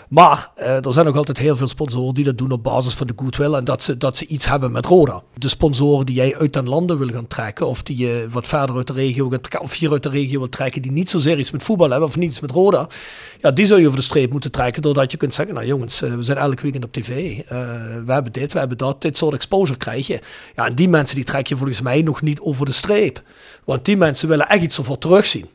Maar 0.09 0.51
uh, 0.57 0.85
er 0.85 0.93
zijn 0.93 1.05
nog 1.05 1.15
altijd 1.15 1.37
heel 1.37 1.55
veel 1.55 1.67
sponsoren 1.67 2.13
die 2.13 2.23
dat 2.23 2.37
doen 2.37 2.51
op 2.51 2.63
basis 2.63 2.93
van 2.93 3.07
de 3.07 3.13
goodwill 3.15 3.53
en 3.53 3.63
dat 3.63 3.83
ze, 3.83 3.97
dat 3.97 4.17
ze 4.17 4.25
iets 4.25 4.47
hebben 4.47 4.71
met 4.71 4.85
Roda. 4.85 5.23
De 5.33 5.49
sponsoren 5.49 6.05
die 6.05 6.15
jij 6.15 6.37
uit 6.37 6.53
den 6.53 6.69
landen 6.69 6.97
wil 6.97 7.07
gaan 7.07 7.27
trekken, 7.27 7.67
of 7.67 7.83
die 7.83 7.97
je 7.97 8.27
wat 8.31 8.47
verder 8.47 8.75
uit 8.75 8.87
de 8.87 8.93
regio 8.93 9.29
trekken, 9.29 9.61
of 9.61 9.73
hier 9.73 9.91
uit 9.91 10.03
de 10.03 10.09
regio 10.09 10.39
wil 10.39 10.49
trekken, 10.49 10.81
die 10.81 10.91
niet 10.91 11.09
zozeer 11.09 11.39
iets 11.39 11.51
met 11.51 11.63
voetbal 11.63 11.89
hebben, 11.89 12.07
of 12.07 12.15
niets 12.17 12.39
met 12.39 12.51
Roda, 12.51 12.87
ja, 13.41 13.51
die 13.51 13.65
zou 13.65 13.79
je 13.79 13.85
over 13.85 13.99
de 13.99 14.05
streep 14.05 14.31
moeten 14.31 14.51
trekken, 14.51 14.81
doordat 14.81 15.11
je 15.11 15.17
kunt 15.17 15.33
zeggen, 15.33 15.55
nou 15.55 15.67
jongens, 15.67 16.01
uh, 16.01 16.13
we 16.13 16.23
zijn 16.23 16.37
elk 16.37 16.59
weekend 16.59 16.83
op 16.83 16.93
tv, 16.93 17.09
uh, 17.09 17.43
we 18.05 18.13
hebben 18.13 18.31
dit, 18.31 18.53
we 18.53 18.59
hebben 18.59 18.77
dat, 18.77 19.01
dit 19.01 19.17
soort 19.17 19.33
exposure 19.33 19.77
krijg 19.77 20.07
je. 20.07 20.19
Ja, 20.55 20.65
en 20.65 20.75
die 20.75 20.89
mensen 20.89 21.15
die 21.15 21.25
trek 21.25 21.47
je 21.47 21.57
volgens 21.57 21.81
mij 21.81 22.01
nog 22.01 22.21
niet 22.21 22.39
over 22.39 22.65
de 22.65 22.71
streep. 22.71 23.21
Want 23.65 23.85
die 23.85 23.97
mensen 23.97 24.27
willen 24.27 24.47
echt 24.47 24.63
iets 24.63 24.75
ervoor 24.77 24.97
terugzien. 24.97 25.49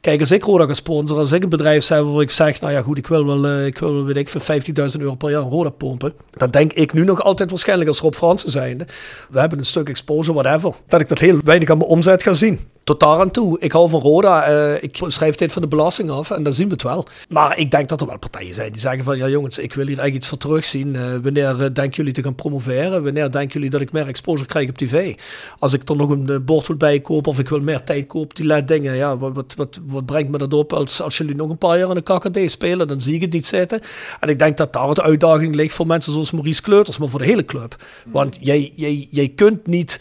Kijk, 0.00 0.20
als 0.20 0.30
ik 0.30 0.44
Roda 0.44 0.66
ga 0.66 0.74
sponsoren, 0.74 1.22
als 1.22 1.32
ik 1.32 1.42
een 1.42 1.48
bedrijf 1.48 1.88
heb 1.88 2.04
waar 2.04 2.22
ik 2.22 2.30
zeg, 2.30 2.60
nou 2.60 2.72
ja 2.72 2.82
goed, 2.82 2.98
ik 2.98 3.06
wil 3.06 3.26
wel, 3.26 3.46
uh, 3.46 3.66
ik 3.66 3.78
wil 3.78 4.04
weet 4.04 4.16
ik, 4.16 4.28
voor 4.28 4.40
50.000 4.40 5.00
euro 5.00 5.14
per 5.14 5.30
jaar 5.30 5.42
Roda 5.42 5.70
pompen. 5.70 6.12
Dan 6.30 6.50
denk 6.50 6.72
ik 6.72 6.92
nu 6.92 7.04
nog 7.04 7.22
altijd 7.22 7.50
waarschijnlijk 7.50 7.88
als 7.88 8.00
Rob 8.00 8.14
Fransen 8.14 8.50
zijnde. 8.50 8.86
We 9.30 9.40
hebben 9.40 9.58
een 9.58 9.64
stuk 9.64 9.88
exposure, 9.88 10.42
whatever. 10.42 10.74
Dat 10.88 11.00
ik 11.00 11.08
dat 11.08 11.18
heel 11.18 11.38
weinig 11.44 11.70
aan 11.70 11.78
mijn 11.78 11.90
omzet 11.90 12.22
ga 12.22 12.32
zien 12.32 12.60
tot 12.86 13.00
daar 13.00 13.20
aan 13.20 13.30
toe. 13.30 13.60
Ik 13.60 13.72
hou 13.72 13.88
van 13.88 14.00
Roda. 14.00 14.50
Uh, 14.50 14.82
ik 14.82 14.98
schrijf 15.06 15.34
dit 15.34 15.52
van 15.52 15.62
de 15.62 15.68
belasting 15.68 16.10
af 16.10 16.30
en 16.30 16.42
dan 16.42 16.52
zien 16.52 16.66
we 16.66 16.72
het 16.72 16.82
wel. 16.82 17.06
Maar 17.28 17.58
ik 17.58 17.70
denk 17.70 17.88
dat 17.88 18.00
er 18.00 18.06
wel 18.06 18.18
partijen 18.18 18.54
zijn 18.54 18.72
die 18.72 18.80
zeggen 18.80 19.04
van 19.04 19.18
ja 19.18 19.28
jongens, 19.28 19.58
ik 19.58 19.74
wil 19.74 19.86
hier 19.86 19.98
echt 19.98 20.14
iets 20.14 20.28
voor 20.28 20.38
terugzien. 20.38 20.94
Uh, 20.94 21.16
wanneer 21.22 21.50
uh, 21.50 21.58
denken 21.58 21.90
jullie 21.90 22.12
te 22.12 22.22
gaan 22.22 22.34
promoveren? 22.34 23.04
Wanneer 23.04 23.30
denken 23.30 23.52
jullie 23.52 23.70
dat 23.70 23.80
ik 23.80 23.92
meer 23.92 24.06
exposure 24.06 24.46
krijg 24.46 24.68
op 24.68 24.78
tv? 24.78 25.14
Als 25.58 25.72
ik 25.72 25.88
er 25.88 25.96
nog 25.96 26.10
een 26.10 26.44
bord 26.44 26.66
wil 26.66 26.76
bij 26.76 27.02
of 27.04 27.38
ik 27.38 27.48
wil 27.48 27.60
meer 27.60 27.84
tijd 27.84 28.06
kopen, 28.06 28.36
die 28.36 28.46
laat 28.46 28.68
dingen. 28.68 28.96
Ja, 28.96 29.18
wat, 29.18 29.34
wat, 29.34 29.54
wat, 29.56 29.78
wat, 29.86 30.06
brengt 30.06 30.30
me 30.30 30.38
dat 30.38 30.54
op 30.54 30.72
als, 30.72 31.02
als 31.02 31.16
jullie 31.16 31.34
nog 31.34 31.50
een 31.50 31.58
paar 31.58 31.78
jaar 31.78 31.88
in 31.88 31.94
de 31.94 32.18
KKD 32.18 32.50
spelen? 32.50 32.88
Dan 32.88 33.00
zie 33.00 33.14
ik 33.14 33.20
het 33.20 33.32
niet 33.32 33.46
zitten. 33.46 33.80
En 34.20 34.28
ik 34.28 34.38
denk 34.38 34.56
dat 34.56 34.72
daar 34.72 34.94
de 34.94 35.02
uitdaging 35.02 35.54
ligt 35.54 35.74
voor 35.74 35.86
mensen 35.86 36.12
zoals 36.12 36.30
Maurice 36.30 36.62
Kleuters, 36.62 36.98
maar 36.98 37.08
voor 37.08 37.18
de 37.18 37.24
hele 37.24 37.44
club. 37.44 37.76
Want 38.06 38.36
jij, 38.40 38.72
jij, 38.74 39.08
jij 39.10 39.28
kunt 39.28 39.66
niet 39.66 40.00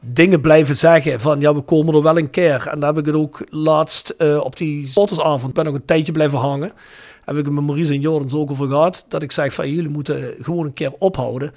dingen 0.00 0.40
blijven 0.40 0.76
zeggen 0.76 1.20
van 1.20 1.40
ja, 1.40 1.54
we 1.54 1.60
komen 1.60 1.94
er 1.94 2.02
wel 2.02 2.18
een 2.18 2.30
keer. 2.30 2.66
En 2.66 2.80
dan 2.80 2.94
heb 2.94 2.98
ik 2.98 3.06
het 3.06 3.22
ook 3.22 3.46
laatst 3.48 4.14
uh, 4.18 4.40
op 4.44 4.56
die 4.56 4.86
sportersavond, 4.86 5.54
ben 5.54 5.64
nog 5.64 5.74
een 5.74 5.84
tijdje 5.84 6.12
blijven 6.12 6.38
hangen. 6.38 6.72
Heb 7.24 7.36
ik 7.36 7.44
het 7.44 7.54
met 7.54 7.64
Maurice 7.64 7.92
en 7.92 8.00
Jordans 8.00 8.34
ook 8.34 8.50
over 8.50 8.68
gehad. 8.68 9.04
Dat 9.08 9.22
ik 9.22 9.32
zeg 9.32 9.54
van 9.54 9.70
jullie 9.70 9.90
moeten 9.90 10.34
gewoon 10.38 10.66
een 10.66 10.72
keer 10.72 10.92
ophouden 10.98 11.52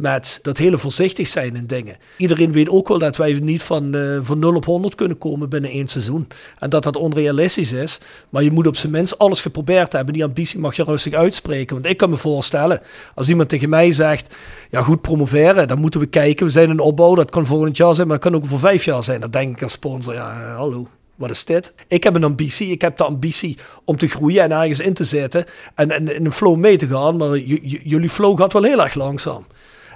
met 0.00 0.38
dat 0.42 0.58
hele 0.58 0.78
voorzichtig 0.78 1.28
zijn 1.28 1.56
in 1.56 1.66
dingen. 1.66 1.96
Iedereen 2.16 2.52
weet 2.52 2.68
ook 2.68 2.88
wel 2.88 2.98
dat 2.98 3.16
wij 3.16 3.32
niet 3.32 3.62
van, 3.62 3.96
uh, 3.96 4.18
van 4.22 4.38
0 4.38 4.54
op 4.54 4.64
100 4.64 4.94
kunnen 4.94 5.18
komen 5.18 5.48
binnen 5.48 5.70
één 5.70 5.88
seizoen. 5.88 6.28
En 6.58 6.70
dat 6.70 6.82
dat 6.82 6.96
onrealistisch 6.96 7.72
is. 7.72 8.00
Maar 8.28 8.42
je 8.42 8.50
moet 8.50 8.66
op 8.66 8.76
zijn 8.76 8.92
minst 8.92 9.18
alles 9.18 9.40
geprobeerd 9.40 9.92
hebben. 9.92 10.14
Die 10.14 10.24
ambitie 10.24 10.58
mag 10.58 10.76
je 10.76 10.84
rustig 10.84 11.14
uitspreken. 11.14 11.74
Want 11.74 11.86
ik 11.86 11.96
kan 11.96 12.10
me 12.10 12.16
voorstellen, 12.16 12.80
als 13.14 13.28
iemand 13.28 13.48
tegen 13.48 13.68
mij 13.68 13.92
zegt, 13.92 14.34
ja 14.70 14.82
goed 14.82 15.00
promoveren, 15.00 15.68
dan 15.68 15.78
moeten 15.78 16.00
we 16.00 16.06
kijken. 16.06 16.46
We 16.46 16.52
zijn 16.52 16.70
een 16.70 16.80
opbouw, 16.80 17.14
dat 17.14 17.30
kan 17.30 17.46
volgend 17.46 17.76
jaar 17.76 17.94
zijn, 17.94 18.06
maar 18.06 18.18
dat 18.18 18.30
kan 18.30 18.40
ook 18.40 18.46
voor 18.46 18.58
vijf 18.58 18.84
jaar 18.84 19.04
zijn. 19.04 19.20
Dan 19.20 19.30
denk 19.30 19.56
ik 19.56 19.62
als 19.62 19.72
sponsor, 19.72 20.14
ja 20.14 20.40
eh, 20.40 20.56
hallo. 20.56 20.88
Wat 21.20 21.30
is 21.30 21.44
dit? 21.44 21.74
Ik 21.88 22.04
heb 22.04 22.14
een 22.14 22.24
ambitie. 22.24 22.70
Ik 22.70 22.80
heb 22.80 22.96
de 22.96 23.04
ambitie 23.04 23.58
om 23.84 23.96
te 23.96 24.08
groeien 24.08 24.42
en 24.42 24.52
ergens 24.52 24.80
in 24.80 24.94
te 24.94 25.04
zetten. 25.04 25.44
En, 25.74 25.90
en 25.90 26.14
in 26.14 26.24
een 26.24 26.32
flow 26.32 26.56
mee 26.56 26.76
te 26.76 26.86
gaan. 26.86 27.16
Maar 27.16 27.38
jullie 27.38 28.08
flow 28.08 28.38
gaat 28.38 28.52
wel 28.52 28.62
heel 28.62 28.82
erg 28.82 28.94
langzaam. 28.94 29.46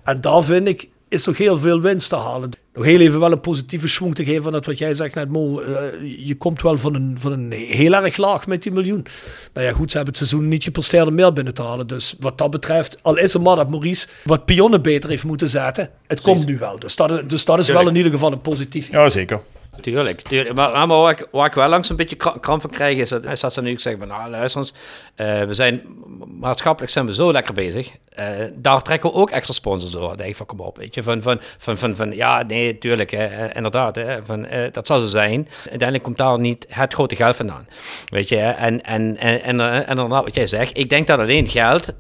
En 0.04 0.20
daar 0.20 0.44
vind 0.44 0.68
ik, 0.68 0.88
is 1.08 1.26
nog 1.26 1.38
heel 1.38 1.58
veel 1.58 1.80
winst 1.80 2.08
te 2.08 2.16
halen. 2.16 2.50
Nog 2.74 2.84
heel 2.84 3.00
even 3.00 3.20
wel 3.20 3.32
een 3.32 3.40
positieve 3.40 3.88
schwung 3.88 4.14
te 4.14 4.24
geven 4.24 4.42
van 4.42 4.52
dat 4.52 4.66
wat 4.66 4.78
jij 4.78 4.94
zegt 4.94 5.14
net, 5.14 5.28
Mo. 5.28 5.60
Uh, 5.60 5.66
je 6.26 6.34
komt 6.38 6.62
wel 6.62 6.78
van 6.78 6.94
een, 6.94 7.16
van 7.18 7.32
een 7.32 7.52
heel 7.52 7.92
erg 7.92 8.16
laag 8.16 8.46
met 8.46 8.62
die 8.62 8.72
miljoen. 8.72 9.06
Nou 9.52 9.66
ja, 9.66 9.72
goed, 9.72 9.90
ze 9.90 9.96
hebben 9.96 10.14
het 10.14 10.28
seizoen 10.28 10.48
niet 10.48 10.64
gepresteerd 10.64 11.06
om 11.06 11.14
meer 11.14 11.32
binnen 11.32 11.54
te 11.54 11.62
halen. 11.62 11.86
Dus 11.86 12.16
wat 12.20 12.38
dat 12.38 12.50
betreft, 12.50 12.98
al 13.02 13.16
is 13.16 13.32
het 13.32 13.42
maar 13.42 13.56
dat 13.56 13.70
Maurice 13.70 14.06
wat 14.24 14.44
pionnen 14.44 14.82
beter 14.82 15.10
heeft 15.10 15.24
moeten 15.24 15.48
zetten. 15.48 15.90
Het 16.06 16.20
komt 16.20 16.46
nu 16.46 16.58
wel. 16.58 16.78
Dus 16.78 16.96
dat, 16.96 17.28
dus 17.28 17.44
dat 17.44 17.58
is 17.58 17.68
wel 17.68 17.88
in 17.88 17.96
ieder 17.96 18.12
geval 18.12 18.32
een 18.32 18.40
positief 18.40 18.84
iets. 18.84 18.94
Ja, 18.94 19.08
zeker. 19.08 19.40
Tuurlijk, 19.80 20.20
tuurlijk. 20.20 20.54
Maar, 20.56 20.70
maar 20.70 20.86
waar, 20.86 21.10
ik, 21.10 21.20
ik 21.46 21.54
wel 21.54 21.68
langs 21.68 21.88
een 21.88 21.96
beetje 21.96 22.16
kramp 22.16 22.60
van 22.60 22.70
krijg, 22.70 22.98
is 22.98 23.08
dat, 23.40 23.52
ze 23.52 23.62
nu 23.62 23.78
zeggen 23.78 24.06
van, 24.06 24.16
nou 24.16 24.30
luister 24.30 24.60
eens, 24.60 24.74
uh, 25.16 25.42
we 25.42 25.54
zijn, 25.54 25.82
maatschappelijk 26.40 26.92
zijn 26.92 27.06
we 27.06 27.14
zo 27.14 27.32
lekker 27.32 27.54
bezig. 27.54 27.90
Uh, 28.18 28.26
daar 28.54 28.82
trekken 28.82 29.10
we 29.10 29.16
ook 29.16 29.30
extra 29.30 29.54
sponsors 29.54 29.92
door. 29.92 30.08
Dan 30.08 30.16
denk 30.16 30.28
ik 30.28 30.36
van, 30.36 30.46
kom 30.46 30.60
op, 30.60 30.76
weet 30.76 30.94
je, 30.94 31.02
van, 31.02 31.22
van, 31.22 31.40
van, 31.58 31.78
van, 31.78 31.96
van 31.96 32.12
ja, 32.12 32.42
nee, 32.42 32.78
tuurlijk, 32.78 33.10
hè, 33.10 33.54
inderdaad, 33.54 33.96
hè, 33.96 34.22
van, 34.22 34.46
dat 34.72 34.86
zal 34.86 35.00
zo 35.00 35.06
zijn. 35.06 35.48
Uiteindelijk 35.58 36.02
komt 36.02 36.18
daar 36.18 36.40
niet 36.40 36.66
het 36.68 36.94
grote 36.94 37.16
geld 37.16 37.36
vandaan, 37.36 37.68
weet 38.06 38.28
je. 38.28 38.38
En, 38.38 38.82
en, 38.82 39.16
en, 39.16 39.42
en, 39.42 39.60
en 39.60 39.86
inderdaad, 39.86 40.24
wat 40.24 40.34
jij 40.34 40.46
zegt, 40.46 40.78
ik 40.78 40.88
denk 40.88 41.06
dat 41.06 41.18
alleen 41.18 41.48
geld 41.48 41.92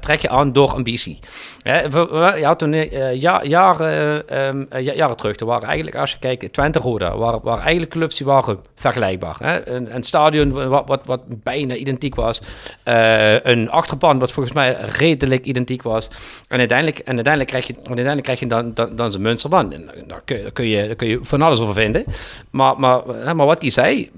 trek 0.00 0.20
je 0.20 0.28
aan 0.28 0.52
door 0.52 0.72
ambitie. 0.72 1.18
Ja, 1.62 2.54
toen, 2.54 2.72
uh, 2.72 3.20
ja, 3.20 3.44
jaren, 3.44 4.24
um, 4.46 4.66
jaren 4.80 5.16
terug, 5.16 5.36
er 5.36 5.46
waren 5.46 5.68
eigenlijk, 5.68 5.96
als 5.96 6.12
je 6.12 6.18
kijkt, 6.18 6.52
Twente 6.52 6.78
Roda, 6.78 7.16
waren, 7.16 7.40
waren 7.42 7.62
eigenlijk 7.62 7.90
clubs 7.90 8.16
die 8.16 8.26
waren 8.26 8.58
vergelijkbaar. 8.74 9.36
Hè? 9.38 9.68
Een, 9.68 9.94
een 9.94 10.02
stadion 10.02 10.68
wat, 10.68 10.84
wat, 10.86 11.00
wat 11.04 11.20
bijna 11.26 11.74
identiek 11.74 12.14
was. 12.14 12.42
Uh, 12.84 13.44
een 13.44 13.70
achterban 13.70 14.18
wat 14.18 14.32
volgens 14.32 14.54
mij 14.54 14.76
redelijk 14.98 15.44
identiek 15.44 15.82
was. 15.82 16.10
En 16.48 16.58
uiteindelijk, 16.58 16.98
en 16.98 17.14
uiteindelijk 17.14 17.50
krijg 17.50 17.66
je, 17.66 17.74
uiteindelijk 17.76 18.22
krijg 18.22 18.40
je 18.40 18.46
dan, 18.46 18.74
dan, 18.74 18.96
dan 18.96 19.10
zijn 19.10 19.22
Münsterban. 19.22 19.72
En 19.72 19.90
daar 20.06 20.22
kun, 20.24 20.42
daar, 20.42 20.52
kun 20.52 20.66
je, 20.66 20.86
daar 20.86 20.96
kun 20.96 21.08
je 21.08 21.18
van 21.22 21.42
alles 21.42 21.60
over 21.60 21.74
vinden. 21.74 22.04
Maar, 22.50 22.80
maar, 22.80 23.02
maar 23.36 23.46
wat 23.46 23.60
hij 23.60 23.70
zei, 23.70 24.10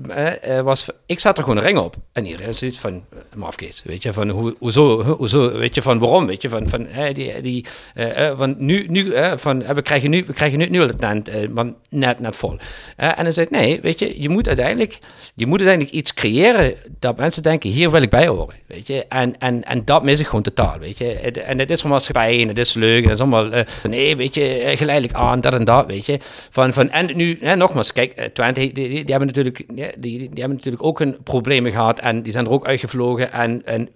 was, 0.63 0.89
ik 1.07 1.21
zat 1.21 1.37
er 1.37 1.43
gewoon 1.43 1.59
een 1.59 1.65
ring 1.65 1.79
op. 1.79 1.95
En 2.13 2.27
iedereen 2.27 2.55
zit 2.55 2.79
van, 2.79 3.05
mafkees, 3.35 3.83
weet 3.85 4.03
je, 4.03 4.13
van 4.13 4.29
hoe, 4.29 4.55
hoezo, 4.59 5.03
hoezo 5.03 5.54
weet 5.59 5.75
je, 5.75 5.83
van 5.83 5.99
waarom, 5.99 6.27
weet 6.27 6.43
je, 6.43 6.49
van, 6.49 6.69
van 6.69 6.87
die, 7.13 7.41
die 7.41 7.67
uh, 7.95 8.39
van 8.39 8.55
nu, 8.59 8.87
nu 8.89 9.05
uh, 9.05 9.33
van, 9.37 9.75
we 9.75 9.83
krijgen 9.83 10.11
nu, 10.11 10.25
we 10.27 10.33
krijgen 10.33 10.59
nu, 10.59 10.69
nu 10.69 10.81
uh, 10.81 11.63
net, 11.89 12.21
net 12.21 12.37
vol. 12.37 12.57
en 12.97 13.25
dan 13.25 13.33
zei 13.33 13.47
nee, 13.51 13.81
weet 13.81 13.99
je, 13.99 14.23
je 14.23 14.29
moet 14.29 14.47
uiteindelijk, 14.47 14.99
je 15.35 15.47
moet 15.47 15.59
uiteindelijk 15.59 15.97
iets 15.97 16.15
creëren 16.15 16.75
dat 16.99 17.17
mensen 17.17 17.43
denken, 17.43 17.71
hier 17.71 17.91
wil 17.91 18.03
ik 18.03 18.11
bij 18.11 18.27
horen, 18.27 18.55
weet 18.67 18.87
je, 18.87 19.07
en, 19.09 19.39
en, 19.39 19.65
en 19.65 19.85
dat 19.85 20.03
mis 20.03 20.21
ik 20.21 20.27
gewoon 20.27 20.43
totaal, 20.43 20.79
weet 20.79 20.99
je, 20.99 21.13
en 21.41 21.59
het 21.59 21.71
is 21.71 21.81
van 21.81 21.91
maatschappij 21.91 22.41
en 22.41 22.49
het 22.49 22.59
is 22.59 22.75
leuk 22.75 23.03
en 23.03 23.11
het 23.11 23.19
is 23.19 23.21
allemaal, 23.21 23.65
nee, 23.89 24.17
weet 24.17 24.35
je, 24.35 24.73
geleidelijk 24.77 25.15
aan, 25.15 25.41
dat 25.41 25.55
en 25.55 25.65
dat, 25.65 25.87
weet 25.87 26.07
je, 26.07 26.19
van, 26.51 26.73
van 26.73 26.91
en 26.91 27.17
nu, 27.17 27.39
nogmaals, 27.57 27.93
kijk, 27.93 28.31
Twente, 28.33 28.61
die, 28.61 28.73
die, 28.73 28.89
die, 28.89 29.05
hebben 29.07 29.27
natuurlijk, 29.27 29.65
die, 29.69 29.87
die, 29.99 30.19
die 30.19 30.41
hebben 30.41 30.57
natuurlijk 30.57 30.85
ook 30.85 30.99
hun 30.99 31.17
problemen 31.23 31.73
gehad 31.73 31.99
en 31.99 32.23
die 32.23 32.33
zijn 32.33 32.45
er 32.45 32.51
ook 32.51 32.67
uitgevlogen 32.67 33.33
en, 33.33 33.63
en 33.65 33.89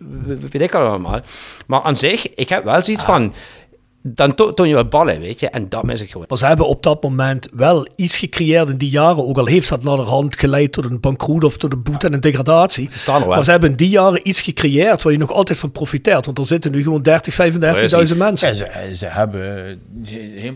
weet 0.51 0.63
ik 0.63 0.75
allemaal. 0.75 1.21
Maar 1.67 1.83
aan 1.83 1.97
zich, 1.97 2.35
ik 2.35 2.49
heb 2.49 2.65
wel 2.65 2.83
zoiets 2.83 3.05
van 3.05 3.35
dan 4.03 4.35
toon 4.35 4.69
je 4.69 4.75
wat 4.75 4.91
ballen, 4.91 5.21
weet 5.21 5.41
je. 5.41 5.49
En 5.51 5.69
dat 5.69 5.83
mis 5.83 6.01
ik 6.01 6.11
gewoon. 6.11 6.27
Maar 6.29 6.39
ze 6.39 6.47
hebben 6.47 6.67
op 6.69 6.83
dat 6.83 7.03
moment 7.03 7.49
wel 7.53 7.89
iets 7.97 8.19
gecreëerd 8.19 8.69
in 8.69 8.77
die 8.77 8.91
jaren. 8.91 9.27
Ook 9.27 9.39
al 9.39 9.47
heeft 9.47 9.69
dat 9.69 9.85
hand 9.85 10.39
geleid 10.39 10.73
tot 10.73 10.85
een 10.85 11.01
bankroet 11.01 11.45
of 11.45 11.57
tot 11.57 11.73
een 11.73 11.83
boete 11.83 12.07
en 12.07 12.13
een 12.13 12.21
degradatie. 12.21 12.89
Ze 12.91 12.99
staan 12.99 13.21
er 13.21 13.27
wel. 13.27 13.35
Maar 13.35 13.45
ze 13.45 13.51
hebben 13.51 13.71
in 13.71 13.77
die 13.77 13.89
jaren 13.89 14.29
iets 14.29 14.41
gecreëerd 14.41 15.03
waar 15.03 15.13
je 15.13 15.19
nog 15.19 15.33
altijd 15.33 15.59
van 15.59 15.73
profiteert. 15.73 16.27
Want 16.27 16.39
er 16.39 16.47
zitten 16.47 16.71
nu 16.71 16.83
gewoon 16.83 17.03
30, 17.03 17.35
35.000 17.35 17.59
mensen. 18.17 18.49
Ja, 18.49 18.55
ze, 18.55 18.91
ze, 18.93 19.07
hebben, 19.07 19.81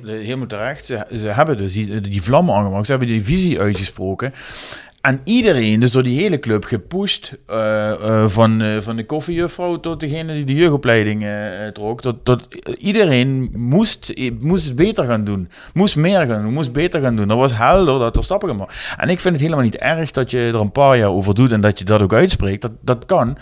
helemaal 0.05 0.47
terecht, 0.47 0.86
ze, 0.86 1.07
ze 1.16 1.26
hebben 1.26 1.57
dus 1.57 1.72
die, 1.72 2.01
die 2.01 2.22
vlammen 2.22 2.55
aangemaakt. 2.55 2.84
Ze 2.86 2.90
hebben 2.90 3.09
die 3.09 3.24
visie 3.24 3.61
uitgesproken. 3.61 4.34
En 5.03 5.20
iedereen, 5.24 5.80
dus 5.80 5.90
door 5.90 6.03
die 6.03 6.20
hele 6.20 6.38
club, 6.38 6.64
gepusht. 6.64 7.38
Uh, 7.50 7.57
uh, 7.57 8.28
van, 8.28 8.62
uh, 8.62 8.80
van 8.80 8.96
de 8.96 9.07
koffiejuffrouw 9.07 9.80
tot 9.80 10.00
degene 10.00 10.32
die 10.32 10.44
de 10.44 10.55
jeugdopleiding 10.55 11.26
trok. 11.72 12.00
Tot, 12.00 12.24
tot, 12.24 12.48
iedereen 12.78 13.50
moest, 13.57 14.12
moest 14.40 14.64
het 14.64 14.76
beter 14.76 15.05
gaan 15.05 15.24
doen. 15.24 15.48
Moest 15.74 15.96
meer 15.96 16.26
gaan 16.26 16.42
doen, 16.42 16.53
moest 16.53 16.72
beter 16.72 17.00
gaan 17.00 17.16
doen. 17.16 17.28
Dat 17.28 17.36
was 17.36 17.57
helder 17.57 17.98
dat 17.98 18.16
er 18.16 18.24
stappen 18.24 18.48
gemaakt 18.48 18.94
En 18.96 19.09
ik 19.09 19.20
vind 19.20 19.34
het 19.34 19.42
helemaal 19.42 19.64
niet 19.64 19.76
erg 19.76 20.11
dat 20.11 20.30
je 20.30 20.38
er 20.38 20.61
een 20.61 20.72
paar 20.72 20.96
jaar 20.96 21.11
over 21.11 21.34
doet 21.34 21.53
en 21.53 21.61
dat 21.61 21.78
je 21.78 21.84
dat 21.84 22.03
ook 22.03 22.12
uitspreekt. 22.12 22.62
Dat, 22.62 22.72
dat 22.80 23.07
kan. 23.07 23.38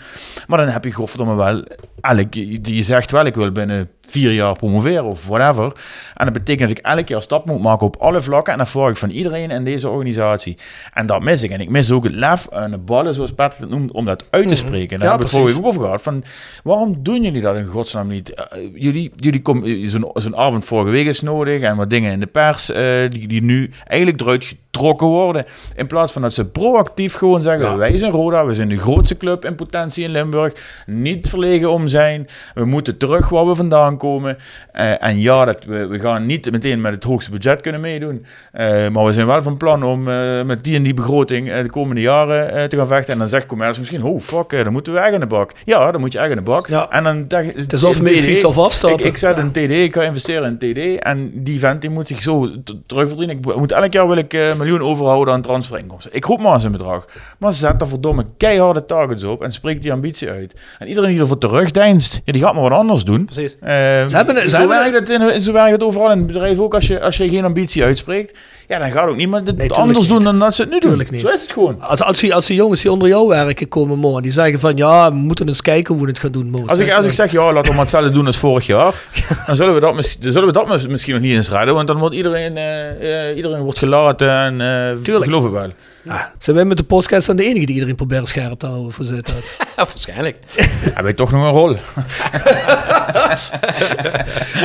Maar 0.47 0.57
dan 0.57 0.67
heb 0.67 0.83
je 0.83 0.91
godverdomme 0.91 1.35
wel... 1.35 1.63
Elk, 2.01 2.33
je, 2.33 2.75
je 2.75 2.83
zegt 2.83 3.11
wel, 3.11 3.25
ik 3.25 3.35
wil 3.35 3.51
binnen 3.51 3.89
vier 4.07 4.31
jaar 4.31 4.55
promoveren 4.55 5.05
of 5.05 5.27
whatever. 5.27 5.71
En 6.13 6.25
dat 6.25 6.33
betekent 6.33 6.69
dat 6.69 6.77
ik 6.77 6.85
elke 6.85 7.03
keer 7.03 7.21
stap 7.21 7.45
moet 7.45 7.61
maken 7.61 7.87
op 7.87 7.95
alle 7.95 8.21
vlakken. 8.21 8.53
En 8.53 8.59
dat 8.59 8.69
vraag 8.69 8.89
ik 8.89 8.97
van 8.97 9.09
iedereen 9.09 9.51
in 9.51 9.63
deze 9.63 9.89
organisatie. 9.89 10.57
En 10.93 11.05
dat 11.05 11.21
mis 11.21 11.43
ik. 11.43 11.51
En 11.51 11.61
ik 11.61 11.69
mis 11.69 11.91
ook 11.91 12.03
het 12.03 12.13
lef 12.13 12.47
en 12.47 12.71
de 12.71 12.77
ballen, 12.77 13.13
zoals 13.13 13.33
Patrick 13.33 13.59
het 13.59 13.69
noemt, 13.69 13.91
om 13.91 14.05
dat 14.05 14.25
uit 14.29 14.43
te 14.43 14.53
mhm. 14.53 14.57
spreken. 14.57 14.89
En 14.89 14.99
daar 14.99 15.09
hebben 15.09 15.27
we 15.27 15.33
het 15.33 15.41
vorige 15.41 15.59
ook 15.59 15.65
over 15.65 15.81
gehad. 15.81 16.01
Van, 16.01 16.23
waarom 16.63 17.03
doen 17.03 17.23
jullie 17.23 17.41
dat 17.41 17.55
in 17.55 17.65
godsnaam 17.65 18.07
niet? 18.07 18.29
Uh, 18.29 18.69
jullie, 18.73 19.11
jullie 19.15 19.41
komen, 19.41 19.89
zo'n 19.89 20.09
zo'n 20.13 20.37
avond 20.37 20.65
vorige 20.65 20.91
week 20.91 21.07
is 21.07 21.21
nodig 21.21 21.61
en 21.61 21.75
wat 21.75 21.89
dingen 21.89 22.11
in 22.11 22.19
de 22.19 22.27
pers 22.27 22.69
uh, 22.69 22.77
die, 23.09 23.27
die 23.27 23.43
nu 23.43 23.71
eigenlijk 23.87 24.21
eruit 24.21 24.55
getrokken 24.71 25.07
worden. 25.07 25.45
In 25.75 25.87
plaats 25.87 26.13
van 26.13 26.21
dat 26.21 26.33
ze 26.33 26.49
proactief 26.49 27.13
gewoon 27.13 27.41
zeggen, 27.41 27.77
wij 27.77 27.97
zijn 27.97 28.11
Roda, 28.11 28.45
we 28.45 28.53
zijn 28.53 28.69
de 28.69 28.77
grootste 28.77 29.17
club 29.17 29.45
in 29.45 29.55
potentie 29.55 30.03
in 30.03 30.11
Limburg. 30.11 30.53
Niet 30.85 31.29
verlegen 31.29 31.71
om 31.71 31.87
zijn. 31.87 32.27
We 32.53 32.65
moeten 32.65 32.97
terug 32.97 33.29
waar 33.29 33.47
we 33.47 33.55
vandaan 33.55 33.97
komen. 33.97 34.37
Uh, 34.73 35.03
en 35.03 35.19
ja, 35.19 35.45
dat, 35.45 35.65
we, 35.65 35.87
we 35.87 35.99
gaan 35.99 36.25
niet 36.25 36.51
meteen 36.51 36.81
met 36.81 36.93
het 36.93 37.03
hoogste 37.03 37.31
budget 37.31 37.61
kunnen 37.61 37.81
meedoen. 37.81 38.25
Uh, 38.53 38.89
maar 38.89 39.05
we 39.05 39.11
zijn 39.11 39.27
wel 39.27 39.41
van 39.41 39.57
plan 39.57 39.83
om 39.83 40.07
uh, 40.07 40.43
met 40.43 40.63
die 40.63 40.75
en 40.75 40.83
die 40.83 40.93
begroting 40.93 41.53
de 41.61 41.69
komende 41.69 42.01
jaren 42.01 42.69
te 42.69 42.77
gaan 42.77 42.87
vechten. 42.87 43.13
En 43.13 43.19
dan 43.19 43.29
zegt 43.29 43.45
commerce 43.45 43.79
misschien, 43.79 44.03
oh 44.03 44.19
fuck, 44.19 44.49
dan 44.49 44.71
moeten 44.71 44.93
we 44.93 44.99
echt 44.99 45.13
in 45.13 45.19
de 45.19 45.25
bak. 45.25 45.51
Ja, 45.65 45.91
dan 45.91 46.01
moet 46.01 46.11
je 46.11 46.19
echt 46.19 46.29
in 46.29 46.35
de 46.35 46.41
bak. 46.41 46.67
Ja. 46.67 46.89
En 46.89 47.03
dan 47.03 47.25
het 47.27 47.73
is 47.73 47.83
of 47.83 47.95
fiets 47.95 48.43
of 48.43 48.57
afstappen. 48.57 48.99
Ik, 48.99 49.05
ik 49.05 49.17
zet 49.17 49.37
een 49.37 49.51
TD, 49.51 49.71
ik 49.71 49.93
ga 49.93 50.01
investeren 50.01 50.59
in 50.59 50.73
TD. 50.73 51.03
En 51.03 51.31
die 51.33 51.59
vent 51.59 51.81
die 51.81 51.89
moet 51.89 52.07
zich 52.07 52.21
zo 52.21 52.49
terugverdienen. 52.85 53.37
Ik 53.37 53.55
moet 53.55 53.71
elk 53.71 53.93
jaar 53.93 54.07
wil 54.07 54.17
ik 54.17 54.33
miljoen 54.61 54.81
overhouden 54.89 55.33
aan 55.33 55.41
transferinkomsten. 55.41 56.13
Ik 56.13 56.25
roep 56.25 56.39
maar 56.39 56.53
eens 56.53 56.63
een 56.63 56.71
bedrag. 56.71 57.05
Maar 57.39 57.53
zet 57.53 57.79
daar 57.79 57.87
verdomme 57.87 58.25
keiharde 58.37 58.85
targets 58.85 59.23
op 59.23 59.43
en 59.43 59.51
spreek 59.51 59.81
die 59.81 59.91
ambitie 59.91 60.29
uit. 60.29 60.53
En 60.79 60.87
iedereen 60.87 61.11
die 61.11 61.19
ervoor 61.19 61.37
terugdeinst, 61.37 62.21
ja, 62.25 62.31
die 62.33 62.41
gaat 62.41 62.53
maar 62.53 62.63
wat 62.63 62.71
anders 62.71 63.03
doen. 63.03 63.25
Precies. 63.25 63.55
Eh, 63.61 63.69
Ze 64.07 64.15
hebben- 64.15 64.41
ze 64.41 64.49
zo, 64.49 64.57
hebben- 64.57 64.91
werkt 64.91 65.07
het 65.09 65.21
in, 65.33 65.41
zo 65.41 65.51
werkt 65.53 65.71
het 65.71 65.83
overal 65.83 66.11
in 66.11 66.17
het 66.17 66.27
bedrijf 66.27 66.59
ook. 66.59 66.73
Als 66.73 66.87
je, 66.87 67.01
als 67.01 67.17
je 67.17 67.29
geen 67.29 67.45
ambitie 67.45 67.83
uitspreekt, 67.83 68.37
ja, 68.67 68.79
dan 68.79 68.91
gaat 68.91 69.07
ook 69.07 69.15
niemand 69.15 69.47
het 69.47 69.71
anders 69.73 69.99
niet. 69.99 70.09
doen 70.09 70.23
dan 70.23 70.39
dat 70.39 70.55
ze 70.55 70.61
het 70.61 70.71
nu 70.71 70.79
doen. 70.79 70.89
Tuurlijk 70.89 71.11
niet. 71.11 71.21
Zo 71.21 71.27
is 71.27 71.41
het 71.41 71.51
gewoon. 71.51 71.81
Als, 71.81 72.03
als, 72.03 72.19
die, 72.19 72.33
als 72.35 72.45
die 72.45 72.55
jongens 72.55 72.81
die 72.81 72.91
onder 72.91 73.07
jou 73.07 73.27
werken 73.27 73.67
komen 73.67 73.97
morgen, 73.99 74.21
die 74.23 74.31
zeggen 74.31 74.59
van 74.59 74.75
ja, 74.77 75.09
we 75.11 75.17
moeten 75.17 75.47
eens 75.47 75.61
kijken 75.61 75.93
hoe 75.95 76.03
we 76.03 76.09
het 76.09 76.19
gaan 76.19 76.31
doen. 76.31 76.49
Mo. 76.49 76.63
Als 76.65 76.79
ik, 76.79 76.91
als 76.91 77.05
ik 77.05 77.13
zeg, 77.13 77.31
ja, 77.31 77.43
laten 77.53 77.61
we 77.63 77.69
maar 77.69 77.79
hetzelfde 77.79 78.11
doen 78.11 78.25
als 78.25 78.37
vorig 78.37 78.65
jaar, 78.65 78.93
dan 79.47 79.55
zullen 79.55 79.73
we 79.73 79.79
dat, 79.79 80.17
zullen 80.19 80.47
we 80.47 80.53
dat 80.53 80.67
mis- 80.67 80.87
misschien 80.87 81.13
nog 81.13 81.23
niet 81.23 81.33
eens 81.33 81.49
redden, 81.51 81.73
want 81.75 81.87
dan 81.87 81.97
wordt 81.97 82.15
iedereen, 82.15 82.57
eh, 82.57 83.29
eh, 83.29 83.35
iedereen 83.35 83.61
wordt 83.61 83.77
gelaten 83.79 84.29
en 84.59 84.61
eh 84.61 85.01
Tuurlijk. 85.03 85.25
geloof 85.25 85.45
ik 85.45 85.51
wel. 85.51 85.69
Ja, 86.03 86.33
zijn 86.37 86.55
wij 86.55 86.65
met 86.65 86.77
de 86.77 86.83
podcast 86.83 87.27
dan 87.27 87.35
de 87.35 87.43
enige 87.43 87.65
die 87.65 87.73
iedereen 87.73 87.95
probeert 87.95 88.27
scherp 88.27 88.59
te 88.59 88.65
houden 88.65 88.91
voor 88.91 89.05
zitten? 89.05 89.35
waarschijnlijk. 89.75 90.37
Heb 90.93 91.05
ik 91.05 91.15
toch 91.15 91.31
nog 91.31 91.43
een 91.43 91.51
rol? 91.51 91.69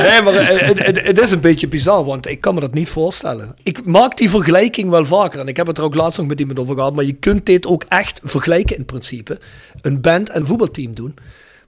nee, 0.03 0.21
maar 0.21 0.33
eh, 0.33 0.67
het, 0.67 0.85
het, 0.85 1.03
het 1.03 1.19
is 1.19 1.31
een 1.31 1.39
beetje 1.39 1.67
bizar, 1.67 2.05
want 2.05 2.27
ik 2.27 2.41
kan 2.41 2.53
me 2.53 2.59
dat 2.59 2.73
niet 2.73 2.89
voorstellen. 2.89 3.55
Ik 3.63 3.85
maak 3.85 4.17
die 4.17 4.29
vergelijking 4.29 4.89
wel 4.89 5.05
vaker 5.05 5.39
en 5.39 5.47
ik 5.47 5.57
heb 5.57 5.67
het 5.67 5.77
er 5.77 5.83
ook 5.83 5.95
laatst 5.95 6.17
nog 6.17 6.27
met 6.27 6.39
iemand 6.39 6.59
over 6.59 6.75
gehad, 6.75 6.93
maar 6.93 7.05
je 7.05 7.13
kunt 7.13 7.45
dit 7.45 7.67
ook 7.67 7.83
echt 7.87 8.19
vergelijken 8.23 8.77
in 8.77 8.85
principe. 8.85 9.39
Een 9.81 10.01
band 10.01 10.29
en 10.29 10.45
voetbalteam 10.45 10.93
doen. 10.93 11.15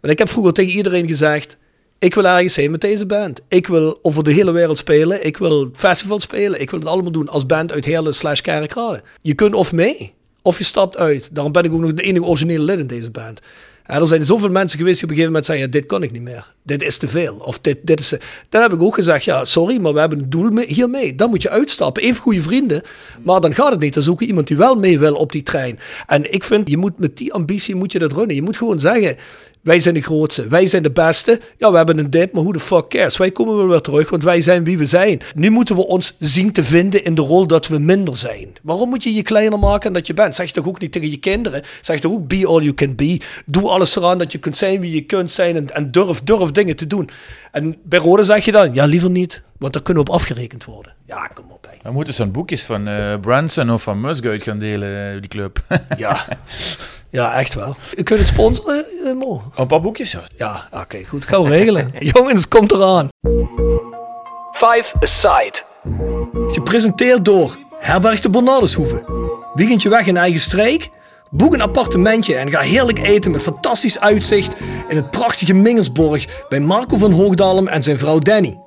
Want 0.01 0.13
ik 0.13 0.19
heb 0.19 0.29
vroeger 0.29 0.53
tegen 0.53 0.71
iedereen 0.71 1.07
gezegd, 1.07 1.57
ik 1.99 2.15
wil 2.15 2.25
ergens 2.25 2.55
heen 2.55 2.71
met 2.71 2.81
deze 2.81 3.05
band. 3.05 3.41
Ik 3.47 3.67
wil 3.67 3.99
over 4.01 4.23
de 4.23 4.31
hele 4.31 4.51
wereld 4.51 4.77
spelen. 4.77 5.25
Ik 5.25 5.37
wil 5.37 5.69
festival 5.73 6.19
spelen. 6.19 6.61
Ik 6.61 6.69
wil 6.69 6.79
het 6.79 6.87
allemaal 6.87 7.11
doen 7.11 7.29
als 7.29 7.45
band 7.45 7.71
uit 7.71 7.85
Heerlen 7.85 8.15
slash 8.15 8.41
Kerkrade. 8.41 9.01
Je 9.21 9.33
kunt 9.33 9.53
of 9.53 9.71
mee, 9.71 10.13
of 10.41 10.57
je 10.57 10.63
stapt 10.63 10.97
uit. 10.97 11.29
Daarom 11.35 11.51
ben 11.51 11.63
ik 11.63 11.73
ook 11.73 11.79
nog 11.79 11.93
de 11.93 12.03
enige 12.03 12.25
originele 12.25 12.63
lid 12.63 12.79
in 12.79 12.87
deze 12.87 13.11
band. 13.11 13.39
Ja, 13.87 13.95
er 13.95 14.07
zijn 14.07 14.23
zoveel 14.23 14.49
mensen 14.49 14.79
geweest 14.79 14.99
die 14.99 15.09
op 15.09 15.09
een 15.09 15.15
gegeven 15.15 15.25
moment 15.25 15.45
zeggen, 15.45 15.65
ja, 15.65 15.71
dit 15.71 15.85
kan 15.85 16.03
ik 16.03 16.11
niet 16.11 16.21
meer. 16.21 16.53
Dit 16.63 16.83
is 16.83 16.97
te 16.97 17.07
veel. 17.07 17.35
Of 17.35 17.59
dit, 17.59 17.77
dit 17.81 17.99
is... 17.99 18.13
Dan 18.49 18.61
heb 18.61 18.73
ik 18.73 18.81
ook 18.81 18.95
gezegd, 18.95 19.23
ja, 19.23 19.43
sorry, 19.43 19.81
maar 19.81 19.93
we 19.93 19.99
hebben 19.99 20.19
een 20.19 20.29
doel 20.29 20.49
mee- 20.49 20.65
hiermee. 20.67 21.15
Dan 21.15 21.29
moet 21.29 21.41
je 21.41 21.49
uitstappen. 21.49 22.03
Even 22.03 22.21
goede 22.21 22.41
vrienden. 22.41 22.81
Maar 23.23 23.41
dan 23.41 23.55
gaat 23.55 23.71
het 23.71 23.79
niet. 23.79 23.93
Dan 23.93 24.03
zoek 24.03 24.19
je 24.19 24.25
iemand 24.25 24.47
die 24.47 24.57
wel 24.57 24.75
mee 24.75 24.99
wil 24.99 25.15
op 25.15 25.31
die 25.31 25.43
trein. 25.43 25.79
En 26.07 26.33
ik 26.33 26.43
vind, 26.43 26.69
je 26.69 26.77
moet 26.77 26.99
met 26.99 27.17
die 27.17 27.33
ambitie 27.33 27.75
moet 27.75 27.91
je 27.91 27.99
dat 27.99 28.11
runnen. 28.11 28.35
Je 28.35 28.41
moet 28.41 28.57
gewoon 28.57 28.79
zeggen, 28.79 29.15
wij 29.61 29.79
zijn 29.79 29.93
de 29.93 30.01
grootste. 30.01 30.47
Wij 30.47 30.67
zijn 30.67 30.83
de 30.83 30.91
beste. 30.91 31.39
Ja, 31.57 31.71
we 31.71 31.77
hebben 31.77 31.97
een 31.97 32.09
dit, 32.09 32.31
maar 32.31 32.43
hoe 32.43 32.53
de 32.53 32.59
fuck 32.59 32.87
cares? 32.87 33.17
Wij 33.17 33.31
komen 33.31 33.57
wel 33.57 33.67
weer 33.67 33.81
terug, 33.81 34.09
want 34.09 34.23
wij 34.23 34.41
zijn 34.41 34.63
wie 34.63 34.77
we 34.77 34.85
zijn. 34.85 35.21
Nu 35.35 35.49
moeten 35.49 35.75
we 35.75 35.85
ons 35.85 36.15
zien 36.19 36.51
te 36.51 36.63
vinden 36.63 37.03
in 37.03 37.15
de 37.15 37.21
rol 37.21 37.47
dat 37.47 37.67
we 37.67 37.79
minder 37.79 38.17
zijn. 38.17 38.53
Waarom 38.61 38.89
moet 38.89 39.03
je 39.03 39.13
je 39.13 39.21
kleiner 39.21 39.59
maken 39.59 39.93
dan 39.93 40.01
je 40.05 40.13
bent? 40.13 40.35
Zeg 40.35 40.47
je 40.47 40.53
toch 40.53 40.67
ook 40.67 40.79
niet 40.79 40.91
tegen 40.91 41.11
je 41.11 41.17
kinderen? 41.17 41.63
Zeg 41.81 41.99
toch 41.99 42.11
ook 42.11 42.27
be 42.27 42.47
all 42.47 42.61
you 42.61 42.73
can 42.73 42.95
be? 42.95 43.21
Doe 43.45 43.69
alles 43.69 43.95
eraan 43.95 44.17
dat 44.17 44.31
je 44.31 44.37
kunt 44.37 44.57
zijn 44.57 44.79
wie 44.79 44.93
je 44.93 45.01
kunt 45.01 45.31
zijn 45.31 45.55
en, 45.55 45.75
en 45.75 45.91
durf, 45.91 46.21
durf 46.23 46.51
dingen 46.51 46.75
te 46.75 46.87
doen. 46.87 47.09
En 47.51 47.77
bij 47.83 47.99
Rode 47.99 48.23
zeg 48.23 48.45
je 48.45 48.51
dan, 48.51 48.73
ja 48.73 48.85
liever 48.85 49.09
niet, 49.09 49.43
want 49.57 49.73
daar 49.73 49.81
kunnen 49.81 50.03
we 50.03 50.09
op 50.09 50.15
afgerekend 50.15 50.65
worden. 50.65 50.93
Ja, 51.05 51.27
kom 51.27 51.45
op. 51.51 51.67
Hè. 51.69 51.77
We 51.83 51.91
moeten 51.91 52.13
zo'n 52.13 52.31
boekjes 52.31 52.63
van 52.63 52.87
eh, 52.87 53.19
Branson 53.19 53.69
of 53.69 53.83
van 53.83 54.01
Musk 54.01 54.25
uit 54.25 54.43
gaan 54.43 54.59
delen, 54.59 55.13
eh, 55.13 55.19
die 55.19 55.29
club. 55.29 55.63
Ja. 55.97 56.25
Ja, 57.11 57.33
echt 57.33 57.53
wel. 57.53 57.75
U 57.97 58.03
kunt 58.03 58.19
het 58.19 58.27
sponsoren, 58.27 58.85
eh, 59.05 59.13
Mo? 59.13 59.43
Een 59.55 59.67
paar 59.67 59.81
boekjes, 59.81 60.11
ja. 60.11 60.21
Ja, 60.37 60.67
oké, 60.71 61.05
goed. 61.05 61.25
Gaan 61.25 61.43
we 61.43 61.49
regelen. 61.49 61.91
Jongens, 62.13 62.47
komt 62.47 62.71
eraan. 62.71 63.07
Five 64.51 64.95
Aside. 64.99 65.53
Gepresenteerd 66.47 67.25
door 67.25 67.57
Herberg 67.79 68.19
de 68.19 68.29
Bernardeshoeve. 68.29 69.03
Weekendje 69.53 69.89
weg 69.89 70.07
in 70.07 70.17
eigen 70.17 70.39
streek? 70.39 70.89
Boek 71.29 71.53
een 71.53 71.61
appartementje 71.61 72.35
en 72.35 72.51
ga 72.51 72.59
heerlijk 72.59 72.99
eten 72.99 73.31
met 73.31 73.41
fantastisch 73.41 73.99
uitzicht 73.99 74.53
in 74.87 74.95
het 74.95 75.11
prachtige 75.11 75.53
Mingersborg 75.53 76.45
bij 76.49 76.59
Marco 76.59 76.97
van 76.97 77.11
Hoogdalem 77.11 77.67
en 77.67 77.83
zijn 77.83 77.97
vrouw 77.97 78.19
Danny. 78.19 78.57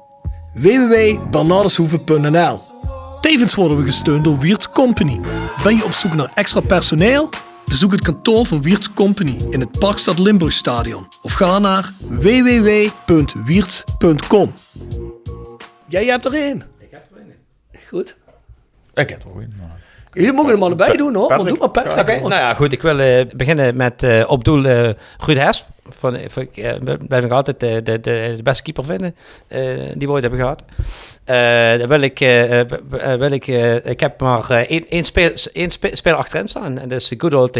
www.bernardeshoeve.nl 0.54 2.60
Tevens 3.20 3.54
worden 3.54 3.76
we 3.76 3.84
gesteund 3.84 4.24
door 4.24 4.38
Wiert's 4.38 4.70
Company. 4.70 5.20
Ben 5.62 5.76
je 5.76 5.84
op 5.84 5.92
zoek 5.92 6.14
naar 6.14 6.30
extra 6.34 6.60
personeel? 6.60 7.28
Bezoek 7.72 7.92
het 7.92 8.02
kantoor 8.02 8.46
van 8.46 8.62
Wiert's 8.62 8.92
Company 8.92 9.36
in 9.50 9.60
het 9.60 9.78
Parkstad 9.78 10.18
Limburgstadion 10.18 11.08
of 11.22 11.32
ga 11.32 11.58
naar 11.58 11.92
www.wiertz.com. 12.00 14.52
Jij 15.88 16.04
hebt 16.04 16.24
er 16.24 16.32
één. 16.32 16.62
Ik 16.78 16.88
heb 16.90 17.06
er 17.12 17.18
één. 17.18 17.34
Goed. 17.88 18.16
Ik 18.94 19.08
heb 19.08 19.24
er 19.24 19.28
maar- 19.34 19.80
Jullie 20.12 20.32
mogen 20.32 20.50
hem 20.52 20.62
allebei 20.62 20.96
doen 20.96 21.14
hoor. 21.14 21.28
Maar 21.28 21.38
Patrick. 21.38 21.58
doe 21.58 21.58
maar 21.72 21.82
Patrick. 21.84 22.08
Hoor. 22.20 22.28
nou 22.28 22.40
ja, 22.42 22.54
goed. 22.54 22.72
Ik 22.72 22.82
wil 22.82 22.98
eh, 22.98 23.26
beginnen 23.36 23.76
met 23.76 24.02
eh, 24.02 24.24
op 24.26 24.44
doel 24.44 24.64
eh 24.64 24.90
Ruud 25.18 25.38
Hesp. 25.38 25.66
Van, 25.98 26.18
van, 26.28 26.48
blijf 27.08 27.24
ik 27.24 27.30
altijd 27.30 27.60
de, 27.60 27.80
de, 27.82 28.00
de, 28.00 28.34
de 28.36 28.42
beste 28.42 28.62
keeper 28.62 28.84
vinden 28.84 29.14
eh, 29.48 29.60
die 29.94 30.06
we 30.06 30.12
ooit 30.12 30.22
hebben 30.22 30.40
gehad. 30.40 30.62
Eh, 31.24 31.78
dan 31.78 31.88
wil 31.88 32.00
ik, 32.00 32.18
wil 33.18 33.30
ik, 33.32 33.46
ik 33.84 34.00
heb 34.00 34.20
maar 34.20 34.50
eh, 34.50 34.58
één, 34.58 34.84
één, 34.88 35.04
speel, 35.04 35.30
één 35.52 35.70
spe- 35.70 35.96
speler 35.96 36.18
achterin 36.18 36.48
staan. 36.48 36.78
En 36.78 36.88
dat 36.88 37.00
is 37.00 37.12
good 37.18 37.34
old, 37.34 37.58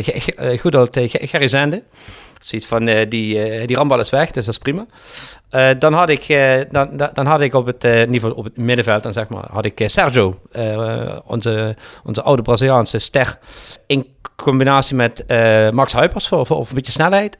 good 0.61 0.75
old 0.75 0.97
Ge- 0.99 1.27
Gerry 1.27 1.49
Zende. 1.49 1.83
Zoiets 2.43 2.67
van, 2.67 2.89
eh, 2.89 3.09
die, 3.09 3.43
eh, 3.43 3.67
die 3.67 3.77
rambal 3.77 4.01
is 4.01 4.11
weg, 4.11 4.31
dus 4.31 4.45
dat 4.45 4.55
is 4.55 4.61
prima. 4.61 4.87
Eh, 5.51 5.69
dan, 5.79 5.93
had 5.93 6.09
ik, 6.09 6.27
dan, 6.71 7.11
dan, 7.13 7.27
had 7.27 7.41
ik 7.41 7.55
op 7.55 7.67
het, 7.67 8.09
niveau, 8.09 8.35
op 8.35 8.45
het 8.45 8.57
middenveld, 8.57 9.03
dan 9.03 9.13
zeg 9.13 9.29
maar, 9.29 9.45
had 9.51 9.65
ik 9.65 9.83
Sergio, 9.87 10.39
onze, 11.25 11.77
onze 12.05 12.23
oude 12.23 12.43
Braziliaanse 12.43 12.99
ster, 12.99 13.39
in 13.87 14.07
combinatie 14.37 14.97
met 14.97 15.25
Max 15.73 15.93
Huipers 15.93 16.29
voor, 16.29 16.47
voor, 16.47 16.59
een 16.59 16.75
beetje 16.75 16.93
snelheid. 16.93 17.37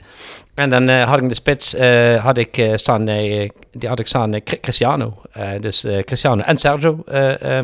En 0.55 0.71
dan 0.71 0.89
had 0.89 1.23
ik 1.23 1.29
de 1.29 1.35
spits 1.35 1.77
had 2.19 2.39
ik, 2.39 2.71
staan, 2.75 3.05
die 3.05 3.89
had 3.89 3.99
ik 3.99 4.07
staan 4.07 4.43
Cri- 4.43 4.61
Cristiano. 4.61 5.23
Dus 5.61 5.87
Cristiano 6.05 6.43
en 6.43 6.59
Sergio 6.59 6.91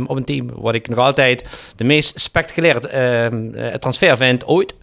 op 0.06 0.16
een 0.16 0.24
team. 0.24 0.50
Wat 0.54 0.74
ik 0.74 0.88
nog 0.88 0.98
altijd 0.98 1.44
de 1.76 1.84
meest 1.84 2.20
spectaculaire 2.20 3.78
transfer 3.78 4.16
vind 4.16 4.46
ooit. 4.46 4.74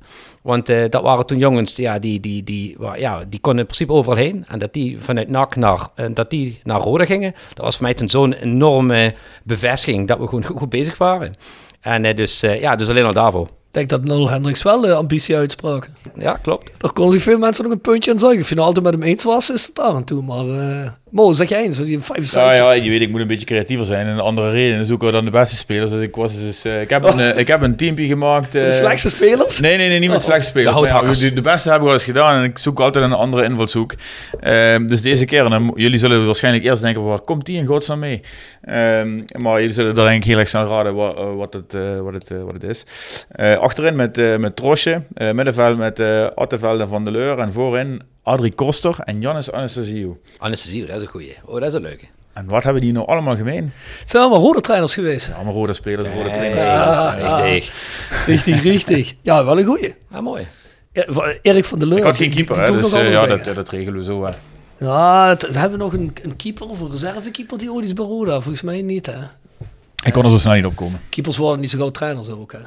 Want 0.45 0.69
eh, 0.69 0.89
dat 0.89 1.01
waren 1.01 1.25
toen 1.25 1.37
jongens, 1.37 1.75
ja, 1.75 1.99
die, 1.99 2.19
die, 2.19 2.43
die, 2.43 2.77
ja, 2.95 3.23
die 3.29 3.39
konden 3.39 3.59
in 3.61 3.65
principe 3.65 3.91
overal 3.91 4.17
heen. 4.17 4.45
En 4.47 4.59
dat 4.59 4.73
die 4.73 4.99
vanuit 4.99 5.29
NAC 5.29 5.55
naar, 5.55 5.89
eh, 5.95 6.05
dat 6.13 6.29
die 6.29 6.59
naar 6.63 6.79
Rode 6.79 7.05
gingen, 7.05 7.35
dat 7.53 7.65
was 7.65 7.75
voor 7.75 7.83
mij 7.85 7.93
toen 7.93 8.09
zo'n 8.09 8.33
enorme 8.33 9.13
bevestiging 9.43 10.07
dat 10.07 10.19
we 10.19 10.27
gewoon 10.27 10.43
goed, 10.59 10.69
bezig 10.69 10.97
waren. 10.97 11.35
En 11.81 12.05
eh, 12.05 12.15
dus, 12.15 12.39
ja, 12.39 12.75
dus 12.75 12.89
alleen 12.89 13.05
al 13.05 13.13
daarvoor. 13.13 13.47
Ik 13.75 13.89
denk 13.89 14.01
dat 14.01 14.15
Nol 14.17 14.29
Hendricks 14.29 14.63
wel 14.63 14.81
de 14.81 14.93
ambitie 14.93 15.35
uitsprak. 15.35 15.89
Ja, 16.17 16.33
klopt. 16.41 16.71
Daar 16.77 16.91
konden 16.93 17.13
zich 17.13 17.23
veel 17.23 17.37
mensen 17.37 17.63
nog 17.63 17.73
een 17.73 17.79
puntje 17.81 18.11
aan 18.11 18.19
zeggen. 18.19 18.39
Of 18.39 18.49
je 18.49 18.55
nou 18.55 18.67
altijd 18.67 18.85
met 18.85 18.93
hem 18.93 19.03
eens 19.03 19.23
was, 19.23 19.51
is 19.51 19.65
het 19.65 19.75
daar 19.75 19.85
aan 19.93 20.03
toe. 20.03 20.23
Maar 20.23 20.45
eh 20.47 20.89
Mo, 21.09 21.33
zeg 21.33 21.49
jij 21.49 21.63
eens? 21.63 21.77
Die 21.77 21.99
vijf 21.99 22.31
Ja, 22.33 22.41
aside. 22.49 22.63
ja, 22.63 22.71
je 22.71 22.89
weet, 22.89 23.01
ik 23.01 23.09
moet 23.11 23.19
een 23.21 23.27
beetje 23.27 23.45
creatiever 23.45 23.85
zijn 23.85 24.07
en 24.07 24.19
andere 24.19 24.51
redenen 24.51 24.85
zoeken 24.85 25.07
we 25.07 25.13
dan 25.13 25.25
de 25.25 25.31
beste 25.31 25.55
spelers. 25.55 25.91
Dus 25.91 26.01
ik, 26.01 26.15
was 26.15 26.37
dus, 26.39 26.65
eh, 26.65 26.81
ik, 26.81 26.89
heb 26.89 27.03
een, 27.03 27.19
eh, 27.19 27.37
ik 27.39 27.47
heb 27.47 27.61
een 27.61 27.75
teampje 27.75 28.05
gemaakt. 28.05 28.51
De 28.51 28.71
slechtste 28.71 29.09
spelers? 29.09 29.59
Nee, 29.59 29.77
nee, 29.77 29.87
nee, 29.89 29.99
niet 29.99 30.09
met 30.09 30.17
Oh. 30.17 30.23
slechte 30.23 30.49
spelers. 30.49 30.73
De 30.73 30.79
Maar 30.79 30.87
ja, 30.89 30.93
houthakkers. 30.93 31.29
de, 31.29 31.33
de 31.33 31.41
beste 31.41 31.69
heb 31.69 31.77
ik 31.77 31.83
wel 31.83 31.93
eens 31.93 32.03
gedaan 32.03 32.35
en 32.35 32.43
ik 32.43 32.57
zoek 32.57 32.79
altijd 32.79 33.05
een 33.05 33.13
andere 33.13 33.43
invalshoek. 33.43 33.93
Ehm, 34.39 34.87
dus 34.87 35.01
deze 35.01 35.25
keer, 35.25 35.45
en 35.45 35.71
jullie 35.75 35.99
zullen 35.99 36.25
waarschijnlijk 36.25 36.63
eerst 36.65 36.81
denken, 36.81 37.03
waar 37.03 37.21
komt 37.21 37.45
die 37.45 37.57
in 37.57 37.65
godsnaam 37.65 37.99
mee? 37.99 38.21
Ehm, 38.61 39.21
maar 39.37 39.59
jullie 39.59 39.73
zullen 39.75 39.95
daar 39.95 40.05
denk 40.07 40.23
ik 40.23 40.29
heel 40.29 40.37
erg 40.39 40.53
aan 40.53 40.67
raden 40.67 40.93
wat, 40.95 41.15
wat, 41.35 41.53
het, 41.53 41.73
wat, 42.01 42.13
het, 42.13 42.29
wat 42.43 42.53
het 42.53 42.63
is. 42.63 42.85
Achterin 43.65 43.95
met, 43.95 44.17
eh 44.17 44.37
met 44.37 44.55
Trosje, 44.55 45.01
eh, 45.13 45.31
middenveld 45.31 45.77
met 45.77 45.99
eh 45.99 46.25
en 46.81 46.87
Van 46.87 47.03
der 47.03 47.13
Leur 47.13 47.37
en 47.39 47.51
voorin 47.51 48.01
Adrie 48.23 48.51
Koster 48.51 48.95
en 49.03 49.21
Jannis 49.21 49.51
Anastasiou. 49.51 50.17
Anesthesio, 50.37 50.85
dat 50.85 50.95
is 50.95 51.01
een 51.01 51.07
goeie. 51.07 51.35
Oh, 51.45 51.53
dat 51.59 51.67
is 51.67 51.73
een 51.73 51.81
leuke. 51.81 52.05
En 52.33 52.45
wat 52.47 52.63
hebben 52.63 52.81
die 52.81 52.91
nou 52.91 53.07
allemaal 53.07 53.35
gemeen? 53.35 53.71
Het 53.99 54.09
zijn 54.09 54.23
allemaal 54.23 54.41
rode 54.41 54.61
trainers 54.61 54.93
geweest. 54.93 55.31
Allemaal 55.35 55.53
rode 55.53 55.73
spelers, 55.73 56.07
rode 56.07 56.29
trainers. 56.31 56.61
Ja, 56.61 57.09
Richtig. 57.09 57.73
Richtig, 58.25 58.61
richtig. 58.63 59.13
Ja, 59.21 59.45
wel 59.45 59.59
een 59.59 59.65
goeie. 59.65 59.95
Ja, 60.11 60.21
mooi. 60.21 60.47
Ja, 60.91 61.03
wa- 61.13 61.33
Erik 61.41 61.65
van 61.65 61.79
der 61.79 61.87
Leur. 61.87 61.97
Ik 61.97 62.03
had 62.03 62.17
geen 62.17 62.29
keeper, 62.29 62.55
die 62.55 62.63
hè, 62.63 62.71
dus 62.71 62.91
ja, 62.91 63.25
dat, 63.25 63.55
dat 63.55 63.69
regelen 63.69 63.99
we 63.99 64.03
zo 64.05 64.19
wel. 64.19 64.33
Ja, 64.79 65.27
het- 65.29 65.47
we 65.51 65.59
hebben 65.59 65.79
nog 65.79 65.93
een, 65.93 66.13
een 66.23 66.35
keeper 66.35 66.69
of 66.69 66.79
een 66.79 66.89
reservekeeper 66.91 67.57
die 67.57 67.71
ooit 67.71 67.85
is 67.85 67.93
bij 67.93 68.05
Roda. 68.05 68.31
Volgens 68.31 68.61
mij 68.61 68.81
niet, 68.81 69.05
hè. 69.05 69.19
Ik 70.05 70.13
kon 70.13 70.23
er 70.23 70.29
zo 70.31 70.37
snel 70.37 70.53
niet 70.53 70.65
op 70.65 70.75
komen. 70.75 71.01
Keepers 71.09 71.37
worden 71.37 71.59
niet 71.59 71.69
zo 71.69 71.77
gauw 71.77 71.91
trainers 71.91 72.29
ook, 72.29 72.51
hè. 72.51 72.59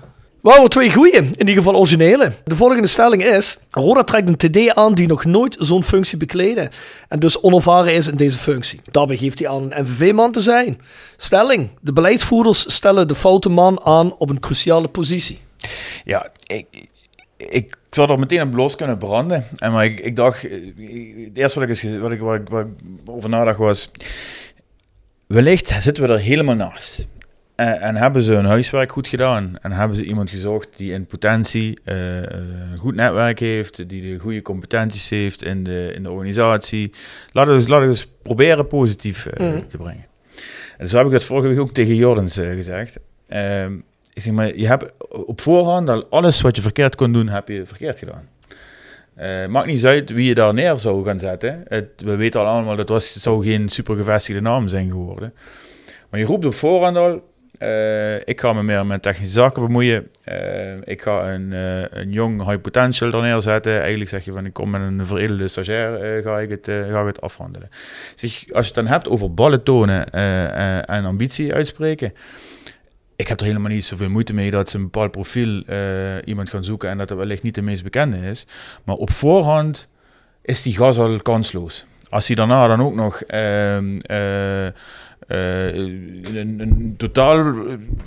Hebben 0.42 0.70
twee 0.70 0.92
goeie, 0.92 1.16
in 1.16 1.38
ieder 1.38 1.54
geval 1.54 1.76
originele. 1.76 2.32
De 2.44 2.56
volgende 2.56 2.86
stelling 2.86 3.24
is... 3.24 3.58
Roda 3.70 4.04
trekt 4.04 4.28
een 4.28 4.36
TD 4.36 4.74
aan 4.74 4.94
die 4.94 5.06
nog 5.06 5.24
nooit 5.24 5.56
zo'n 5.60 5.84
functie 5.84 6.18
bekleden. 6.18 6.70
En 7.08 7.18
dus 7.18 7.42
onervaren 7.42 7.94
is 7.94 8.06
in 8.06 8.16
deze 8.16 8.38
functie. 8.38 8.80
Daarbij 8.90 9.16
geeft 9.16 9.38
hij 9.38 9.48
aan 9.48 9.72
een 9.72 9.82
MVV-man 9.82 10.32
te 10.32 10.40
zijn. 10.40 10.80
Stelling. 11.16 11.68
De 11.80 11.92
beleidsvoerders 11.92 12.74
stellen 12.74 13.08
de 13.08 13.14
foute 13.14 13.48
man 13.48 13.80
aan 13.84 14.16
op 14.16 14.30
een 14.30 14.40
cruciale 14.40 14.88
positie. 14.88 15.38
Ja, 16.04 16.30
ik, 16.46 16.66
ik 17.36 17.76
zou 17.90 18.10
er 18.10 18.18
meteen 18.18 18.42
op 18.42 18.54
los 18.54 18.76
kunnen 18.76 18.98
branden. 18.98 19.46
En 19.56 19.72
maar 19.72 19.84
ik, 19.84 20.00
ik 20.00 20.16
dacht, 20.16 20.42
het 20.42 21.36
eerste 21.36 21.98
wat 22.00 22.12
ik, 22.12 22.20
wat 22.20 22.34
ik 22.34 22.66
over 23.04 23.28
nadacht 23.28 23.58
was, 23.58 23.90
wellicht 25.26 25.74
zitten 25.78 26.06
we 26.06 26.12
er 26.12 26.18
helemaal 26.18 26.54
naast. 26.54 27.06
En, 27.58 27.80
en 27.80 27.96
hebben 27.96 28.22
ze 28.22 28.32
hun 28.32 28.44
huiswerk 28.44 28.92
goed 28.92 29.06
gedaan? 29.08 29.58
En 29.62 29.72
hebben 29.72 29.96
ze 29.96 30.04
iemand 30.04 30.30
gezocht 30.30 30.68
die 30.76 30.92
in 30.92 31.06
potentie 31.06 31.78
eh, 31.84 32.16
een 32.22 32.78
goed 32.78 32.94
netwerk 32.94 33.38
heeft, 33.38 33.88
die 33.88 34.12
de 34.12 34.18
goede 34.18 34.42
competenties 34.42 35.08
heeft 35.10 35.42
in 35.44 35.64
de, 35.64 35.92
in 35.94 36.02
de 36.02 36.10
organisatie? 36.10 36.92
Laten 37.32 37.52
we 37.52 37.58
eens, 37.58 37.68
laten 37.68 37.84
we 37.84 37.90
eens 37.92 38.08
proberen 38.22 38.66
positief 38.66 39.26
eh, 39.26 39.46
Mhm. 39.46 39.66
te 39.66 39.76
brengen. 39.76 40.06
En 40.78 40.88
zo 40.88 40.96
heb 40.96 41.06
ik 41.06 41.12
dat 41.12 41.24
vorige 41.24 41.48
week 41.48 41.58
ook 41.60 41.72
tegen 41.72 41.94
Jordans 41.94 42.36
eh, 42.36 42.50
gezegd. 42.50 42.96
Ehm, 43.28 43.72
ik 44.12 44.22
zeg 44.22 44.32
maar, 44.32 44.56
je 44.56 44.66
hebt 44.66 44.92
op 45.08 45.40
voorhand 45.40 45.88
al 45.88 46.06
alles 46.10 46.40
wat 46.40 46.56
je 46.56 46.62
verkeerd 46.62 46.94
kon 46.94 47.12
doen, 47.12 47.28
heb 47.28 47.48
je 47.48 47.66
verkeerd 47.66 47.98
gedaan. 47.98 48.28
Eh 49.14 49.46
maakt 49.46 49.66
niet 49.66 49.86
uit 49.86 50.10
wie 50.10 50.26
je 50.28 50.34
daar 50.34 50.54
neer 50.54 50.78
zou 50.78 51.04
gaan 51.04 51.18
zetten. 51.18 51.64
Het, 51.68 51.88
we 51.96 52.16
weten 52.16 52.40
al 52.40 52.46
allemaal, 52.46 52.76
dat 52.76 52.88
was, 52.88 53.14
het 53.14 53.22
zou 53.22 53.44
geen 53.44 53.68
super 53.68 53.96
gevestigde 53.96 54.40
naam 54.40 54.68
zijn 54.68 54.90
geworden. 54.90 55.34
Maar 56.10 56.20
je 56.20 56.26
roept 56.26 56.44
op 56.44 56.54
voorhand 56.54 56.96
al, 56.96 57.22
eh, 57.58 58.14
ik 58.14 58.40
ga 58.40 58.52
me 58.52 58.62
meer 58.62 58.86
met 58.86 59.02
technische 59.02 59.32
zaken 59.32 59.62
bemoeien. 59.62 60.08
Eh, 60.24 60.76
ik 60.84 61.02
ga 61.02 61.32
een, 61.32 61.52
eh, 61.52 62.00
een 62.00 62.12
jong 62.12 62.44
high 62.44 62.60
potential 62.60 63.12
er 63.12 63.22
neerzetten. 63.22 63.80
Eigenlijk 63.80 64.10
zeg 64.10 64.24
je 64.24 64.32
van, 64.32 64.46
ik 64.46 64.52
kom 64.52 64.70
met 64.70 64.80
een 64.80 65.06
veredelde 65.06 65.48
stagiair, 65.48 66.22
ga, 66.22 66.38
ik 66.38 66.50
het, 66.50 66.64
ga 66.90 67.00
ik 67.00 67.06
het 67.06 67.20
afhandelen. 67.20 67.70
Zeg, 68.14 68.30
als 68.32 68.66
je 68.66 68.72
het 68.72 68.74
dan 68.74 68.86
hebt 68.86 69.08
over 69.08 69.34
ballen 69.34 69.62
tonen 69.62 70.10
en 70.84 71.04
ambitie 71.04 71.54
uitspreken. 71.54 72.12
Ik 73.16 73.28
heb 73.28 73.40
er 73.40 73.46
helemaal 73.46 73.70
niet 73.70 73.84
zoveel 73.84 74.10
moeite 74.10 74.34
mee 74.34 74.50
dat 74.50 74.70
ze 74.70 74.76
een 74.76 74.82
bepaald 74.82 75.10
profiel 75.10 75.62
iemand 76.24 76.50
gaan 76.50 76.64
zoeken 76.64 76.88
en 76.90 76.98
dat 76.98 77.08
het 77.08 77.18
wellicht 77.18 77.42
niet 77.42 77.54
de 77.54 77.62
meest 77.62 77.82
bekende 77.82 78.16
is. 78.16 78.46
Maar 78.84 78.96
op 78.96 79.10
voorhand 79.10 79.88
is 80.42 80.62
die 80.62 80.76
gas 80.76 80.98
al 80.98 81.20
kansloos. 81.22 81.86
Als 82.10 82.26
hij 82.26 82.36
daarna 82.36 82.66
dan 82.66 82.80
ook 82.82 82.94
nog 82.94 83.22
ehm, 83.22 83.96
eh, 83.96 84.66
eh, 84.66 85.74
een, 85.76 86.56
een 86.58 86.94
totaal 86.96 87.54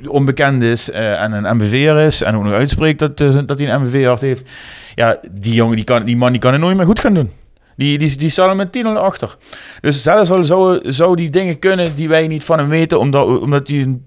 onbekend 0.07 0.63
is 0.63 0.89
eh, 0.89 1.23
en 1.23 1.31
een 1.31 1.55
MBV'er 1.55 1.99
is 1.99 2.21
en 2.23 2.35
ook 2.35 2.43
nog 2.43 2.53
uitspreekt 2.53 2.99
dat, 2.99 3.17
dat 3.17 3.59
hij 3.59 3.69
een 3.69 3.81
MBV-hart 3.81 4.21
heeft, 4.21 4.49
ja, 4.95 5.19
die 5.31 5.53
jongen, 5.53 5.75
die, 5.75 5.85
kan, 5.85 6.17
man 6.17 6.31
die 6.31 6.41
kan 6.41 6.51
het 6.51 6.61
nooit 6.61 6.77
meer 6.77 6.85
goed 6.85 6.99
gaan 6.99 7.13
doen. 7.13 7.31
Die, 7.75 7.97
die, 7.97 8.17
die 8.17 8.29
staat 8.29 8.49
er 8.49 8.55
met 8.55 8.71
10 8.71 8.85
achter. 8.85 9.35
Dus 9.81 10.03
zelfs 10.03 10.31
al 10.31 10.45
zou, 10.45 10.91
zou 10.91 11.15
die 11.15 11.29
dingen 11.29 11.59
kunnen 11.59 11.95
die 11.95 12.09
wij 12.09 12.27
niet 12.27 12.43
van 12.43 12.57
hem 12.57 12.69
weten, 12.69 12.99
omdat, 12.99 13.39
omdat 13.39 13.67
hij 13.67 13.81
een, 13.81 14.05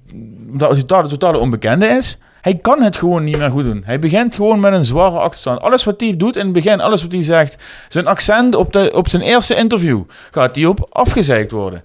totale 0.86 1.38
onbekende 1.38 1.86
is. 1.86 2.18
Hij 2.44 2.54
kan 2.54 2.82
het 2.82 2.96
gewoon 2.96 3.24
niet 3.24 3.38
meer 3.38 3.50
goed 3.50 3.64
doen. 3.64 3.82
Hij 3.84 3.98
begint 3.98 4.34
gewoon 4.34 4.60
met 4.60 4.72
een 4.72 4.84
zware 4.84 5.18
achterstand. 5.18 5.60
Alles 5.60 5.84
wat 5.84 6.00
hij 6.00 6.16
doet 6.16 6.36
in 6.36 6.44
het 6.44 6.52
begin, 6.52 6.80
alles 6.80 7.02
wat 7.02 7.12
hij 7.12 7.22
zegt, 7.22 7.56
zijn 7.88 8.06
accent 8.06 8.54
op, 8.54 8.72
de, 8.72 8.90
op 8.94 9.08
zijn 9.08 9.22
eerste 9.22 9.54
interview, 9.54 10.02
gaat 10.30 10.56
hij 10.56 10.66
op 10.66 10.86
afgezeikt 10.90 11.50
worden. 11.50 11.82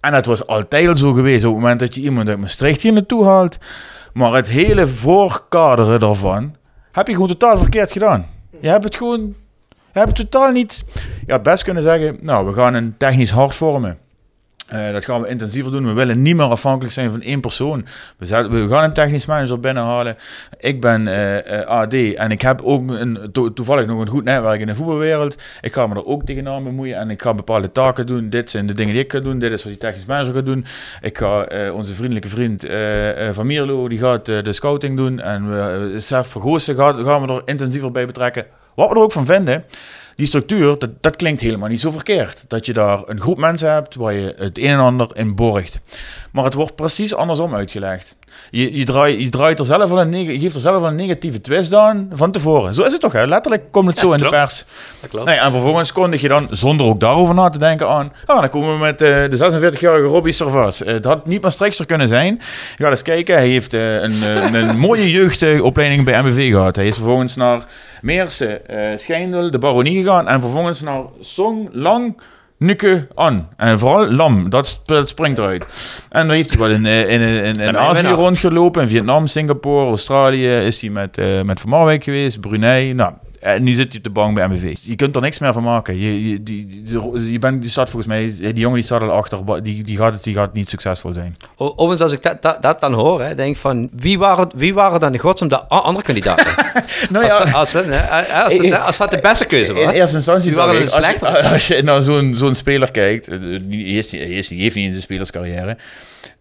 En 0.00 0.12
dat 0.12 0.26
was 0.26 0.46
altijd 0.46 0.88
al 0.88 0.96
zo 0.96 1.12
geweest 1.12 1.44
op 1.44 1.52
het 1.52 1.60
moment 1.60 1.80
dat 1.80 1.94
je 1.94 2.00
iemand 2.00 2.28
uit 2.28 2.38
Maastricht 2.38 2.82
hier 2.82 2.92
naartoe 2.92 3.24
haalt. 3.24 3.58
Maar 4.12 4.32
het 4.32 4.48
hele 4.48 4.88
voorkaderen 4.88 6.00
daarvan 6.00 6.56
heb 6.92 7.06
je 7.06 7.12
gewoon 7.12 7.28
totaal 7.28 7.58
verkeerd 7.58 7.92
gedaan. 7.92 8.26
Je 8.60 8.68
hebt 8.68 8.84
het 8.84 8.96
gewoon 8.96 9.34
je 9.92 9.98
hebt 9.98 10.18
het 10.18 10.30
totaal 10.30 10.52
niet... 10.52 10.84
Ja, 11.26 11.38
best 11.38 11.64
kunnen 11.64 11.82
zeggen, 11.82 12.18
nou, 12.20 12.46
we 12.46 12.52
gaan 12.52 12.74
een 12.74 12.94
technisch 12.96 13.30
hart 13.30 13.54
vormen. 13.54 13.98
Eh, 14.70 14.92
dat 14.92 15.04
gaan 15.04 15.22
we 15.22 15.28
intensiever 15.28 15.72
doen. 15.72 15.86
We 15.86 15.92
willen 15.92 16.22
niet 16.22 16.36
meer 16.36 16.46
afhankelijk 16.46 16.92
zijn 16.92 17.10
van 17.10 17.22
één 17.22 17.40
persoon. 17.40 17.86
We, 18.18 18.48
we 18.48 18.68
gaan 18.68 18.84
een 18.84 18.92
technisch 18.92 19.26
manager 19.26 19.60
binnenhalen. 19.60 20.16
Ik 20.58 20.80
ben 20.80 21.08
eh, 21.08 21.60
eh, 21.60 21.66
AD 21.66 21.94
en 21.94 22.30
ik 22.30 22.42
heb 22.42 22.60
ook 22.62 22.90
een, 22.90 23.28
to- 23.32 23.52
toevallig 23.52 23.86
nog 23.86 24.00
een 24.00 24.08
goed 24.08 24.24
netwerk 24.24 24.60
in 24.60 24.66
de 24.66 24.74
voetbalwereld. 24.74 25.42
Ik 25.60 25.72
ga 25.72 25.86
me 25.86 25.94
er 25.94 26.06
ook 26.06 26.24
tegenaan 26.24 26.64
bemoeien 26.64 26.96
en 26.98 27.10
ik 27.10 27.22
ga 27.22 27.34
bepaalde 27.34 27.72
taken 27.72 28.06
doen. 28.06 28.28
Dit 28.28 28.50
zijn 28.50 28.66
de 28.66 28.72
dingen 28.72 28.94
die 28.94 29.02
ik 29.04 29.12
ga 29.12 29.20
doen. 29.20 29.38
Dit 29.38 29.52
is 29.52 29.62
wat 29.62 29.72
die 29.72 29.80
technisch 29.80 30.04
manager 30.06 30.34
gaat 30.34 30.46
doen. 30.46 30.64
Ik 31.02 31.18
ga 31.18 31.46
onze 31.72 31.94
vriendelijke 31.94 32.28
vriend 32.28 32.66
Van 33.30 33.46
Mierlo, 33.46 33.88
die 33.88 33.98
gaat 33.98 34.24
de 34.26 34.52
scouting 34.52 34.96
doen. 34.96 35.20
En 35.20 35.48
we, 35.48 35.94
Sef 36.00 36.28
Vergoosen 36.28 36.74
gaan, 36.74 37.04
gaan 37.04 37.26
we 37.26 37.32
er 37.32 37.42
intensiever 37.44 37.90
bij 37.90 38.06
betrekken. 38.06 38.44
Wat 38.74 38.88
we 38.88 38.94
er 38.94 39.00
ook 39.00 39.12
van 39.12 39.26
vinden, 39.26 39.64
die 40.20 40.28
structuur, 40.28 40.78
dat, 40.78 40.90
dat 41.00 41.16
klinkt 41.16 41.40
helemaal 41.40 41.68
niet 41.68 41.80
zo 41.80 41.90
verkeerd. 41.90 42.44
Dat 42.48 42.66
je 42.66 42.72
daar 42.72 43.02
een 43.06 43.20
groep 43.20 43.38
mensen 43.38 43.72
hebt 43.72 43.94
waar 43.94 44.12
je 44.12 44.34
het 44.36 44.58
een 44.58 44.64
en 44.64 44.78
ander 44.78 45.08
in 45.12 45.34
borgt. 45.34 45.80
Maar 46.32 46.44
het 46.44 46.54
wordt 46.54 46.74
precies 46.74 47.14
andersom 47.14 47.54
uitgelegd. 47.54 48.16
Je, 48.50 48.76
je, 48.76 48.84
draait, 48.84 49.20
je, 49.20 49.28
draait 49.28 49.58
er 49.58 49.64
zelf 49.64 49.90
al 49.90 50.00
een 50.00 50.32
je 50.32 50.38
geeft 50.38 50.54
er 50.54 50.60
zelf 50.60 50.82
al 50.82 50.88
een 50.88 50.94
negatieve 50.94 51.40
twist 51.40 51.74
aan 51.74 52.10
van 52.12 52.32
tevoren. 52.32 52.74
Zo 52.74 52.82
is 52.82 52.92
het 52.92 53.00
toch, 53.00 53.12
hè? 53.12 53.26
Letterlijk 53.26 53.64
komt 53.70 53.88
het 53.88 53.98
zo 53.98 54.12
in 54.12 54.18
de 54.18 54.28
pers. 54.28 54.64
Dat 55.00 55.10
klopt. 55.10 55.26
Nee, 55.26 55.36
en 55.38 55.52
vervolgens 55.52 55.92
kondig 55.92 56.20
je 56.20 56.28
dan, 56.28 56.48
zonder 56.50 56.86
ook 56.86 57.00
daarover 57.00 57.34
na 57.34 57.48
te 57.48 57.58
denken, 57.58 57.88
aan. 57.88 58.12
Ah, 58.26 58.40
dan 58.40 58.48
komen 58.48 58.72
we 58.72 58.78
met 58.78 59.00
eh, 59.00 59.08
de 59.08 59.70
46-jarige 59.70 60.06
Robbie 60.06 60.32
Servas. 60.32 60.82
Eh, 60.82 60.92
het 60.92 61.04
had 61.04 61.26
niet 61.26 61.42
maar 61.42 61.52
streekster 61.52 61.86
kunnen 61.86 62.08
zijn. 62.08 62.40
Je 62.76 62.82
gaat 62.82 62.90
eens 62.90 63.02
kijken, 63.02 63.34
hij 63.34 63.48
heeft 63.48 63.74
eh, 63.74 63.94
een, 63.94 64.22
eh, 64.22 64.52
een 64.52 64.78
mooie 64.88 65.10
jeugdopleiding 65.10 66.04
bij 66.04 66.22
MBV 66.22 66.50
gehad. 66.50 66.76
Hij 66.76 66.86
is 66.86 66.96
vervolgens 66.96 67.36
naar 67.36 67.64
Meersen, 68.02 68.68
eh 68.68 68.98
Schijndel, 68.98 69.50
de 69.50 69.58
Baronie 69.58 70.02
gegaan. 70.02 70.28
En 70.28 70.40
vervolgens 70.40 70.80
naar 70.80 71.02
Song, 71.20 71.68
Lang, 71.72 72.20
Nukke, 72.56 73.06
An. 73.14 73.48
En 73.56 73.78
vooral 73.78 74.10
Lam, 74.10 74.50
dat, 74.50 74.66
sp- 74.66 74.86
dat 74.86 75.08
springt 75.08 75.38
eruit. 75.38 75.66
En 76.08 76.26
dan 76.26 76.36
heeft 76.36 76.50
hij 76.50 76.58
wel 76.68 76.76
in, 76.76 76.86
eh, 76.86 77.10
in, 77.10 77.20
in, 77.20 77.60
in, 77.60 77.78
Azië 77.78 78.06
rondgelopen. 78.08 78.82
In 78.82 78.88
Vietnam, 78.88 79.26
Singapore, 79.26 79.88
Australië 79.88 80.48
is 80.56 80.80
hij 80.80 80.90
met, 80.90 81.18
eh 81.18 81.42
met 81.42 81.60
Van 81.60 81.70
Marwijk 81.70 82.04
geweest, 82.04 82.40
Brunei. 82.40 82.92
Nou, 82.94 83.12
en 83.40 83.64
nu 83.64 83.72
zit 83.72 83.88
hij 83.88 83.96
op 83.96 84.04
de 84.04 84.10
bank 84.10 84.34
bij 84.34 84.48
MVV. 84.48 84.76
Je 84.82 84.96
kunt 84.96 85.16
er 85.16 85.22
niks 85.22 85.38
meer 85.38 85.52
van 85.52 85.62
maken. 85.62 85.98
Je, 85.98 86.28
je, 86.30 86.42
die, 86.42 86.82
die, 86.84 87.32
je 87.32 87.38
bent, 87.38 87.60
die 87.60 87.70
staat 87.70 87.90
volgens 87.90 88.06
mij, 88.12 88.34
die 88.38 88.54
jongen 88.54 88.74
die 88.76 88.84
staat 88.84 89.02
al 89.02 89.10
achter, 89.10 89.62
die, 89.62 89.84
die, 89.84 89.96
gaat, 89.96 90.14
het, 90.14 90.22
die 90.22 90.34
gaat 90.34 90.52
niet 90.52 90.68
succesvol 90.68 91.12
zijn. 91.12 91.36
Overigens, 91.56 92.00
als 92.00 92.12
ik 92.12 92.22
dat, 92.22 92.42
dat, 92.42 92.62
dat 92.62 92.80
dan 92.80 92.92
hoor, 92.92 93.22
hè, 93.22 93.34
denk 93.34 93.48
ik 93.48 93.56
van 93.56 93.90
wie 93.92 94.18
waren, 94.18 94.50
wie 94.54 94.74
waren 94.74 95.00
dan 95.00 95.12
de 95.12 95.18
godsnaam 95.18 95.48
de 95.48 95.64
andere 95.66 96.04
kandidaten? 96.04 96.46
Nou 97.10 97.24
als, 97.24 97.38
ja. 97.38 97.50
als, 97.52 97.72
hè, 97.72 98.10
als, 98.10 98.28
als, 98.44 98.54
het- 98.58 98.74
als 98.80 98.98
dat 98.98 99.10
de 99.10 99.18
beste 99.22 99.44
keuze 99.46 99.72
was. 99.72 99.82
In 99.82 99.88
eerste 99.88 100.16
instantie 100.16 100.54
waren 100.54 100.74
ik, 100.82 100.88
als, 100.90 101.06
je, 101.08 101.42
als 101.52 101.66
je 101.66 101.82
naar 101.82 102.02
zo'n 102.02 102.34
zo'n 102.34 102.54
speler 102.54 102.90
kijkt, 102.90 103.28
eh, 103.28 103.38
die, 103.62 103.94
heeft, 103.94 104.10
die, 104.10 104.20
heeft, 104.20 104.48
die 104.48 104.60
heeft 104.60 104.74
niet 104.74 104.84
in 104.84 104.90
zijn 104.90 105.02
spelerscarrière, 105.02 105.76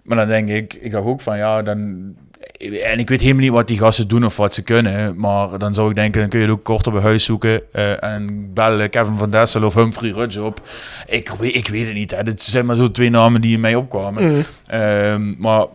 maar 0.02 0.18
dan 0.18 0.28
denk 0.28 0.50
ik, 0.50 0.74
ik 0.74 0.92
dacht 0.92 1.06
ook 1.06 1.22
van 1.22 1.38
ja, 1.38 1.62
dan... 1.62 2.14
En 2.60 3.00
ik 3.00 3.10
weet 3.10 3.22
helemaal 3.22 3.42
niet 3.44 3.52
wat 3.52 3.68
die 3.68 3.78
gasten 3.78 4.08
doen 4.08 4.26
of 4.26 4.38
wat 4.38 4.54
ze 4.54 4.62
kunnen. 4.64 5.20
Maar 5.20 5.58
dan 5.58 5.74
zou 5.74 5.90
ik 5.90 5.96
denken, 5.96 6.20
dan 6.22 6.30
kun 6.30 6.40
je 6.40 6.46
het 6.46 6.56
ook 6.56 6.64
korter 6.64 6.92
bij 6.92 7.02
huis 7.02 7.24
zoeken. 7.24 7.62
eh, 7.74 8.04
en 8.04 8.54
bellen 8.54 8.90
Kevin 8.90 9.18
van 9.18 9.30
Dessel 9.30 9.64
of 9.64 9.74
Humphrey 9.74 10.12
Rudge 10.12 10.44
op. 10.44 10.62
Ik, 11.08 11.30
weet- 11.30 11.56
ik 11.56 11.68
weet 11.68 11.86
het 11.86 11.94
niet. 11.96 12.12
Hè. 12.12 12.24
Dit 12.24 12.42
zijn 12.42 12.66
maar 12.66 12.76
zo 12.76 12.92
twee 12.92 13.10
namen 13.10 13.42
die 13.42 13.54
in 13.54 13.60
mij 13.60 13.76
opkwamen. 13.76 14.24
Mhm. 14.32 14.40
Ehm, 14.68 15.34
maar 15.38 15.66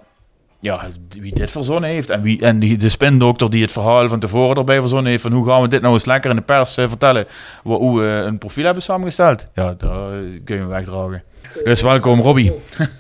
ja, 0.61 0.81
wie 1.21 1.35
dit 1.35 1.51
verzonnen 1.51 1.91
heeft. 1.91 2.11
En, 2.11 2.23
wie, 2.23 2.41
en 2.41 2.59
die, 2.59 2.77
de 2.77 2.89
spindokter 2.89 3.51
die 3.51 3.63
het 3.63 3.73
verhaal 3.73 4.09
van 4.09 4.21
tevoren 4.21 4.57
erbij 4.57 4.81
verzonnen 4.81 5.11
heeft. 5.11 5.23
Van 5.23 5.33
hoe 5.33 5.47
gaan 5.47 5.63
we 5.63 5.69
dit 5.69 5.81
nou 5.81 5.93
eens 5.95 6.05
lekker 6.05 6.31
in 6.31 6.37
de 6.37 6.43
pers 6.43 6.77
eh, 6.77 6.89
vertellen. 6.89 7.27
Hoe 7.63 8.01
we 8.01 8.07
een 8.07 8.39
profiel 8.39 8.65
hebben 8.65 8.83
samengesteld. 8.83 9.47
Ja, 9.55 9.75
daar 9.79 9.91
eh, 10.13 10.19
kun 10.45 10.55
je 10.57 10.61
hem 10.61 10.69
wegdragen. 10.69 11.23
Dus 11.65 11.81
welkom 11.83 12.21
Robbie. 12.21 12.53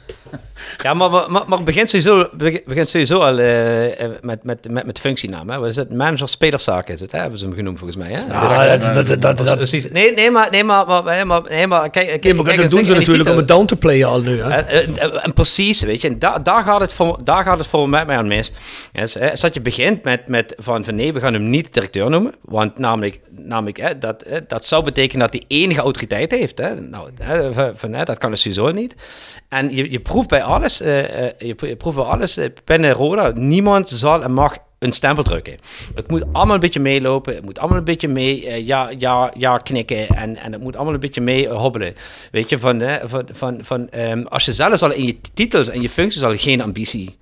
Ja, 0.82 0.94
maar, 0.94 1.10
maar, 1.10 1.28
maar, 1.30 1.46
het 1.56 1.64
begint 1.64 1.90
sowieso, 1.90 2.28
beg- 2.36 2.64
begint 2.64 2.88
sowieso 2.88 3.18
al 3.18 3.38
eh, 3.38 4.00
eh, 4.04 4.10
met, 4.20 4.44
met, 4.44 4.70
met, 4.70 4.86
met 4.86 4.98
functienaam. 4.98 5.50
Hè? 5.50 5.58
Wat 5.58 5.68
is 5.70 5.76
het? 5.76 5.92
Manager 5.92 6.28
spelerzaak 6.28 6.88
is 6.88 7.00
het, 7.00 7.12
hè? 7.12 7.18
hebben 7.18 7.38
ze 7.38 7.44
hem 7.44 7.54
genoemd 7.54 7.78
volgens 7.78 7.98
mij. 7.98 8.12
Hè? 8.12 8.26
Ja, 8.26 8.66
eh, 8.66 8.80
dat- 8.94 9.06
dat- 9.06 9.22
dat- 9.22 9.36
dat- 9.46 9.56
precies. 9.56 9.90
Nee, 9.90 10.14
nee, 10.14 10.30
maar, 10.30 10.48
nee, 10.50 10.64
maar, 10.64 10.86
maar, 10.86 11.02
nee, 11.04 11.24
maar, 11.24 11.42
nee, 11.48 11.66
maar 11.66 11.90
kijk, 11.90 12.06
kijk, 12.06 12.22
Nee, 12.24 12.34
maar 12.34 12.44
kijk 12.44 12.56
dat 12.56 12.70
doen 12.70 12.86
ze 12.86 12.94
natuurlijk 12.94 13.28
om 13.28 13.36
het 13.36 13.48
down 13.48 13.64
te 13.64 13.76
playen 13.76 14.08
al 14.08 14.20
nu. 14.20 14.40
Hè? 14.42 14.48
En, 14.50 14.98
en- 14.98 15.22
en 15.22 15.32
precies, 15.32 15.80
weet 15.82 16.00
je, 16.00 16.08
en 16.08 16.18
da- 16.18 16.38
daar, 16.38 16.64
gaat 16.64 16.80
het 16.80 16.92
voor, 16.92 17.18
daar 17.24 17.44
gaat 17.44 17.58
het 17.58 17.66
voor 17.66 17.88
mij 17.88 18.06
aan 18.06 18.26
mis. 18.26 18.52
Is, 18.92 19.14
hè, 19.14 19.30
is 19.32 19.40
dat 19.40 19.54
je 19.54 19.60
begint 19.60 20.02
met, 20.04 20.28
met 20.28 20.54
van, 20.58 20.84
van 20.84 20.94
nee, 20.94 21.12
we 21.12 21.20
gaan 21.20 21.32
hem 21.32 21.50
niet 21.50 21.74
directeur 21.74 22.10
noemen. 22.10 22.34
Want 22.42 22.78
namelijk, 22.78 23.20
namelijk 23.30 23.76
hè, 23.80 23.98
dat, 23.98 24.24
hè, 24.28 24.38
dat 24.46 24.66
zou 24.66 24.84
betekenen 24.84 25.20
dat 25.30 25.32
hij 25.32 25.58
enige 25.58 25.80
autoriteit 25.80 26.30
heeft. 26.30 26.58
Hè. 26.58 26.80
Nou, 26.80 27.10
hè, 27.22 27.52
van, 27.52 27.72
van, 27.74 27.92
hè, 27.92 28.04
dat 28.04 28.18
kan 28.18 28.30
dus 28.30 28.40
sowieso 28.40 28.70
niet. 28.70 28.94
En 29.48 29.74
je, 29.76 29.90
je 29.90 30.00
proeft 30.00 30.28
bij 30.28 30.42
alles, 30.44 30.80
eh, 30.80 31.26
eh, 31.26 31.32
je, 31.38 31.54
pro- 31.54 31.66
je 31.66 31.76
proeft 31.76 31.96
bij 31.96 32.04
alles 32.04 32.36
eh, 32.36 32.48
binnen 32.64 32.92
Roda, 32.92 33.32
niemand 33.34 33.88
zal 33.88 34.22
en 34.22 34.32
mag 34.32 34.56
een 34.78 34.92
stempel 34.92 35.22
drukken. 35.22 35.56
Het 35.94 36.10
moet 36.10 36.24
allemaal 36.32 36.54
een 36.54 36.60
beetje 36.60 36.80
meelopen. 36.80 37.34
Het 37.34 37.44
moet 37.44 37.58
allemaal 37.58 37.78
een 37.78 37.84
beetje 37.84 38.08
mee 38.08 38.46
eh, 38.46 38.66
ja, 38.66 38.90
ja, 38.98 39.32
ja 39.36 39.58
knikken. 39.58 40.08
En, 40.08 40.36
en 40.36 40.52
het 40.52 40.60
moet 40.62 40.76
allemaal 40.76 40.94
een 40.94 41.00
beetje 41.00 41.20
mee 41.20 41.48
eh, 41.48 41.56
hobbelen. 41.56 41.94
Weet 42.30 42.50
je, 42.50 42.58
van, 42.58 42.80
hè, 42.80 43.08
van, 43.08 43.28
van, 43.30 43.58
van 43.62 43.88
ehm, 43.88 44.22
als 44.22 44.44
je 44.44 44.52
zelfs 44.52 44.82
al 44.82 44.92
in 44.92 45.06
je 45.06 45.16
titels 45.34 45.68
en 45.68 45.80
je 45.80 45.88
functies 45.88 46.22
al 46.22 46.36
geen 46.36 46.62
ambitie 46.62 47.16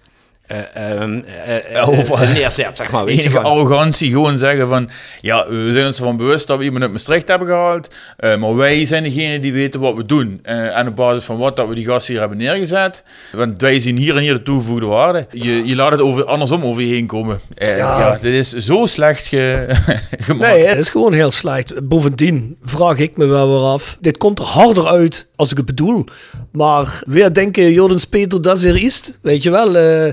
eh, 0.52 2.34
neerzet, 2.34 2.76
zeg 2.76 2.90
maar. 2.90 3.04
Weet 3.04 3.14
je, 3.16 3.20
Enige 3.22 3.36
van, 3.36 3.44
arrogantie, 3.44 4.10
gewoon 4.10 4.38
zeggen 4.38 4.68
van... 4.68 4.90
Ja, 5.20 5.48
we 5.48 5.70
zijn 5.72 5.86
ons 5.86 5.98
ervan 5.98 6.16
bewust 6.16 6.46
dat 6.46 6.58
we 6.58 6.64
iemand 6.64 6.82
uit 6.82 6.92
Maastricht 6.92 7.28
hebben 7.28 7.48
gehaald. 7.48 7.88
eh, 8.16 8.36
maar 8.36 8.56
wij 8.56 8.86
zijn 8.86 9.02
degene 9.02 9.40
die 9.40 9.52
weten 9.52 9.80
wat 9.80 9.94
we 9.94 10.06
doen. 10.06 10.38
eh, 10.42 10.78
en 10.78 10.88
op 10.88 10.96
basis 10.96 11.24
van 11.24 11.36
wat 11.38 11.56
dat 11.56 11.68
we 11.68 11.74
die 11.74 11.84
gasten 11.86 12.12
hier 12.12 12.20
hebben 12.20 12.38
neergezet. 12.38 13.02
Want 13.32 13.60
wij 13.60 13.78
zien 13.78 13.96
hier 13.96 14.16
en 14.16 14.22
hier 14.22 14.34
de 14.34 14.42
toegevoegde 14.42 14.86
waarde. 14.86 15.26
Je, 15.30 15.66
je 15.66 15.74
laat 15.74 15.90
het 15.90 16.00
over, 16.00 16.24
andersom 16.24 16.64
over 16.64 16.82
je 16.82 16.94
heen 16.94 17.06
komen. 17.06 17.40
Ja. 17.54 17.66
ja. 17.76 18.18
dit 18.20 18.34
is 18.34 18.50
zo 18.50 18.86
slecht 18.86 19.26
ge, 19.26 19.66
gemaakt. 20.26 20.52
Nee, 20.52 20.66
het 20.66 20.78
is 20.78 20.90
gewoon 20.90 21.12
heel 21.12 21.30
slecht. 21.30 21.88
Bovendien 21.88 22.56
vraag 22.62 22.98
ik 22.98 23.16
me 23.16 23.26
wel 23.26 23.48
weer 23.48 23.68
af. 23.70 23.96
Dit 24.00 24.16
komt 24.18 24.38
er 24.38 24.44
harder 24.44 24.86
uit 24.86 25.28
als 25.36 25.50
ik 25.50 25.56
het 25.56 25.66
bedoel. 25.66 26.04
Maar 26.52 27.02
weer 27.06 27.32
denken, 27.32 27.72
Jordans 27.72 28.04
Peter, 28.04 28.42
dat 28.42 28.56
is 28.56 28.64
er 28.64 28.82
is. 28.84 29.02
Weet 29.22 29.42
je 29.42 29.50
wel, 29.50 29.76
eh, 29.76 30.12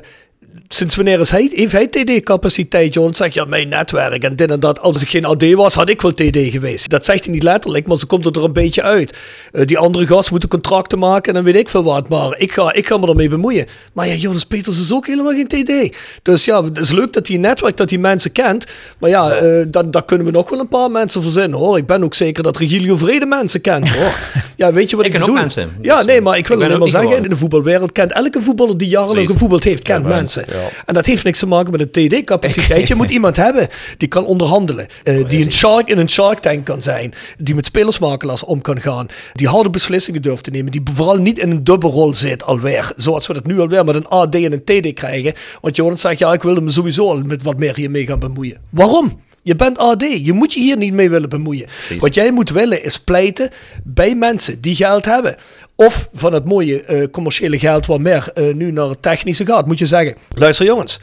sinds 0.68 0.96
wanneer 0.96 1.20
is 1.20 1.32
hij, 1.32 1.50
heeft 1.54 1.72
hij 1.74 1.88
TD-capaciteit, 1.88 2.94
zeg 3.12 3.34
je, 3.34 3.40
ja, 3.40 3.46
mijn 3.46 3.70
netwerk 3.70 4.24
en 4.24 4.36
dit 4.36 4.52
en 4.52 4.60
dat. 4.60 4.80
Als 4.80 5.02
ik 5.02 5.10
geen 5.10 5.26
AD 5.26 5.54
was, 5.54 5.74
had 5.74 5.90
ik 5.90 6.02
wel 6.02 6.12
TD 6.12 6.38
geweest. 6.38 6.90
Dat 6.90 7.06
zegt 7.06 7.26
hij 7.26 7.34
niet 7.34 7.44
letterlijk, 7.44 7.88
maar 7.88 7.98
ze 7.98 8.06
komt 8.06 8.36
er 8.36 8.44
een 8.44 8.54
beetje 8.54 8.82
uit. 8.82 9.18
Uh, 9.52 9.66
die 9.66 9.78
andere 9.78 10.08
gast 10.08 10.32
moeten 10.32 10.50
contracten 10.50 11.00
maken 11.00 11.28
en 11.28 11.34
dan 11.34 11.44
weet 11.44 11.62
ik 11.62 11.70
veel 11.70 11.84
wat. 11.84 12.10
Maar 12.10 12.38
ik 12.38 12.52
ga, 12.52 12.74
ik 12.74 12.88
ga 12.88 12.98
me 12.98 13.08
ermee 13.08 13.30
bemoeien. 13.30 13.66
Maar 13.94 14.08
ja, 14.08 14.14
Jonas 14.14 14.44
Peters 14.44 14.80
is 14.80 14.94
ook 14.94 15.08
helemaal 15.08 15.34
geen 15.34 15.48
TD. 15.48 15.98
Dus 16.22 16.46
ja, 16.46 16.64
het 16.64 16.78
is 16.78 16.92
leuk 16.92 17.14
dat 17.14 17.28
hij 17.28 17.36
een 17.36 17.42
netwerk, 17.42 17.78
dat 17.78 17.90
hij 17.90 18.00
mensen 18.00 18.32
kent. 18.32 18.66
Maar 19.00 19.10
ja, 19.10 19.42
uh, 19.42 19.66
daar, 19.68 19.92
daar 19.92 20.06
kunnen 20.06 20.26
we 20.26 20.32
nog 20.32 20.50
wel 20.50 20.60
een 20.60 20.68
paar 20.68 20.92
mensen 20.92 21.22
verzinnen, 21.22 21.60
hoor. 21.60 21.78
Ik 21.78 21.86
ben 21.86 22.04
ook 22.04 22.14
zeker 22.14 22.44
dat 22.44 22.58
Regilio 22.58 22.98
Vrede 22.98 23.26
mensen 23.26 23.62
kent, 23.62 23.92
hoor. 23.96 24.20
Ja, 24.56 24.74
weet 24.74 24.90
je 24.90 24.96
wat 24.96 25.06
ik, 25.06 25.14
ik 25.14 25.20
bedoel? 25.20 25.36
mensen. 25.36 25.70
Ja, 25.82 25.98
Dus, 25.98 26.06
nee, 26.06 26.22
maar 26.22 26.38
ik 26.38 26.48
wil 26.48 26.64
alleen 26.64 26.80
maar 26.80 26.88
zeggen, 26.88 27.24
in 27.24 27.30
de 27.30 27.38
voetbalwereld 27.38 27.92
kent 27.92 28.12
elke 28.12 28.42
voetballer 28.42 28.78
die 28.78 28.88
jarenlang 28.88 29.30
gevoetbald 29.30 29.64
heeft, 29.64 29.84
kent 29.84 30.06
Ja, 30.06 30.39
ja. 30.48 30.68
En 30.86 30.94
dat 30.94 31.06
heeft 31.06 31.24
niks 31.24 31.40
te 31.40 31.48
maken 31.48 31.72
met 31.72 31.82
een 31.82 32.08
TD-capaciteit. 32.08 32.88
Je 32.88 32.96
moet 33.02 33.10
iemand 33.10 33.36
hebben 33.36 33.68
die 33.98 34.08
kan 34.08 34.26
onderhandelen. 34.26 34.88
eh, 35.04 35.28
die 35.28 35.46
een 35.46 35.52
shark 35.52 35.88
in 35.90 35.98
een 35.98 36.10
shark 36.10 36.40
tank 36.40 36.66
kan 36.66 36.82
zijn. 36.82 37.14
Die 37.38 37.56
met 37.56 37.66
spelersmakelaars 37.66 38.44
om 38.44 38.62
kan 38.62 38.82
gaan. 38.82 39.08
Die 39.34 39.48
harde 39.48 39.70
beslissingen 39.70 40.22
durft 40.22 40.44
te 40.44 40.52
nemen. 40.52 40.72
Die 40.72 40.82
vooral 40.94 41.18
niet 41.18 41.40
in 41.40 41.52
een 41.52 41.64
dubbelrol 41.64 42.16
zit 42.16 42.46
alweer. 42.46 42.92
Zoals 42.96 43.28
we 43.28 43.34
dat 43.34 43.46
nu 43.46 43.60
alweer 43.60 43.86
met 43.86 43.96
een 43.96 44.08
AD 44.08 44.36
en 44.36 44.54
een 44.54 44.64
TD 44.64 44.94
krijgen. 44.94 45.34
Want 45.62 45.76
Johan 45.76 45.98
zegt, 45.98 46.20
ja, 46.20 46.34
ik 46.34 46.42
wilde 46.42 46.62
me 46.62 46.70
sowieso 46.72 47.08
al 47.10 47.22
met 47.22 47.44
wat 47.44 47.58
meer 47.60 47.76
hiermee 47.76 48.06
gaan 48.06 48.20
bemoeien. 48.20 48.58
Waarom? 48.70 49.22
Je 49.42 49.56
bent 49.56 49.78
AD. 49.78 50.02
Je 50.02 50.34
moet 50.34 50.54
je 50.54 50.60
hier 50.60 50.78
niet 50.78 50.94
mee 50.94 51.10
willen 51.10 51.30
bemoeien. 51.30 51.68
Wat 52.00 52.14
jij 52.14 52.32
moet 52.32 52.50
willen 52.50 52.84
is 52.84 53.00
pleiten 53.00 53.50
bij 53.84 54.16
mensen 54.16 54.62
die 54.62 54.76
geld 54.76 55.06
hebben. 55.06 55.36
Of 55.76 56.10
van 56.14 56.34
het 56.34 56.46
mooie 56.46 56.84
eh, 56.84 57.08
commerciële 57.12 57.60
geld 57.60 57.86
wat 57.86 58.00
meer 58.00 58.32
eh, 58.34 58.54
nu 58.54 58.72
naar 58.72 58.90
het 58.90 59.02
technische 59.02 59.46
gaat. 59.46 59.68
Moet 59.68 59.80
je 59.80 59.86
zeggen, 59.86 60.16
luister 60.34 60.66
jongens. 60.66 61.00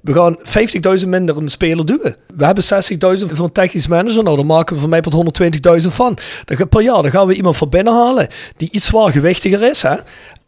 We 0.00 0.12
gaan 0.12 0.38
50.000 1.00 1.08
minder 1.08 1.36
een 1.36 1.48
speler 1.48 1.86
duwen. 1.86 2.16
We 2.36 2.44
hebben 2.44 2.64
60.000 2.64 3.26
voor 3.26 3.44
een 3.44 3.52
technisch 3.52 3.86
manager. 3.86 4.22
Nou, 4.22 4.36
daar 4.36 4.46
maken 4.46 4.74
we 4.74 4.80
van 4.80 4.90
mij 4.90 5.00
tot 5.00 5.42
120.000 5.82 5.88
van. 5.88 6.18
Per 6.68 6.82
jaar 6.82 7.02
dan 7.02 7.10
gaan 7.10 7.26
we 7.26 7.34
iemand 7.34 7.56
van 7.56 7.68
binnen 7.68 7.92
halen 7.92 8.28
die 8.56 8.68
iets 8.72 8.86
zwaargewichtiger 8.86 9.62
is. 9.62 9.82
Hè? 9.82 9.94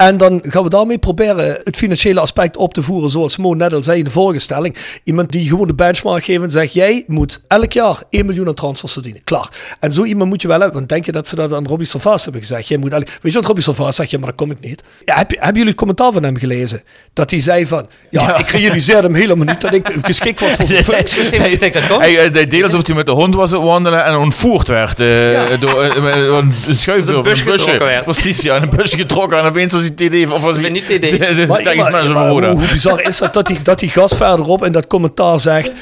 En 0.00 0.16
dan 0.16 0.40
gaan 0.42 0.62
we 0.62 0.68
daarmee 0.68 0.98
proberen 0.98 1.60
het 1.64 1.76
financiële 1.76 2.20
aspect 2.20 2.56
op 2.56 2.74
te 2.74 2.82
voeren. 2.82 3.10
Zoals 3.10 3.36
Mo 3.36 3.54
net 3.54 3.72
al 3.72 3.82
zei 3.82 3.98
in 3.98 4.04
de 4.04 4.10
vorige 4.10 4.38
stelling. 4.38 4.76
Iemand 5.04 5.32
die 5.32 5.48
gewoon 5.48 5.66
de 5.66 5.74
benchmark 5.74 6.24
geeft 6.24 6.42
en 6.42 6.50
zegt: 6.50 6.72
Jij 6.72 7.04
moet 7.06 7.42
elk 7.48 7.72
jaar 7.72 8.02
1 8.10 8.26
miljoen 8.26 8.48
aan 8.48 8.54
transfers 8.54 8.92
verdienen. 8.92 9.24
Klaar. 9.24 9.48
En 9.80 9.92
zo 9.92 10.04
iemand 10.04 10.30
moet 10.30 10.42
je 10.42 10.48
wel 10.48 10.58
hebben. 10.60 10.76
Want 10.76 10.88
denk 10.88 11.04
je 11.06 11.12
dat 11.12 11.28
ze 11.28 11.36
dat 11.36 11.52
aan 11.52 11.66
Robbie 11.66 11.86
Salvaas 11.86 12.22
hebben 12.22 12.40
gezegd? 12.40 12.68
Jij 12.68 12.78
moet 12.78 12.92
elk... 12.92 13.06
Weet 13.20 13.32
je 13.32 13.38
wat 13.38 13.44
Robbie 13.44 13.64
Salvaas 13.64 13.96
zegt? 13.96 14.10
Ja, 14.10 14.18
maar 14.18 14.26
dat 14.28 14.36
kom 14.36 14.50
ik 14.50 14.60
niet. 14.60 14.82
Ja, 15.04 15.16
heb, 15.16 15.30
je- 15.30 15.36
hebben 15.36 15.54
jullie 15.54 15.68
het 15.68 15.76
commentaar 15.78 16.12
van 16.12 16.22
hem 16.22 16.36
gelezen? 16.36 16.82
Dat 17.12 17.30
hij 17.30 17.40
zei 17.40 17.66
van... 17.66 17.88
Ja, 18.10 18.38
ik 18.38 18.48
realiseerde 18.48 19.02
hem 19.02 19.14
helemaal 19.14 19.44
niet 19.46 19.60
dat 19.60 19.72
ik 19.74 19.88
geschikt 20.02 20.40
was 20.40 20.50
voor 20.50 20.66
de 20.76 20.84
functie. 20.84 21.22
Hij, 21.22 22.12
hij 22.32 22.44
deed 22.46 22.62
alsof 22.64 22.86
hij 22.86 22.96
met 22.96 23.06
de 23.06 23.12
hond 23.12 23.34
was 23.34 23.50
wandelen 23.50 24.04
en 24.04 24.14
ontvoerd 24.16 24.68
werd. 24.68 25.00
eh, 25.00 25.60
door, 25.60 25.82
eh, 25.82 26.24
een 26.36 26.52
schuifdeur. 26.74 27.16
Een 27.16 27.22
busje. 27.22 27.78
werd. 27.78 28.04
Precies, 28.04 28.40
ja. 28.42 28.62
Een 28.62 28.70
busje 28.76 28.96
getrokken 28.96 29.38
en 29.38 29.44
opeens 29.44 29.72
was 29.72 29.82
hij 29.82 29.89
TD. 29.94 30.32
Of 30.32 30.42
was 30.42 30.58
hij 30.58 30.70
niet 30.70 30.84
TD. 30.84 30.88
De, 30.88 31.34
de 31.34 31.46
Maar- 32.12 32.38
hoe 32.38 32.66
bizar 32.70 33.02
is 33.02 33.18
dat 33.18 33.34
dat 33.34 33.46
die, 33.46 33.62
dat 33.62 33.78
die 33.78 33.88
gast 33.88 34.14
verderop 34.16 34.64
in 34.64 34.72
dat 34.72 34.86
commentaar 34.86 35.40
zegt... 35.40 35.72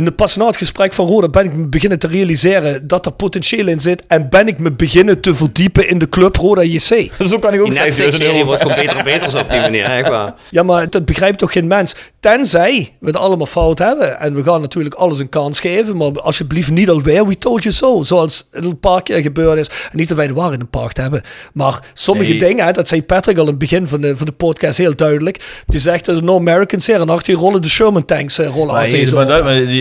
"N- 0.00 0.14
Pas 0.16 0.36
na 0.36 0.46
het 0.46 0.56
gesprek 0.56 0.92
van 0.92 1.06
Roda 1.06 1.28
ben 1.28 1.44
ik 1.44 1.52
me 1.54 1.64
beginnen 1.66 1.98
te 1.98 2.06
realiseren 2.06 2.86
dat 2.86 3.06
er 3.06 3.12
potentieel 3.12 3.66
in 3.66 3.80
zit. 3.80 4.02
En 4.06 4.28
ben 4.28 4.48
ik 4.48 4.58
me 4.58 4.72
beginnen 4.72 5.20
te 5.20 5.34
verdiepen 5.34 5.88
in 5.88 5.98
de 5.98 6.08
club 6.08 6.36
Roda 6.36 6.62
JC. 6.62 6.80
Zo 7.28 7.38
kan 7.38 7.54
ik 7.54 7.60
ook 7.60 7.70
Die 7.70 7.78
5000 7.78 7.84
Netflix-serie 7.84 8.32
euro. 8.32 8.44
wordt 8.46 8.62
gewoon 8.62 8.76
beter 8.76 8.96
en 8.96 9.04
beter 9.04 9.38
op 9.40 9.50
die 9.50 9.60
manier. 9.60 9.84
Echt 9.84 10.08
waar. 10.08 10.34
Ja, 10.50 10.62
maar 10.62 10.90
dat 10.90 11.04
begrijpt 11.04 11.38
toch 11.38 11.52
geen 11.52 11.66
mens? 11.66 11.94
Tenzij 12.20 12.92
we 13.00 13.06
het 13.06 13.16
allemaal 13.16 13.46
fout 13.46 13.78
hebben. 13.78 14.18
En 14.20 14.34
we 14.34 14.42
gaan 14.42 14.60
natuurlijk 14.60 14.94
alles 14.94 15.18
een 15.18 15.28
kans 15.28 15.60
geven. 15.60 15.96
Maar 15.96 16.20
alsjeblieft 16.20 16.70
niet 16.70 16.88
alweer. 16.90 17.26
We 17.26 17.38
told 17.38 17.62
you 17.62 17.74
so. 17.74 18.02
Zoals 18.02 18.48
het 18.50 18.64
een 18.64 18.80
paar 18.80 19.02
keer 19.02 19.18
gebeurd 19.20 19.58
is. 19.58 19.68
En 19.68 19.96
niet 19.96 20.08
dat 20.08 20.16
wij 20.16 20.26
de 20.26 20.32
waarheid 20.32 20.60
in 20.60 20.68
pacht 20.68 20.96
hebben. 20.96 21.20
Maar 21.52 21.80
sommige 21.94 22.30
Nee. 22.30 22.38
dingen, 22.38 22.64
hè, 22.64 22.72
dat 22.72 22.88
zei 22.88 23.02
Patrick 23.02 23.36
al 23.36 23.42
in 23.42 23.48
het 23.50 23.58
begin 23.58 23.86
van 23.88 24.00
de, 24.00 24.16
van 24.16 24.26
de 24.26 24.32
podcast 24.32 24.78
heel 24.78 24.96
duidelijk. 24.96 25.62
Die 25.66 25.80
zegt, 25.80 26.06
er 26.06 26.12
zijn 26.14 26.24
no 26.26 26.36
Americans 26.36 26.86
hier. 26.86 27.00
En 27.00 27.08
achter 27.08 27.32
je 27.32 27.38
rollen 27.38 27.62
de 27.62 27.68
Sherman 27.68 28.04
tanks 28.04 28.38
eh, 28.38 28.46
rollen 28.46 28.74
Maar, 28.74 28.84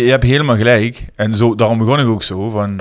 je 0.06 0.11
hebt 0.11 0.23
helemaal 0.23 0.57
gelijk. 0.57 1.06
En 1.15 1.36
zo, 1.36 1.56
daarom 1.56 1.77
begon 1.77 1.99
ik 1.99 2.07
ook 2.07 2.23
zo 2.23 2.49
van... 2.49 2.80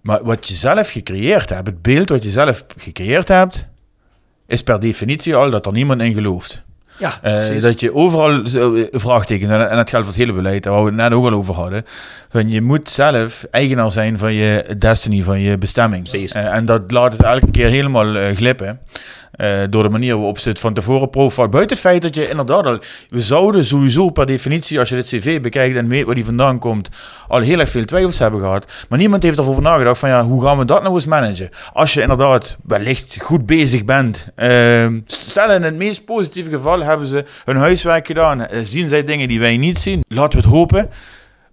Maar 0.00 0.24
wat 0.24 0.48
je 0.48 0.54
zelf 0.54 0.90
gecreëerd 0.90 1.48
hebt, 1.48 1.66
het 1.66 1.82
beeld 1.82 2.08
wat 2.08 2.22
je 2.24 2.30
zelf 2.30 2.64
gecreëerd 2.76 3.28
hebt, 3.28 3.66
is 4.46 4.62
per 4.62 4.80
definitie 4.80 5.34
al 5.34 5.50
dat 5.50 5.66
er 5.66 5.72
niemand 5.72 6.02
in 6.02 6.14
gelooft. 6.14 6.64
Ja, 6.98 7.18
precies. 7.22 7.62
dat 7.62 7.80
je 7.80 7.94
overal 7.94 8.44
eh, 8.44 8.86
vraagtekens, 8.90 9.50
en, 9.50 9.70
en 9.70 9.76
dat 9.76 9.90
geldt 9.90 10.06
voor 10.06 10.14
het 10.14 10.24
hele 10.24 10.32
beleid, 10.32 10.62
daar 10.62 10.72
waar 10.72 10.82
we 10.82 10.88
het 10.88 10.98
net 10.98 11.12
ook 11.12 11.24
al 11.24 11.32
over 11.32 11.54
hadden. 11.54 11.84
Van 12.28 12.50
je 12.50 12.62
moet 12.62 12.88
zelf 12.90 13.46
eigenaar 13.50 13.90
zijn 13.90 14.18
van 14.18 14.32
je 14.34 14.74
destiny, 14.78 15.22
van 15.22 15.40
je 15.40 15.58
bestemming. 15.58 16.08
Precies. 16.08 16.32
Eh, 16.32 16.54
en 16.54 16.64
dat 16.64 16.90
laat 16.90 17.12
het 17.12 17.22
elke 17.22 17.50
keer 17.50 17.68
helemaal 17.68 18.34
glippen. 18.34 18.80
Eh, 19.36 19.58
door 19.70 19.82
de 19.82 19.88
manier 19.88 20.14
waarop 20.16 20.38
ze 20.38 20.48
het 20.48 20.58
van 20.58 20.74
tevoren 20.74 21.10
profile. 21.10 21.48
Buiten 21.48 21.76
het 21.76 21.86
feit 21.86 22.02
dat 22.02 22.14
je 22.14 22.28
inderdaad. 22.28 22.86
We 23.10 23.20
zouden 23.20 23.64
sowieso 23.64 24.10
per 24.10 24.26
definitie, 24.26 24.78
als 24.78 24.88
je 24.88 24.94
dit 24.94 25.06
cv 25.06 25.40
bekijkt 25.40 25.76
en 25.76 25.88
weet 25.88 26.04
waar 26.04 26.14
die 26.14 26.24
vandaan 26.24 26.58
komt, 26.58 26.88
al 27.28 27.40
heel 27.40 27.58
erg 27.60 27.70
veel 27.70 27.84
twijfels 27.84 28.18
hebben 28.18 28.40
gehad. 28.40 28.64
Maar 28.88 28.98
niemand 28.98 29.22
heeft 29.22 29.38
erover 29.38 29.62
nagedacht 29.62 29.98
van 29.98 30.08
ja, 30.08 30.24
hoe 30.24 30.42
gaan 30.42 30.58
we 30.58 30.64
dat 30.64 30.82
nou 30.82 30.94
eens 30.94 31.06
managen? 31.06 31.50
Als 31.72 31.94
je 31.94 32.00
inderdaad 32.00 32.56
wellicht 32.62 33.16
goed 33.22 33.46
bezig 33.46 33.84
bent. 33.84 34.28
eh, 34.34 34.86
stel 35.06 35.52
in 35.52 35.62
het 35.62 35.76
meest 35.76 36.04
positieve 36.04 36.50
geval 36.50 36.82
hebben 36.82 37.06
ze 37.06 37.24
hun 37.44 37.56
huiswerk 37.56 38.06
gedaan. 38.06 38.46
eh, 38.46 38.60
zien 38.62 38.88
zij 38.88 39.04
dingen 39.04 39.28
die 39.28 39.40
wij 39.40 39.56
niet 39.56 39.78
zien. 39.78 40.04
Laten 40.08 40.38
we 40.38 40.44
het 40.44 40.54
hopen. 40.54 40.90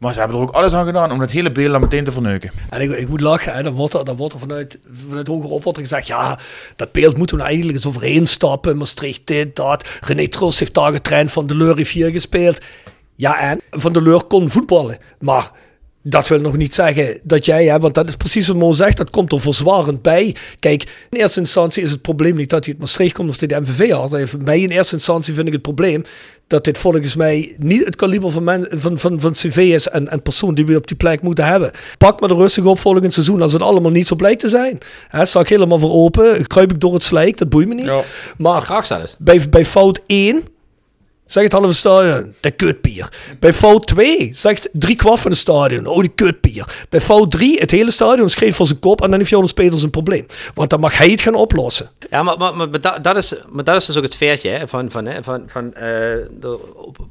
Maar 0.03 0.13
ze 0.13 0.19
hebben 0.19 0.37
er 0.37 0.43
ook 0.43 0.51
alles 0.51 0.73
aan 0.73 0.85
gedaan 0.85 1.11
om 1.11 1.19
het 1.19 1.31
hele 1.31 1.51
beeld 1.51 1.71
dan 1.71 1.81
meteen 1.81 2.03
te 2.03 2.11
verneuken. 2.11 2.51
En 2.69 2.81
ik, 2.81 2.91
ik 2.91 3.07
moet 3.07 3.21
lachen, 3.21 3.53
hè. 3.53 3.63
Dan, 3.63 3.73
wordt 3.73 3.93
er, 3.93 4.15
wordt 4.15 4.35
vanuit, 4.37 4.79
vanuit 5.07 5.27
hoger 5.27 5.49
op 5.49 5.63
wordt 5.63 5.77
er 5.77 5.83
gezegd, 5.83 6.07
ja, 6.07 6.39
dat 6.75 6.91
beeld 6.91 7.17
moeten 7.17 7.35
we 7.35 7.41
nou 7.41 7.53
eigenlijk 7.53 7.83
eens 7.83 7.95
overheen 7.95 8.27
stappen. 8.27 8.77
Maastricht 8.77 9.27
dit, 9.27 9.55
dat. 9.55 9.87
René 10.01 10.27
Troost 10.27 10.59
heeft 10.59 10.73
daar 10.73 10.91
getraind, 10.91 11.31
Van 11.31 11.47
de 11.47 11.55
Leur 11.55 11.75
heeft 11.75 11.91
hier 11.91 12.11
gespeeld. 12.11 12.65
Ja, 13.15 13.39
en 13.39 13.61
Van 13.71 13.93
de 13.93 14.01
Leur 14.01 14.23
kon 14.23 14.49
voetballen. 14.49 14.97
Maar 15.19 15.51
dat 16.03 16.27
wil 16.27 16.39
nog 16.39 16.57
niet 16.57 16.73
zeggen 16.73 17.19
dat 17.23 17.45
jij, 17.45 17.65
hè, 17.65 17.79
want 17.79 17.95
dat 17.95 18.07
is 18.07 18.15
precies 18.15 18.47
wat 18.47 18.55
Mo 18.55 18.71
zegt, 18.71 18.97
dat 18.97 19.09
komt 19.09 19.31
er 19.31 19.41
verzwarend 19.41 20.01
bij. 20.01 20.35
Kijk, 20.59 21.07
in 21.09 21.19
eerste 21.19 21.39
instantie 21.39 21.83
is 21.83 21.91
het 21.91 22.01
probleem 22.01 22.35
niet 22.35 22.49
dat 22.49 22.63
hij 22.63 22.73
het 22.73 22.81
Maastricht 22.81 23.13
komt 23.13 23.29
of 23.29 23.37
dat 23.37 23.49
hij 23.49 23.59
de 23.59 23.71
MVV 23.71 23.91
had. 23.91 24.35
Mij 24.43 24.59
in 24.59 24.69
eerste 24.69 24.95
instantie 24.95 25.33
vind 25.33 25.47
ik 25.47 25.53
het 25.53 25.61
probleem 25.61 26.03
dat 26.47 26.63
dit 26.63 26.77
volgens 26.77 27.15
mij 27.15 27.55
niet 27.57 27.85
het 27.85 27.95
kaliber 27.95 28.31
van, 28.31 28.43
men, 28.43 28.67
van, 28.69 28.99
van, 28.99 29.19
van 29.19 29.31
CV 29.31 29.57
is 29.57 29.87
en, 29.87 30.09
en 30.09 30.21
persoon 30.21 30.55
die 30.55 30.65
we 30.65 30.75
op 30.75 30.87
die 30.87 30.97
plek 30.97 31.21
moeten 31.21 31.45
hebben. 31.45 31.71
Pak 31.97 32.21
me 32.21 32.27
er 32.27 32.35
rustig 32.35 32.63
op 32.63 32.79
volgend 32.79 33.13
seizoen 33.13 33.41
als 33.41 33.53
het 33.53 33.61
allemaal 33.61 33.91
niet 33.91 34.07
zo 34.07 34.15
blijkt 34.15 34.39
te 34.39 34.49
zijn. 34.49 34.77
Hè, 35.07 35.25
sta 35.25 35.39
ik 35.39 35.49
helemaal 35.49 35.79
voor 35.79 35.91
open, 35.91 36.47
kruip 36.47 36.71
ik 36.71 36.79
door 36.79 36.93
het 36.93 37.03
slijk, 37.03 37.37
dat 37.37 37.49
boeit 37.49 37.67
me 37.67 37.73
niet. 37.73 37.91
Maar 38.37 38.61
Graag 38.61 38.85
zelfs. 38.85 39.15
bij, 39.19 39.49
bij 39.49 39.65
fout 39.65 40.01
1 40.05 40.43
zegt 41.25 41.51
het 41.51 41.61
halve 41.61 41.73
stadion, 41.73 42.33
de 42.39 42.51
kutpier. 42.51 43.09
Bij 43.39 43.53
fout 43.53 43.87
2 43.87 44.29
zegt 44.33 44.69
drie 44.71 44.95
kwart 44.95 45.19
van 45.19 45.31
het 45.31 45.39
stadion, 45.39 45.85
oh 45.85 45.99
die 45.99 46.09
kutpier. 46.15 46.85
Bij 46.89 47.01
fout 47.01 47.31
3 47.31 47.59
het 47.59 47.71
hele 47.71 47.91
stadion 47.91 48.29
schreef 48.29 48.55
voor 48.55 48.65
zijn 48.65 48.79
kop 48.79 49.01
en 49.01 49.09
dan 49.09 49.19
heeft 49.19 49.31
Jonas 49.31 49.53
Peters 49.53 49.83
een 49.83 49.89
probleem. 49.89 50.25
Want 50.53 50.69
dan 50.69 50.79
mag 50.79 50.97
hij 50.97 51.09
het 51.09 51.21
gaan 51.21 51.35
oplossen. 51.35 51.89
Ja, 52.09 52.23
maar, 52.23 52.37
maar, 52.37 52.55
maar, 52.55 53.01
dat, 53.01 53.17
is, 53.17 53.35
maar 53.49 53.63
dat 53.63 53.75
is 53.75 53.85
dus 53.85 53.97
ook 53.97 54.03
het 54.03 54.19
hè, 54.43 54.67
van, 54.67 54.91
van, 54.91 55.05
hè, 55.05 55.23
van, 55.23 55.43
van 55.47 55.73
eh, 55.73 56.11
er, 56.13 56.57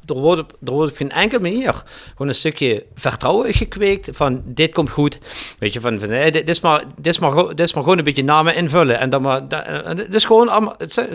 wordt 0.05 0.41
op, 0.41 0.53
er 0.65 0.71
wordt 0.71 0.97
geen 0.97 1.11
enkele 1.11 1.41
manier 1.41 1.83
gewoon 2.11 2.27
een 2.27 2.35
stukje 2.35 2.85
vertrouwen 2.95 3.53
gekweekt 3.53 4.09
van 4.11 4.41
dit 4.45 4.73
komt 4.73 4.89
goed. 4.89 5.17
Weet 5.59 5.73
je, 5.73 5.81
van, 5.81 5.99
van 5.99 6.09
dit, 6.09 6.49
is 6.49 6.59
maar, 6.59 6.83
dit, 6.95 7.13
is 7.13 7.19
maar, 7.19 7.47
dit 7.47 7.59
is 7.59 7.73
maar 7.73 7.83
gewoon 7.83 7.97
een 7.97 8.03
beetje 8.03 8.23
namen 8.23 8.55
invullen. 8.55 8.99
En 8.99 9.09
dan 9.09 9.21
maar, 9.21 9.47
dat, 9.47 9.65
is 10.09 10.25
gewoon 10.25 10.49
allemaal, 10.49 10.75
het 10.77 10.93
zijn, 10.93 11.09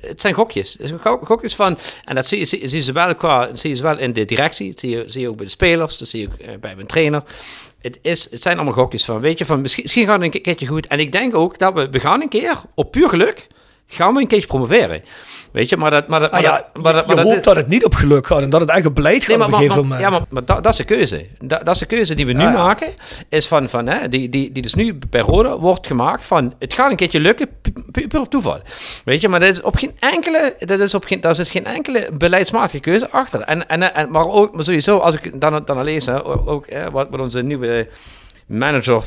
het 0.00 0.20
zijn 0.20 0.34
gokjes. 0.34 0.76
Het 0.78 0.88
zijn 0.88 1.00
go- 1.00 1.20
gokjes 1.24 1.54
van, 1.54 1.78
en 2.04 2.14
dat 2.14 2.26
zie, 2.26 2.38
je- 2.38 2.44
zie, 2.44 2.68
zie 2.68 2.78
je 2.78 2.84
zowel 2.84 3.14
qua, 3.14 3.48
zie 3.52 3.70
je 3.70 3.76
zowel 3.76 3.98
in 3.98 4.12
de 4.12 4.24
directie, 4.24 4.70
dat 4.70 4.80
zie 4.80 4.90
je, 4.90 5.02
zie 5.06 5.20
je 5.20 5.28
ook 5.28 5.36
bij 5.36 5.44
de 5.44 5.50
spelers, 5.50 5.98
dat 5.98 6.08
zie 6.08 6.20
je 6.20 6.26
ook 6.26 6.38
eh, 6.38 6.48
bij 6.60 6.74
mijn 6.74 6.86
trainer. 6.86 7.22
Het, 7.80 7.98
is, 8.02 8.30
het 8.30 8.42
zijn 8.42 8.56
allemaal 8.56 8.74
gokjes 8.74 9.04
van, 9.04 9.20
weet 9.20 9.38
je, 9.38 9.44
van 9.44 9.60
misschien, 9.60 9.82
misschien 9.82 10.06
gaat 10.06 10.22
het 10.22 10.34
een 10.34 10.42
keertje 10.42 10.66
goed. 10.66 10.86
En 10.86 10.98
ik 11.00 11.12
denk 11.12 11.34
ook 11.36 11.58
dat 11.58 11.74
we, 11.74 11.88
we 11.90 12.00
gaan 12.00 12.22
een 12.22 12.28
keer, 12.28 12.60
op 12.74 12.90
puur 12.90 13.08
geluk, 13.08 13.46
gaan 13.86 14.14
we 14.14 14.20
een 14.20 14.26
keertje 14.26 14.46
promoveren. 14.46 15.02
Weet 15.52 15.68
je, 15.68 15.76
maar 15.76 15.90
dat... 15.90 16.08
Maar 16.08 16.20
dat, 16.20 16.30
maar 16.30 16.42
ja, 16.42 16.52
dat, 16.52 16.82
maar 16.82 16.92
dat, 16.92 17.06
je 17.08 17.14
maar 17.14 17.24
hoopt 17.24 17.44
dat 17.44 17.56
het 17.56 17.66
niet 17.68 17.84
op 17.84 17.94
geluk 17.94 18.26
gaat 18.26 18.42
en 18.42 18.50
dat 18.50 18.70
het 18.70 18.86
op 18.86 18.94
beleid 18.94 19.24
gaat 19.24 19.28
Nee, 19.28 19.38
maar, 19.38 19.46
op 19.46 19.52
een 19.52 19.58
maar, 19.58 19.68
gegeven 19.70 19.88
maar- 19.88 19.98
moment. 19.98 20.14
ja, 20.14 20.18
maar, 20.18 20.28
maar 20.30 20.44
dat, 20.44 20.62
dat 20.62 20.72
is 20.72 20.78
de 20.78 20.84
keuze. 20.84 21.26
Dat, 21.40 21.64
dat 21.64 21.74
is 21.74 21.80
de 21.80 21.86
keuze 21.86 22.14
die 22.14 22.26
we 22.26 22.32
nu 22.32 22.40
ja. 22.42 22.50
maken. 22.50 22.88
Is 23.28 23.46
van, 23.46 23.68
van 23.68 23.86
hè, 23.86 24.08
die, 24.08 24.28
die, 24.28 24.52
die 24.52 24.62
dus 24.62 24.74
nu 24.74 24.98
bij 25.10 25.20
Rode 25.20 25.48
wordt 25.48 25.86
gemaakt 25.86 26.26
van... 26.26 26.54
Het 26.58 26.72
gaat 26.72 26.90
een 26.90 26.96
keertje 26.96 27.20
lukken, 27.20 27.48
pu- 27.62 27.72
pu- 27.90 28.06
puur 28.06 28.20
op 28.20 28.30
toeval. 28.30 28.60
Weet 29.04 29.20
je, 29.20 29.28
maar 29.28 29.40
dat 29.40 29.48
is 29.48 29.60
op 29.62 29.76
geen 29.76 29.92
enkele... 29.98 30.54
Dat 30.58 30.80
is 30.80 30.94
op 30.94 31.04
geen, 31.04 31.20
daar 31.20 31.34
zit 31.34 31.50
geen 31.50 31.66
enkele 31.66 32.08
beleidsmatige 32.18 32.80
keuze 32.80 33.10
achter. 33.10 33.40
En, 33.40 33.68
en, 33.68 33.94
en, 33.94 34.10
maar 34.10 34.26
ook, 34.28 34.54
maar 34.54 34.64
sowieso, 34.64 34.98
als 34.98 35.14
ik 35.14 35.40
dan, 35.40 35.62
dan 35.64 35.84
lees, 35.84 36.06
hè, 36.06 36.24
ook, 36.24 36.48
ook, 36.48 36.70
hè, 36.70 36.90
wat, 36.90 37.06
wat 37.10 37.20
onze 37.20 37.42
nieuwe 37.42 37.88
manager 38.46 39.02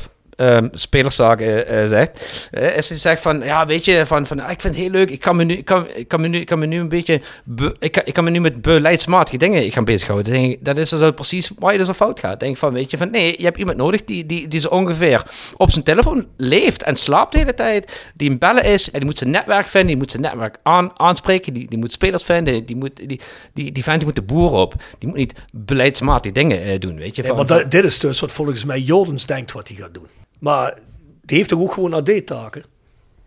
spelerszaken 0.72 1.66
eh, 1.66 1.86
zegt. 1.88 2.48
Eh, 2.50 2.76
is 2.76 2.88
hij 2.88 2.98
zegt 2.98 3.22
van, 3.22 3.42
ja, 3.42 3.66
weet 3.66 3.84
je, 3.84 4.06
van, 4.06 4.26
van 4.26 4.40
ah, 4.40 4.50
ik 4.50 4.60
vind 4.60 4.74
het 4.74 4.82
heel 4.84 4.92
leuk. 4.92 5.10
Ik 5.10 5.20
kan 5.20 5.36
me 5.36 5.44
nu, 5.44 5.54
ik 5.54 5.64
kan, 5.64 5.86
ik 5.94 6.08
kan 6.08 6.20
me 6.20 6.28
nu, 6.28 6.38
ik 6.38 6.46
kan 6.46 6.58
me 6.58 6.66
nu 6.66 6.78
een 6.80 6.88
beetje, 6.88 7.20
be- 7.44 7.74
ik, 7.78 7.92
kan, 7.92 8.02
ik 8.04 8.14
kan 8.14 8.24
me 8.24 8.30
nu 8.30 8.40
met 8.40 8.62
beleidsmatige 8.62 9.36
dingen 9.36 9.72
gaan 9.72 9.84
bezighouden. 9.84 10.32
Denk 10.32 10.52
ik, 10.52 10.64
dat 10.64 10.76
is 10.76 10.88
dus 10.90 11.10
precies 11.14 11.50
waar 11.58 11.72
je 11.72 11.78
dus 11.78 11.88
op 11.88 11.94
fout 11.94 12.20
gaat. 12.20 12.40
Denk 12.40 12.56
van, 12.56 12.72
weet 12.72 12.90
je, 12.90 12.96
van 12.96 13.10
nee, 13.10 13.34
je 13.38 13.44
hebt 13.44 13.58
iemand 13.58 13.76
nodig 13.76 14.04
die, 14.04 14.26
die, 14.26 14.48
die 14.48 14.60
zo 14.60 14.68
ongeveer 14.68 15.22
op 15.56 15.70
zijn 15.70 15.84
telefoon 15.84 16.26
leeft 16.36 16.82
en 16.82 16.96
slaapt 16.96 17.32
de 17.32 17.38
hele 17.38 17.54
tijd. 17.54 18.02
Die 18.14 18.30
een 18.30 18.38
bellen 18.38 18.64
is 18.64 18.90
en 18.90 18.98
die 18.98 19.04
moet 19.08 19.18
zijn 19.18 19.30
netwerk 19.30 19.68
vinden, 19.68 19.88
die 19.88 19.96
moet 19.96 20.10
zijn 20.10 20.22
netwerk 20.22 20.56
aan, 20.62 20.90
aanspreken, 21.00 21.52
die, 21.52 21.68
die 21.68 21.78
moet 21.78 21.92
spelers 21.92 22.22
vinden, 22.22 22.64
die 22.66 22.76
moet, 22.76 22.96
die, 22.96 23.20
die, 23.54 23.72
die 23.72 23.82
vent 23.82 23.96
die 23.98 24.06
moet 24.06 24.14
de 24.16 24.22
boer 24.22 24.50
op. 24.52 24.74
Die 24.98 25.08
moet 25.08 25.18
niet 25.18 25.32
beleidsmatige 25.52 26.34
dingen 26.34 26.80
doen, 26.80 26.96
weet 26.96 27.16
je. 27.16 27.22
Nee, 27.22 27.30
van- 27.32 27.46
dat- 27.46 27.70
dit 27.70 27.84
is 27.84 27.98
dus 27.98 28.20
wat 28.20 28.32
volgens 28.32 28.64
mij 28.64 28.80
Jordans 28.80 29.26
denkt 29.26 29.52
wat 29.52 29.68
hij 29.68 29.76
gaat 29.76 29.94
doen. 29.94 30.06
Maar 30.40 30.78
die 31.24 31.36
heeft 31.36 31.48
toch 31.48 31.60
ook 31.60 31.72
gewoon 31.72 31.94
AD-taken? 31.94 32.64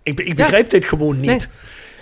Ik, 0.04 0.20
ik 0.20 0.36
begrijp 0.36 0.70
dit 0.70 0.86
gewoon 0.86 1.20
niet. 1.20 1.50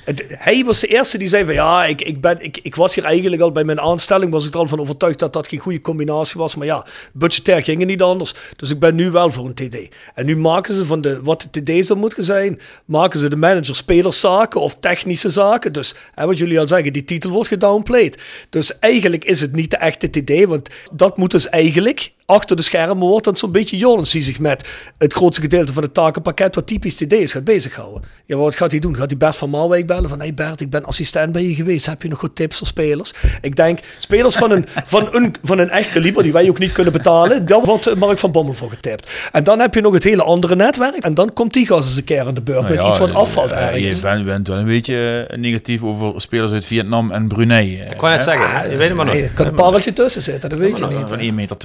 Het- 0.06 0.26
hij 0.28 0.64
was 0.66 0.80
de 0.80 0.88
eerste 0.88 1.18
die 1.18 1.28
zei 1.28 1.46
van 1.46 1.54
ja, 1.54 1.86
ik, 1.86 2.02
ik, 2.02 2.22
ben, 2.22 2.42
ik, 2.44 2.60
ik 2.62 2.76
was 2.76 2.96
hier 2.96 3.04
eigenlijk 3.04 3.42
al 3.42 3.52
bij 3.52 3.64
mijn 3.64 3.80
aanstelling, 3.80 4.32
was 4.32 4.48
ik 4.48 4.54
er 4.54 4.60
al 4.60 4.68
van 4.68 4.80
overtuigd 4.80 5.20
dat 5.20 5.34
dat 5.34 5.48
geen 5.48 5.60
goede 5.60 5.82
combinatie 5.82 6.40
was. 6.40 6.56
Maar 6.56 6.68
ja, 6.68 6.86
budgetair 7.14 7.64
ging 7.64 7.80
het 7.80 7.88
niet 7.88 8.02
anders. 8.02 8.34
Dus 8.56 8.70
ik 8.70 8.80
ben 8.80 8.96
nu 8.96 9.12
wel 9.12 9.32
voor 9.32 9.46
een 9.46 9.54
TD. 9.54 9.78
En 10.14 10.26
nu 10.26 10.38
maken 10.38 10.74
ze 10.74 10.86
van 10.86 11.02
de, 11.02 11.22
wat 11.22 11.48
de 11.52 11.64
TD 11.64 11.86
zou 11.86 12.00
moeten 12.00 12.24
zijn, 12.24 12.60
maken 12.86 13.20
ze 13.20 13.30
de 13.30 13.36
manager 13.36 13.76
spelerszaken 13.76 14.62
of 14.62 14.76
technische 14.80 15.30
zaken. 15.30 15.74
Dus 15.74 15.96
hè, 16.16 16.26
wat 16.26 16.38
jullie 16.38 16.60
al 16.60 16.68
zeggen, 16.68 16.94
die 16.94 17.04
titel 17.06 17.32
wordt 17.32 17.48
gedownplayed. 17.48 18.22
Dus 18.50 18.80
eigenlijk 18.80 19.26
is 19.26 19.42
het 19.42 19.56
niet 19.56 19.72
de 19.72 19.78
echte 19.78 20.10
TD, 20.10 20.46
want 20.46 20.70
dat 20.92 21.18
moet 21.18 21.32
dus 21.32 21.50
eigenlijk 21.50 22.12
achter 22.32 22.56
de 22.56 22.62
schermen 22.62 23.08
wordt 23.08 23.26
dan 23.26 23.38
zo'n 23.38 23.52
beetje 23.52 23.78
Jordans 23.78 24.12
die 24.12 24.22
zich 24.22 24.40
met 24.40 24.68
het 24.98 25.14
grootste 25.14 25.42
gedeelte 25.42 25.74
van 25.74 25.84
het 25.84 25.94
takenpakket 25.94 26.56
wat 26.56 26.68
typisch 26.68 26.96
TD 26.96 27.14
is 27.14 27.32
gaat 27.32 27.44
bezighouden. 27.44 28.04
Ja, 28.26 28.36
wat 28.36 28.56
gaat 28.56 28.72
hij 28.72 28.80
doen? 28.80 28.96
Gaat 28.96 29.10
hij 29.10 29.18
Bert 29.18 29.36
van 29.36 29.50
Marwijk 29.50 29.88
bellen 29.88 30.10
van 30.10 30.20
hey 30.20 30.34
Bert, 30.34 30.62
ik 30.62 30.70
ben 30.70 30.86
assistent 30.86 31.32
bij 31.32 31.44
je 31.44 31.56
geweest, 31.56 31.86
heb 31.86 32.02
je 32.02 32.08
nog 32.08 32.20
goed 32.20 32.36
tips 32.36 32.58
voor 32.58 32.68
spelers? 32.68 33.14
Ik 33.42 33.56
denk, 33.56 33.80
spelers 33.98 34.36
van 34.36 34.52
een, 34.52 34.66
van 34.86 35.08
een, 35.12 35.36
van 35.44 35.60
een 35.60 35.70
echt 35.70 35.92
kaliber 35.92 36.24
die 36.24 36.32
wij 36.32 36.50
ook 36.50 36.60
niet 36.60 36.72
kunnen 36.72 36.94
betalen, 36.94 37.46
daar 37.46 37.62
wordt 37.62 37.96
Mark 37.96 38.18
van 38.18 38.32
Bommel 38.32 38.54
voor 38.54 38.70
getipt. 38.70 39.12
En 39.32 39.44
dan 39.44 39.60
heb 39.60 39.74
je 39.74 39.82
nog 39.82 39.94
het 39.94 40.04
hele 40.04 40.24
andere 40.24 40.56
netwerk 40.56 41.04
en 41.04 41.14
dan 41.14 41.34
komt 41.34 41.54
die 41.54 41.66
gast 41.66 41.88
eens 41.88 41.98
een 41.98 42.04
keer 42.04 42.26
aan 42.26 42.34
de 42.34 42.42
beurt 42.42 42.60
Nou 42.62 42.74
met 42.74 42.82
ja, 42.84 42.90
iets 42.90 42.98
wat 42.98 43.14
afvalt 43.14 43.52
eh, 43.52 43.68
ergens. 43.68 43.96
Je 43.96 44.02
bent, 44.02 44.26
bent 44.26 44.48
wel 44.48 44.58
een 44.58 44.66
beetje 44.66 45.28
eh, 45.30 45.38
negatief 45.38 45.84
over 45.84 46.22
spelers 46.22 46.52
uit 46.52 46.66
Vietnam 46.66 47.12
en 47.12 47.28
Brunei. 47.28 47.82
Ik 47.92 48.02
wou 48.02 48.14
net 48.14 48.24
zeggen, 48.24 48.72
je 48.72 48.78
weet 48.78 48.88
het 48.88 48.98
maar 48.98 49.06
nog. 49.06 49.16
Er 49.16 49.32
kan 49.34 49.46
een 49.46 49.54
pareltje 49.54 49.94
tussen 49.94 50.22
zitten, 50.22 50.50
dat 50.50 50.60
weet 50.60 50.78
je 50.78 50.86
niet. 50.86 51.10
Van 51.10 51.20
1,20 51.20 51.34
meter. 51.34 51.60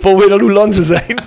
Voor 0.00 0.18
we 0.18 0.28
dan 0.28 0.40
hoe 0.40 0.52
lang 0.52 0.74
ze 0.74 0.82
zijn. 0.82 1.14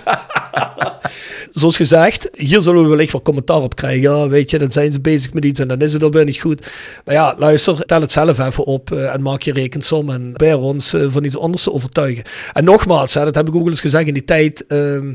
Zoals 1.51 1.75
gezegd, 1.75 2.29
hier 2.31 2.61
zullen 2.61 2.83
we 2.83 2.89
wellicht 2.89 3.11
wel 3.11 3.21
commentaar 3.21 3.61
op 3.61 3.75
krijgen. 3.75 4.01
Ja, 4.01 4.27
weet 4.27 4.49
je, 4.49 4.59
dan 4.59 4.71
zijn 4.71 4.91
ze 4.91 5.01
bezig 5.01 5.33
met 5.33 5.45
iets 5.45 5.59
en 5.59 5.67
dan 5.67 5.81
is 5.81 5.93
het 5.93 6.03
alweer 6.03 6.25
niet 6.25 6.39
goed. 6.39 6.67
Nou 7.05 7.17
ja, 7.17 7.35
luister, 7.37 7.85
tel 7.85 8.01
het 8.01 8.11
zelf 8.11 8.39
even 8.39 8.63
op 8.63 8.91
eh, 8.91 9.13
en 9.13 9.21
maak 9.21 9.41
je 9.41 9.53
rekensom 9.53 10.09
en 10.09 10.31
probeer 10.33 10.59
ons 10.59 10.93
eh, 10.93 11.05
van 11.09 11.23
iets 11.23 11.37
anders 11.37 11.63
te 11.63 11.73
overtuigen. 11.73 12.23
En 12.53 12.63
nogmaals, 12.63 13.13
hè, 13.13 13.23
dat 13.23 13.35
heb 13.35 13.47
ik 13.47 13.55
ook 13.55 13.67
eens 13.67 13.81
gezegd 13.81 14.07
in 14.07 14.13
die 14.13 14.25
tijd 14.25 14.65
ehm, 14.67 15.13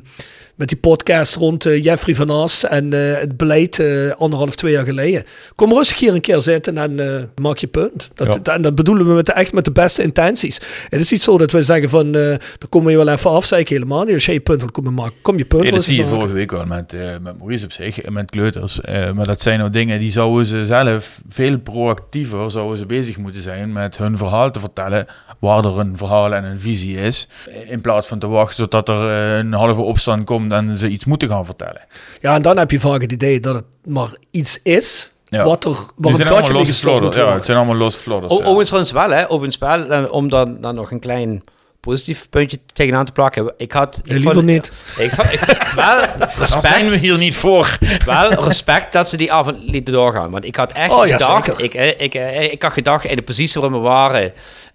met 0.55 0.69
die 0.69 0.79
podcast 0.79 1.37
rond 1.37 1.67
eh, 1.67 1.83
Jeffrey 1.85 2.15
van 2.15 2.31
As 2.31 2.65
en 2.65 2.93
eh, 2.93 3.21
het 3.21 3.37
beleid 3.37 3.79
eh, 3.79 4.11
anderhalf, 4.11 4.55
twee 4.55 4.73
jaar 4.73 4.85
geleden. 4.85 5.25
Kom 5.55 5.73
rustig 5.73 5.99
hier 5.99 6.15
een 6.15 6.21
keer 6.21 6.41
zitten 6.41 6.79
en 6.79 7.31
maak 7.41 7.57
je 7.57 7.67
punt. 7.67 8.11
Dat, 8.15 8.49
En 8.49 8.63
dat 8.63 8.75
bedoelen 8.75 9.07
we 9.07 9.13
met 9.13 9.27
de, 9.27 9.33
echt 9.33 9.53
met 9.53 9.65
de 9.65 9.73
beste 9.73 10.03
intenties. 10.03 10.61
Het 10.89 11.01
is 11.01 11.11
niet 11.11 11.23
zo 11.23 11.39
dat 11.39 11.51
wij 11.51 11.63
zeggen 11.63 11.89
van, 11.89 12.13
dan 12.13 12.39
komen 12.69 12.91
we 12.93 13.05
wel 13.05 13.15
even 13.15 13.31
af, 13.31 13.45
zeg 13.45 13.59
ik 13.59 13.69
helemaal 13.69 14.05
niet. 14.05 14.15
Als 14.15 14.25
jij 14.25 14.35
je 14.35 14.41
punt 14.41 14.61
wil 14.61 14.71
komen 14.71 14.95
maken, 14.95 15.15
kom 15.23 15.39
je 15.39 15.45
punt 15.45 15.63
Nee, 15.63 15.73
dat 15.73 15.85
zie 15.85 15.97
je 15.97 16.03
maken. 16.03 16.17
vorige 16.17 16.35
week 16.35 16.51
wel 16.51 16.67
met, 16.67 16.97
met 17.23 17.39
Maurice 17.39 17.65
op 17.65 17.73
zich 17.73 18.01
en 18.01 18.13
met 18.13 18.31
Kleuters. 18.31 18.81
Maar 19.15 19.27
dat 19.27 19.41
zijn 19.41 19.59
nou 19.59 19.71
dingen 19.71 19.99
die 19.99 20.11
zouden 20.11 20.47
ze 20.47 20.65
zelf 20.65 21.21
veel 21.29 21.59
proactiever 21.59 22.51
zouden 22.51 22.79
ze 22.79 22.87
bezig 22.87 23.19
moeten 23.19 23.41
zijn 23.41 23.73
met 23.73 23.97
hun 23.97 24.17
verhaal 24.17 24.51
te 24.51 24.61
vertellen. 24.61 25.07
Waar 25.39 25.65
er 25.65 25.79
een 25.79 25.97
verhaal 25.97 26.35
en 26.35 26.45
een 26.45 26.61
visie 26.61 26.97
is. 26.97 27.29
In 27.67 27.81
plaats 27.81 28.07
van 28.07 28.19
te 28.19 28.27
wachten 28.27 28.69
tot 28.69 28.89
er 28.89 29.05
een 29.05 29.53
halve 29.53 29.81
opstand 29.81 30.25
komt 30.25 30.44
en 30.53 30.77
ze 30.77 30.89
iets 30.89 31.05
moeten 31.05 31.29
gaan 31.29 31.45
vertellen. 31.47 31.81
Ja, 32.21 32.35
en 32.35 32.43
dan 32.43 32.59
heb 32.59 32.71
je 32.71 32.81
vaak 32.81 33.03
het 33.03 33.13
idee 33.13 33.41
dat 33.41 33.55
het 33.55 33.65
maar 33.85 34.17
iets 34.31 34.61
is 34.63 35.13
Ja. 35.29 35.45
wat 35.45 35.65
er 35.65 35.71
waar 35.71 35.79
een 36.11 36.13
allemaal 36.27 36.53
mee. 37.15 37.25
Ja, 37.27 37.35
het 37.35 37.45
zijn 37.45 37.57
allemaal 37.57 37.77
losse 37.77 38.01
flodders. 38.01 38.33
O- 38.33 38.37
ja. 38.37 38.41
Overigens 38.43 38.69
trouwens 38.69 38.93
wel, 38.93 39.11
hè, 39.19 39.31
over 39.31 39.47
een 39.47 39.53
spel, 39.53 39.85
eh, 39.91 40.13
om 40.13 40.29
dan, 40.29 40.61
dan 40.61 40.75
nog 40.75 40.91
een 40.91 41.01
klein 41.01 41.43
positief 41.81 42.29
puntje 42.31 42.59
tegenaan 42.73 43.05
te 43.05 43.13
plakken. 43.13 43.53
Ik 43.57 43.73
had... 43.73 44.01
Ik 44.05 44.13
liever 44.13 44.33
vond- 44.33 44.45
niet. 44.47 44.73
Ik, 44.99 45.13
vond- 45.15 45.33
ik, 45.33 45.41
wel 45.77 46.01
respect. 46.39 46.67
zijn 46.67 46.89
we 46.89 46.97
hier 46.97 47.19
niet 47.19 47.37
voor. 47.37 47.79
Wel 48.05 48.45
respect 48.45 48.93
dat 48.93 49.09
ze 49.09 49.17
die 49.17 49.33
avond 49.33 49.57
lieten 49.63 49.95
doorgaan. 49.95 50.31
Want 50.31 50.45
ik 50.45 50.57
had 50.57 50.73
echt 50.73 50.91
Oh, 50.91 51.07
ja, 51.07 51.17
gedacht... 51.17 51.47
zeker. 51.47 51.65
ik, 51.65 51.75
eh, 51.75 52.01
ik, 52.05 52.15
eh, 52.15 52.53
ik 52.53 52.63
had 52.63 52.73
gedacht 52.73 53.05
in 53.05 53.17
de 53.17 53.23
positie 53.23 53.61
waarin 53.61 53.79
we 53.81 53.85
waren... 53.89 54.33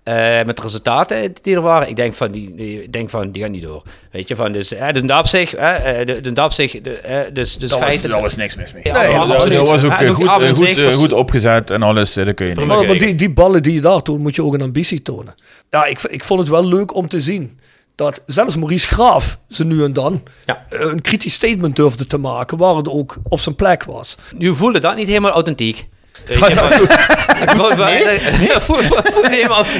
eh, 0.09 0.45
met 0.45 0.55
de 0.55 0.61
resultaten 0.61 1.33
die 1.41 1.55
er 1.55 1.61
waren. 1.61 1.89
Ik 1.89 1.95
denk 1.95 2.13
van, 2.13 2.31
die, 2.31 2.89
denk 2.89 3.09
van, 3.09 3.31
die 3.31 3.41
gaan 3.41 3.51
niet 3.51 3.61
door. 3.63 3.83
Weet 4.11 4.27
je, 4.27 4.35
van, 4.35 4.51
dus, 4.51 4.73
eh, 4.73 4.87
dus 4.91 5.01
in 5.01 5.07
dat 5.07 5.19
opzicht... 5.19 5.53
eh, 5.53 5.97
de, 6.05 6.21
de, 6.21 6.33
dat 6.33 6.45
opzicht 6.45 6.83
de, 6.83 6.91
eh, 6.97 7.19
dus, 7.33 7.57
dus 7.57 7.69
Daar 7.69 7.79
was, 7.79 8.01
daar 8.01 8.21
was 8.21 8.35
niks 8.35 8.55
mis 8.55 8.73
mee. 8.73 8.81
Ja, 8.85 8.93
Nee, 9.01 9.27
dat, 9.27 9.49
dat 9.51 9.67
was 9.67 9.83
ook 9.83 9.91
Ja, 9.91 9.99
eh, 9.99 10.09
goed, 10.13 10.27
goed, 10.29 10.75
was- 10.75 10.95
goed 10.95 11.13
opgezet 11.13 11.69
en 11.69 11.83
alles. 11.83 12.13
Dat 12.13 12.33
kun 12.33 12.47
je 12.47 12.55
niet 12.55 12.65
Maar, 12.65 12.85
maar 12.87 12.97
die, 12.97 13.15
die 13.15 13.29
ballen 13.31 13.63
die 13.63 13.73
je 13.73 13.81
daar 13.81 14.01
toont, 14.01 14.19
moet 14.21 14.35
je 14.35 14.43
ook 14.43 14.53
een 14.53 14.61
ambitie 14.61 15.01
tonen. 15.01 15.33
Ja, 15.69 15.85
ik, 15.85 16.01
ik 16.01 16.23
vond 16.23 16.39
het 16.39 16.49
wel 16.49 16.65
leuk 16.65 16.95
om 16.95 17.07
te 17.07 17.19
zien 17.21 17.59
dat 17.95 18.23
zelfs 18.25 18.55
Maurice 18.55 18.87
Graaf 18.87 19.39
ze 19.49 19.65
nu 19.65 19.83
en 19.83 19.93
dan 19.93 20.23
Ja. 20.45 20.65
een 20.69 21.01
kritisch 21.01 21.33
statement 21.33 21.75
durfde 21.75 22.07
te 22.07 22.17
maken 22.17 22.57
waar 22.57 22.75
het 22.75 22.89
ook 22.89 23.17
op 23.23 23.39
zijn 23.39 23.55
plek 23.55 23.83
was. 23.83 24.17
Nu 24.37 24.55
voelde 24.55 24.79
dat 24.79 24.95
niet 24.95 25.07
helemaal 25.07 25.31
authentiek. 25.31 25.87
Ik. 26.27 26.39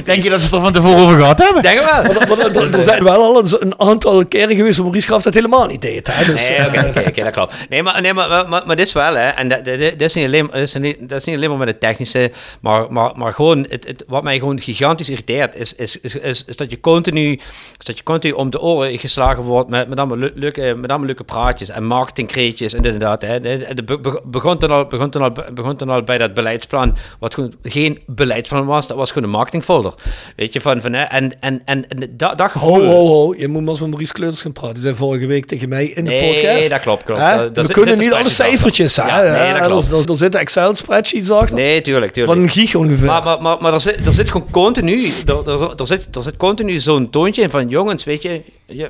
Denk 0.06 0.24
je 0.24 0.30
dat 0.30 0.40
ze 0.40 0.45
het 0.45 0.53
er 0.56 0.61
van 0.61 0.72
tevoren 0.74 0.98
over 1.03 1.18
gehad 1.20 1.40
hebben? 1.40 1.61
Denk 1.61 1.80
wel? 1.80 2.03
Maar, 2.03 2.28
maar 2.38 2.40
er, 2.56 2.76
er 2.76 2.84
zijn 2.84 3.03
wel 3.03 3.22
al 3.24 3.38
een, 3.40 3.48
een 3.60 3.80
aantal 3.80 4.26
keren 4.26 4.56
geweest 4.56 4.76
waar 4.76 4.86
Maurice 4.86 5.07
Graaf 5.07 5.22
dat 5.24 5.34
helemaal 5.34 5.66
niet 5.66 5.82
deed. 5.82 6.07
Hè? 6.14 6.26
Dus, 6.26 6.49
Nee, 6.49 6.57
eh, 6.57 7.07
oké, 7.07 7.24
dat 7.24 7.32
klopt. 7.34 7.53
Nee, 7.70 7.84
maar, 7.84 8.02
nee, 8.02 8.14
maar, 8.14 8.30
maar, 8.30 8.64
maar, 8.66 8.76
dit 8.76 8.86
is 8.88 8.94
wel, 8.94 9.16
hè. 9.16 9.28
En 9.28 9.49
dat, 9.49 9.66
dat, 9.66 9.80
dat 9.80 10.02
is 10.02 10.14
niet 10.14 10.26
alleen, 10.26 10.48
dat 10.52 10.61
is 10.61 10.74
niet, 10.74 11.10
dat 11.10 11.20
is 11.20 11.26
niet 11.26 11.36
alleen 11.36 11.49
maar 11.49 11.57
met 11.57 11.68
het 11.68 11.80
technische, 11.80 12.32
maar, 12.61 12.86
maar, 12.91 13.11
maar 13.16 13.34
gewoon, 13.34 13.66
het, 13.70 13.88
het, 13.88 14.03
wat 14.07 14.24
mij 14.24 14.40
gewoon 14.40 14.60
gigantisch 14.61 15.10
irriteert, 15.10 15.56
is, 15.56 15.74
is, 15.76 15.99
is, 15.99 16.16
is, 16.16 16.44
is 16.48 16.56
dat 16.56 16.70
je 16.72 16.80
continu, 16.80 17.32
is 17.80 17.86
dat 17.86 17.98
je 17.98 18.03
continu 18.03 18.34
om 18.34 18.49
de 18.49 18.61
oren 18.61 18.99
geslagen 18.99 19.44
wordt 19.44 19.70
met, 19.70 19.88
met, 19.90 19.98
allemaal, 19.98 20.18
le- 20.18 20.32
leuke, 20.36 20.74
met 20.78 20.90
allemaal 20.90 21.07
leuke 21.07 21.24
praatjes 21.24 21.70
en 21.70 21.84
marketingkreetjes 21.84 22.74
en 22.74 22.82
dit 22.82 22.94
en 22.94 22.99
dat. 22.99 23.22
Hè. 23.22 23.40
Be- 23.86 24.22
begon, 24.26 24.57
toen 24.57 24.72
al, 24.72 24.86
begon, 24.86 25.10
toen 25.10 25.22
al, 25.22 25.32
begon 25.53 25.76
toen 25.76 25.90
al 25.90 26.03
bij 26.03 26.18
dat 26.18 26.28
beleidsplan, 26.34 26.97
wat 27.19 27.34
gewoon 27.34 27.53
geen 27.64 27.99
beleidsplan 28.06 28.65
was, 28.65 28.88
dat 28.88 28.97
was 28.97 29.11
gewoon 29.11 29.23
een 29.23 29.34
marketingfolder. 29.35 29.93
Weet 30.35 30.53
je, 30.53 30.61
van, 30.61 30.81
van 30.81 30.93
hè, 30.93 31.03
en, 31.03 31.39
en, 31.39 31.61
en, 31.65 31.85
en 31.89 32.10
dat, 32.18 32.38
dat 32.38 32.51
gevoel... 32.51 32.76
Ho, 32.76 32.84
ho, 32.85 33.06
ho. 33.07 33.35
Je 33.38 33.47
moet 33.47 33.61
maar 33.61 33.69
eens 33.69 33.80
met 33.80 33.89
Maurice 33.89 34.14
Kleuters 34.14 34.41
gaan 34.41 34.51
praten. 34.51 34.73
Die 34.73 34.84
zei 34.84 34.95
vorige 34.95 35.26
week 35.26 35.45
tegen 35.45 35.69
mij 35.69 35.85
in 35.85 36.03
de 36.03 36.10
Nee, 36.10 36.34
podcast. 36.34 36.69
dat 36.69 36.80
klopt, 36.81 37.03
klopt. 37.03 37.22
Hè? 37.22 37.51
We 37.51 37.64
zit- 37.64 37.72
kunnen 37.72 37.99
niet 37.99 38.14
alle 38.14 38.30
cijfertjes. 38.30 38.95
Hè? 38.95 39.07
Ja, 39.07 39.22
nee, 39.43 39.51
dat 39.53 39.61
Er- 39.61 39.68
klopt. 39.68 39.89
Er, 39.91 40.10
er 40.11 40.18
zitten 40.18 40.39
Excel-spreadsheets 40.39 41.31
achter. 41.31 41.56
Nee, 41.56 41.81
tuurlijk, 41.81 42.14
tuurlijk. 42.14 42.35
Van 42.38 42.43
een 42.43 42.51
gig 42.51 42.76
ongeveer. 42.76 43.06
Maar, 43.07 43.23
maar, 43.23 43.41
maar, 43.41 43.57
maar 43.60 43.73
er, 43.73 43.81
zit, 43.81 44.06
er 44.06 44.14
zit 44.14 44.31
gewoon 44.31 44.47
continu, 44.51 45.11
er, 45.26 45.49
er, 45.49 45.73
er 45.80 45.88
zit, 45.88 46.15
er 46.15 46.22
zit 46.23 46.38
continu 46.38 46.80
zo'n 46.80 47.10
toontje 47.10 47.41
in 47.41 47.49
van 47.49 47.68
jongens, 47.68 48.03
weet 48.03 48.22
je- 48.22 48.41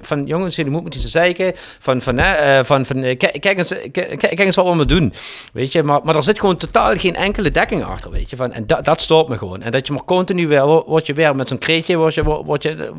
van 0.01 0.25
jongens, 0.25 0.55
jullie 0.55 0.71
moeten 0.71 0.89
met 0.93 1.03
iets 1.03 1.11
zeiken, 1.11 1.53
van, 1.79 2.01
van, 2.01 2.17
hè, 2.17 2.33
eh, 2.33 2.65
van, 2.65 2.85
van 2.85 3.03
eh, 3.03 3.17
kijk, 3.17 3.45
eens, 3.57 3.73
kijk, 3.91 4.19
kijk 4.19 4.39
eens 4.39 4.55
wat 4.55 4.65
we 4.65 4.71
allemaal 4.71 4.87
doen, 4.87 5.13
weet 5.53 5.71
je, 5.71 5.83
maar, 5.83 5.99
maar 6.03 6.15
er 6.15 6.23
zit 6.23 6.39
gewoon 6.39 6.57
totaal 6.57 6.97
geen 6.97 7.15
enkele 7.15 7.51
dekking 7.51 7.83
achter, 7.83 8.11
weet 8.11 8.29
je, 8.29 8.35
van, 8.35 8.53
en 8.53 8.67
dat, 8.67 8.85
dat 8.85 9.01
stoort 9.01 9.27
me 9.27 9.37
gewoon. 9.37 9.61
En 9.61 9.71
dat 9.71 9.87
je 9.87 9.93
maar 9.93 10.03
continu 10.03 10.47
weer, 10.47 10.65
wo- 10.65 10.83
word 10.87 11.05
je 11.05 11.13
weer 11.13 11.35
met 11.35 11.47
zo'n 11.47 11.57
kreetje, 11.57 11.97
word 11.97 12.13
je, 12.13 12.23
word 12.23 12.63
je, 12.63 12.91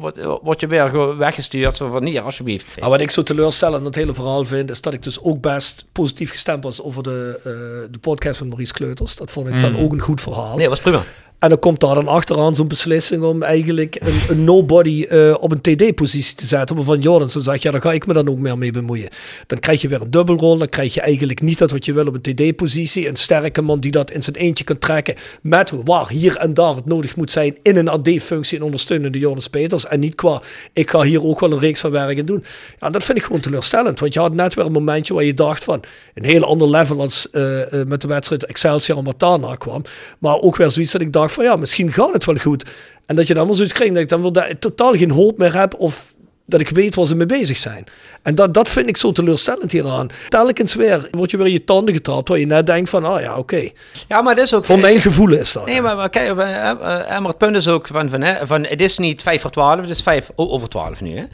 word, 0.43 0.61
je 0.61 0.66
weer 0.66 1.16
weggestuurd, 1.16 1.77
zo 1.77 1.90
van 1.90 2.05
hier, 2.05 2.20
alsjeblieft. 2.20 2.81
Maar 2.81 2.90
wat 2.90 3.01
ik 3.01 3.11
zo 3.11 3.23
teleurstellend 3.23 3.78
in 3.78 3.85
dat 3.85 3.94
hele 3.94 4.15
verhaal 4.15 4.44
vind, 4.44 4.70
is 4.70 4.81
dat 4.81 4.93
ik 4.94 5.02
dus 5.02 5.20
ook 5.23 5.40
best 5.40 5.85
positief 5.93 6.31
gestemd 6.31 6.65
was 6.65 6.82
over 6.82 7.02
de, 7.02 7.40
eh, 7.44 7.51
de 7.93 7.98
podcast 8.01 8.39
van 8.39 8.47
Maurice 8.48 8.73
Kleuters. 8.73 9.16
Dat 9.16 9.31
vond 9.31 9.48
ik 9.48 9.61
dan 9.61 9.77
ook 9.78 9.93
een 9.93 10.01
goed 10.01 10.20
verhaal. 10.20 10.57
Nee, 10.57 10.69
was 10.69 10.81
prima. 10.81 11.02
En 11.40 11.48
dan 11.48 11.58
komt 11.58 11.80
daar 11.80 11.94
dan 11.94 12.08
achteraan 12.08 12.54
zo'n 12.54 12.68
beslissing 12.68 13.22
om 13.22 13.42
eigenlijk 13.42 14.00
een, 14.28 14.44
nobody 14.44 15.04
eh, 15.04 15.34
op 15.40 15.52
een 15.52 15.60
TD-positie 15.60 16.34
te 16.36 16.46
zetten. 16.46 16.76
Waarvan 16.76 17.00
Jordan 17.00 17.28
dan 17.32 17.42
zegt, 17.42 17.62
ja, 17.62 17.70
daar 17.70 17.80
ga 17.80 17.92
ik 17.92 18.06
me 18.06 18.12
dan 18.12 18.28
ook 18.28 18.38
meer 18.38 18.58
mee 18.58 18.72
bemoeien. 18.72 19.08
Dan 19.46 19.58
krijg 19.58 19.80
je 19.80 19.88
weer 19.88 20.00
een 20.00 20.10
dubbelrol. 20.10 20.58
Dan 20.58 20.68
krijg 20.68 20.94
je 20.94 21.00
eigenlijk 21.00 21.42
niet 21.42 21.58
dat 21.58 21.70
wat 21.70 21.84
je 21.84 21.92
wil 21.92 22.06
op 22.06 22.14
een 22.14 22.34
TD-positie. 22.34 23.08
Een 23.08 23.16
sterke 23.16 23.62
man 23.62 23.80
die 23.80 23.90
dat 23.90 24.10
in 24.10 24.22
zijn 24.22 24.36
eentje 24.36 24.64
kan 24.64 24.78
trekken. 24.78 25.14
Met 25.42 25.72
waar 25.84 26.08
hier 26.08 26.36
en 26.36 26.54
daar 26.54 26.74
het 26.74 26.86
nodig 26.86 27.16
moet 27.16 27.30
zijn 27.30 27.56
in 27.62 27.76
een 27.76 27.88
AD-functie 27.88 28.58
en 28.58 28.64
ondersteunende 28.64 29.18
Jordan 29.18 29.44
Peters. 29.50 29.86
En 29.86 30.00
niet 30.00 30.14
qua, 30.14 30.42
ik 30.72 30.90
ga 30.90 31.02
hier 31.02 31.24
ook 31.24 31.40
wel 31.40 31.52
een 31.52 31.58
reeks 31.58 31.80
van 31.80 31.90
werken 31.90 32.26
doen. 32.26 32.44
Ja, 32.80 32.90
dat 32.90 33.04
vind 33.04 33.18
ik 33.18 33.24
gewoon 33.24 33.40
teleurstellend. 33.40 34.00
Want 34.00 34.12
je 34.14 34.20
had 34.20 34.34
net 34.34 34.54
weer 34.54 34.64
een 34.64 34.72
momentje 34.72 35.14
waar 35.14 35.24
je 35.24 35.34
dacht 35.34 35.64
van, 35.64 35.82
een 36.14 36.24
heel 36.24 36.44
ander 36.44 36.70
level 36.70 37.00
als 37.00 37.30
eh, 37.30 37.80
eh, 37.80 37.86
met 37.86 38.00
de 38.00 38.08
wedstrijd 38.08 38.44
Excelsior 38.44 38.98
en 38.98 39.04
wat 39.04 39.18
daarna 39.18 39.54
kwam. 39.54 39.82
Maar 40.18 40.40
ook 40.40 40.56
weer 40.56 40.70
zoiets 40.70 40.92
dat 40.92 41.00
ik 41.00 41.12
dacht 41.12 41.28
van, 41.31 41.44
ja, 41.44 41.57
misschien 41.57 41.93
gaat 41.93 42.12
het 42.12 42.24
wel 42.24 42.36
goed. 42.36 42.65
En 43.07 43.16
dat 43.16 43.27
je 43.27 43.35
dan 43.35 43.47
wel 43.47 43.55
zoiets 43.55 43.73
krijgt 43.73 43.94
dat 43.94 44.02
ik 44.02 44.09
dan 44.09 44.23
wel 44.23 44.44
totaal 44.59 44.93
geen 44.93 45.11
hoop 45.11 45.39
meer 45.39 45.59
heb 45.59 45.74
of 45.74 46.15
dat 46.51 46.61
ik 46.61 46.69
weet 46.69 46.94
waar 46.94 47.07
ze 47.07 47.16
mee 47.16 47.27
bezig 47.27 47.57
zijn. 47.57 47.85
En 48.23 48.35
dat, 48.35 48.55
dat 48.55 48.69
vind 48.69 48.89
ik 48.89 48.97
zo 48.97 49.12
teleurstellend 49.12 49.73
hieraan. 49.73 50.09
Telkens 50.28 50.74
weer 50.74 51.09
word 51.11 51.31
je 51.31 51.36
weer 51.36 51.48
je 51.48 51.65
tanden 51.65 51.94
getrapt, 51.94 52.28
waar 52.28 52.39
je 52.39 52.47
net 52.47 52.66
denkt 52.66 52.90
van, 52.90 53.05
ah 53.05 53.20
ja, 53.20 53.36
oké. 53.36 53.69
Ja, 54.09 54.23
maar 54.23 54.35
dat 54.35 54.44
is 54.44 54.55
ook... 54.55 54.65
Voor 54.65 54.78
mijn 54.78 55.01
gevoel 55.01 55.32
is 55.32 55.52
dat. 55.52 55.66
Nee, 55.66 55.81
maar, 55.81 55.97
maar 55.97 56.11
kijk, 56.11 56.39
eh, 56.39 56.70
eh, 56.70 56.77
maar 57.09 57.23
het 57.23 57.39
punt 57.39 57.57
is 57.57 57.69
ook 57.69 57.86
van, 57.86 58.11
van, 58.11 58.20
hè, 58.20 58.47
van 58.47 58.65
het 58.65 58.81
is 58.81 58.98
niet 58.98 59.23
5 59.23 59.40
voor 59.40 59.51
12, 59.51 59.81
het 59.81 59.89
is 59.89 60.02
5 60.02 60.31
over 60.35 60.69
12 60.69 61.01
nu. 61.01 61.16
Hè? 61.16 61.24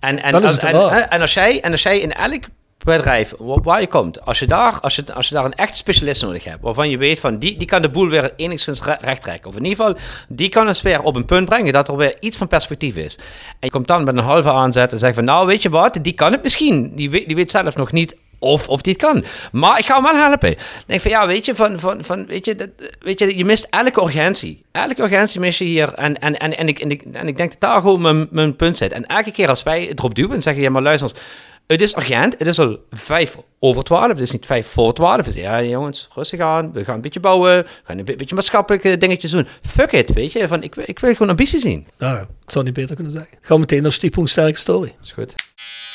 En, 0.00 0.22
en, 0.22 0.34
als, 0.34 0.58
en, 0.58 1.10
en, 1.10 1.20
als 1.20 1.34
jij, 1.34 1.60
en 1.60 1.70
als 1.70 1.82
jij 1.82 2.00
in 2.00 2.12
elk 2.12 2.44
bedrijf 2.84 3.32
wa- 3.38 3.60
waar 3.60 3.80
je 3.80 3.86
komt, 3.86 4.24
als 4.24 4.38
je 4.38 4.46
daar, 4.46 4.80
als 4.80 4.96
je, 4.96 5.14
als 5.14 5.28
je 5.28 5.34
daar 5.34 5.44
een 5.44 5.54
echt 5.54 5.76
specialist 5.76 6.22
nodig 6.22 6.44
hebt, 6.44 6.62
waarvan 6.62 6.90
je 6.90 6.96
weet 6.98 7.20
van 7.20 7.38
die, 7.38 7.56
die 7.56 7.66
kan 7.66 7.82
de 7.82 7.88
boel 7.88 8.08
weer 8.08 8.32
enigszins 8.36 8.82
re- 8.82 8.96
recht 9.00 9.22
trekken. 9.22 9.48
Of 9.50 9.56
in 9.56 9.64
ieder 9.64 9.84
geval, 9.84 10.00
die 10.28 10.48
kan 10.48 10.66
het 10.66 10.82
weer 10.82 11.02
op 11.02 11.16
een 11.16 11.24
punt 11.24 11.48
brengen 11.48 11.72
dat 11.72 11.88
er 11.88 11.96
weer 11.96 12.16
iets 12.20 12.36
van 12.38 12.48
perspectief 12.48 12.96
is. 12.96 13.16
En 13.48 13.56
je 13.60 13.70
komt 13.70 13.86
dan 13.86 14.04
met 14.04 14.16
een 14.16 14.22
halve 14.22 14.50
aanzet 14.50 14.92
en 14.92 14.98
zegt 14.98 15.14
van 15.14 15.24
nou 15.24 15.46
weet 15.46 15.62
je 15.62 15.68
wat, 15.68 15.98
die 16.02 16.12
kan 16.12 16.32
het 16.32 16.42
misschien. 16.42 16.92
Die 16.94 17.10
weet, 17.10 17.26
die 17.26 17.36
weet 17.36 17.50
zelf 17.50 17.76
nog 17.76 17.92
niet 17.92 18.16
of, 18.38 18.68
of 18.68 18.82
die 18.82 18.92
het 18.92 19.02
kan. 19.02 19.24
Maar 19.52 19.78
ik 19.78 19.84
ga 19.84 19.94
hem 19.94 20.02
wel 20.02 20.14
helpen. 20.16 20.50
Ik 20.50 20.58
denk 20.86 21.00
van 21.00 21.10
ja, 21.10 21.26
weet 21.26 21.44
je, 21.44 21.54
van, 21.54 21.80
van, 21.80 22.04
van, 22.04 22.26
weet 22.26 22.44
je, 22.44 22.56
dat, 22.56 22.68
weet 23.00 23.18
je, 23.18 23.36
je 23.36 23.44
mist 23.44 23.66
elke 23.70 24.02
urgentie. 24.02 24.64
Elke 24.72 25.02
urgentie 25.02 25.40
mis 25.40 25.58
je 25.58 25.64
hier. 25.64 25.94
En, 25.94 26.18
en, 26.18 26.38
en, 26.38 26.56
en, 26.56 26.68
ik, 26.68 26.78
en, 26.78 26.90
ik, 26.90 27.02
en 27.12 27.26
ik 27.28 27.36
denk 27.36 27.50
dat 27.50 27.60
daar 27.60 27.80
gewoon 27.80 28.00
mijn, 28.00 28.26
mijn 28.30 28.56
punt 28.56 28.76
zit. 28.76 28.92
En 28.92 29.06
elke 29.06 29.30
keer 29.30 29.48
als 29.48 29.62
wij 29.62 29.84
het 29.84 29.98
erop 29.98 30.14
duwen 30.14 30.34
en 30.34 30.42
zeggen, 30.42 30.62
ja 30.62 30.70
maar 30.70 30.82
luister 30.82 31.08
eens, 31.08 31.18
het 31.66 31.80
is 31.80 31.96
urgent, 31.96 32.34
het 32.38 32.46
is 32.46 32.58
al 32.58 32.78
vijf 32.90 33.36
over 33.58 33.84
twaalf, 33.84 34.08
het 34.08 34.20
is 34.20 34.30
niet 34.30 34.46
vijf 34.46 34.66
voor 34.66 34.94
twaalf. 34.94 35.26
Dus 35.26 35.34
ja 35.34 35.62
jongens, 35.62 36.08
rustig 36.14 36.40
aan, 36.40 36.72
we 36.72 36.84
gaan 36.84 36.94
een 36.94 37.00
beetje 37.00 37.20
bouwen, 37.20 37.56
we 37.62 37.66
gaan 37.84 37.98
een 37.98 38.04
be- 38.04 38.16
beetje 38.16 38.34
maatschappelijke 38.34 38.98
dingetjes 38.98 39.30
doen. 39.30 39.46
Fuck 39.62 39.92
it, 39.92 40.12
weet 40.12 40.32
je, 40.32 40.48
van, 40.48 40.62
ik, 40.62 40.74
wil- 40.74 40.84
ik 40.86 40.98
wil 40.98 41.12
gewoon 41.12 41.28
ambitie 41.28 41.60
zien. 41.60 41.86
Nou, 41.98 42.18
ik 42.20 42.50
zou 42.50 42.64
niet 42.64 42.74
beter 42.74 42.94
kunnen 42.94 43.12
zeggen. 43.12 43.30
Gaan 43.40 43.54
we 43.56 43.58
meteen 43.60 43.82
naar 43.82 43.92
Stichtpunt 43.92 44.30
Sterke 44.30 44.58
Story. 44.58 44.94
Is 45.02 45.12
goed. 45.12 45.34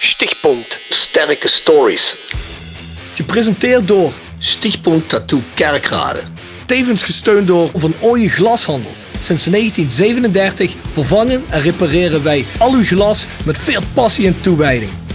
Stichtpunt 0.02 0.66
Sterke 0.90 1.48
Stories. 1.48 2.34
Gepresenteerd 3.14 3.88
door 3.88 4.12
Stichtpunt 4.40 5.10
Tattoo 5.10 5.42
Kerkrade. 5.56 6.22
Tevens 6.66 7.04
gesteund 7.04 7.48
door 7.48 7.70
Van 7.74 7.94
Ooyen 8.00 8.30
Glashandel. 8.30 8.92
Sinds 9.22 9.44
1937 9.46 10.76
vervangen 10.92 11.44
en 11.50 11.62
repareren 11.62 12.24
wij 12.24 12.46
al 12.60 12.74
uw 12.74 12.84
glas 12.84 13.26
met 13.46 13.58
veel 13.58 13.82
passie 13.94 14.28
en 14.28 14.42
toewijding. 14.42 14.92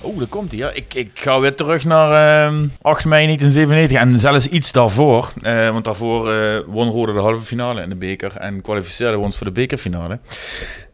Oh, 0.00 0.18
daar 0.18 0.26
komt 0.26 0.50
hij. 0.50 0.60
Ja. 0.60 0.70
Ik, 0.70 0.94
ik 0.94 1.10
ga 1.14 1.40
weer 1.40 1.54
terug 1.54 1.84
naar 1.84 2.44
ehm 2.46 2.66
8 2.82 3.04
mei 3.04 3.24
1997 3.26 3.96
en 3.98 4.18
zelfs 4.18 4.46
iets 4.48 4.72
daarvoor. 4.72 5.32
Eh, 5.42 5.70
want 5.70 5.84
daarvoor 5.84 6.32
eh, 6.32 6.60
won 6.66 6.88
Rode 6.90 7.12
de 7.12 7.18
halve 7.18 7.44
finale 7.44 7.82
in 7.82 7.88
de 7.88 7.94
beker 7.94 8.36
en 8.36 8.62
kwalificeerde 8.62 9.16
we 9.16 9.22
ons 9.22 9.36
voor 9.36 9.46
de 9.46 9.52
bekerfinale. 9.52 10.18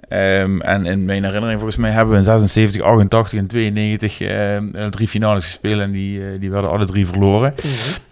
Ehm, 0.08 0.60
en 0.60 0.86
in 0.86 1.04
mijn 1.04 1.24
herinnering, 1.24 1.58
volgens 1.60 1.80
mij, 1.80 1.90
hebben 1.90 2.12
we 2.12 2.18
in 2.18 2.24
76, 2.24 2.82
88 2.82 3.38
en 3.38 3.46
92 3.46 4.20
ehm, 4.20 4.64
eh, 4.74 4.86
drie 4.86 5.08
finales 5.08 5.44
gespeeld 5.44 5.80
en 5.80 5.90
die, 5.90 6.38
die 6.38 6.50
werden 6.50 6.70
alle 6.70 6.84
drie 6.84 7.06
verloren. 7.06 7.54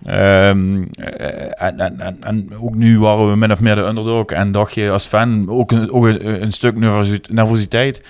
Ehm, 0.04 0.82
eh, 0.94 1.62
en, 1.62 1.80
en, 1.80 2.00
en, 2.00 2.16
en 2.20 2.48
ook 2.60 2.74
nu 2.74 2.98
waren 2.98 3.30
we 3.30 3.36
min 3.36 3.52
of 3.52 3.60
meer 3.60 3.74
de 3.74 3.80
underdog 3.80 4.26
en 4.26 4.52
dacht 4.52 4.74
je 4.74 4.90
als 4.90 5.06
fan 5.06 5.50
ook 5.50 5.72
een, 5.72 5.90
ook 5.90 6.04
een, 6.06 6.42
een 6.42 6.50
stuk 6.50 6.76
nervosi- 6.76 7.20
nervositeit. 7.30 8.00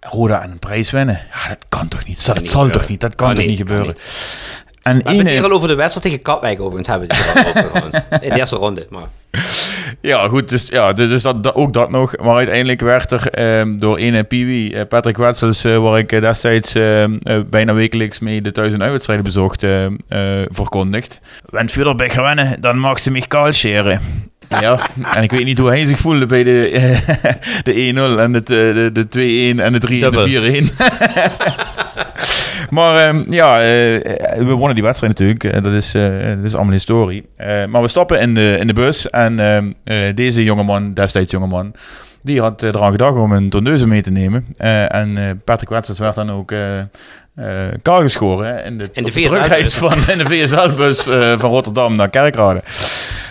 Roda 0.00 0.40
aan 0.42 0.50
een 0.50 0.58
prijs 0.58 0.90
winnen. 0.90 1.20
Ja, 1.32 1.48
dat 1.48 1.64
kan 1.68 1.88
toch 1.88 2.04
niet? 2.04 2.26
Dat, 2.26 2.48
zal 2.48 2.68
toch 2.68 2.88
niet? 2.88 3.00
Dat 3.00 3.14
kan, 3.14 3.34
toch 3.34 3.44
niet, 3.44 3.56
gebeuren? 3.58 3.96
En 4.82 4.96
We 4.98 5.04
ene- 5.10 5.42
al 5.42 5.50
over 5.50 5.68
de 5.68 5.74
wedstrijd 5.74 6.06
tegen 6.06 6.22
Katwijk 6.22 6.60
overigens 6.60 6.88
hebben 6.88 7.08
we 7.08 7.14
het 7.14 7.52
trouwens. 7.70 7.96
In 8.20 8.30
de 8.30 8.36
eerste 8.38 8.56
ronde, 8.56 8.86
maar... 8.90 9.02
Ja, 10.00 10.28
goed, 10.28 10.48
dus, 10.48 10.66
ja, 10.66 10.92
dus 10.92 11.22
dat, 11.22 11.42
dat- 11.42 11.54
ook 11.54 11.72
dat 11.72 11.90
nog. 11.90 12.16
Maar 12.16 12.36
uiteindelijk 12.36 12.80
werd 12.80 13.10
er 13.10 13.28
ehm, 13.30 13.76
door 13.76 13.96
ene 13.98 14.24
Piwi, 14.24 14.72
eh, 14.72 14.86
Patrick 14.88 15.16
Wetsels, 15.16 15.64
eh, 15.64 15.76
waar 15.78 15.98
ik 15.98 16.12
eh, 16.12 16.20
destijds 16.20 16.74
ehm, 16.74 17.16
eh, 17.22 17.40
bijna 17.50 17.72
wekelijks 17.74 18.18
mee 18.18 18.42
de 18.42 18.52
thuis- 18.52 18.72
en 18.72 18.82
uitwedstrijden 18.82 19.24
bezocht, 19.24 19.64
verkondigd. 20.48 21.20
Wenn 21.50 21.68
Fühlerbech 21.68 22.12
gewinnen, 22.12 22.60
dan 22.60 22.78
mag 22.78 22.98
ze 23.00 23.10
mich 23.10 23.26
kaal 23.26 23.52
scheren. 23.52 24.00
Ja, 24.48 24.80
en 25.14 25.22
ik 25.22 25.30
weet 25.30 25.44
niet 25.44 25.58
hoe 25.58 25.68
hij 25.68 25.84
zich 25.84 25.98
voelde 25.98 26.26
bij 26.26 26.42
de, 26.42 26.70
eh, 26.70 26.98
de 27.66 27.92
1-0 28.16 28.20
en 28.20 28.32
de, 28.32 28.42
de, 28.42 28.90
de 28.92 29.54
2-1 29.56 29.60
en 29.62 29.72
de 29.72 29.78
3 29.78 30.04
en 30.04 30.10
de 30.10 30.70
4-1. 30.70 32.68
Maar 32.70 33.08
ehm, 33.08 33.32
ja, 33.32 33.60
eh, 33.60 33.66
we 34.38 34.54
wonnen 34.56 34.74
die 34.74 34.84
wedstrijd 34.84 35.18
natuurlijk. 35.18 35.44
Eh, 35.44 35.62
dat, 35.62 35.72
is, 35.72 35.94
eh, 35.94 36.02
dat 36.36 36.44
is 36.44 36.54
allemaal 36.54 36.72
historie. 36.72 37.26
Eh, 37.36 37.64
maar 37.64 37.82
we 37.82 37.88
stappen 37.88 38.20
in 38.20 38.34
de, 38.34 38.56
in 38.60 38.66
de 38.66 38.72
bus. 38.72 39.10
En 39.10 39.38
ehm, 39.38 39.72
eh, 39.84 40.14
deze 40.14 40.44
jongeman, 40.44 40.94
destijds 40.94 41.30
jongeman, 41.30 41.72
die 42.22 42.40
had 42.40 42.62
eh, 42.62 42.68
eraan 42.68 42.90
gedacht 42.90 43.16
om 43.16 43.32
een 43.32 43.50
tondeuse 43.50 43.86
mee 43.86 44.02
te 44.02 44.10
nemen. 44.10 44.46
Eh, 44.56 44.94
en 44.94 45.18
eh, 45.18 45.30
Patrick 45.44 45.68
Wetsels 45.68 45.98
werd 45.98 46.14
dan 46.14 46.30
ook 46.30 46.52
eh 46.52 46.58
eh, 47.38 47.46
kaal 47.82 48.00
geschoren 48.00 48.64
in 48.64 48.78
de, 48.78 48.90
In 48.92 49.04
de 49.04 49.10
terugreis 49.10 49.74
van 49.74 49.92
in 49.92 50.18
de 50.18 50.24
VSL-bus 50.24 51.06
eh, 51.06 51.38
van 51.38 51.50
Rotterdam 51.50 51.96
naar 51.96 52.10
Kerkrade. 52.10 52.62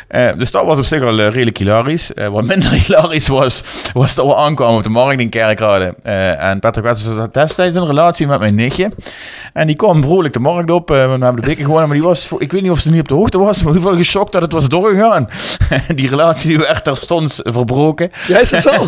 Eh, 0.08 0.30
dus 0.38 0.52
dat 0.52 0.66
was 0.66 0.78
op 0.80 0.86
zich 0.86 1.02
al 1.02 1.20
eh, 1.20 1.30
redelijk 1.30 1.58
hilarisch. 1.58 2.14
Eh, 2.14 2.28
wat 2.28 2.44
minder 2.44 2.72
hilarisch 2.86 3.28
was, 3.28 3.64
was 3.94 4.16
dat 4.16 4.26
we 4.26 4.36
aankwamen 4.36 4.76
op 4.78 4.84
de 4.84 4.90
markt 4.90 5.20
in 5.22 5.30
Kerkrade. 5.30 5.96
Eh, 6.04 6.44
en 6.44 6.60
Patrick 6.60 6.84
Wessels 6.86 7.18
had 7.18 7.34
destijds 7.34 7.76
een 7.76 7.86
relatie 7.88 8.28
met 8.28 8.40
mijn 8.40 8.56
nichtje. 8.56 8.90
En 9.54 9.68
die 9.68 9.76
kwam 9.76 10.04
vrolijk 10.04 10.34
de 10.34 10.40
markt 10.40 10.72
op. 10.72 10.92
eh, 10.92 10.96
we 10.96 11.02
hebben 11.10 11.36
de 11.36 11.42
beker 11.48 11.64
gewonnen, 11.64 11.88
maar 11.88 11.98
die 11.98 12.06
was, 12.06 12.30
ik 12.38 12.52
weet 12.52 12.62
niet 12.62 12.72
of 12.72 12.80
ze 12.80 12.90
niet 12.92 13.00
op 13.00 13.08
de 13.08 13.14
hoogte 13.14 13.38
was, 13.38 13.64
maar 13.64 13.74
hoeveel 13.74 13.96
geschokt 13.96 14.32
dat 14.32 14.42
het 14.42 14.52
was 14.52 14.70
doorgegaan. 14.70 15.30
die 15.96 16.10
relatie 16.10 16.50
die 16.50 16.58
werd 16.58 16.84
terstond 16.84 17.40
verbroken. 17.44 18.12
Ja, 18.28 18.40
is 18.40 18.52
het 18.52 18.62
zo? 18.62 18.72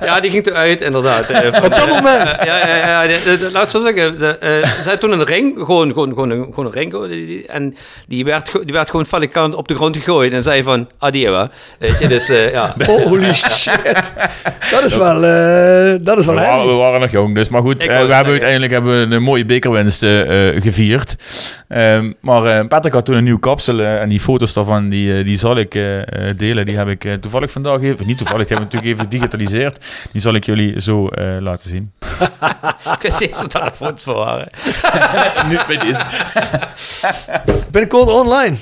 Ja, 0.00 0.20
die 0.20 0.30
ging 0.30 0.46
eruit, 0.46 0.80
inderdaad. 0.80 1.26
Eh, 1.26 1.52
van, 1.54 1.64
Op 1.64 1.70
dat 1.70 1.86
eh, 1.86 1.94
moment? 1.94 2.36
eh, 2.36 2.44
ja, 2.46 2.66
ja, 2.68 3.02
ja. 3.02 3.06
de- 3.06 3.22
de- 3.38 3.50
Laat 3.52 3.64
ik 3.64 3.70
zo 3.70 3.82
zeggen. 3.82 4.18
de, 4.18 4.38
eh, 4.38 4.68
Ze 4.82 4.88
had 4.88 5.00
toen 5.00 5.12
een 5.12 5.24
ring, 5.24 5.54
gewoon, 5.58 5.92
gewoon, 5.92 6.08
gewoon, 6.08 6.30
een, 6.30 6.44
gewoon 6.44 6.66
een 6.66 6.72
ring. 6.72 7.46
En 7.46 7.76
die 8.08 8.24
werd, 8.24 8.50
die 8.64 8.72
werd 8.72 8.90
gewoon 8.90 9.06
valikant 9.06 9.54
op 9.54 9.68
de 9.68 9.74
grond 9.74 9.96
gegooid. 9.96 10.25
En 10.32 10.42
zei 10.42 10.62
van, 10.62 10.88
adieu. 10.98 11.48
Weet 11.78 11.98
je, 11.98 12.08
dus 12.08 12.28
eh, 12.28 12.52
ja. 12.52 12.74
Holy 13.04 13.34
shit. 13.34 14.14
Dat 14.70 14.84
is 14.84 14.96
wel, 14.96 15.24
eh, 15.24 15.94
dat 16.00 16.18
is 16.18 16.26
wel 16.26 16.34
we, 16.34 16.40
waren, 16.40 16.66
we 16.66 16.72
waren 16.72 17.00
nog 17.00 17.10
jong, 17.10 17.34
dus 17.34 17.48
maar 17.48 17.62
goed. 17.62 17.80
Eh, 17.80 17.86
we 17.86 18.14
hebben 18.14 18.32
uiteindelijk 18.32 18.72
hebben 18.72 19.08
we 19.08 19.14
een 19.14 19.22
mooie 19.22 19.44
bekerwinst 19.44 20.04
gevierd. 20.62 21.16
Ehm, 21.68 22.12
maar 22.20 22.44
eh, 22.44 22.66
Patrick 22.66 22.92
had 22.92 23.04
toen 23.04 23.16
een 23.16 23.24
nieuw 23.24 23.38
kapsel 23.38 23.80
eh, 23.80 24.00
en 24.00 24.08
die 24.08 24.20
foto's 24.20 24.52
daarvan 24.52 24.88
die, 24.88 25.18
eh, 25.18 25.24
die 25.24 25.36
zal 25.36 25.56
ik 25.56 25.70
delen. 26.36 26.66
Die 26.66 26.76
heb 26.76 26.88
ik 26.88 27.20
toevallig 27.20 27.50
vandaag 27.50 27.80
even, 27.80 28.06
niet 28.06 28.18
toevallig, 28.18 28.46
die 28.46 28.56
hebben 28.56 28.68
we 28.68 28.76
natuurlijk 28.76 28.92
even 28.92 29.04
gedigitaliseerd. 29.04 29.84
Die 30.12 30.20
zal 30.20 30.34
ik 30.34 30.44
jullie 30.44 30.80
zo 30.80 31.08
eh, 31.08 31.36
laten 31.40 31.68
zien. 31.68 31.92
Ik 32.96 33.02
wist 33.02 33.20
niet 33.20 33.28
eens 33.28 33.40
dat 33.40 33.52
daar 33.52 33.72
foto's 33.72 34.04
voor 34.04 34.14
waren. 34.14 34.48
nu 35.48 35.58
bij 35.66 35.78
deze. 35.78 36.02
Binnenkort 37.70 38.08
online. 38.08 38.56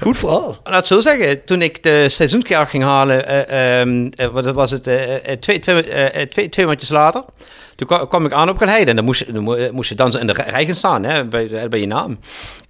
Goed 0.00 0.18
verhaal. 0.18 0.60
Laat 0.64 0.74
het 0.74 0.86
zo 0.86 1.00
zeggen, 1.00 1.44
toen 1.44 1.62
ik 1.62 1.82
de 1.82 2.08
seizoenskaart 2.08 2.70
ging 2.70 2.82
halen, 2.82 3.26
eh, 3.26 3.80
ehm, 3.80 4.10
eh, 4.16 4.26
wat 4.26 4.44
was 4.44 4.70
het, 4.70 4.82
twee, 5.40 5.58
twee, 5.58 6.28
twee, 6.28 6.48
twee 6.48 6.66
maandjes 6.66 6.88
later, 6.88 7.24
toen 7.74 7.86
kwam, 7.86 8.08
kwam 8.08 8.24
ik 8.24 8.32
aan 8.32 8.48
op 8.48 8.58
Galheide 8.58 8.90
en 8.90 8.96
dan 8.96 9.04
moest, 9.04 9.24
moest 9.72 9.88
je 9.88 9.94
dan 9.94 10.18
in 10.18 10.26
de 10.26 10.32
rij 10.32 10.64
gaan 10.64 10.74
staan, 10.74 11.04
hè, 11.04 11.24
bij, 11.24 11.48
eh, 11.50 11.68
bij 11.68 11.80
je 11.80 11.86
naam. 11.86 12.18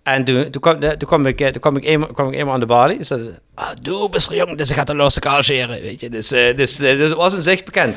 En 0.03 0.25
toen, 0.25 0.51
toen, 0.51 0.61
kwam, 0.61 0.83
eh, 0.83 0.91
toen 0.91 1.09
kwam 1.09 1.27
ik, 1.27 1.41
eh, 1.41 1.49
toen 1.49 1.61
kwam 1.61 1.77
ik, 1.77 1.85
eenmaal, 1.85 2.09
kwam 2.09 2.29
ik 2.29 2.35
eenmaal 2.35 2.55
aan 2.55 2.61
de 2.61 2.67
balie 2.67 3.05
zei, 3.05 3.39
ah, 3.55 3.69
doe, 3.83 4.09
best 4.09 4.29
wel 4.29 4.39
jong, 4.39 4.57
dus 4.57 4.71
ik 4.71 4.77
ga 4.77 4.85
de 4.85 4.95
losse 4.95 5.21
kaal 5.21 5.43
scheren, 5.43 5.81
weet 5.81 6.01
je. 6.01 6.11
Dus, 6.11 6.29
dus, 6.29 6.77
dus 6.77 7.09
het 7.09 7.15
was 7.15 7.35
een 7.35 7.43
zich 7.43 7.65
bekend. 7.65 7.97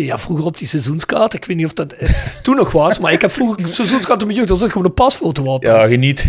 Ja, 0.00 0.18
vroeger 0.18 0.44
op 0.44 0.58
die 0.58 0.66
seizoenskaart. 0.66 1.34
Ik 1.34 1.44
weet 1.44 1.56
niet 1.56 1.66
of 1.66 1.72
dat 1.72 1.92
eh, 1.92 2.08
toen 2.42 2.56
nog 2.56 2.72
was, 2.72 2.98
maar 2.98 3.12
ik 3.12 3.20
heb 3.20 3.30
vroeger 3.30 3.68
seizoenskaart 3.74 4.26
met 4.26 4.36
jeugd. 4.36 4.48
Daar 4.48 4.56
zat 4.56 4.68
gewoon 4.70 4.86
een 4.86 4.94
pasfoto 4.94 5.42
op. 5.44 5.62
Ja, 5.62 5.86
geniet. 5.86 6.26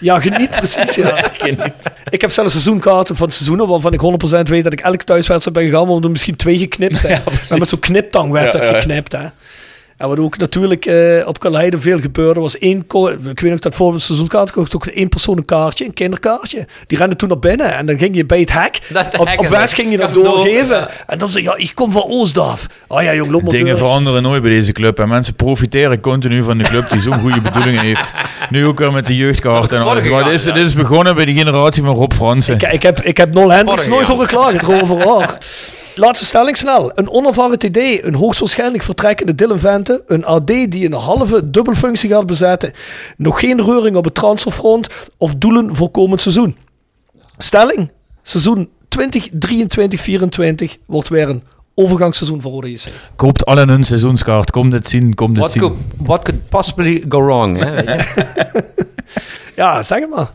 Ja, 0.00 0.20
geniet 0.20 0.50
precies, 0.50 0.94
ja. 0.94 1.30
Ik 2.10 2.20
heb 2.20 2.30
zelfs 2.30 2.52
seizoenkaarten 2.52 3.16
van 3.16 3.30
seizoenen 3.30 3.68
waarvan 3.68 3.92
ik 3.92 4.00
100% 4.36 4.40
weet 4.42 4.64
dat 4.64 4.72
ik 4.72 4.80
elke 4.80 5.04
thuiswedstrijd 5.04 5.56
ben 5.56 5.66
gegaan, 5.66 5.88
omdat 5.88 6.04
er 6.04 6.10
misschien 6.10 6.36
twee 6.36 6.58
geknipt 6.58 7.00
zijn. 7.00 7.22
en 7.50 7.58
met 7.58 7.68
zo'n 7.68 7.78
kniptang 7.78 8.30
werd 8.32 8.52
Ja, 8.52 8.58
dat 8.60 8.66
geknipt, 8.70 9.12
hè. 9.12 9.26
En 9.96 10.08
wat 10.08 10.18
ook 10.18 10.38
natuurlijk 10.38 10.86
uh, 10.86 11.26
op 11.26 11.38
Kaleide 11.38 11.78
veel 11.78 12.00
gebeurde, 12.00 12.40
was 12.40 12.58
één... 12.58 12.78
Ik 13.30 13.40
weet 13.40 13.50
nog 13.50 13.58
dat 13.58 13.74
voor 13.74 13.92
het 13.92 14.02
seizoenkaart 14.02 14.52
kocht 14.52 14.74
ook 14.74 14.86
één 14.86 15.08
persoon 15.08 15.36
een 15.36 15.44
kaartje, 15.44 15.84
een 15.84 15.92
kinderkaartje. 15.92 16.66
Die 16.86 16.98
rende 16.98 17.16
toen 17.16 17.28
naar 17.28 17.38
binnen 17.38 17.74
en 17.74 17.86
dan 17.86 17.98
ging 17.98 18.16
je 18.16 18.26
bij 18.26 18.40
het 18.40 18.52
hek. 18.52 18.80
op, 19.18 19.32
op 19.36 19.46
West 19.46 19.74
ging 19.74 19.90
je 19.90 19.96
dat 19.96 20.14
doorgeven. 20.14 20.88
En 21.06 21.18
dan 21.18 21.28
zei 21.28 21.44
je, 21.44 21.50
ja, 21.50 21.56
ik 21.56 21.72
kom 21.74 21.92
van 21.92 22.02
Oostdaf. 22.02 22.66
Oh 22.86 23.02
ja, 23.02 23.14
jong, 23.14 23.30
loop 23.30 23.42
maar 23.42 23.50
Dingen 23.50 23.78
veranderen 23.78 24.22
nooit 24.22 24.42
bij 24.42 24.50
deze 24.50 24.72
club. 24.72 24.98
En 24.98 25.08
mensen 25.08 25.34
profiteren 25.34 26.00
continu 26.00 26.42
van 26.42 26.58
de 26.58 26.64
club 26.64 26.90
die 26.90 27.00
zo'n 27.00 27.18
goede 27.18 27.40
bedoelingen 27.40 27.84
heeft. 27.84 28.12
Nu 28.50 28.66
ook 28.66 28.78
weer 28.78 28.92
met 28.92 29.06
de 29.06 29.16
jeugdkaart 29.16 29.72
en 29.72 29.80
alles. 29.80 30.08
Maar 30.08 30.24
dit 30.24 30.32
is, 30.32 30.42
dit 30.42 30.56
is 30.56 30.74
begonnen 30.74 31.14
bij 31.14 31.24
de 31.24 31.32
generatie 31.32 31.82
van 31.82 31.94
Rob 31.94 32.12
Fransen. 32.12 32.54
Ik, 32.54 32.62
ik, 32.62 32.82
heb, 32.82 33.02
ik 33.02 33.16
heb 33.16 33.34
Nol 33.34 33.50
Hendricks 33.50 33.88
nooit 33.88 34.08
horen 34.08 34.26
klagen 34.26 34.60
erover. 34.60 35.02
Hoor. 35.02 35.38
Laatste 35.98 36.24
stelling 36.24 36.56
snel. 36.56 36.90
Een 36.94 37.10
onervaren 37.10 37.58
TD, 37.58 37.76
een 37.76 38.14
hoogstwaarschijnlijk 38.14 38.82
vertrekkende 38.82 39.34
Dylan 39.34 39.58
Vente, 39.58 40.04
een 40.06 40.24
AD 40.24 40.46
die 40.46 40.84
een 40.84 40.92
halve 40.92 41.50
dubbelfunctie 41.50 42.10
gaat 42.10 42.26
bezetten, 42.26 42.72
nog 43.16 43.40
geen 43.40 43.64
reuring 43.64 43.96
op 43.96 44.04
het 44.04 44.14
transferfront 44.14 44.88
of 45.16 45.34
doelen 45.34 45.76
voor 45.76 45.90
komend 45.90 46.20
seizoen. 46.20 46.56
Stelling, 47.38 47.92
seizoen 48.22 48.70
2023-24 48.98 50.84
wordt 50.86 51.08
weer 51.08 51.28
een 51.28 51.42
overgangsseizoen 51.74 52.40
voor 52.40 52.52
Rode 52.52 52.70
JC. 52.70 52.90
Koopt 53.16 53.46
allen 53.46 53.68
een 53.68 53.84
seizoenskaart, 53.84 54.50
kom 54.50 54.70
dit 54.70 54.88
zien, 54.88 55.14
kom 55.14 55.28
dit 55.28 55.38
what 55.38 55.50
zien. 55.50 55.62
Could, 55.62 55.78
what 55.96 56.22
could 56.22 56.48
possibly 56.48 57.04
go 57.08 57.22
wrong? 57.22 57.64
Hè, 57.64 57.74
weet 57.74 57.84
je? 57.86 58.64
ja, 59.62 59.82
zeg 59.82 60.00
het 60.00 60.10
maar. 60.10 60.30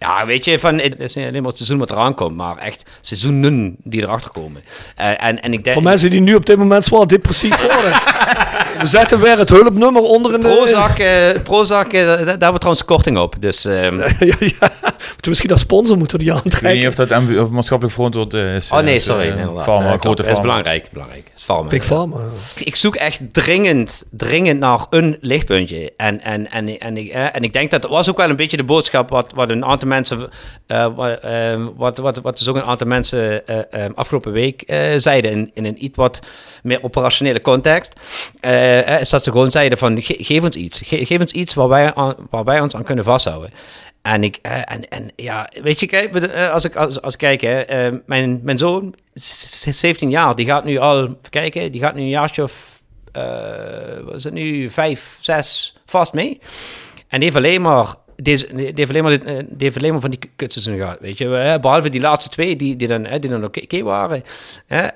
Ja, 0.00 0.26
weet 0.26 0.44
je, 0.44 0.58
van, 0.58 0.78
het 0.78 1.00
is 1.00 1.14
niet 1.14 1.26
alleen 1.26 1.40
maar 1.40 1.50
het 1.50 1.56
seizoen 1.56 1.78
wat 1.78 1.90
eraan 1.90 2.14
komt, 2.14 2.36
maar 2.36 2.56
echt 2.56 2.82
seizoenen 3.00 3.76
die 3.82 4.02
erachter 4.02 4.30
komen. 4.30 4.62
Uh, 5.00 5.24
en, 5.24 5.42
en 5.42 5.52
ik 5.52 5.64
denk, 5.64 5.74
Voor 5.74 5.82
mensen 5.82 6.10
die 6.10 6.20
nu 6.20 6.34
op 6.34 6.46
dit 6.46 6.56
moment 6.56 6.84
zwaar 6.84 7.06
depressief 7.06 7.62
worden. 7.74 7.92
we 8.78 8.86
zetten 8.86 9.20
weer 9.20 9.38
het 9.38 9.48
hulpnummer 9.48 10.02
onder 10.02 10.34
in 10.34 10.40
de... 10.40 10.48
Prozac, 10.48 10.98
uh, 10.98 11.42
Prozac 11.42 11.92
uh, 11.92 12.06
daar 12.06 12.16
hebben 12.16 12.52
we 12.52 12.58
trouwens 12.58 12.84
korting 12.84 13.18
op. 13.18 13.34
Dus, 13.40 13.64
um... 13.64 13.98
ja, 14.18 14.36
ja. 14.38 14.72
Moeten 15.08 15.28
misschien 15.28 15.48
dat 15.48 15.58
sponsor 15.58 15.98
moeten 15.98 16.18
die 16.18 16.32
aantrekken. 16.32 16.58
Ik 16.58 16.74
weet 16.74 16.78
niet 16.78 16.98
of 16.98 17.08
dat 17.08 17.22
MV, 17.22 17.38
of 17.38 17.48
maatschappelijk 17.48 17.94
verantwoord 17.94 18.32
is. 18.32 18.72
Oh 18.72 18.80
nee, 18.80 19.00
sorry. 19.00 19.28
Uh, 19.28 19.62
pharma, 19.62 19.96
grote 19.96 20.22
Dat 20.22 20.32
is 20.32 20.40
belangrijk. 20.40 20.88
belangrijk. 20.92 21.30
Is 21.36 21.42
pharma, 21.42 21.68
Big 21.68 21.84
Pharma. 21.84 22.16
Ik 22.56 22.76
zoek 22.76 22.96
echt 22.96 23.20
dringend, 23.32 24.04
dringend 24.10 24.60
naar 24.60 24.86
een 24.90 25.16
lichtpuntje. 25.20 25.92
En, 25.96 26.20
en, 26.20 26.50
en, 26.50 26.78
en, 26.78 26.96
ik, 26.96 27.08
en 27.08 27.42
ik 27.42 27.52
denk 27.52 27.70
dat 27.70 27.82
dat 27.82 27.90
was 27.90 28.08
ook 28.08 28.16
wel 28.16 28.30
een 28.30 28.36
beetje 28.36 28.56
de 28.56 28.64
boodschap 28.64 29.10
wat, 29.10 29.32
wat 29.34 29.50
een 29.50 29.64
aantal 29.64 29.77
mensen 29.86 30.30
uh, 30.66 30.96
wat, 30.96 31.24
uh, 31.24 31.66
wat, 31.76 31.98
wat, 31.98 32.18
wat 32.18 32.38
dus 32.38 32.48
ook 32.48 32.56
een 32.56 32.62
aantal 32.62 32.86
mensen 32.86 33.42
uh, 33.46 33.84
afgelopen 33.94 34.32
week 34.32 34.64
zeiden 34.96 35.30
in, 35.30 35.50
in 35.54 35.64
een 35.64 35.84
iets 35.84 35.96
wat 35.96 36.20
meer 36.62 36.82
operationele 36.82 37.40
context, 37.40 37.92
is 39.00 39.08
dat 39.10 39.24
ze 39.24 39.30
gewoon 39.30 39.50
zeiden 39.50 39.78
van 39.78 40.02
ge, 40.02 40.16
geef 40.18 40.42
ons 40.42 40.56
iets, 40.56 40.80
ge, 40.84 41.06
geef 41.06 41.20
ons 41.20 41.32
iets 41.32 41.54
waar 41.54 41.68
wij, 41.68 41.94
aan, 41.94 42.14
wij 42.44 42.60
ons 42.60 42.76
aan 42.76 42.84
kunnen 42.84 43.04
vasthouden. 43.04 43.50
En 44.02 44.24
ik, 44.24 44.38
en, 44.42 44.88
en 44.88 45.10
ja, 45.16 45.50
weet 45.62 45.80
je, 45.80 45.86
kijk, 45.86 46.32
als 46.52 46.64
ik 46.64 46.76
als, 46.76 47.00
als 47.02 47.14
ik 47.14 47.18
kijk, 47.18 47.40
hè, 47.40 47.90
mijn, 48.06 48.40
mijn 48.42 48.58
zoon, 48.58 48.94
17 49.14 50.10
jaar, 50.10 50.34
die 50.34 50.46
gaat 50.46 50.64
nu 50.64 50.78
al, 50.78 51.18
kijken, 51.30 51.72
die 51.72 51.80
gaat 51.80 51.94
nu 51.94 52.00
een 52.00 52.08
jaartje 52.08 52.42
of, 52.42 52.82
wat 54.04 54.14
is 54.14 54.24
het 54.24 54.32
nu, 54.32 54.70
vijf, 54.70 55.16
zes 55.20 55.76
vast 55.86 56.12
mee. 56.12 56.40
En 57.08 57.20
die 57.20 57.24
heeft 57.24 57.36
alleen 57.36 57.62
maar 57.62 57.94
deze, 58.22 58.54
die, 58.54 58.72
heeft 58.74 59.02
maar, 59.02 59.18
die 59.18 59.44
heeft 59.58 59.76
alleen 59.76 59.92
maar 59.92 60.00
van 60.00 60.10
die 60.10 60.18
kutseizoen 60.36 60.76
gehad, 60.76 60.98
weet 61.00 61.18
je. 61.18 61.58
Behalve 61.60 61.88
die 61.88 62.00
laatste 62.00 62.30
twee 62.30 62.56
die, 62.56 62.76
die 62.76 62.88
dan, 62.88 63.02
die 63.20 63.30
dan 63.30 63.44
oké 63.44 63.60
okay 63.62 63.82
waren. 63.82 64.24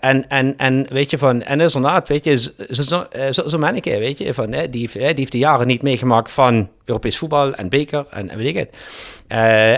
En, 0.01 0.28
en, 0.28 0.55
en 0.57 0.86
weet 0.90 1.11
je, 1.11 1.19
van, 1.19 1.43
en 1.43 1.61
inderdaad, 1.61 2.09
weet 2.09 2.24
je, 2.24 2.39
zo, 2.70 3.07
zo, 3.31 3.49
zo 3.49 3.59
manneke, 3.59 3.99
weet 3.99 4.19
je, 4.19 4.35
van, 4.35 4.51
die, 4.51 4.69
die 4.70 4.90
heeft 4.94 5.32
de 5.32 5.39
jaren 5.39 5.66
niet 5.66 5.82
meegemaakt 5.82 6.31
van 6.31 6.69
Europees 6.85 7.19
voetbal 7.19 7.55
en 7.55 7.69
beker 7.69 8.07
en, 8.11 8.31
en 8.31 8.39
weet 8.39 8.47
ik 8.47 8.57
het. 8.57 8.77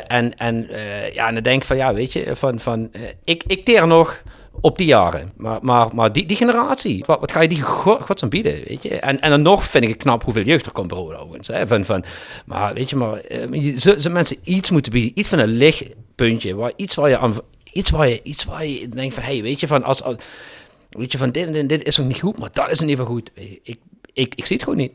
En 0.09 0.37
en 0.37 0.69
ja, 1.13 1.29
en 1.29 1.35
dan 1.35 1.43
denk 1.43 1.61
ik 1.61 1.65
van, 1.65 1.77
ja, 1.77 1.95
weet 1.95 2.13
je, 2.13 2.37
van, 2.37 2.61
van 2.61 2.91
ik, 3.25 3.43
ik 3.47 3.65
teer 3.65 3.87
nog 3.87 4.23
op 4.61 4.79
die 4.79 4.87
jaren. 4.87 5.33
Maar, 5.37 5.59
maar, 5.63 5.95
maar 5.95 6.13
die, 6.13 6.27
die 6.27 6.37
generatie, 6.37 7.05
wat, 7.07 7.21
wat 7.21 7.33
ga 7.33 7.41
je 7.41 7.49
die 7.49 7.63
gods 7.63 8.23
aan 8.23 8.29
bieden, 8.29 8.65
weet 8.69 8.83
je? 8.83 8.99
En, 8.99 9.21
en 9.21 9.31
dan 9.31 9.43
nog 9.43 9.65
vind 9.65 9.85
ik 9.85 9.91
het 9.91 9.99
knap 9.99 10.23
hoeveel 10.23 10.43
jeugd 10.43 10.67
er 10.67 10.73
komt 10.73 10.89
bij 10.89 10.99
Roda 10.99 11.17
overigens. 11.17 11.49
Hè? 11.49 11.67
Van, 11.67 11.85
van, 11.85 12.05
maar 12.47 12.75
weet 12.75 12.91
je, 12.91 12.97
maar 12.97 13.21
ze, 13.77 13.97
ze 13.99 14.09
mensen 14.11 14.37
iets 14.45 14.71
moeten 14.71 14.93
bieden, 14.93 15.19
iets 15.19 15.29
van 15.29 15.39
een 15.39 15.57
lichtpuntje, 15.57 16.55
waar, 16.55 16.73
iets 16.77 16.95
waar 16.95 17.09
je 17.09 17.19
aan, 17.19 17.35
iets 17.73 17.91
waar 17.91 18.09
je, 18.09 18.21
iets 18.23 18.45
waar 18.45 18.67
je 18.67 18.89
denkt 18.89 19.15
van, 19.15 19.23
hey, 19.23 19.43
weet 19.43 19.61
je, 19.61 19.67
van 19.67 19.83
als, 19.83 20.03
als 20.03 20.17
weet 20.91 21.13
je, 21.13 21.19
van 21.19 21.31
dit, 21.31 21.53
dit, 21.53 21.69
dit 21.69 21.83
is 21.83 21.97
nog 21.97 22.07
niet 22.07 22.21
goed, 22.21 22.39
maar 22.39 22.51
dat 22.53 22.71
is 22.71 22.81
in 22.81 22.89
ieder 22.89 23.05
geval 23.05 23.21
goed. 23.21 23.31
Ik, 23.63 23.79
ik, 24.13 24.35
ik 24.35 24.47
zie 24.47 24.57
het 24.57 24.65
gewoon 24.65 24.79
niet. 24.79 24.93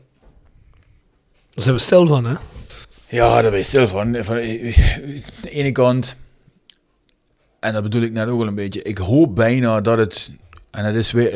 Daar 1.54 1.64
zijn 1.64 1.76
we 1.76 1.82
stil 1.82 2.06
van, 2.06 2.24
hè? 2.24 2.34
Ja, 3.08 3.42
daar 3.42 3.50
ben 3.50 3.58
je 3.58 3.64
stil 3.64 3.88
van. 3.88 4.16
Van 4.24 4.36
de 4.36 5.50
ene 5.50 5.72
kant 5.72 6.16
en 7.60 7.72
dat 7.72 7.82
bedoel 7.82 8.02
ik 8.02 8.12
net 8.12 8.28
ook 8.28 8.38
wel 8.38 8.46
een 8.46 8.54
beetje. 8.54 8.82
Ik 8.82 8.98
hoop 8.98 9.34
bijna 9.34 9.80
dat 9.80 9.98
het. 9.98 10.30
En 10.70 10.84
het 10.84 10.94
is 10.94 11.12
weer. 11.12 11.34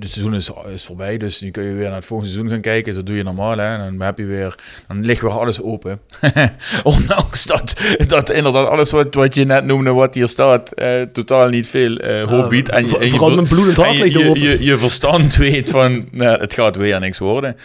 Het 0.00 0.12
seizoen 0.12 0.34
is, 0.34 0.50
is 0.74 0.84
voorbij, 0.84 1.16
dus 1.16 1.40
nu 1.40 1.50
kun 1.50 1.62
je 1.62 1.72
weer 1.72 1.86
naar 1.86 1.94
het 1.94 2.06
volgende 2.06 2.32
seizoen 2.32 2.52
gaan 2.52 2.62
kijken. 2.62 2.94
Dat 2.94 3.06
doe 3.06 3.16
je 3.16 3.22
normaal, 3.22 3.58
hè. 3.58 3.76
En 3.76 3.96
dan 3.96 4.06
heb 4.06 4.18
je 4.18 4.24
weer. 4.24 4.54
Dan 4.88 5.04
ligt 5.04 5.20
weer 5.20 5.30
alles 5.30 5.62
open. 5.62 6.00
Ondanks 6.82 7.46
dat, 7.46 7.80
dat 8.06 8.30
inderdaad 8.30 8.68
alles 8.68 8.90
wat, 8.90 9.14
wat 9.14 9.34
je 9.34 9.44
net 9.44 9.64
noemde, 9.64 9.92
wat 9.92 10.14
hier 10.14 10.28
staat, 10.28 10.72
eh, 10.72 11.02
totaal 11.02 11.48
niet 11.48 11.68
veel 11.68 11.96
eh, 11.96 12.24
hoop 12.24 12.48
biedt. 12.48 12.68
En 12.68 12.86
je, 12.86 12.98
en 12.98 14.40
je, 14.40 14.64
je 14.64 14.78
verstand 14.78 15.36
weet 15.46 15.70
van. 15.70 16.08
Nou, 16.10 16.40
het 16.40 16.54
gaat 16.54 16.76
weer 16.76 17.00
niks 17.00 17.18
worden 17.18 17.56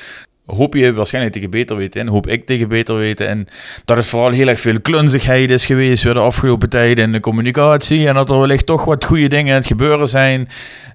hoop 0.46 0.74
je 0.74 0.94
waarschijnlijk 0.94 1.34
tegen 1.34 1.50
beter 1.50 1.76
weten 1.76 2.02
in, 2.02 2.08
hoop 2.08 2.28
ik 2.28 2.46
tegen 2.46 2.68
beter 2.68 2.96
weten. 2.96 3.28
En 3.28 3.48
dat 3.86 3.98
het 3.98 4.06
vooral 4.06 4.32
heel 4.32 4.48
erg 4.48 4.60
veel 4.60 4.82
klunzigheid 4.82 5.50
is 5.50 5.66
geweest 5.66 6.04
de 6.04 6.20
afgelopen 6.20 6.70
tijden 6.70 7.04
in 7.04 7.12
de 7.12 7.20
communicatie. 7.20 8.08
En 8.08 8.14
dat 8.14 8.30
er 8.30 8.40
wellicht 8.40 8.66
toch 8.66 8.86
wat 8.86 9.06
goede 9.06 9.28
dingen 9.28 9.52
aan 9.52 9.60
het 9.60 9.68
gebeuren 9.68 10.08
zijn. 10.08 10.48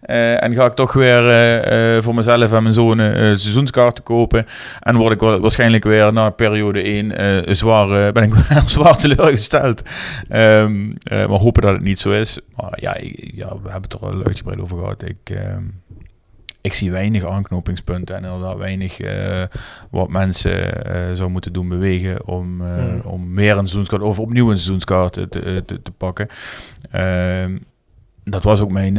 Uh, 0.06 0.43
en 0.43 0.55
ga 0.55 0.64
ik 0.64 0.74
toch 0.74 0.93
weer 0.93 1.24
uh, 1.27 1.97
uh, 1.97 2.02
voor 2.02 2.14
mezelf 2.14 2.52
en 2.52 2.62
mijn 2.62 2.74
zoon 2.74 2.98
seizoenskaarten 2.98 4.05
kopen. 4.05 4.47
En 4.81 4.97
word 4.97 5.12
ik 5.12 5.20
waarschijnlijk 5.20 5.85
weer 5.85 6.12
na 6.12 6.31
periode 6.31 6.82
1 6.82 7.56
zwaar, 7.56 8.12
ben 8.12 8.22
ik 8.22 8.35
zwaar 8.66 8.97
teleurgesteld. 8.97 9.82
Um, 10.32 10.97
maar 11.10 11.28
hopen 11.28 11.62
dat 11.62 11.72
het 11.72 11.82
niet 11.82 12.01
zo 12.01 12.10
is. 12.10 12.40
Maar 12.56 12.78
ja, 12.81 12.97
ja 13.35 13.48
we 13.62 13.70
hebben 13.70 13.90
het 13.90 13.93
er 13.93 14.01
al 14.01 14.24
uitgebreid 14.24 14.60
over 14.60 14.78
gehad. 14.78 15.02
Ik 15.02 15.36
ik 16.60 16.72
zie 16.72 16.90
weinig 16.90 17.26
aanknopingspunten 17.26 18.16
en 18.16 18.24
inderdaad 18.24 18.56
weinig 18.56 19.00
uh, 19.00 19.42
wat 19.90 20.08
mensen 20.08 20.86
uh, 20.96 21.14
zou 21.14 21.30
moeten 21.30 21.52
doen 21.52 21.68
bewegen 21.68 22.26
om, 22.26 22.62
uh, 22.62 22.76
mm. 22.76 23.00
om 23.00 23.32
meer 23.32 23.50
een 23.50 23.56
seizoenskaart 23.56 24.02
of 24.02 24.18
opnieuw 24.18 24.50
een 24.50 24.56
seizoenskaart 24.56 25.12
te, 25.12 25.28
te, 25.28 25.82
te 25.82 25.90
pakken. 25.96 26.28
Ehm, 26.90 27.56
dat 28.24 28.42
was 28.42 28.60
ook 28.60 28.70
mijn, 28.70 28.92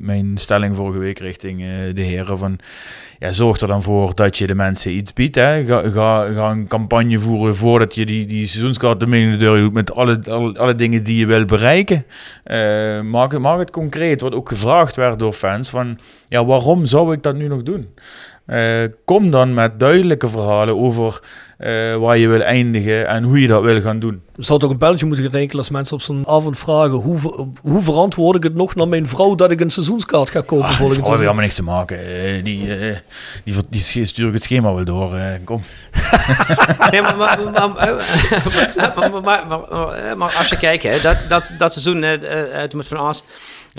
mijn 0.00 0.38
stelling 0.38 0.76
vorige 0.76 0.98
week 0.98 1.18
richting 1.18 1.58
de 1.94 2.02
heren 2.02 2.38
van 2.38 2.60
ja, 3.18 3.32
zorg 3.32 3.60
er 3.60 3.68
dan 3.68 3.82
voor 3.82 4.14
dat 4.14 4.38
je 4.38 4.46
de 4.46 4.54
mensen 4.54 4.92
iets 4.92 5.12
biedt. 5.12 5.34
Hè. 5.34 5.64
Ga, 5.64 5.88
ga, 5.88 6.32
ga 6.32 6.50
een 6.50 6.68
campagne 6.68 7.18
voeren 7.18 7.56
voordat 7.56 7.94
je 7.94 8.06
die, 8.06 8.26
die 8.26 8.46
seizoenskaart 8.46 9.00
de 9.00 9.06
de 9.06 9.36
deur 9.36 9.60
doet 9.60 9.72
met 9.72 9.92
alle, 9.92 10.20
alle, 10.28 10.58
alle, 10.58 10.74
dingen 10.74 11.04
die 11.04 11.18
je 11.18 11.26
wil 11.26 11.44
bereiken. 11.44 12.06
Uh, 12.44 13.00
maak, 13.00 13.32
het, 13.32 13.40
maak 13.40 13.58
het 13.58 13.70
concreet, 13.70 14.20
wat 14.20 14.34
ook 14.34 14.48
gevraagd 14.48 14.96
werd 14.96 15.18
door 15.18 15.32
fans 15.32 15.70
van 15.70 15.98
ja, 16.26 16.44
waarom 16.44 16.84
zou 16.84 17.12
ik 17.12 17.22
dat 17.22 17.34
nu 17.34 17.48
nog 17.48 17.62
doen? 17.62 17.88
Uh, 18.46 18.84
kom 19.04 19.30
dan 19.30 19.54
met 19.54 19.80
duidelijke 19.80 20.28
verhalen 20.28 20.76
over 20.76 21.20
uh, 21.58 21.96
waar 21.96 22.18
je 22.18 22.28
wil 22.28 22.40
eindigen 22.40 23.06
en 23.06 23.22
hoe 23.22 23.40
je 23.40 23.48
dat 23.48 23.62
wil 23.62 23.80
gaan 23.80 23.98
doen. 23.98 24.22
Je 24.36 24.44
zou 24.44 24.58
toch 24.58 24.70
een 24.70 24.78
belletje 24.78 25.06
moeten 25.06 25.30
rekenen 25.30 25.56
als 25.56 25.70
mensen 25.70 25.96
op 25.96 26.02
zo'n 26.02 26.24
avond 26.26 26.58
vragen: 26.58 26.90
hoe, 26.90 27.48
hoe 27.60 27.82
verantwoord 27.82 28.36
ik 28.36 28.42
het 28.42 28.54
nog 28.54 28.74
naar 28.74 28.88
mijn 28.88 29.08
vrouw 29.08 29.34
dat 29.34 29.50
ik 29.50 29.60
een 29.60 29.70
seizoenskaart 29.70 30.30
ga 30.30 30.40
kopen? 30.40 30.66
Ah, 30.66 30.76
volgend 30.76 30.96
seizoen? 30.96 31.16
helemaal 31.16 31.42
niks 31.42 31.54
te 31.54 31.62
maken. 31.62 31.98
Uh, 31.98 32.44
die, 32.44 32.78
uh, 32.78 32.96
die, 33.44 33.54
die, 33.68 34.04
stuur 34.04 34.26
ik 34.26 34.34
het 34.34 34.42
schema 34.42 34.74
wel 34.74 34.84
door. 34.84 35.18
kom. 35.44 35.62
nee, 36.90 37.00
maar, 37.00 37.16
maar, 37.16 37.38
maar, 39.22 39.46
maar, 40.16 40.34
als 40.38 40.48
je 40.48 40.58
kijkt, 40.58 40.82
hè, 40.82 41.00
dat, 41.00 41.18
dat, 41.28 41.52
dat 41.58 41.72
seizoen 41.72 42.00
toen 42.68 42.78
met 42.78 42.88
Van 42.88 42.98
Aast. 42.98 43.24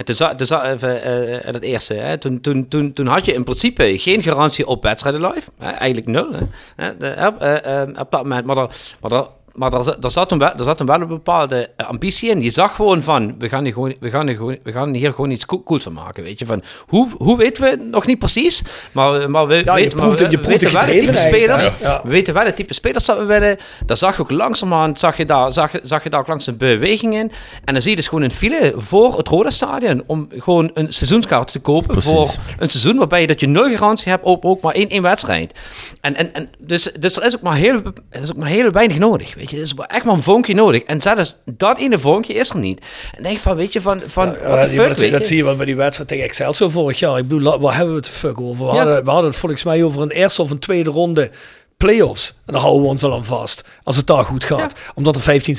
Toen, 0.03 0.15
toen, 0.38 0.48
uh, 0.84 1.38
het 1.44 1.64
eerste, 1.64 1.94
hè, 1.94 2.18
toen, 2.18 2.41
toen, 2.41 2.68
toen, 2.68 2.94
toen 2.94 3.07
had 3.07 3.26
je 3.26 3.34
in 3.34 3.44
principe 3.44 3.98
geen 3.98 4.24
garantie 4.24 4.68
op 4.68 4.84
wedstrijden 4.84 5.22
live. 5.22 5.49
Hè, 5.57 5.69
eigenlijk 5.69 6.07
nul. 6.07 6.34
Hè, 6.76 6.98
de, 6.98 7.94
op 7.99 8.11
dat 8.11 8.24
moment. 8.24 8.45
Maar, 8.45 8.57
er, 8.57 8.69
maar 9.02 9.11
er, 9.11 9.28
maar 9.57 9.73
er, 9.73 9.97
er, 10.01 10.11
zat 10.11 10.29
toen 10.29 10.38
wel, 10.39 10.51
zat 10.59 10.79
wel 10.79 11.01
een 11.01 11.07
bepaalde 11.07 11.69
eh, 11.75 11.88
ambitie 11.88 12.29
in. 12.29 12.41
Je 12.43 12.49
zag 12.49 12.75
gewoon 12.75 13.03
van, 13.03 13.35
we 13.39 13.49
gaan 13.49 13.63
hier 13.63 13.73
gewoon, 13.73 13.95
we 13.99 14.09
gaan 14.09 14.27
hier 14.27 14.35
gewoon, 14.35 14.57
we 14.63 14.71
gaan 14.71 14.93
hier 14.93 15.13
gewoon 15.13 15.31
iets 15.31 15.45
co- 15.45 15.63
cools 15.63 15.84
van 15.84 15.93
maken, 15.93 16.23
weet 16.23 16.39
je. 16.39 16.45
Van, 16.45 16.63
hoe, 16.88 17.09
hoe 17.17 17.38
weten 17.38 17.63
we 17.63 17.88
nog 17.91 18.05
niet 18.05 18.19
precies, 18.19 18.61
maar, 18.91 19.29
maar 19.29 19.47
we, 19.47 19.55
Ja, 19.55 19.63
maar 19.63 19.75
we, 19.75 19.81
weten 19.81 19.97
wel 19.97 20.81
het 20.81 20.99
type 21.05 21.17
spelers. 21.17 21.69
Ja. 21.81 22.01
We 22.03 22.09
weten 22.09 22.34
wel 22.34 22.45
het 22.45 22.55
type 22.55 22.73
spelers 22.73 23.05
dat 23.05 23.17
we 23.17 23.25
willen. 23.25 23.57
Daar 23.85 23.97
zag 23.97 24.15
je 24.15 24.21
ook 24.21 24.31
langzamerhand, 24.31 24.99
zag 24.99 25.17
je 25.17 25.25
daar, 25.25 25.53
zag, 25.53 25.71
je- 25.71 25.81
zag 25.84 26.03
je 26.03 26.09
daar 26.09 26.19
ook 26.19 26.27
langs 26.27 26.47
een 26.47 26.57
beweging 26.57 27.13
in. 27.13 27.31
En 27.65 27.73
dan 27.73 27.81
zie 27.81 27.89
je 27.89 27.95
dus 27.97 28.07
gewoon 28.07 28.23
een 28.23 28.31
file 28.31 28.73
voor 28.75 29.17
het 29.17 29.27
Rode 29.27 29.51
Stadion 29.51 30.03
om 30.05 30.27
gewoon 30.38 30.71
een 30.73 30.93
seizoenskaart 30.93 31.51
te 31.51 31.59
kopen 31.59 31.88
Precies. 31.88 32.11
voor 32.11 32.29
een 32.59 32.69
seizoen 32.69 32.97
waarbij 32.97 33.21
je 33.21 33.27
dat 33.27 33.39
je 33.39 33.47
nul 33.47 33.69
garantie 33.69 34.11
hebt 34.11 34.23
op 34.25 34.45
ook 34.45 34.61
maar 34.61 34.73
één, 34.73 34.89
één 34.89 35.01
wedstrijd. 35.01 35.53
En, 36.01 36.15
en, 36.15 36.34
en 36.34 36.49
dus, 36.59 36.91
dus 36.99 37.15
er 37.17 37.23
is 37.25 37.35
ook 37.35 37.41
maar 37.41 37.55
heel, 37.55 37.81
er 38.09 38.21
is 38.21 38.29
ook 38.31 38.38
maar 38.38 38.47
heel 38.49 38.71
weinig 38.71 38.97
nodig. 38.97 39.35
Weet 39.35 39.47
je, 39.47 39.47
er 39.52 39.61
is 39.61 39.74
echt 39.88 40.03
maar 40.06 40.14
een 40.14 40.22
vonkje 40.22 40.53
nodig. 40.53 40.82
En 40.84 41.02
zelfs 41.02 41.36
dat 41.45 41.78
ene 41.80 41.99
vonkje 41.99 42.34
is 42.34 42.49
er 42.49 42.57
niet. 42.57 42.86
En 43.18 43.24
denk 43.24 43.40
van, 43.40 43.56
weet 43.56 43.74
je, 43.74 43.82
van, 43.82 44.02
van 44.07 44.26
Ja, 44.28 44.32
what 44.40 44.49
dat, 44.61 44.61
the 44.61 44.69
fuck, 44.76 44.88
dat, 44.88 44.99
weet 44.99 45.11
dat 45.11 45.19
je? 45.22 45.26
zie 45.28 45.38
je 45.38 45.44
wel 45.44 45.56
bij 45.56 45.65
die 45.65 45.76
wedstrijd 45.76 46.10
tegen 46.10 46.24
Excelsior 46.26 46.72
vorig 46.72 46.99
jaar. 46.99 47.18
Ik 47.18 47.28
bedoel, 47.28 47.60
waar 47.60 47.76
hebben 47.76 47.94
we 47.94 47.99
het 47.99 48.10
fuck 48.10 48.40
over? 48.41 48.65
We, 48.65 48.72
Ja. 48.72 48.78
hadden, 48.78 49.03
we 49.03 49.10
hadden 49.10 49.30
het 49.30 49.40
volgens 49.40 49.64
mij 49.64 49.84
over 49.84 50.02
een 50.02 50.11
eerste 50.11 50.41
of 50.41 50.52
een 50.52 50.60
tweede 50.60 50.90
ronde 50.90 51.30
play-offs. 51.77 52.33
En 52.45 52.53
daar 52.53 52.61
houden 52.61 52.83
we 52.83 52.89
ons 52.89 53.03
al 53.03 53.13
aan 53.13 53.25
vast. 53.25 53.63
Als 53.83 53.95
het 53.95 54.07
daar 54.07 54.23
goed 54.23 54.43
gaat. 54.43 54.73
Omdat 54.95 55.15
er 55.15 55.21
15, 55.21 55.55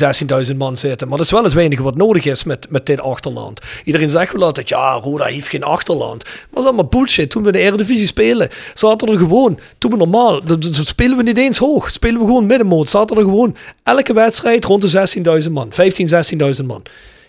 16.000 0.50 0.56
man 0.56 0.76
zitten. 0.76 1.08
Maar 1.08 1.16
dat 1.16 1.26
is 1.26 1.32
wel 1.32 1.44
het 1.44 1.54
enige 1.54 1.82
wat 1.82 1.96
nodig 1.96 2.24
is 2.24 2.44
met, 2.44 2.66
met 2.70 2.86
dit 2.86 3.00
achterland. 3.00 3.60
Iedereen 3.84 4.08
zegt 4.08 4.32
wel 4.32 4.42
altijd, 4.42 4.68
ja, 4.68 4.92
Roda 4.92 5.24
heeft 5.24 5.48
geen 5.48 5.64
achterland. 5.64 6.24
Maar 6.24 6.46
dat 6.50 6.62
is 6.62 6.68
allemaal 6.68 6.84
bullshit. 6.84 7.30
Toen 7.30 7.42
we 7.42 7.52
de 7.52 7.58
Eredivisie 7.58 8.06
spelen, 8.06 8.48
zaten 8.74 9.08
er 9.08 9.16
gewoon, 9.16 9.58
toen 9.78 9.90
we 9.90 9.96
normaal, 9.96 10.40
spelen 10.70 11.16
we 11.16 11.22
niet 11.22 11.38
eens 11.38 11.58
hoog. 11.58 11.90
Spelen 11.90 12.20
we 12.20 12.26
gewoon 12.26 12.46
middenmoot. 12.46 12.90
Zaten 12.90 13.16
er 13.16 13.22
gewoon 13.22 13.56
elke 13.82 14.12
wedstrijd 14.12 14.64
rond 14.64 14.92
de 14.92 15.42
16.000 15.44 15.50
man. 15.50 15.72
15, 15.72 16.08
16.000 16.60 16.64
man. 16.66 16.82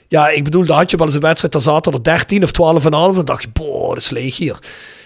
Ja, 0.07 0.29
ik 0.29 0.43
bedoel, 0.43 0.65
daar 0.65 0.77
had 0.77 0.91
je 0.91 0.97
wel 0.97 1.05
eens 1.05 1.15
een 1.15 1.21
wedstrijd, 1.21 1.53
daar 1.53 1.61
zaten 1.61 1.93
er 1.93 2.03
13 2.03 2.43
of 2.43 2.51
12 2.51 2.85
en. 2.85 2.93
En 2.93 3.25
dacht 3.25 3.41
je, 3.41 3.49
boah, 3.53 3.89
dat 3.89 3.97
is 3.97 4.09
leeg 4.09 4.37
hier. 4.37 4.59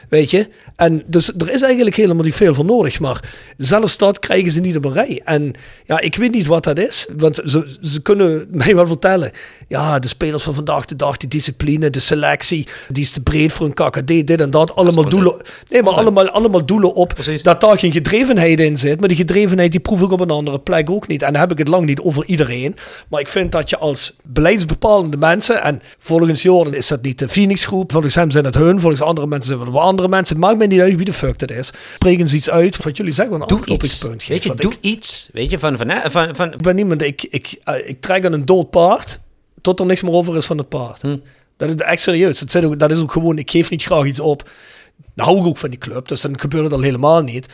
Weet 0.10 0.32
je? 0.32 0.50
En 0.76 1.04
dus 1.06 1.34
er 1.38 1.52
is 1.52 1.62
eigenlijk 1.62 1.96
helemaal 1.96 2.24
niet 2.24 2.36
veel 2.36 2.54
voor 2.54 2.66
nodig. 2.66 3.00
Maar 3.00 3.24
zelfs 3.58 3.98
dat 3.98 4.20
krijgen 4.20 4.52
ze 4.52 4.62
niet 4.62 4.76
op 4.76 4.86
een 4.86 4.94
rij. 4.94 5.22
En 5.26 5.54
ja, 5.86 6.00
ik 6.00 6.16
weet 6.16 6.32
niet 6.32 6.48
wat 6.48 6.64
dat 6.64 6.80
is. 6.80 7.08
Want 7.18 7.42
ze, 7.46 7.78
ze 7.82 8.02
kunnen 8.02 8.48
mij 8.52 8.76
wel 8.76 8.88
vertellen. 8.88 9.32
Ja, 9.68 10.00
de 10.00 10.08
spelers 10.08 10.44
van 10.44 10.54
vandaag 10.54 10.86
de 10.86 10.96
dag, 10.96 11.18
de 11.18 11.28
discipline, 11.28 11.90
de 11.90 12.00
selectie. 12.00 12.68
Die 12.90 13.04
is 13.04 13.12
te 13.12 13.22
breed 13.22 13.54
voor 13.54 13.66
een 13.66 13.74
KKD, 13.74 14.08
dit 14.08 14.42
en 14.42 14.50
dat. 14.50 14.76
Allemaal 14.76 15.10
doelen. 15.10 15.42
Nee, 15.70 15.84
maar 15.84 15.94
allemaal, 15.94 16.30
allemaal 16.30 16.66
doelen 16.66 16.94
op 16.94 17.14
dat 17.42 17.62
daar 17.62 17.80
geen 17.80 17.92
gedrevenheid 17.92 18.60
in 18.60 18.78
zit. 18.78 19.00
Maar 19.00 19.08
die 19.08 19.18
gedrevenheid 19.18 19.72
die 19.72 19.80
proef 19.80 20.02
ik 20.02 20.12
op 20.12 20.20
een 20.20 20.30
andere 20.30 20.60
plek 20.60 20.90
ook 20.90 21.08
niet. 21.08 21.22
En 21.22 21.32
dan 21.32 21.42
heb 21.42 21.52
ik 21.52 21.58
het 21.58 21.68
lang 21.68 21.86
niet 21.86 22.02
over 22.02 22.26
iedereen. 22.26 22.76
Maar 23.10 23.20
ik 23.20 23.28
vind 23.28 23.52
dat 23.52 23.70
je 23.70 23.78
als 23.78 24.16
beleidsbepalende 24.24 25.18
mensen. 25.18 25.62
En 25.62 25.82
volgens 26.00 26.42
Jordan 26.42 26.74
is 26.74 26.88
dat 26.88 27.02
niet 27.02 27.20
de 27.20 27.30
Phoenix 27.30 27.66
groep. 27.66 27.92
Volgens 27.92 28.16
hem 28.16 28.32
zijn 28.32 28.46
het 28.46 28.56
hun. 28.56 28.80
Volgens 28.80 29.02
andere 29.02 29.28
mensen 29.28 29.50
zijn 29.50 29.60
het 29.64 29.74
wel 29.74 29.82
andere 29.94 30.16
mensen. 30.16 30.36
Het 30.36 30.46
maakt 30.46 30.58
mij 30.58 30.68
niet 30.68 30.80
uit 30.80 30.96
wie 30.96 31.06
de 31.06 31.14
fuck 31.14 31.40
dat 31.40 31.52
is. 31.52 31.72
Spreken 31.94 32.28
ze 32.28 32.36
iets 32.36 32.50
uit. 32.50 32.84
Wat 32.84 32.98
jullie 32.98 33.14
zeggen, 33.14 33.36
een 33.36 33.42
aanknopingspunt 33.42 34.28
Weet 34.28 34.44
je, 34.44 34.56
doe 34.56 34.72
ik, 34.72 34.78
iets. 34.82 35.30
Weet 35.34 35.50
je, 35.52 35.60
van, 35.60 35.78
van, 35.78 35.92
van, 36.12 36.36
van 36.36 36.54
ik 36.54 36.62
ben 36.62 36.76
niemand, 36.76 37.02
ik, 37.02 37.24
ik, 37.24 37.56
eh, 37.64 37.88
ik 37.90 38.02
trek 38.02 38.26
aan 38.26 38.34
een 38.34 38.46
dood 38.46 38.70
paard. 38.70 39.22
Tot 39.62 39.80
er 39.80 39.86
niks 39.86 40.02
meer 40.02 40.14
over 40.14 40.38
is 40.38 40.46
van 40.46 40.58
het 40.58 40.70
paard. 40.70 41.02
Hm. 41.02 41.18
Dat 41.58 41.70
is 41.70 41.76
echt 41.76 42.02
serieus. 42.02 42.40
Dat, 42.40 42.52
zijn 42.52 42.66
ook, 42.66 42.80
dat 42.80 42.92
is 42.92 43.02
ook 43.02 43.12
gewoon, 43.12 43.38
ik 43.38 43.52
geef 43.52 43.70
niet 43.70 43.84
graag 43.84 44.06
iets 44.06 44.20
op. 44.20 44.50
Nou 45.14 45.30
hou 45.30 45.42
ik 45.42 45.48
ook 45.48 45.58
van 45.58 45.70
die 45.70 45.80
club, 45.80 46.08
dus 46.08 46.22
dan 46.22 46.40
gebeurt 46.40 46.64
het 46.64 46.74
al 46.74 46.82
helemaal 46.82 47.22
niet. 47.22 47.50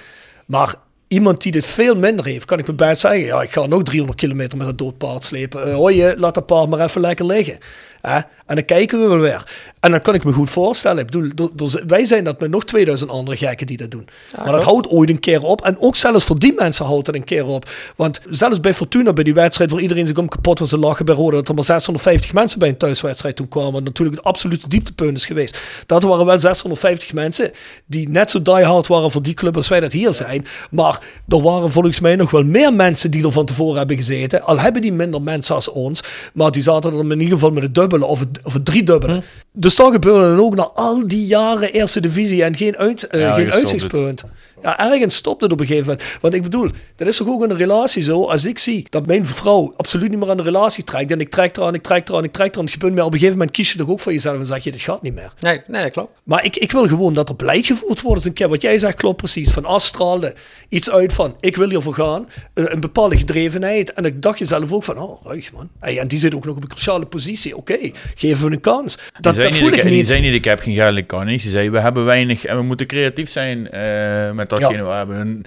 Maar 0.46 0.76
iemand 1.08 1.42
die 1.42 1.52
dit 1.52 1.66
veel 1.66 1.96
minder 1.96 2.26
heeft, 2.26 2.46
kan 2.46 2.60
ik 2.60 2.68
me 2.68 2.74
best 2.74 3.00
zeggen. 3.00 3.20
Ja, 3.20 3.42
ik 3.42 3.52
ga 3.52 3.66
nog 3.66 3.84
300 3.84 4.20
kilometer 4.20 4.58
met 4.58 4.68
een 4.68 4.76
dood 4.76 4.98
paard 4.98 5.24
slepen. 5.24 5.64
Eh 5.64 5.76
hoi, 5.76 5.96
je, 5.96 6.16
laat 6.18 6.34
dat 6.34 6.46
paard 6.46 6.70
maar 6.70 6.80
even 6.80 7.02
lekker 7.02 7.26
liggen. 7.26 7.58
Hè? 8.02 8.20
En 8.46 8.56
dan 8.56 8.66
kijken 8.66 9.02
we 9.02 9.08
wel 9.08 9.18
weer. 9.18 9.44
En 9.80 9.92
dan 9.92 10.02
kan 10.02 10.14
ik 10.14 10.24
me 10.24 10.32
goed 10.32 10.50
voorstellen. 10.50 11.06
Ik 11.06 11.12
bedoel, 11.12 11.70
wij 11.88 12.06
zijn 12.06 12.24
dat 12.24 12.40
met 12.40 12.50
nog 12.50 12.66
2000 12.66 13.10
andere 13.10 13.38
gekken 13.38 13.68
die 13.68 13.78
dat 13.78 13.92
doen. 13.92 14.08
maar 14.36 14.46
dat 14.46 14.54
klopt. 14.54 14.64
houdt 14.64 14.88
ooit 14.88 15.10
een 15.10 15.20
keer 15.20 15.42
op. 15.42 15.62
En 15.62 15.80
ook 15.80 15.96
zelfs 15.96 16.26
voor 16.26 16.40
die 16.40 16.54
mensen 16.54 16.86
houdt 16.86 17.08
het 17.08 17.16
een 17.16 17.24
keer 17.24 17.46
op. 17.46 17.70
Want 17.96 18.22
zelfs 18.30 18.60
bij 18.60 18.74
Fortuna, 18.74 19.14
bij 19.14 19.24
die 19.24 19.34
wedstrijd 19.34 19.72
waar 19.72 19.80
iedereen 19.80 20.08
zich 20.08 20.18
om 20.18 20.28
kapot 20.28 20.60
was 20.60 20.70
te 20.70 20.78
lachen 20.78 21.06
bij 21.06 21.16
Rode, 21.16 21.36
dat 21.36 21.48
er 21.48 21.54
maar 21.54 21.64
650 21.64 22.34
mensen 22.34 22.60
bij 22.60 22.70
een 22.70 22.78
thuiswedstrijd 22.78 23.36
toen 23.36 23.48
kwamen. 23.48 23.72
Wat 23.72 23.84
natuurlijk 23.84 24.18
het 24.18 24.26
absolute 24.26 24.68
dieptepunt 24.68 25.18
is 25.18 25.26
geweest. 25.26 25.62
Dat 25.86 26.04
waren 26.04 26.26
wel 26.26 26.40
650 26.40 27.14
mensen 27.14 27.52
die 27.86 28.10
net 28.10 28.32
zo 28.32 28.42
diehard 28.42 28.88
waren 28.88 29.12
voor 29.12 29.24
die 29.24 29.34
club 29.34 29.56
als 29.56 29.68
wij 29.68 29.80
dat 29.80 29.92
hier 29.92 30.14
zijn. 30.14 30.46
Maar 30.72 31.00
er 31.28 31.42
waren 31.42 31.72
volgens 31.72 32.00
mij 32.00 32.16
nog 32.16 32.32
wel 32.32 32.44
meer 32.44 32.74
mensen 32.74 33.12
die 33.12 33.24
er 33.24 33.32
van 33.32 33.46
tevoren 33.46 33.78
hebben 33.78 33.96
gezeten. 33.96 34.42
Al 34.44 34.60
hebben 34.60 34.82
die 34.82 34.94
minder 34.94 35.22
mensen 35.22 35.56
als 35.56 35.70
ons. 35.70 36.04
Maar 36.34 36.52
die 36.52 36.62
zaten 36.62 36.94
er 36.94 37.00
in 37.00 37.12
ieder 37.12 37.34
geval 37.34 37.52
met 37.52 37.64
het 37.64 37.76
of 37.98 38.20
het, 38.20 38.40
of 38.44 38.54
het 38.54 38.66
driedubbele. 38.66 39.24
Dus 39.60 39.76
dat 39.76 39.92
gebeurde 39.92 40.36
dan 40.36 40.46
ook 40.46 40.56
na 40.56 40.70
al 40.74 41.08
die 41.08 41.26
jaren 41.26 41.72
eerste 41.72 42.00
divisie 42.00 42.44
en 42.44 42.58
geen, 42.58 42.78
uit, 42.78 43.08
eh, 43.08 43.20
Ja, 43.20 43.34
geen 43.34 43.52
uitzichtspunt. 43.52 44.24
Ja, 44.62 44.80
ergens 44.92 45.16
stopt 45.16 45.42
het 45.42 45.52
op 45.52 45.60
een 45.60 45.66
gegeven 45.66 45.88
moment. 45.88 46.18
Want 46.22 46.34
ik 46.34 46.44
bedoel, 46.44 46.70
dat 46.96 47.08
is 47.08 47.18
toch 47.18 47.28
ook 47.28 47.44
in 47.44 47.50
een 47.50 47.58
relatie 47.58 48.04
zo. 48.04 48.24
Als 48.24 48.46
ik 48.46 48.60
zie 48.60 48.88
dat 48.90 49.06
mijn 49.06 49.26
vrouw 49.26 49.74
absoluut 49.78 50.10
niet 50.10 50.20
meer 50.20 50.30
aan 50.30 50.38
de 50.38 50.44
relatie 50.44 50.84
trekt. 50.84 51.12
En 51.12 51.20
ik 51.20 51.30
trek 51.30 51.58
eraan, 51.58 51.74
ik 51.74 51.84
trek 51.84 52.10
eraan, 52.10 52.24
ik 52.24 52.32
trek 52.32 52.52
eraan. 52.52 52.64
Het 52.64 52.74
gebeurt 52.74 52.94
me 52.94 53.00
op 53.00 53.06
een 53.06 53.20
gegeven 53.20 53.38
moment 53.38 53.56
kies 53.56 53.72
je 53.72 53.78
toch 53.78 53.90
ook 53.90 54.00
voor 54.00 54.12
jezelf 54.12 54.40
en 54.40 54.46
zeg 54.46 54.64
je, 54.64 54.72
dit 54.72 54.82
gaat 54.82 55.02
niet 55.02 55.14
meer. 55.14 55.34
Nee, 55.40 55.62
nee, 55.68 55.92
klopt. 55.92 56.12
Maar 56.24 56.46
ik, 56.46 56.56
ik 56.56 56.72
wil 56.72 56.88
gewoon 56.88 57.14
dat 57.14 57.30
er 57.30 57.36
beleid 57.36 57.66
gevoerd 57.66 58.02
wordt. 58.02 58.26
een 58.26 58.34
keer 58.34 58.50
wat 58.50 58.62
jij 58.62 58.80
zegt 58.80 58.96
klopt 58.96 59.18
precies. 59.18 59.52
Van 59.52 59.66
As 59.66 59.86
straalde 59.86 60.34
iets 60.70 60.90
uit 60.90 61.14
van 61.14 61.36
ik 61.40 61.56
wil 61.56 61.70
hiervoor 61.70 61.94
gaan. 61.94 62.28
Een, 62.54 62.72
een 62.72 62.80
bepaalde 62.80 63.18
gedrevenheid. 63.18 63.94
En 63.94 64.06
ik 64.06 64.22
dacht 64.22 64.40
jezelf 64.40 64.72
ook 64.72 64.84
van 64.84 64.98
oh 64.98 65.26
ruig 65.26 65.52
man. 65.54 65.70
Hey, 65.80 66.00
en 66.00 66.08
die 66.08 66.20
zit 66.20 66.36
ook 66.36 66.46
nog 66.46 66.56
op 66.56 66.62
een 66.62 66.70
cruciale 66.70 67.06
positie. 67.06 67.58
Oké, 67.58 67.78
geven 68.16 68.48
we 68.48 68.52
een 68.52 68.62
kans. 68.62 68.98
Dat, 69.20 69.36
dat 69.50 69.60
voel 69.60 69.68
niet, 69.70 69.78
ik 69.78 69.84
Die 69.84 69.96
niet. 69.98 70.08
zei 70.08 70.22
niet, 70.22 70.34
ik 70.34 70.44
heb 70.46 70.60
geen 70.60 70.74
geld, 70.74 70.98
ik 70.98 71.08
kan 71.08 71.26
niks. 71.26 71.42
Die 71.44 71.52
zei, 71.52 71.70
we 71.70 71.80
hebben 71.80 72.06
weinig 72.06 72.46
en 72.46 72.58
we 72.58 72.64
moeten 72.64 72.88
creatief 72.88 73.30
zijn 73.30 73.72
eh, 73.72 74.32
met 74.32 74.50
datgene 74.50 74.78
Ja. 74.78 74.86
we 74.88 74.94
hebben. 74.94 75.42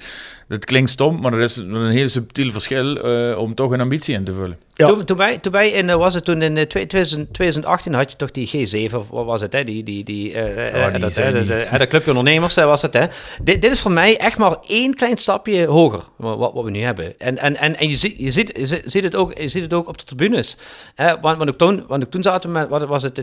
Dat 0.52 0.64
klinkt 0.64 0.90
stom, 0.90 1.20
maar 1.20 1.32
er 1.32 1.40
is 1.40 1.56
een 1.56 1.90
heel 1.90 2.08
subtiel 2.08 2.50
verschil 2.50 2.96
eh, 2.96 3.38
om 3.38 3.54
toch 3.54 3.70
een 3.70 3.80
ambitie 3.80 4.14
in 4.14 4.24
te 4.24 4.32
vullen. 4.32 4.58
Toen, 4.74 5.04
toen, 5.04 5.16
wij, 5.16 5.38
toen 5.38 5.52
wij 5.52 5.70
in, 5.70 5.88
eh, 5.90 5.96
was 5.96 6.14
het 6.14 6.24
toen 6.24 6.42
in 6.42 6.56
eh, 6.56 6.66
2000 6.66 7.32
2018 7.34 7.94
had 7.94 8.10
je 8.10 8.16
toch 8.16 8.30
die 8.30 8.48
G7, 8.90 8.94
of 8.94 9.08
wat 9.08 9.24
was 9.24 9.40
het, 9.40 9.52
hè? 9.52 9.64
Die, 9.64 9.82
die, 9.82 10.04
die, 10.04 10.32
eh, 10.32 10.66
eh, 10.80 10.86
Oh, 10.86 10.90
die 10.92 11.00
dat, 11.00 11.16
eh, 11.16 11.32
de, 11.32 11.38
niet. 11.38 11.48
de, 11.48 11.54
eh, 11.62 11.78
de 11.78 11.86
clubje 11.86 12.10
ondernemers 12.10 12.56
eh, 12.56 12.64
was 12.64 12.82
het, 12.82 12.92
hè? 12.94 13.06
Dit, 13.42 13.62
dit 13.62 13.70
is 13.72 13.80
voor 13.80 13.92
mij 13.92 14.18
echt 14.18 14.38
maar 14.38 14.56
één 14.66 14.94
klein 14.94 15.16
stapje 15.16 15.66
hoger, 15.66 16.02
wat, 16.16 16.38
wat 16.52 16.64
we 16.64 16.70
nu 16.70 16.80
hebben. 16.80 17.18
En, 17.18 17.38
en, 17.38 17.56
en, 17.56 17.76
en 17.78 17.88
je, 17.88 17.96
ziet, 17.96 18.14
je, 18.18 18.30
ziet, 18.30 18.52
je 18.56 18.82
ziet- 18.86 19.04
het 19.04 19.16
ook, 19.16 19.38
je 19.38 19.48
ziet 19.48 19.62
het 19.62 19.72
ook 19.74 19.88
op 19.88 19.98
de 19.98 20.04
tribunes. 20.04 20.56
Hè? 20.94 21.20
Want, 21.20 21.38
want, 21.38 21.50
ook 21.50 21.58
toen, 21.58 21.84
want 21.88 22.04
ook 22.04 22.10
toen 22.10 22.22
zaten 22.22 22.52
we 22.52 22.58
met, 22.58 22.68
wat 22.68 22.84
was 22.84 23.02
het, 23.02 23.22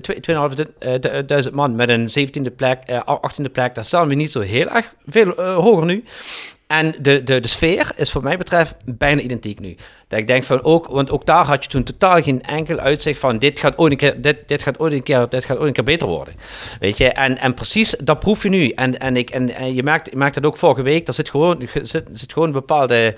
2.500 1.47 1.51
man 1.53 1.75
met 1.75 1.89
een 1.89 2.09
17e 2.19 2.55
plek, 2.55 2.79
eh, 2.85 3.01
18e 3.05 3.51
plek. 3.51 3.75
Dat 3.75 3.85
staan 3.85 4.07
we 4.07 4.15
niet 4.15 4.31
zo 4.31 4.39
heel 4.39 4.67
erg 4.69 4.93
veel 5.07 5.35
eh, 5.35 5.55
hoger 5.55 5.85
nu. 5.85 6.03
En 6.69 6.95
de, 7.01 7.23
de, 7.23 7.39
de 7.39 7.47
sfeer 7.47 7.91
is 7.95 8.11
voor 8.11 8.23
mij 8.23 8.37
betreft 8.37 8.75
bijna 8.85 9.21
identiek 9.21 9.59
nu. 9.59 9.75
Dat 10.07 10.19
ik 10.19 10.27
denk 10.27 10.43
van 10.43 10.63
ook, 10.63 10.87
want 10.87 11.11
ook 11.11 11.25
daar 11.25 11.45
had 11.45 11.63
je 11.63 11.69
toen 11.69 11.83
totaal 11.83 12.21
geen 12.21 12.43
enkel 12.43 12.77
uitzicht 12.77 13.19
van 13.19 13.39
dit 13.39 13.59
gaat 13.59 13.77
ooit 13.77 13.91
een 13.91 13.97
keer, 13.97 14.21
dit, 14.21 14.37
dit 14.47 14.63
gaat 14.63 14.79
ooit 14.79 14.93
een 14.93 15.03
keer, 15.03 15.29
dit 15.29 15.45
gaat 15.45 15.57
ooit 15.57 15.67
een 15.67 15.73
keer 15.73 15.83
beter 15.83 16.07
worden. 16.07 16.33
Weet 16.79 16.97
je, 16.97 17.11
en, 17.11 17.37
en 17.37 17.53
precies 17.53 17.95
dat 18.03 18.19
proef 18.19 18.43
je 18.43 18.49
nu. 18.49 18.69
En, 18.69 18.99
en, 18.99 19.17
ik, 19.17 19.29
en, 19.29 19.55
en 19.55 19.73
je, 19.73 19.83
merkt, 19.83 20.09
je 20.09 20.17
merkt 20.17 20.35
dat 20.35 20.45
ook 20.45 20.57
vorige 20.57 20.81
week, 20.81 21.07
er 21.07 21.13
zit 21.13 21.29
gewoon, 21.29 21.69
zit, 21.81 22.07
zit 22.13 22.33
gewoon 22.33 22.47
een 22.47 22.53
bepaalde 22.53 23.15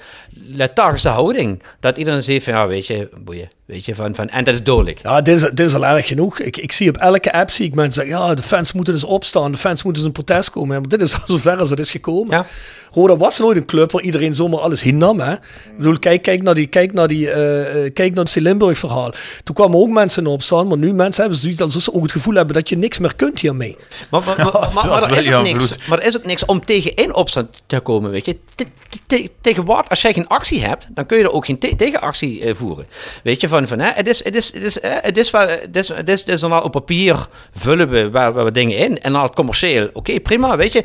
lethargische 0.47 1.09
houding. 1.09 1.63
Dat 1.79 1.97
iedereen 1.97 2.23
zegt 2.23 2.43
van 2.43 2.53
ja, 2.53 2.67
weet 2.67 2.87
je, 2.87 3.09
boeien. 3.17 3.49
Weet 3.65 3.85
je, 3.85 3.95
van, 3.95 4.15
van, 4.15 4.29
en 4.29 4.43
dat 4.43 4.53
is 4.53 4.63
dodelijk. 4.63 4.99
Ja, 5.03 5.21
dit 5.21 5.35
is, 5.35 5.41
dit 5.41 5.59
is 5.59 5.73
al 5.73 5.85
erg 5.85 6.07
genoeg. 6.07 6.39
Ik, 6.39 6.57
ik 6.57 6.71
zie 6.71 6.89
op 6.89 6.97
elke 6.97 7.33
app 7.33 7.51
zie 7.51 7.65
ik 7.65 7.75
mensen 7.75 8.05
zeggen, 8.05 8.27
ja, 8.27 8.33
de 8.33 8.43
fans 8.43 8.71
moeten 8.71 8.93
dus 8.93 9.03
opstaan, 9.03 9.51
de 9.51 9.57
fans 9.57 9.83
moeten 9.83 10.03
dus 10.03 10.11
een 10.11 10.23
protest 10.23 10.49
komen. 10.49 10.73
Ja, 10.73 10.79
maar 10.79 10.89
dit 10.89 11.01
is 11.01 11.13
al 11.13 11.21
zover 11.25 11.57
als 11.57 11.69
het 11.69 11.79
is 11.79 11.91
gekomen. 11.91 12.37
Ja. 12.37 12.45
Roda 12.93 13.17
was 13.17 13.39
nooit 13.39 13.57
een 13.57 13.65
club 13.65 13.91
waar 13.91 14.01
iedereen 14.01 14.35
zomaar 14.35 14.59
alles 14.59 14.81
hinnam. 14.81 15.19
Hè? 15.19 15.33
Ik 15.33 15.77
bedoel, 15.77 15.99
kijk, 15.99 16.21
kijk 16.21 16.41
naar 16.41 16.55
die, 16.55 16.67
kijk 16.67 16.93
naar 16.93 17.07
die, 17.07 17.29
eh, 17.31 17.93
kijk 17.93 18.13
naar 18.13 18.23
het 18.23 18.35
Limburg 18.35 18.77
verhaal. 18.77 19.13
Toen 19.43 19.55
kwamen 19.55 19.79
ook 19.79 19.89
mensen 19.89 20.23
in 20.23 20.29
opstaan, 20.29 20.67
maar 20.67 20.77
nu 20.77 20.93
mensen 20.93 21.21
hebben 21.21 21.39
zoiets 21.39 21.83
ze 21.83 21.93
ook 21.93 22.03
het 22.03 22.11
gevoel 22.11 22.33
hebben 22.35 22.55
dat 22.55 22.69
je 22.69 22.77
niks 22.77 22.99
meer 22.99 23.15
kunt 23.15 23.39
hiermee. 23.39 23.77
Maar, 24.09 24.23
maar, 24.25 24.37
maar, 24.37 25.11
er 25.11 25.17
is 25.17 25.31
ook 25.33 25.43
niks, 25.43 25.87
maar 25.87 25.99
er 25.99 26.05
is 26.05 26.17
ook 26.17 26.25
niks 26.25 26.45
om 26.45 26.65
tegen 26.65 26.95
in 26.95 27.13
opstand 27.13 27.61
te 27.65 27.79
komen, 27.79 28.11
weet 28.11 28.25
je. 28.25 28.37
Te- 28.55 28.65
te- 28.89 28.97
te- 29.07 29.29
Tegen 29.41 29.65
wat? 29.65 29.89
Als 29.89 30.01
jij 30.01 30.13
geen 30.13 30.27
actie 30.27 30.65
hebt, 30.65 30.85
dan 30.89 31.05
kun 31.05 31.17
je 31.17 31.23
er 31.23 31.31
ook 31.31 31.45
geen 31.45 31.59
te- 31.59 31.75
tegenactie 31.75 32.41
eh, 32.43 32.55
voeren. 32.55 32.87
Weet 33.23 33.41
je, 33.41 33.47
van, 33.47 33.67
van 33.67 33.79
hè, 33.79 33.91
het 33.93 34.07
is, 34.07 34.23
het 34.23 34.35
is, 34.35 34.53
het 34.53 34.63
is, 34.63 34.77
het 34.81 35.17
is, 35.17 35.31
het 35.31 35.75
is, 35.75 35.87
het 35.87 36.09
is, 36.09 36.19
het 36.19 36.29
is 36.29 36.41
dan 36.41 36.63
op 36.63 36.71
papier 36.71 37.27
vullen 37.53 37.89
we 37.89 38.09
waar, 38.09 38.43
we 38.43 38.51
dingen 38.51 38.77
in. 38.77 39.01
En 39.01 39.11
dan 39.13 39.33
commercieel, 39.33 39.89
oké, 39.93 40.19
prima, 40.19 40.57
weet 40.57 40.73
je. 40.73 40.83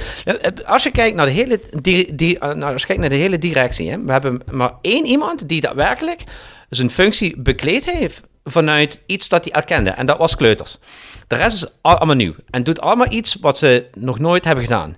Als 0.66 0.82
je 0.82 0.90
kijkt 0.90 1.16
naar 1.16 1.26
de 1.26 1.32
hele, 1.32 1.60
die, 2.04 2.38
eh, 2.38 2.54
nou, 2.54 2.72
als 2.72 2.86
naar 2.86 3.08
de 3.08 3.14
hele 3.14 3.38
directie, 3.38 3.90
hè, 3.90 4.04
we 4.04 4.12
hebben 4.12 4.42
maar 4.50 4.72
één 4.80 5.06
iemand 5.06 5.48
die 5.48 5.60
daadwerkelijk 5.60 6.22
zijn 6.68 6.90
functie 6.90 7.40
bekleed 7.40 7.90
heeft 7.90 8.22
vanuit 8.44 9.00
iets 9.06 9.28
dat 9.28 9.44
hij 9.44 9.52
erkende. 9.52 9.90
En 9.90 10.06
dat 10.06 10.18
was 10.18 10.36
kleuters. 10.36 10.78
De 11.26 11.36
rest 11.36 11.56
is 11.56 11.78
al- 11.82 11.96
allemaal 11.96 12.16
nieuw. 12.16 12.34
En 12.50 12.64
doet 12.64 12.80
allemaal 12.80 13.12
iets 13.12 13.36
wat 13.40 13.58
ze 13.58 13.86
nog 13.94 14.18
nooit 14.18 14.44
hebben 14.44 14.64
gedaan. 14.64 14.96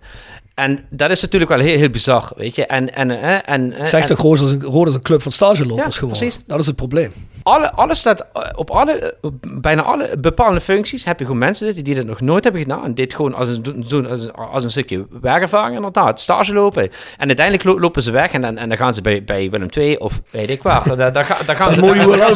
En 0.58 0.78
dat 0.90 1.10
is 1.10 1.20
natuurlijk 1.22 1.50
wel 1.50 1.60
heel, 1.60 1.78
heel 1.78 1.90
bizar, 1.90 2.30
weet 2.36 2.54
je. 2.56 2.66
En, 2.66 2.94
en, 2.94 3.10
eh, 3.10 3.32
en, 3.32 3.42
eh, 3.72 3.92
en- 3.92 4.06
toch, 4.06 4.18
Roda 4.18 4.42
is 4.44 4.50
een, 4.52 4.86
is 4.86 4.94
een 4.94 5.02
club 5.02 5.22
van 5.22 5.32
stagelopers 5.32 5.94
Ja, 5.94 6.00
geworden. 6.00 6.18
precies. 6.18 6.40
Dat 6.46 6.60
is 6.60 6.66
het 6.66 6.76
probleem. 6.76 7.12
alle, 7.42 7.72
alles 7.72 7.98
staat 7.98 8.26
eh, 8.32 8.42
op 8.54 8.70
alle, 8.70 9.14
op 9.20 9.34
bijna 9.60 9.82
alle 9.82 10.10
bepaalde 10.18 10.60
functies 10.60 11.04
heb 11.04 11.18
je 11.18 11.24
gewoon 11.24 11.38
mensen 11.40 11.66
zitten 11.66 11.84
die 11.84 11.94
dat 11.94 12.04
nog 12.04 12.20
nooit 12.20 12.44
hebben 12.44 12.62
gedaan. 12.62 12.84
En 12.84 12.94
dit 12.94 13.14
gewoon 13.14 13.34
als 13.34 13.48
een, 13.48 13.84
doen- 13.88 14.10
als 14.10 14.22
een, 14.22 14.32
als 14.32 14.64
een 14.64 14.70
stukje 14.70 15.06
werkervaring 15.20 15.76
inderdaad, 15.76 16.20
stage 16.20 16.52
lopen. 16.52 16.82
En 17.18 17.26
uiteindelijk 17.26 17.64
lo- 17.64 17.80
lopen 17.80 18.02
ze 18.02 18.10
weg 18.10 18.30
en 18.32 18.42
dan, 18.42 18.56
en 18.56 18.68
dan 18.68 18.78
gaan 18.78 18.94
ze 18.94 19.00
bij, 19.02 19.24
bij 19.24 19.50
Willem 19.50 19.68
II 19.76 19.96
of 19.96 20.20
weet 20.30 20.50
ik 20.50 20.62
waar. 20.62 20.96
Daar, 20.96 20.96
ga- 20.96 21.12
daar 21.12 21.24
gaan 21.24 21.36
Dat 21.36 21.38
ze 21.38 21.44
daar 21.46 21.56
gaan 21.56 21.74
ze 21.74 21.80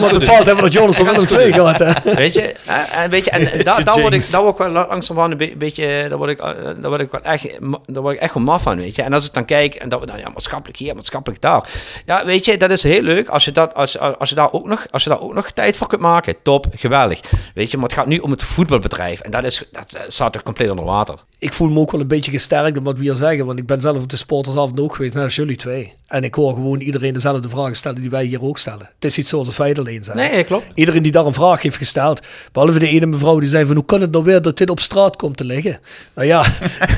allemaal 0.04 0.18
bepaald 0.18 0.46
hebben 0.46 0.64
dat 0.64 0.72
Jonas 0.72 0.96
van 0.96 1.04
Willem 1.06 1.28
II 1.40 1.52
gaat. 1.52 1.78
hè. 1.78 2.14
Weet 2.14 2.34
je, 2.34 2.54
en, 3.02 3.10
weet 3.10 3.24
je, 3.24 3.30
en, 3.30 3.64
daar, 3.84 4.00
word 4.00 4.12
ik, 4.14 4.30
daar 4.30 4.42
word 4.42 4.58
ik 4.60 4.72
wel 4.72 4.86
langzamerhand 4.88 5.32
een 5.40 5.48
be- 5.48 5.54
beetje, 5.58 6.06
daar 6.08 6.18
word 6.18 6.30
ik, 6.30 6.38
daar 6.80 6.88
word 6.90 7.00
ik 7.00 7.10
wel 7.10 7.20
echt, 7.22 7.60
ma- 7.60 7.78
daar 7.86 8.02
word 8.02 8.11
echt 8.18 8.34
wel 8.34 8.43
maf 8.43 8.62
van, 8.62 8.76
weet 8.76 8.97
je. 8.97 9.02
En 9.02 9.12
als 9.12 9.26
ik 9.26 9.32
dan 9.32 9.44
kijk, 9.44 9.74
en 9.74 9.89
dat 9.89 10.01
we 10.01 10.06
dan, 10.06 10.18
ja, 10.18 10.28
maatschappelijk 10.28 10.78
hier, 10.78 10.94
maatschappelijk 10.94 11.40
daar. 11.43 11.70
Ja, 12.06 12.24
weet 12.24 12.44
je, 12.44 12.56
dat 12.56 12.70
is 12.70 12.82
heel 12.82 13.02
leuk 13.02 13.28
als 13.28 13.44
je, 13.44 13.52
dat, 13.52 13.74
als, 13.74 13.98
als 13.98 14.28
je, 14.28 14.34
daar, 14.34 14.52
ook 14.52 14.66
nog, 14.66 14.86
als 14.90 15.05
je 15.05 15.09
daar 15.09 15.20
ook 15.20 15.34
nog 15.34 15.51
tijd 15.51 15.76
voor 15.76 15.86
kunt 15.86 16.01
maken. 16.01 16.36
Top, 16.43 16.66
geweldig. 16.74 17.20
Weet 17.55 17.70
je, 17.70 17.76
maar 17.76 17.89
het 17.89 17.98
gaat 17.98 18.06
nu 18.06 18.18
om 18.18 18.30
het 18.30 18.43
voetbalbedrijf. 18.43 19.20
En 19.20 19.30
dat, 19.30 19.44
is, 19.44 19.64
dat 19.72 19.94
eh, 19.94 20.02
staat 20.06 20.32
toch 20.32 20.43
compleet 20.43 20.70
onder 20.70 20.84
water. 20.84 21.14
Ik 21.39 21.52
voel 21.52 21.68
me 21.68 21.80
ook 21.80 21.90
wel 21.90 22.01
een 22.01 22.06
beetje 22.06 22.30
gesterkt 22.30 22.78
wat 22.82 22.97
we 22.97 23.02
hier 23.02 23.14
zeggen. 23.14 23.47
Want 23.47 23.59
ik 23.59 23.66
ben 23.66 23.80
zelf 23.80 24.02
op 24.02 24.09
de 24.09 24.16
sportersavond 24.16 24.80
ook 24.80 24.94
geweest, 24.94 25.16
als 25.16 25.34
jullie 25.34 25.56
twee. 25.56 25.94
En 26.12 26.24
ik 26.24 26.34
hoor 26.34 26.55
gewoon 26.55 26.80
iedereen 26.80 27.12
dezelfde 27.12 27.48
vragen 27.48 27.76
stellen 27.76 28.01
die 28.01 28.10
wij 28.10 28.24
hier 28.24 28.43
ook 28.43 28.59
stellen. 28.59 28.90
Het 28.94 29.05
is 29.05 29.16
niet 29.16 29.28
zoals 29.28 29.48
de 29.48 29.55
feiten 29.55 29.84
alleen 29.84 30.05
zijn. 30.05 30.16
Nee, 30.16 30.44
klopt. 30.44 30.66
Iedereen 30.74 31.02
die 31.02 31.12
daar 31.12 31.26
een 31.26 31.34
vraag 31.34 31.62
heeft 31.62 31.76
gesteld. 31.76 32.26
Behalve 32.52 32.78
de 32.78 32.89
ene 32.89 33.06
mevrouw 33.06 33.39
die 33.39 33.48
zei 33.48 33.66
van 33.66 33.76
hoe 33.76 33.84
kan 33.84 34.01
het 34.01 34.10
nou 34.10 34.24
weer 34.24 34.43
dat 34.43 34.56
dit 34.59 34.70
op 34.70 34.80
straat 34.80 35.16
komt 35.16 35.36
te 35.36 35.44
liggen? 35.44 35.78
Nou 36.14 36.28
ja, 36.28 36.44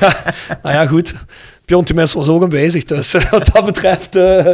nou 0.63 0.75
ja 0.75 0.87
goed. 0.87 1.13
Pion 1.65 1.83
Times 1.83 2.13
was 2.13 2.27
ook 2.27 2.43
aanwezig. 2.43 2.83
Dus 2.83 3.11
wat 3.31 3.49
dat 3.53 3.65
betreft, 3.65 4.15
eh, 4.15 4.49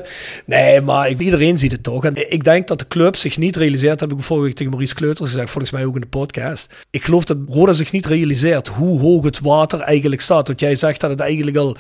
nee, 0.46 0.82
maar 0.82 1.10
ik, 1.10 1.20
iedereen 1.20 1.58
ziet 1.58 1.72
het 1.72 1.84
toch. 1.84 2.06
En 2.06 2.32
ik 2.32 2.44
denk 2.44 2.68
dat 2.68 2.80
de 2.80 2.88
club 2.88 3.16
zich 3.16 3.38
niet 3.38 3.56
realiseert, 3.56 4.00
heb 4.00 4.12
ik 4.12 4.20
vorige 4.20 4.46
week 4.46 4.56
tegen 4.56 4.72
Maurice 4.72 4.96
Kleuters 4.96 5.30
gezegd, 5.30 5.50
volgens 5.50 5.72
mij 5.72 5.86
ook 5.86 5.96
in 5.96 6.02
de 6.02 6.08
podcast. 6.08 6.74
Ik 6.90 7.04
geloof 7.04 7.24
dat 7.24 7.38
Roda 7.50 7.74
zich 7.74 7.92
niet 7.92 8.06
realiseert 8.06 8.68
hoe 8.68 9.00
hoog 9.00 9.24
het 9.24 9.40
water 9.40 9.80
eigenlijk 9.80 10.22
staat. 10.22 10.48
Want 10.48 10.60
jij 10.60 10.76
zegt 10.76 11.02
dat 11.02 11.10
het 11.10 11.20
eigenlijk 11.20 11.58
al 11.58 11.78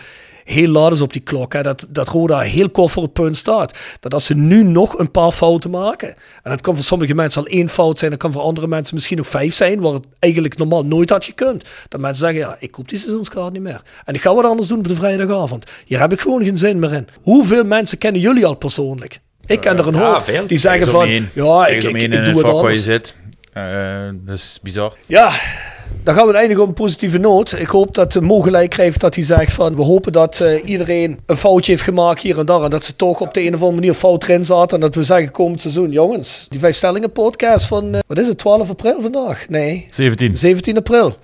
heel 0.52 0.68
laat 0.68 0.91
is 0.91 1.02
op 1.02 1.14
die 1.14 1.22
klok. 1.22 1.53
Hè? 1.53 1.61
Dat, 1.61 1.88
dat 1.90 2.07
Roda 2.07 2.40
heel 2.40 2.69
kort 2.69 2.91
voor 2.91 3.03
het 3.03 3.14
punt 3.14 3.38
staat. 3.38 3.78
Dat 3.99 4.14
als 4.14 4.26
ze 4.26 4.36
nu 4.36 4.64
nog 4.64 4.98
een 4.98 5.11
paar 5.11 5.32
fouten 5.32 5.69
maken. 5.69 6.07
En 6.44 6.52
dat 6.52 6.61
kan 6.61 6.76
voor 6.76 6.84
sommige 6.84 7.14
mensen 7.14 7.41
al 7.41 7.48
één 7.48 7.69
fout 7.69 7.99
zijn. 7.99 8.11
Dat 8.11 8.19
kan 8.19 8.32
voor 8.32 8.41
andere 8.41 8.68
mensen 8.68 8.95
misschien 8.95 9.18
nog 9.18 9.28
vijf 9.28 9.53
zijn. 9.53 9.82
Waar 9.82 9.94
het 9.94 10.06
eigenlijk 10.19 10.57
normaal 10.57 10.86
nooit 10.86 11.10
had 11.10 11.26
gekund. 11.26 11.65
Dat 11.88 12.02
mensen 12.02 12.26
zeggen, 12.26 12.40
ja, 12.40 12.56
ik 12.60 12.72
koop 12.72 12.90
die 12.90 12.98
seizoenskaart 12.98 13.53
niet 13.53 13.61
meer. 13.61 13.82
En 14.06 14.14
ik 14.14 14.22
ga 14.22 14.36
wat 14.36 14.45
anders 14.45 14.68
doen 14.68 14.80
op 14.80 14.88
de 14.88 14.95
vrijdagavond. 14.95 15.72
Hier 15.86 15.99
heb 15.99 16.11
ik 16.11 16.22
gewoon 16.22 16.44
geen 16.44 16.57
zin 16.57 16.80
meer 16.80 16.94
in. 16.94 17.07
Hoeveel 17.22 17.64
mensen 17.64 17.98
kennen 17.98 18.22
jullie 18.22 18.45
al 18.45 18.56
persoonlijk? 18.56 19.19
Ik 19.45 19.61
ken 19.61 19.78
er 19.78 19.88
een 19.88 19.95
hoop. 19.95 20.48
Die 20.48 20.57
zeggen 20.57 20.88
van, 20.88 21.10
ja, 21.34 21.68
ik, 21.68 21.84
ik, 21.84 21.95
ik 21.95 22.02
in 22.02 22.23
doe 22.23 22.38
het 22.38 22.44
anders. 22.44 22.84
zit. 22.84 23.15
Eh, 23.53 24.10
dat 24.14 24.36
is 24.36 24.60
bizar. 24.61 24.94
Ja, 25.06 25.32
dan 26.03 26.15
gaan 26.15 26.27
we 26.27 26.34
eindigen 26.34 26.61
op 26.63 26.68
een 26.68 26.73
positieve 26.73 27.18
noot. 27.18 27.59
Ik 27.59 27.68
hoop 27.68 27.93
dat 27.95 28.22
Mo 28.22 28.39
gelijk 28.39 28.69
krijgt 28.69 28.99
dat 28.99 29.15
hij 29.15 29.23
zegt 29.23 29.53
van... 29.53 29.76
we 29.76 29.81
hopen 29.84 30.11
dat 30.11 30.39
eh, 30.39 30.65
iedereen 30.69 31.19
een 31.26 31.38
foutje 31.38 31.72
heeft 31.72 31.84
gemaakt 31.84 32.22
hier 32.22 32.39
en 32.39 32.45
daar... 32.45 32.61
en 32.63 32.69
dat 32.69 32.85
ze 32.85 32.95
toch 32.95 33.19
op 33.19 33.34
de 33.34 33.39
een 33.41 33.47
of 33.47 33.53
andere 33.53 33.72
manier 33.72 33.93
fout 33.93 34.23
erin 34.23 34.43
zaten... 34.45 34.76
en 34.77 34.81
dat 34.84 34.95
we 34.95 35.03
zeggen 35.03 35.31
komend 35.31 35.61
seizoen... 35.61 35.91
jongens, 35.91 36.45
die 36.49 36.59
vijf 36.59 36.76
stellingen 36.76 37.11
podcast 37.11 37.65
van... 37.65 37.93
eh, 37.95 37.99
wat 38.07 38.18
is 38.18 38.27
het, 38.27 38.38
12 38.38 38.69
april 38.69 39.01
vandaag? 39.01 39.45
Nee, 39.49 39.88
17. 39.89 40.35
17 40.35 40.77
april. 40.77 41.15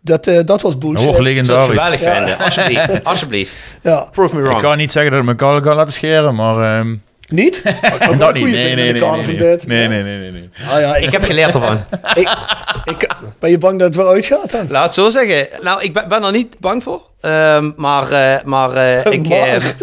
Dat, 0.00 0.26
eh, 0.26 0.38
dat 0.44 0.62
was 0.62 0.78
bullshit. 0.78 1.04
Dat 1.04 1.14
wordt 1.14 1.28
legendarisch. 1.28 1.82
Geweldig 1.82 2.00
Ja. 2.00 2.14
vinden, 2.14 2.38
alsjeblieft. 2.38 3.04
alsjeblieft. 3.10 3.52
Ja. 3.82 4.08
Prove 4.12 4.34
me 4.34 4.40
Ik 4.40 4.46
wrong. 4.46 4.60
ga 4.60 4.74
niet 4.74 4.92
zeggen 4.92 5.10
dat 5.10 5.20
ik 5.20 5.26
mijn 5.26 5.62
kan 5.62 5.74
laten 5.74 5.92
scheren, 5.94 6.34
maar... 6.34 6.78
ehm, 6.78 6.94
Niet? 7.28 7.62
Wel 7.98 8.16
dat 8.16 8.34
niet. 8.34 8.44
Nee, 8.44 8.52
nee, 8.52 8.70
in 8.70 8.76
nee. 8.76 8.86
de 8.86 8.92
nee, 8.92 9.00
van 9.00 9.18
nee. 9.26 9.36
dit. 9.36 9.66
Nee, 9.66 9.88
nee, 9.88 10.02
nee, 10.02 10.18
nee. 10.18 10.30
nee. 10.30 10.48
Ah, 10.70 10.80
ja, 10.80 10.96
Ik 10.96 11.10
heb 11.12 11.22
geleerd 11.24 11.54
ervan. 11.54 11.76
ik, 12.22 12.36
ik, 12.84 13.08
ben 13.38 13.50
je 13.50 13.58
bang 13.58 13.78
dat 13.78 13.86
het 13.88 13.96
weer 13.96 14.06
uitgaat 14.06 14.50
dan? 14.50 14.66
Laat 14.68 14.84
het 14.84 14.94
zo 14.94 15.10
zeggen. 15.10 15.48
Nou, 15.62 15.82
ik 15.82 15.92
ben, 15.92 16.08
ben 16.08 16.22
er 16.22 16.32
niet 16.32 16.58
bang 16.58 16.82
voor. 16.82 17.02
Ehm, 17.20 17.72
maar 17.76 18.10
eh, 18.12 18.44
maar 18.44 18.70
eh, 18.72 19.12
ik, 19.12 19.28
Maar. 19.28 19.74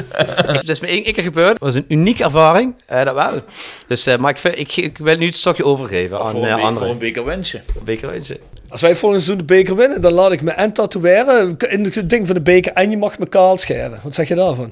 het 0.57 0.69
is 0.69 0.79
me 0.79 0.87
één 0.87 1.03
keer 1.03 1.23
gebeurd. 1.23 1.51
Het 1.51 1.59
was 1.61 1.75
een 1.75 1.85
unieke 1.87 2.23
ervaring. 2.23 2.73
eh, 2.85 3.05
dat 3.05 3.13
wel. 3.15 3.41
Dus, 3.87 4.05
eh, 4.05 4.17
maar 4.17 4.31
ik, 4.31 4.39
vind- 4.39 4.57
ik, 4.57 4.75
ik 4.75 4.97
wil 4.97 5.17
nu 5.17 5.25
het 5.25 5.37
stokje 5.37 5.65
overgeven 5.65 6.19
aan 6.19 6.31
Voor 6.31 6.45
een, 6.47 6.73
be- 6.73 6.79
voor 6.79 6.87
een 6.87 6.97
bekerwensje. 6.97 7.61
Bekerwensje. 7.83 8.39
Als 8.69 8.81
wij 8.81 8.95
volgend 8.95 9.21
seizoen 9.23 9.47
de 9.47 9.53
beker 9.53 9.75
winnen, 9.75 10.01
dan 10.01 10.13
laat 10.13 10.31
ik 10.31 10.41
me 10.41 10.51
en 10.51 10.71
tatoeëren 10.73 11.57
in 11.69 11.83
het 11.83 12.09
ding 12.09 12.25
van 12.25 12.35
de 12.35 12.41
beker 12.41 12.71
en 12.73 12.91
je 12.91 12.97
mag 12.97 13.19
me 13.19 13.27
kaal 13.27 13.57
scheren. 13.57 13.99
Wat 14.03 14.15
zeg 14.15 14.27
je 14.27 14.35
daarvan? 14.35 14.71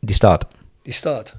Die 0.00 0.14
staat. 0.14 0.44
Die 0.82 0.92
staat. 0.92 1.34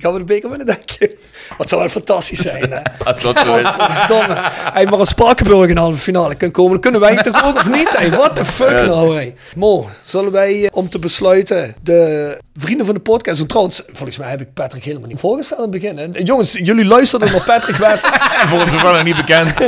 Gaan 0.00 0.12
we 0.12 0.18
de 0.18 0.24
beker 0.24 0.48
winnen, 0.48 0.66
denk 0.66 0.90
je? 0.90 1.18
Wat 1.58 1.68
zou 1.68 1.80
wel 1.80 1.90
fantastisch 1.90 2.38
zijn, 2.38 2.70
hè? 2.70 2.80
Als 3.04 3.20
dat 3.32 3.38
zo 3.38 3.56
is. 3.56 3.68
Domme. 4.06 4.36
Hij 4.72 4.86
maar 4.86 4.98
een 5.00 5.06
Spakenburg 5.06 5.68
in 5.68 5.74
de 5.74 5.80
halve 5.80 5.98
finale 5.98 6.34
kan 6.34 6.50
komen. 6.50 6.80
Kunnen 6.80 7.00
wij 7.00 7.16
toch 7.16 7.44
ook 7.44 7.56
of 7.56 7.68
niet? 7.68 7.96
Hey, 7.96 8.10
what 8.10 8.36
the 8.36 8.44
fuck 8.44 8.86
nou, 8.86 9.14
hey? 9.14 9.34
Mo, 9.56 9.88
zullen 10.02 10.32
wij 10.32 10.64
eh, 10.64 10.68
om 10.72 10.88
te 10.88 10.98
besluiten 10.98 11.74
de 11.82 12.38
vrienden 12.56 12.86
van 12.86 12.94
de 12.94 13.00
podcast... 13.00 13.40
En 13.40 13.46
trouwens, 13.46 13.82
volgens 13.92 14.18
mij 14.18 14.30
heb 14.30 14.40
ik 14.40 14.52
Patrick 14.54 14.84
helemaal 14.84 15.08
niet 15.08 15.18
voorgesteld 15.20 15.58
in 15.74 15.80
het 15.96 16.04
begin. 16.12 16.24
Jongens, 16.26 16.52
jullie 16.52 16.84
luisterden 16.84 17.32
naar 17.32 17.42
Patrick 17.44 17.76
West. 17.76 18.04
En 18.42 18.48
volgens 18.48 18.82
mij 18.82 18.92
nog 18.92 19.04
niet 19.04 19.16
bekend. 19.16 19.52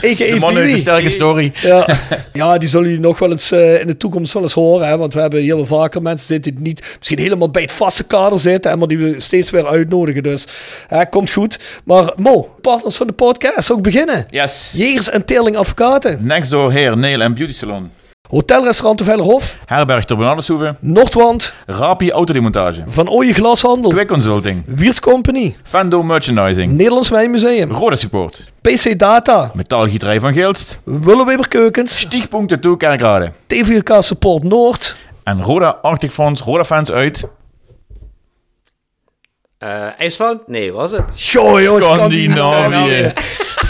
De 0.00 0.36
man 0.38 0.44
uit 0.48 0.54
de 0.54 0.60
Pee-wee. 0.60 0.78
sterke 0.78 1.08
story. 1.08 1.52
Ja. 1.54 1.86
ja, 2.32 2.58
die 2.58 2.68
zullen 2.68 2.86
jullie 2.88 3.02
nog 3.02 3.18
wel 3.18 3.30
eens 3.30 3.50
eh, 3.50 3.80
in 3.80 3.86
de 3.86 3.96
toekomst 3.96 4.32
wel 4.32 4.42
eens 4.42 4.52
horen. 4.52 4.88
Hè? 4.88 4.96
Want 4.96 5.14
we 5.14 5.20
hebben 5.20 5.40
hier 5.40 5.56
wel 5.56 5.66
vaker 5.66 6.02
mensen 6.02 6.26
zitten 6.26 6.54
die 6.54 6.62
niet 6.62 6.94
misschien 6.98 7.18
helemaal 7.18 7.50
bij 7.50 7.62
het 7.62 7.72
vaste 7.72 8.04
kader 8.04 8.38
zitten. 8.38 8.70
hè, 8.70 8.76
Maar 8.76 8.88
die 8.88 8.98
we 8.98 9.20
steeds 9.20 9.50
weer 9.50 9.66
uitnodigen. 9.66 10.22
Dus 10.22 10.46
hè, 10.88 11.06
komt 11.06 11.30
goed. 11.30 11.80
Maar 11.84 12.12
Mo, 12.16 12.54
partners 12.60 12.96
van 12.96 13.06
de 13.06 13.12
podcast, 13.12 13.70
ook 13.72 13.82
beginnen. 13.82 14.26
Yes. 14.30 14.72
Jegers 14.76 15.10
en 15.10 15.24
Teerling 15.24 15.56
Advocaten. 15.56 16.18
Next 16.22 16.50
door 16.50 16.72
Hair, 16.72 16.96
Nail 16.98 17.20
en 17.20 17.34
Beauty 17.34 17.52
Salon. 17.54 17.90
Hotelrestaurant 18.30 18.98
de 18.98 19.04
Veilerhof. 19.04 19.58
Herberg 19.66 20.04
ter. 20.04 20.76
Noordwand. 20.80 21.54
Rapi 21.66 22.10
Autodemontage. 22.10 22.82
Van 22.86 23.08
Ooyen 23.08 23.34
Glashandel. 23.34 23.90
Quick 23.90 24.08
Consulting. 24.08 24.62
Wiertz 24.66 24.98
Company. 24.98 25.54
Fando 25.62 26.02
Merchandising. 26.02 26.72
Nederlands 26.72 27.08
Wijnmuseum. 27.08 27.70
Rode 27.70 27.96
Support. 27.96 28.52
PC 28.60 28.98
Data. 28.98 29.50
Metaalgieterij 29.54 30.20
van 30.20 30.32
Geelst. 30.32 30.78
Willeweber 30.84 31.48
Keukens. 31.48 31.98
Stichtpunt 31.98 32.48
Tattoo 32.48 32.76
Kerkrade. 32.76 33.32
TVK 33.46 33.96
Support 33.98 34.42
Noord. 34.42 34.96
En 35.24 35.42
Roda 35.42 35.78
Arctic 35.82 36.10
Fonds, 36.10 36.40
Roda 36.40 36.64
fans 36.64 36.92
uit. 36.92 37.28
Eh, 39.58 39.98
IJsland? 39.98 40.48
Nee, 40.48 40.72
was 40.72 40.90
het? 40.90 41.04
Goh, 41.32 41.60
joh, 41.62 41.82
Scandinavië. 41.82 43.12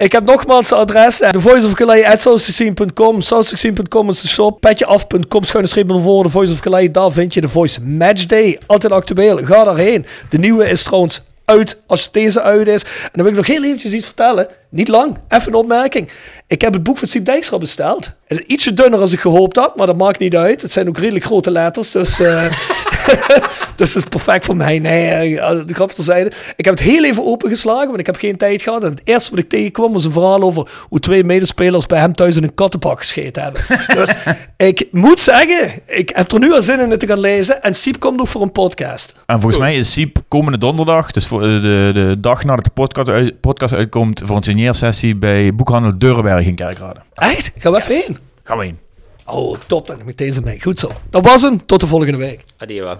Ik 0.00 0.12
heb 0.12 0.24
nogmaals 0.24 0.68
de 0.68 0.74
adres. 0.74 1.16
The 1.16 1.40
Voice 1.40 1.66
of 1.66 1.72
Calais 1.72 2.04
at 2.04 2.20
south16.com. 2.20 3.20
South16.com 3.20 4.08
is 4.08 4.20
de 4.20 4.28
shop. 4.28 4.60
Petjeaf.com 4.60 5.44
schuine 5.44 5.68
streep 5.68 5.86
naar 5.86 6.02
voren. 6.02 6.24
The 6.24 6.30
Voice 6.30 6.52
of 6.52 6.60
Calais. 6.60 6.88
Daar 6.92 7.12
vind 7.12 7.34
je 7.34 7.40
de 7.40 7.48
Voice 7.48 7.82
Matchday. 7.82 8.58
Altijd 8.66 8.92
actueel. 8.92 9.36
Ga 9.36 9.64
daarheen. 9.64 10.06
De 10.28 10.38
nieuwe 10.38 10.68
is 10.68 10.82
trouwens 10.82 11.22
uit 11.44 11.80
als 11.86 12.10
deze 12.12 12.42
uit 12.42 12.68
is. 12.68 12.82
En 12.82 13.10
dan 13.12 13.22
wil 13.22 13.32
ik 13.32 13.36
nog 13.36 13.46
heel 13.46 13.64
eventjes 13.64 13.92
iets 13.92 14.06
vertellen. 14.06 14.48
Niet 14.70 14.88
lang. 14.88 15.18
Even 15.28 15.48
een 15.52 15.58
opmerking. 15.58 16.10
Ik 16.46 16.60
heb 16.60 16.72
het 16.72 16.82
boek 16.82 16.98
van 16.98 17.08
Siep 17.08 17.24
Dijkstra 17.24 17.58
besteld. 17.58 18.12
Het 18.26 18.38
is 18.38 18.44
ietsje 18.44 18.74
dunner 18.74 19.00
als 19.00 19.12
ik 19.12 19.20
gehoopt 19.20 19.56
had. 19.56 19.76
Maar 19.76 19.86
dat 19.86 19.96
maakt 19.96 20.18
niet 20.18 20.36
uit. 20.36 20.62
Het 20.62 20.72
zijn 20.72 20.88
ook 20.88 20.98
redelijk 20.98 21.24
grote 21.24 21.50
letters. 21.50 21.90
Dus... 21.90 22.20
eh, 22.20 22.44
dus 23.76 23.94
het 23.94 24.02
is 24.02 24.08
perfect 24.08 24.44
voor 24.44 24.56
mij. 24.56 24.78
Nee, 24.78 25.40
eh, 25.40 25.66
de 25.66 25.74
grap 25.74 25.92
terzijde. 25.92 26.32
Ik 26.56 26.64
heb 26.64 26.74
het 26.78 26.82
heel 26.82 27.04
even 27.04 27.24
opengeslagen, 27.26 27.86
want 27.86 27.98
ik 27.98 28.06
heb 28.06 28.16
geen 28.16 28.36
tijd 28.36 28.62
gehad. 28.62 28.84
En 28.84 28.90
het 28.90 29.00
eerste 29.04 29.30
wat 29.30 29.38
ik 29.38 29.48
tegenkwam 29.48 29.92
was 29.92 30.04
een 30.04 30.12
verhaal 30.12 30.42
over 30.42 30.70
hoe 30.88 31.00
twee 31.00 31.24
medespelers 31.24 31.86
bij 31.86 31.98
hem 32.00 32.14
thuis 32.14 32.36
in 32.36 32.42
een 32.42 32.54
kattenbak 32.54 32.98
gescheten 32.98 33.42
hebben. 33.42 33.62
dus 33.96 34.14
ik 34.56 34.86
moet 34.90 35.20
zeggen, 35.20 35.70
ik 35.86 36.10
heb 36.14 36.32
er 36.32 36.38
nu 36.38 36.52
al 36.52 36.62
zin 36.62 36.80
in 36.80 36.90
het 36.90 37.00
te 37.00 37.06
gaan 37.06 37.20
lezen. 37.20 37.62
En 37.62 37.74
Siep 37.74 38.00
komt 38.00 38.16
nog 38.16 38.28
voor 38.28 38.42
een 38.42 38.52
podcast. 38.52 39.14
En 39.26 39.40
volgens 39.40 39.62
mij 39.62 39.76
is 39.76 39.92
Siep 39.92 40.18
komende 40.28 40.58
donderdag, 40.58 41.10
dus 41.10 41.26
voor 41.26 41.40
de, 41.40 41.60
de, 41.60 41.90
de 41.94 42.16
dag 42.20 42.44
nadat 42.44 42.64
de 42.64 42.70
podcast, 42.70 43.08
uit- 43.08 43.40
podcast 43.40 43.74
uitkomt, 43.74 44.20
voor 44.24 44.36
een 44.36 44.42
signeersessie 44.60 45.16
bij 45.16 45.54
Boekhandel 45.54 45.98
Deurenberg 45.98 46.46
in 46.46 46.54
Kerkrade. 46.54 47.00
Echt? 47.14 47.52
Gaan 47.56 47.72
we 47.72 47.78
even 47.78 47.94
heen? 47.94 48.18
Gaan 48.42 48.58
we 48.58 48.64
heen. 48.64 48.78
Oh, 49.26 49.56
top. 49.66 49.86
Dan 49.86 49.98
neem 49.98 50.08
ik 50.08 50.18
deze 50.18 50.40
mee. 50.40 50.60
Goed 50.60 50.78
zo. 50.78 50.90
Dat 51.10 51.24
was 51.24 51.42
hem. 51.42 51.66
Tot 51.66 51.80
de 51.80 51.86
volgende 51.86 52.16
week. 52.16 52.44
Adieu. 52.58 52.96